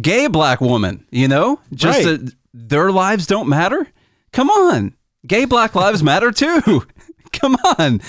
gay 0.00 0.26
black 0.26 0.60
woman? 0.60 1.06
You 1.10 1.28
know, 1.28 1.60
just 1.74 2.04
Right. 2.04 2.18
that 2.20 2.34
their 2.54 2.90
lives 2.90 3.26
don't 3.26 3.48
matter. 3.48 3.86
Come 4.34 4.50
on, 4.50 4.94
gay 5.26 5.44
black 5.44 5.76
lives 5.76 6.02
matter 6.02 6.32
too. 6.32 6.84
Come 7.32 7.54
on, 7.78 8.00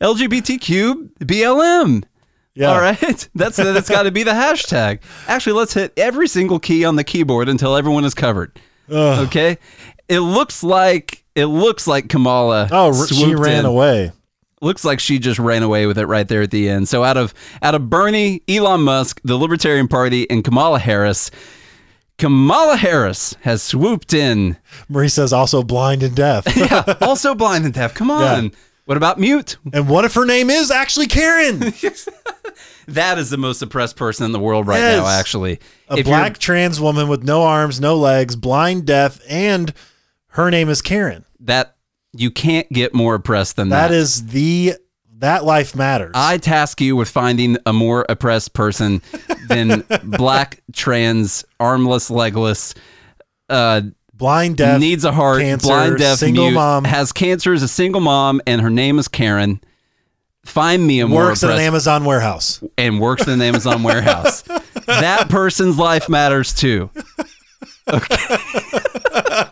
LGBTQ 0.00 1.12
BLM. 1.18 2.04
Yeah. 2.54 2.68
All 2.72 2.80
right, 2.80 3.28
that's 3.34 3.56
that's 3.56 3.90
got 3.90 4.04
to 4.04 4.10
be 4.10 4.22
the 4.22 4.30
hashtag. 4.30 5.00
Actually, 5.28 5.52
let's 5.58 5.74
hit 5.74 5.92
every 5.98 6.26
single 6.26 6.58
key 6.58 6.84
on 6.86 6.96
the 6.96 7.04
keyboard 7.04 7.50
until 7.50 7.76
everyone 7.76 8.04
is 8.06 8.14
covered. 8.14 8.58
Ugh. 8.88 9.26
Okay, 9.26 9.58
it 10.08 10.20
looks 10.20 10.62
like 10.64 11.22
it 11.34 11.46
looks 11.46 11.86
like 11.86 12.08
Kamala. 12.08 12.68
Oh, 12.72 13.04
she 13.06 13.34
ran 13.34 13.60
in. 13.60 13.64
away. 13.66 14.12
Looks 14.62 14.86
like 14.86 15.00
she 15.00 15.18
just 15.18 15.38
ran 15.38 15.62
away 15.62 15.84
with 15.84 15.98
it 15.98 16.06
right 16.06 16.26
there 16.26 16.40
at 16.40 16.50
the 16.50 16.70
end. 16.70 16.88
So 16.88 17.04
out 17.04 17.18
of 17.18 17.34
out 17.60 17.74
of 17.74 17.90
Bernie, 17.90 18.40
Elon 18.48 18.80
Musk, 18.80 19.20
the 19.22 19.36
Libertarian 19.36 19.86
Party, 19.88 20.30
and 20.30 20.42
Kamala 20.42 20.78
Harris, 20.78 21.30
Kamala 22.18 22.76
Harris 22.76 23.34
has 23.42 23.62
swooped 23.62 24.14
in. 24.14 24.56
Maurice 24.88 25.14
says 25.14 25.32
also 25.32 25.62
blind 25.62 26.02
and 26.02 26.14
deaf. 26.14 26.44
Yeah, 26.56 26.94
also 27.00 27.34
blind 27.34 27.64
and 27.64 27.74
deaf. 27.74 27.94
Come 27.94 28.10
on. 28.10 28.44
Yeah. 28.44 28.50
What 28.86 28.96
about 28.96 29.18
mute? 29.18 29.56
and 29.72 29.88
what 29.88 30.04
if 30.04 30.14
her 30.14 30.24
name 30.26 30.50
is 30.50 30.70
actually 30.70 31.06
Karen? 31.06 31.72
That 32.86 33.16
is 33.18 33.30
the 33.30 33.38
most 33.38 33.62
oppressed 33.62 33.96
person 33.96 34.26
in 34.26 34.32
the 34.32 34.38
world 34.38 34.66
right 34.66 34.78
Yes. 34.78 34.98
now. 35.02 35.08
Actually, 35.08 35.58
A 35.88 35.96
If 35.96 36.04
black 36.04 36.36
trans 36.36 36.78
woman 36.78 37.08
with 37.08 37.22
no 37.24 37.42
arms, 37.42 37.80
no 37.80 37.96
legs, 37.96 38.36
blind, 38.36 38.84
deaf, 38.84 39.18
and 39.26 39.72
her 40.28 40.50
name 40.50 40.68
is 40.68 40.82
Karen. 40.82 41.24
that 41.40 41.76
you 42.12 42.30
can't 42.30 42.70
get 42.70 42.92
more 42.94 43.14
oppressed 43.14 43.56
than 43.56 43.70
that. 43.70 43.88
That 43.88 43.94
is 43.94 44.26
the 44.26 44.74
that 45.24 45.44
life 45.44 45.74
matters. 45.74 46.12
I 46.14 46.38
task 46.38 46.80
you 46.80 46.94
with 46.96 47.08
finding 47.08 47.56
a 47.66 47.72
more 47.72 48.06
oppressed 48.08 48.52
person 48.52 49.02
than 49.48 49.84
black, 50.04 50.60
trans, 50.72 51.44
armless, 51.58 52.10
legless, 52.10 52.74
uh, 53.48 53.82
blind, 54.12 54.56
deaf, 54.58 54.80
needs 54.80 55.04
a 55.04 55.12
heart, 55.12 55.40
cancer, 55.40 55.66
blind, 55.66 55.98
deaf, 55.98 56.18
single 56.18 56.44
mute, 56.46 56.54
mom. 56.54 56.84
has 56.84 57.12
cancer, 57.12 57.52
is 57.52 57.62
a 57.62 57.68
single 57.68 58.00
mom, 58.00 58.40
and 58.46 58.60
her 58.60 58.70
name 58.70 58.98
is 58.98 59.08
Karen. 59.08 59.60
Find 60.44 60.86
me 60.86 61.00
a 61.00 61.08
more 61.08 61.24
works 61.28 61.42
at 61.42 61.50
an 61.50 61.58
Amazon 61.60 62.04
warehouse. 62.04 62.62
and 62.76 63.00
works 63.00 63.26
in 63.26 63.32
an 63.34 63.42
Amazon 63.42 63.82
warehouse. 63.82 64.44
That 64.86 65.30
person's 65.30 65.78
life 65.78 66.10
matters 66.10 66.52
too. 66.52 66.90
Okay. 67.88 68.36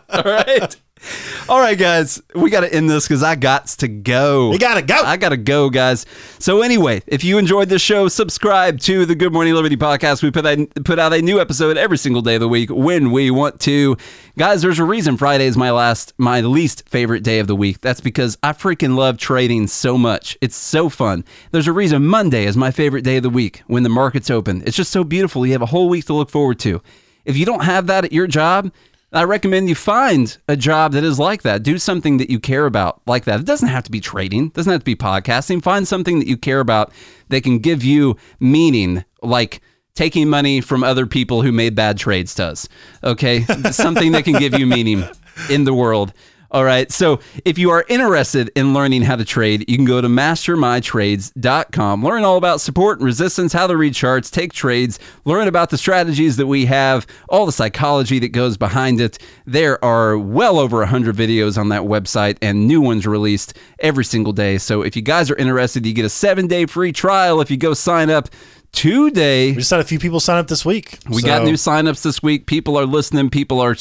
All 0.09 0.21
right. 0.23 0.75
All 1.49 1.59
right, 1.59 1.77
guys. 1.77 2.21
We 2.35 2.49
got 2.49 2.61
to 2.61 2.73
end 2.73 2.89
this 2.89 3.07
because 3.07 3.23
I 3.23 3.35
got 3.35 3.67
to 3.67 3.87
go. 3.87 4.49
We 4.49 4.57
gotta 4.57 4.81
go. 4.81 4.95
I 4.95 5.17
gotta 5.17 5.37
go, 5.37 5.69
guys. 5.69 6.05
So 6.39 6.61
anyway, 6.61 7.01
if 7.07 7.23
you 7.23 7.37
enjoyed 7.37 7.69
this 7.69 7.81
show, 7.81 8.07
subscribe 8.07 8.79
to 8.81 9.05
the 9.05 9.15
Good 9.15 9.33
Morning 9.33 9.53
Liberty 9.53 9.77
podcast. 9.77 10.23
We 10.23 10.31
put 10.31 10.43
that, 10.43 10.83
put 10.85 10.99
out 10.99 11.13
a 11.13 11.21
new 11.21 11.39
episode 11.39 11.77
every 11.77 11.97
single 11.97 12.21
day 12.21 12.35
of 12.35 12.41
the 12.41 12.47
week 12.47 12.69
when 12.69 13.11
we 13.11 13.31
want 13.31 13.59
to. 13.61 13.97
Guys, 14.37 14.61
there's 14.61 14.79
a 14.79 14.85
reason 14.85 15.17
Friday 15.17 15.45
is 15.45 15.57
my 15.57 15.71
last, 15.71 16.13
my 16.17 16.41
least 16.41 16.87
favorite 16.89 17.23
day 17.23 17.39
of 17.39 17.47
the 17.47 17.55
week. 17.55 17.81
That's 17.81 18.01
because 18.01 18.37
I 18.41 18.53
freaking 18.53 18.95
love 18.95 19.17
trading 19.17 19.67
so 19.67 19.97
much. 19.97 20.37
It's 20.41 20.55
so 20.55 20.89
fun. 20.89 21.23
There's 21.51 21.67
a 21.67 21.73
reason 21.73 22.05
Monday 22.05 22.45
is 22.45 22.57
my 22.57 22.71
favorite 22.71 23.03
day 23.03 23.17
of 23.17 23.23
the 23.23 23.29
week 23.29 23.63
when 23.67 23.83
the 23.83 23.89
market's 23.89 24.29
open. 24.29 24.63
It's 24.65 24.77
just 24.77 24.91
so 24.91 25.03
beautiful. 25.03 25.45
You 25.45 25.51
have 25.53 25.61
a 25.61 25.67
whole 25.67 25.89
week 25.89 26.05
to 26.05 26.13
look 26.13 26.29
forward 26.29 26.59
to. 26.59 26.81
If 27.25 27.37
you 27.37 27.45
don't 27.45 27.63
have 27.63 27.87
that 27.87 28.05
at 28.05 28.11
your 28.11 28.27
job, 28.27 28.71
I 29.13 29.23
recommend 29.25 29.69
you 29.69 29.75
find 29.75 30.35
a 30.47 30.57
job 30.57 30.93
that 30.93 31.03
is 31.03 31.19
like 31.19 31.43
that. 31.43 31.61
Do 31.61 31.77
something 31.77 32.17
that 32.17 32.31
you 32.31 32.39
care 32.39 32.65
about 32.65 33.01
like 33.05 33.25
that. 33.25 33.39
It 33.39 33.45
doesn't 33.45 33.69
have 33.69 33.83
to 33.83 33.91
be 33.91 34.01
trading, 34.01 34.47
it 34.47 34.53
doesn't 34.53 34.71
have 34.71 34.81
to 34.81 34.85
be 34.85 34.95
podcasting. 34.95 35.61
Find 35.61 35.87
something 35.87 36.19
that 36.19 36.27
you 36.27 36.35
care 36.35 36.59
about 36.59 36.91
that 37.29 37.43
can 37.43 37.59
give 37.59 37.83
you 37.83 38.17
meaning, 38.39 39.05
like 39.21 39.61
taking 39.93 40.29
money 40.29 40.61
from 40.61 40.83
other 40.83 41.05
people 41.05 41.43
who 41.43 41.51
made 41.51 41.75
bad 41.75 41.99
trades 41.99 42.33
does. 42.33 42.67
Okay? 43.03 43.43
something 43.71 44.13
that 44.13 44.25
can 44.25 44.33
give 44.33 44.57
you 44.57 44.65
meaning 44.65 45.07
in 45.49 45.65
the 45.65 45.73
world. 45.73 46.11
All 46.53 46.63
right. 46.63 46.91
So 46.91 47.19
if 47.45 47.57
you 47.57 47.71
are 47.71 47.83
interested 47.89 48.51
in 48.55 48.75
learning 48.75 49.01
how 49.01 49.15
to 49.15 49.25
trade, 49.25 49.65
you 49.67 49.75
can 49.75 49.85
go 49.85 50.01
to 50.01 50.07
mastermytrades.com. 50.07 52.05
Learn 52.05 52.23
all 52.23 52.37
about 52.37 52.61
support 52.61 52.99
and 52.99 53.05
resistance, 53.05 53.53
how 53.53 53.65
to 53.65 53.75
read 53.75 53.95
charts, 53.95 54.29
take 54.29 54.53
trades, 54.53 54.99
learn 55.25 55.47
about 55.47 55.71
the 55.71 55.79
strategies 55.79 56.37
that 56.37 56.45
we 56.45 56.67
have, 56.67 57.07
all 57.27 57.47
the 57.47 57.51
psychology 57.51 58.19
that 58.19 58.29
goes 58.29 58.55
behind 58.55 59.01
it. 59.01 59.17
There 59.47 59.83
are 59.83 60.15
well 60.15 60.59
over 60.59 60.77
100 60.77 61.15
videos 61.15 61.57
on 61.57 61.69
that 61.69 61.81
website 61.81 62.37
and 62.39 62.67
new 62.67 62.81
ones 62.81 63.07
released 63.07 63.57
every 63.79 64.05
single 64.05 64.31
day. 64.31 64.59
So 64.59 64.83
if 64.83 64.95
you 64.95 65.01
guys 65.01 65.31
are 65.31 65.35
interested, 65.37 65.87
you 65.87 65.93
get 65.93 66.05
a 66.05 66.09
seven 66.09 66.45
day 66.45 66.67
free 66.67 66.91
trial 66.91 67.41
if 67.41 67.49
you 67.49 67.57
go 67.57 67.73
sign 67.73 68.11
up 68.11 68.29
today. 68.71 69.51
We 69.51 69.57
just 69.57 69.71
had 69.71 69.79
a 69.79 69.83
few 69.83 69.97
people 69.97 70.19
sign 70.19 70.37
up 70.37 70.49
this 70.49 70.63
week. 70.63 70.99
We 71.09 71.21
so- 71.21 71.27
got 71.27 71.45
new 71.45 71.53
signups 71.53 72.03
this 72.03 72.21
week. 72.21 72.45
People 72.45 72.77
are 72.77 72.85
listening. 72.85 73.31
People 73.31 73.59
are 73.59 73.75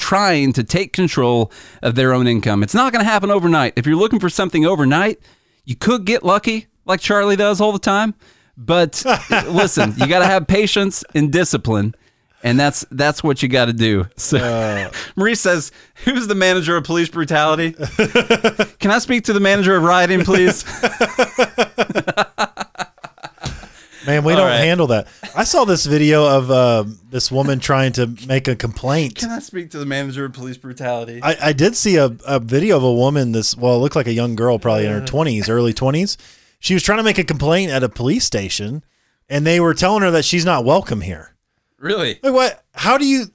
trying 0.00 0.52
to 0.54 0.64
take 0.64 0.92
control 0.92 1.52
of 1.82 1.94
their 1.94 2.12
own 2.12 2.26
income. 2.26 2.62
It's 2.62 2.74
not 2.74 2.92
going 2.92 3.04
to 3.04 3.10
happen 3.10 3.30
overnight. 3.30 3.74
If 3.76 3.86
you're 3.86 3.96
looking 3.96 4.18
for 4.18 4.28
something 4.28 4.66
overnight, 4.66 5.20
you 5.64 5.76
could 5.76 6.04
get 6.04 6.24
lucky 6.24 6.66
like 6.86 7.00
Charlie 7.00 7.36
does 7.36 7.60
all 7.60 7.72
the 7.72 7.78
time. 7.78 8.14
But 8.56 9.04
listen, 9.46 9.94
you 9.96 10.06
got 10.08 10.20
to 10.20 10.26
have 10.26 10.46
patience 10.46 11.04
and 11.14 11.32
discipline. 11.32 11.94
And 12.42 12.58
that's 12.58 12.86
that's 12.90 13.22
what 13.22 13.42
you 13.42 13.50
got 13.50 13.66
to 13.66 13.74
do. 13.74 14.06
So 14.16 14.38
uh. 14.38 14.90
Marie 15.16 15.34
says, 15.34 15.72
"Who's 16.06 16.26
the 16.26 16.34
manager 16.34 16.74
of 16.74 16.84
police 16.84 17.10
brutality? 17.10 17.72
Can 18.78 18.90
I 18.90 18.98
speak 18.98 19.24
to 19.24 19.34
the 19.34 19.40
manager 19.40 19.76
of 19.76 19.82
rioting, 19.82 20.24
please?" 20.24 20.64
Man, 24.06 24.24
we 24.24 24.32
All 24.32 24.38
don't 24.38 24.48
right. 24.48 24.56
handle 24.58 24.86
that. 24.88 25.08
I 25.36 25.44
saw 25.44 25.64
this 25.64 25.84
video 25.84 26.26
of 26.26 26.50
uh, 26.50 26.84
this 27.10 27.30
woman 27.30 27.60
trying 27.60 27.92
to 27.92 28.06
make 28.26 28.48
a 28.48 28.56
complaint. 28.56 29.16
Can 29.16 29.30
I 29.30 29.40
speak 29.40 29.70
to 29.72 29.78
the 29.78 29.84
manager 29.86 30.24
of 30.24 30.32
police 30.32 30.56
brutality? 30.56 31.20
I, 31.22 31.36
I 31.42 31.52
did 31.52 31.76
see 31.76 31.96
a, 31.96 32.06
a 32.26 32.40
video 32.40 32.76
of 32.78 32.82
a 32.82 32.92
woman. 32.92 33.32
This 33.32 33.56
well, 33.56 33.76
it 33.76 33.78
looked 33.80 33.96
like 33.96 34.06
a 34.06 34.12
young 34.12 34.36
girl, 34.36 34.58
probably 34.58 34.86
in 34.86 34.92
her 34.92 35.04
twenties, 35.04 35.48
early 35.50 35.74
twenties. 35.74 36.16
She 36.60 36.72
was 36.74 36.82
trying 36.82 36.98
to 36.98 37.04
make 37.04 37.18
a 37.18 37.24
complaint 37.24 37.72
at 37.72 37.82
a 37.82 37.88
police 37.90 38.24
station, 38.24 38.84
and 39.28 39.46
they 39.46 39.60
were 39.60 39.74
telling 39.74 40.02
her 40.02 40.10
that 40.12 40.24
she's 40.24 40.44
not 40.46 40.64
welcome 40.64 41.02
here. 41.02 41.34
really? 41.78 42.18
Like 42.22 42.32
what? 42.32 42.64
How 42.74 42.96
do 42.96 43.06
you? 43.06 43.26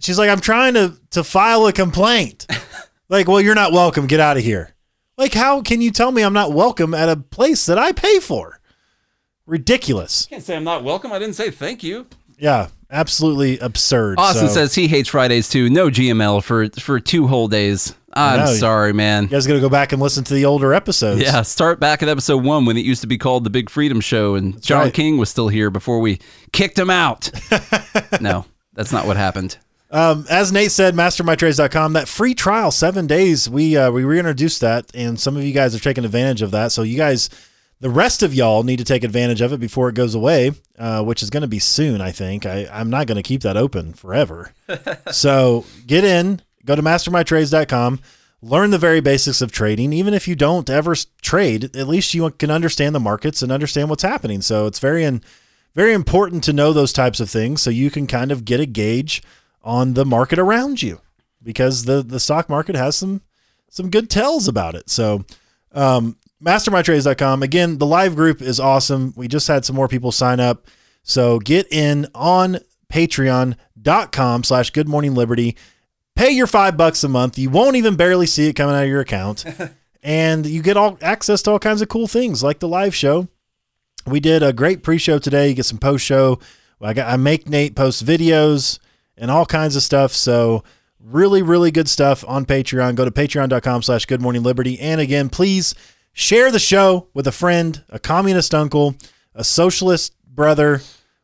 She's 0.00 0.18
like, 0.18 0.30
I'm 0.30 0.40
trying 0.40 0.74
to 0.74 0.94
to 1.10 1.24
file 1.24 1.66
a 1.66 1.72
complaint. 1.74 2.46
like, 3.10 3.28
well, 3.28 3.40
you're 3.40 3.54
not 3.54 3.72
welcome. 3.72 4.06
Get 4.06 4.20
out 4.20 4.38
of 4.38 4.42
here. 4.42 4.70
Like, 5.18 5.34
how 5.34 5.60
can 5.62 5.80
you 5.82 5.90
tell 5.90 6.10
me 6.12 6.22
I'm 6.22 6.32
not 6.34 6.52
welcome 6.52 6.94
at 6.94 7.08
a 7.10 7.16
place 7.16 7.66
that 7.66 7.78
I 7.78 7.92
pay 7.92 8.18
for? 8.20 8.60
Ridiculous. 9.46 10.26
I 10.28 10.34
can't 10.34 10.42
say 10.42 10.56
I'm 10.56 10.64
not 10.64 10.82
welcome. 10.84 11.12
I 11.12 11.18
didn't 11.18 11.34
say 11.34 11.50
thank 11.50 11.82
you. 11.82 12.06
Yeah, 12.38 12.68
absolutely 12.90 13.58
absurd. 13.58 14.18
Austin 14.18 14.48
So, 14.48 14.54
says 14.54 14.74
he 14.74 14.88
hates 14.88 15.08
Fridays 15.08 15.48
too. 15.48 15.70
No 15.70 15.88
GML 15.88 16.42
for 16.42 16.68
for 16.80 17.00
two 17.00 17.26
whole 17.26 17.48
days. 17.48 17.94
I'm 18.12 18.40
know. 18.40 18.46
sorry, 18.46 18.94
man. 18.94 19.24
you 19.24 19.28
guys 19.28 19.46
got 19.46 19.54
to 19.54 19.60
go 19.60 19.68
back 19.68 19.92
and 19.92 20.00
listen 20.00 20.24
to 20.24 20.34
the 20.34 20.46
older 20.46 20.72
episodes. 20.72 21.20
Yeah, 21.20 21.42
start 21.42 21.78
back 21.78 22.02
at 22.02 22.08
episode 22.08 22.42
one 22.42 22.64
when 22.64 22.78
it 22.78 22.84
used 22.84 23.02
to 23.02 23.06
be 23.06 23.18
called 23.18 23.44
the 23.44 23.50
Big 23.50 23.68
Freedom 23.68 24.00
Show, 24.00 24.34
and 24.36 24.64
Shaun 24.64 24.84
right. 24.84 24.94
King 24.94 25.18
was 25.18 25.28
still 25.28 25.48
here 25.48 25.70
before 25.70 26.00
we 26.00 26.18
kicked 26.52 26.78
him 26.78 26.88
out. 26.88 27.30
no, 28.20 28.46
that's 28.72 28.90
not 28.90 29.06
what 29.06 29.18
happened. 29.18 29.58
Um, 29.90 30.26
as 30.30 30.50
Nate 30.50 30.72
said, 30.72 30.94
mastermytrades.com, 30.94 31.92
that 31.92 32.08
free 32.08 32.34
trial, 32.34 32.70
seven 32.70 33.06
days, 33.06 33.48
we 33.50 33.76
uh, 33.76 33.90
we 33.90 34.02
reintroduced 34.02 34.62
that, 34.62 34.86
and 34.94 35.20
some 35.20 35.36
of 35.36 35.44
you 35.44 35.52
guys 35.52 35.74
are 35.74 35.78
taking 35.78 36.04
advantage 36.04 36.42
of 36.42 36.50
that. 36.52 36.72
So 36.72 36.82
you 36.82 36.96
guys, 36.96 37.28
the 37.80 37.90
rest 37.90 38.22
of 38.22 38.34
y'all 38.34 38.62
need 38.62 38.78
to 38.78 38.84
take 38.84 39.04
advantage 39.04 39.40
of 39.40 39.52
it 39.52 39.60
before 39.60 39.88
it 39.88 39.94
goes 39.94 40.14
away, 40.14 40.52
uh, 40.78 41.02
which 41.02 41.22
is 41.22 41.30
going 41.30 41.42
to 41.42 41.46
be 41.46 41.58
soon, 41.58 42.00
I 42.00 42.10
think. 42.10 42.46
I, 42.46 42.66
I'm 42.72 42.90
not 42.90 43.06
going 43.06 43.16
to 43.16 43.22
keep 43.22 43.42
that 43.42 43.56
open 43.56 43.92
forever. 43.92 44.52
so 45.10 45.66
get 45.86 46.04
in, 46.04 46.40
go 46.64 46.74
to 46.74 46.82
mastermytrades.com, 46.82 48.00
learn 48.40 48.70
the 48.70 48.78
very 48.78 49.00
basics 49.00 49.42
of 49.42 49.52
trading. 49.52 49.92
Even 49.92 50.14
if 50.14 50.26
you 50.26 50.34
don't 50.34 50.70
ever 50.70 50.94
trade, 51.20 51.76
at 51.76 51.88
least 51.88 52.14
you 52.14 52.30
can 52.30 52.50
understand 52.50 52.94
the 52.94 53.00
markets 53.00 53.42
and 53.42 53.52
understand 53.52 53.90
what's 53.90 54.02
happening. 54.02 54.40
So 54.40 54.66
it's 54.66 54.78
very, 54.78 55.04
in, 55.04 55.22
very 55.74 55.92
important 55.92 56.42
to 56.44 56.54
know 56.54 56.72
those 56.72 56.92
types 56.92 57.20
of 57.20 57.28
things 57.28 57.60
so 57.60 57.68
you 57.68 57.90
can 57.90 58.06
kind 58.06 58.32
of 58.32 58.46
get 58.46 58.60
a 58.60 58.66
gauge 58.66 59.22
on 59.62 59.92
the 59.92 60.06
market 60.06 60.38
around 60.38 60.80
you 60.80 61.00
because 61.42 61.84
the 61.84 62.02
the 62.02 62.20
stock 62.20 62.48
market 62.48 62.74
has 62.76 62.96
some 62.96 63.20
some 63.68 63.90
good 63.90 64.08
tells 64.08 64.48
about 64.48 64.74
it. 64.74 64.88
So 64.88 65.24
um 65.72 66.16
mastermytrades.com 66.42 67.42
again 67.42 67.78
the 67.78 67.86
live 67.86 68.14
group 68.14 68.42
is 68.42 68.60
awesome. 68.60 69.12
We 69.16 69.28
just 69.28 69.48
had 69.48 69.64
some 69.64 69.76
more 69.76 69.88
people 69.88 70.12
sign 70.12 70.40
up. 70.40 70.66
So 71.02 71.38
get 71.38 71.66
in 71.72 72.06
on 72.14 72.58
patreon.com 72.92 74.44
slash 74.44 74.70
good 74.70 74.88
morning 74.88 75.14
liberty. 75.14 75.56
Pay 76.14 76.30
your 76.30 76.46
five 76.46 76.76
bucks 76.76 77.04
a 77.04 77.08
month. 77.08 77.38
You 77.38 77.50
won't 77.50 77.76
even 77.76 77.96
barely 77.96 78.26
see 78.26 78.48
it 78.48 78.54
coming 78.54 78.74
out 78.74 78.84
of 78.84 78.88
your 78.88 79.00
account. 79.00 79.44
and 80.02 80.46
you 80.46 80.62
get 80.62 80.76
all 80.76 80.98
access 81.02 81.42
to 81.42 81.50
all 81.50 81.58
kinds 81.58 81.82
of 81.82 81.88
cool 81.88 82.06
things 82.06 82.42
like 82.42 82.58
the 82.58 82.68
live 82.68 82.94
show. 82.94 83.28
We 84.06 84.20
did 84.20 84.42
a 84.42 84.52
great 84.52 84.82
pre-show 84.82 85.18
today. 85.18 85.48
You 85.48 85.54
get 85.54 85.66
some 85.66 85.78
post-show. 85.78 86.38
I 86.80 86.92
got 86.92 87.12
I 87.12 87.16
make 87.16 87.48
Nate 87.48 87.74
post 87.74 88.04
videos 88.04 88.78
and 89.16 89.30
all 89.30 89.46
kinds 89.46 89.76
of 89.76 89.82
stuff. 89.82 90.12
So 90.12 90.62
really, 91.00 91.42
really 91.42 91.70
good 91.70 91.88
stuff 91.88 92.24
on 92.26 92.46
Patreon. 92.46 92.94
Go 92.94 93.04
to 93.04 93.10
patreon.com 93.10 93.82
slash 93.82 94.06
good 94.06 94.20
morning 94.20 94.42
liberty. 94.42 94.78
And 94.78 95.00
again, 95.00 95.28
please 95.28 95.74
share 96.16 96.50
the 96.50 96.58
show 96.58 97.06
with 97.14 97.26
a 97.28 97.32
friend, 97.32 97.84
a 97.90 97.98
communist 98.00 98.54
uncle, 98.54 98.96
a 99.34 99.44
socialist 99.44 100.14
brother, 100.26 100.80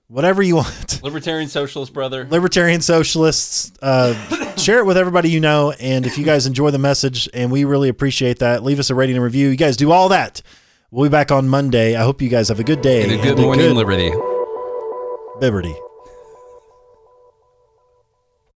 whatever 0.07 0.43
you 0.43 0.57
want. 0.57 1.03
Libertarian 1.03 1.49
socialist 1.49 1.93
brother. 1.95 2.27
Libertarian 2.31 2.83
socialists. 2.83 3.73
Uh, 3.81 4.15
share 4.57 4.79
it 4.79 4.85
with 4.87 4.99
everybody 4.99 5.31
you 5.31 5.41
know. 5.41 5.73
And 5.81 6.07
if 6.07 6.19
you 6.19 6.25
guys 6.25 6.47
enjoy 6.47 6.71
the 6.71 6.79
message, 6.79 7.29
and 7.33 7.51
we 7.51 7.65
really 7.65 7.89
appreciate 7.89 8.39
that, 8.41 8.63
leave 8.63 8.79
us 8.79 8.91
a 8.91 8.95
rating 8.95 9.17
and 9.17 9.25
review. 9.25 9.49
You 9.49 9.57
guys 9.57 9.77
do 9.79 9.91
all 9.91 10.11
that. 10.11 10.43
We'll 10.91 11.09
be 11.09 11.11
back 11.13 11.33
on 11.33 11.49
Monday. 11.49 11.97
I 11.97 12.03
hope 12.03 12.21
you 12.21 12.29
guys 12.29 12.49
have 12.51 12.61
a 12.61 12.65
good 12.65 12.83
day 12.83 13.03
And 13.03 13.13
a 13.13 13.17
good 13.17 13.39
and 13.39 13.41
morning, 13.41 13.75
Liberty. 13.75 14.13
liberty. 15.41 15.75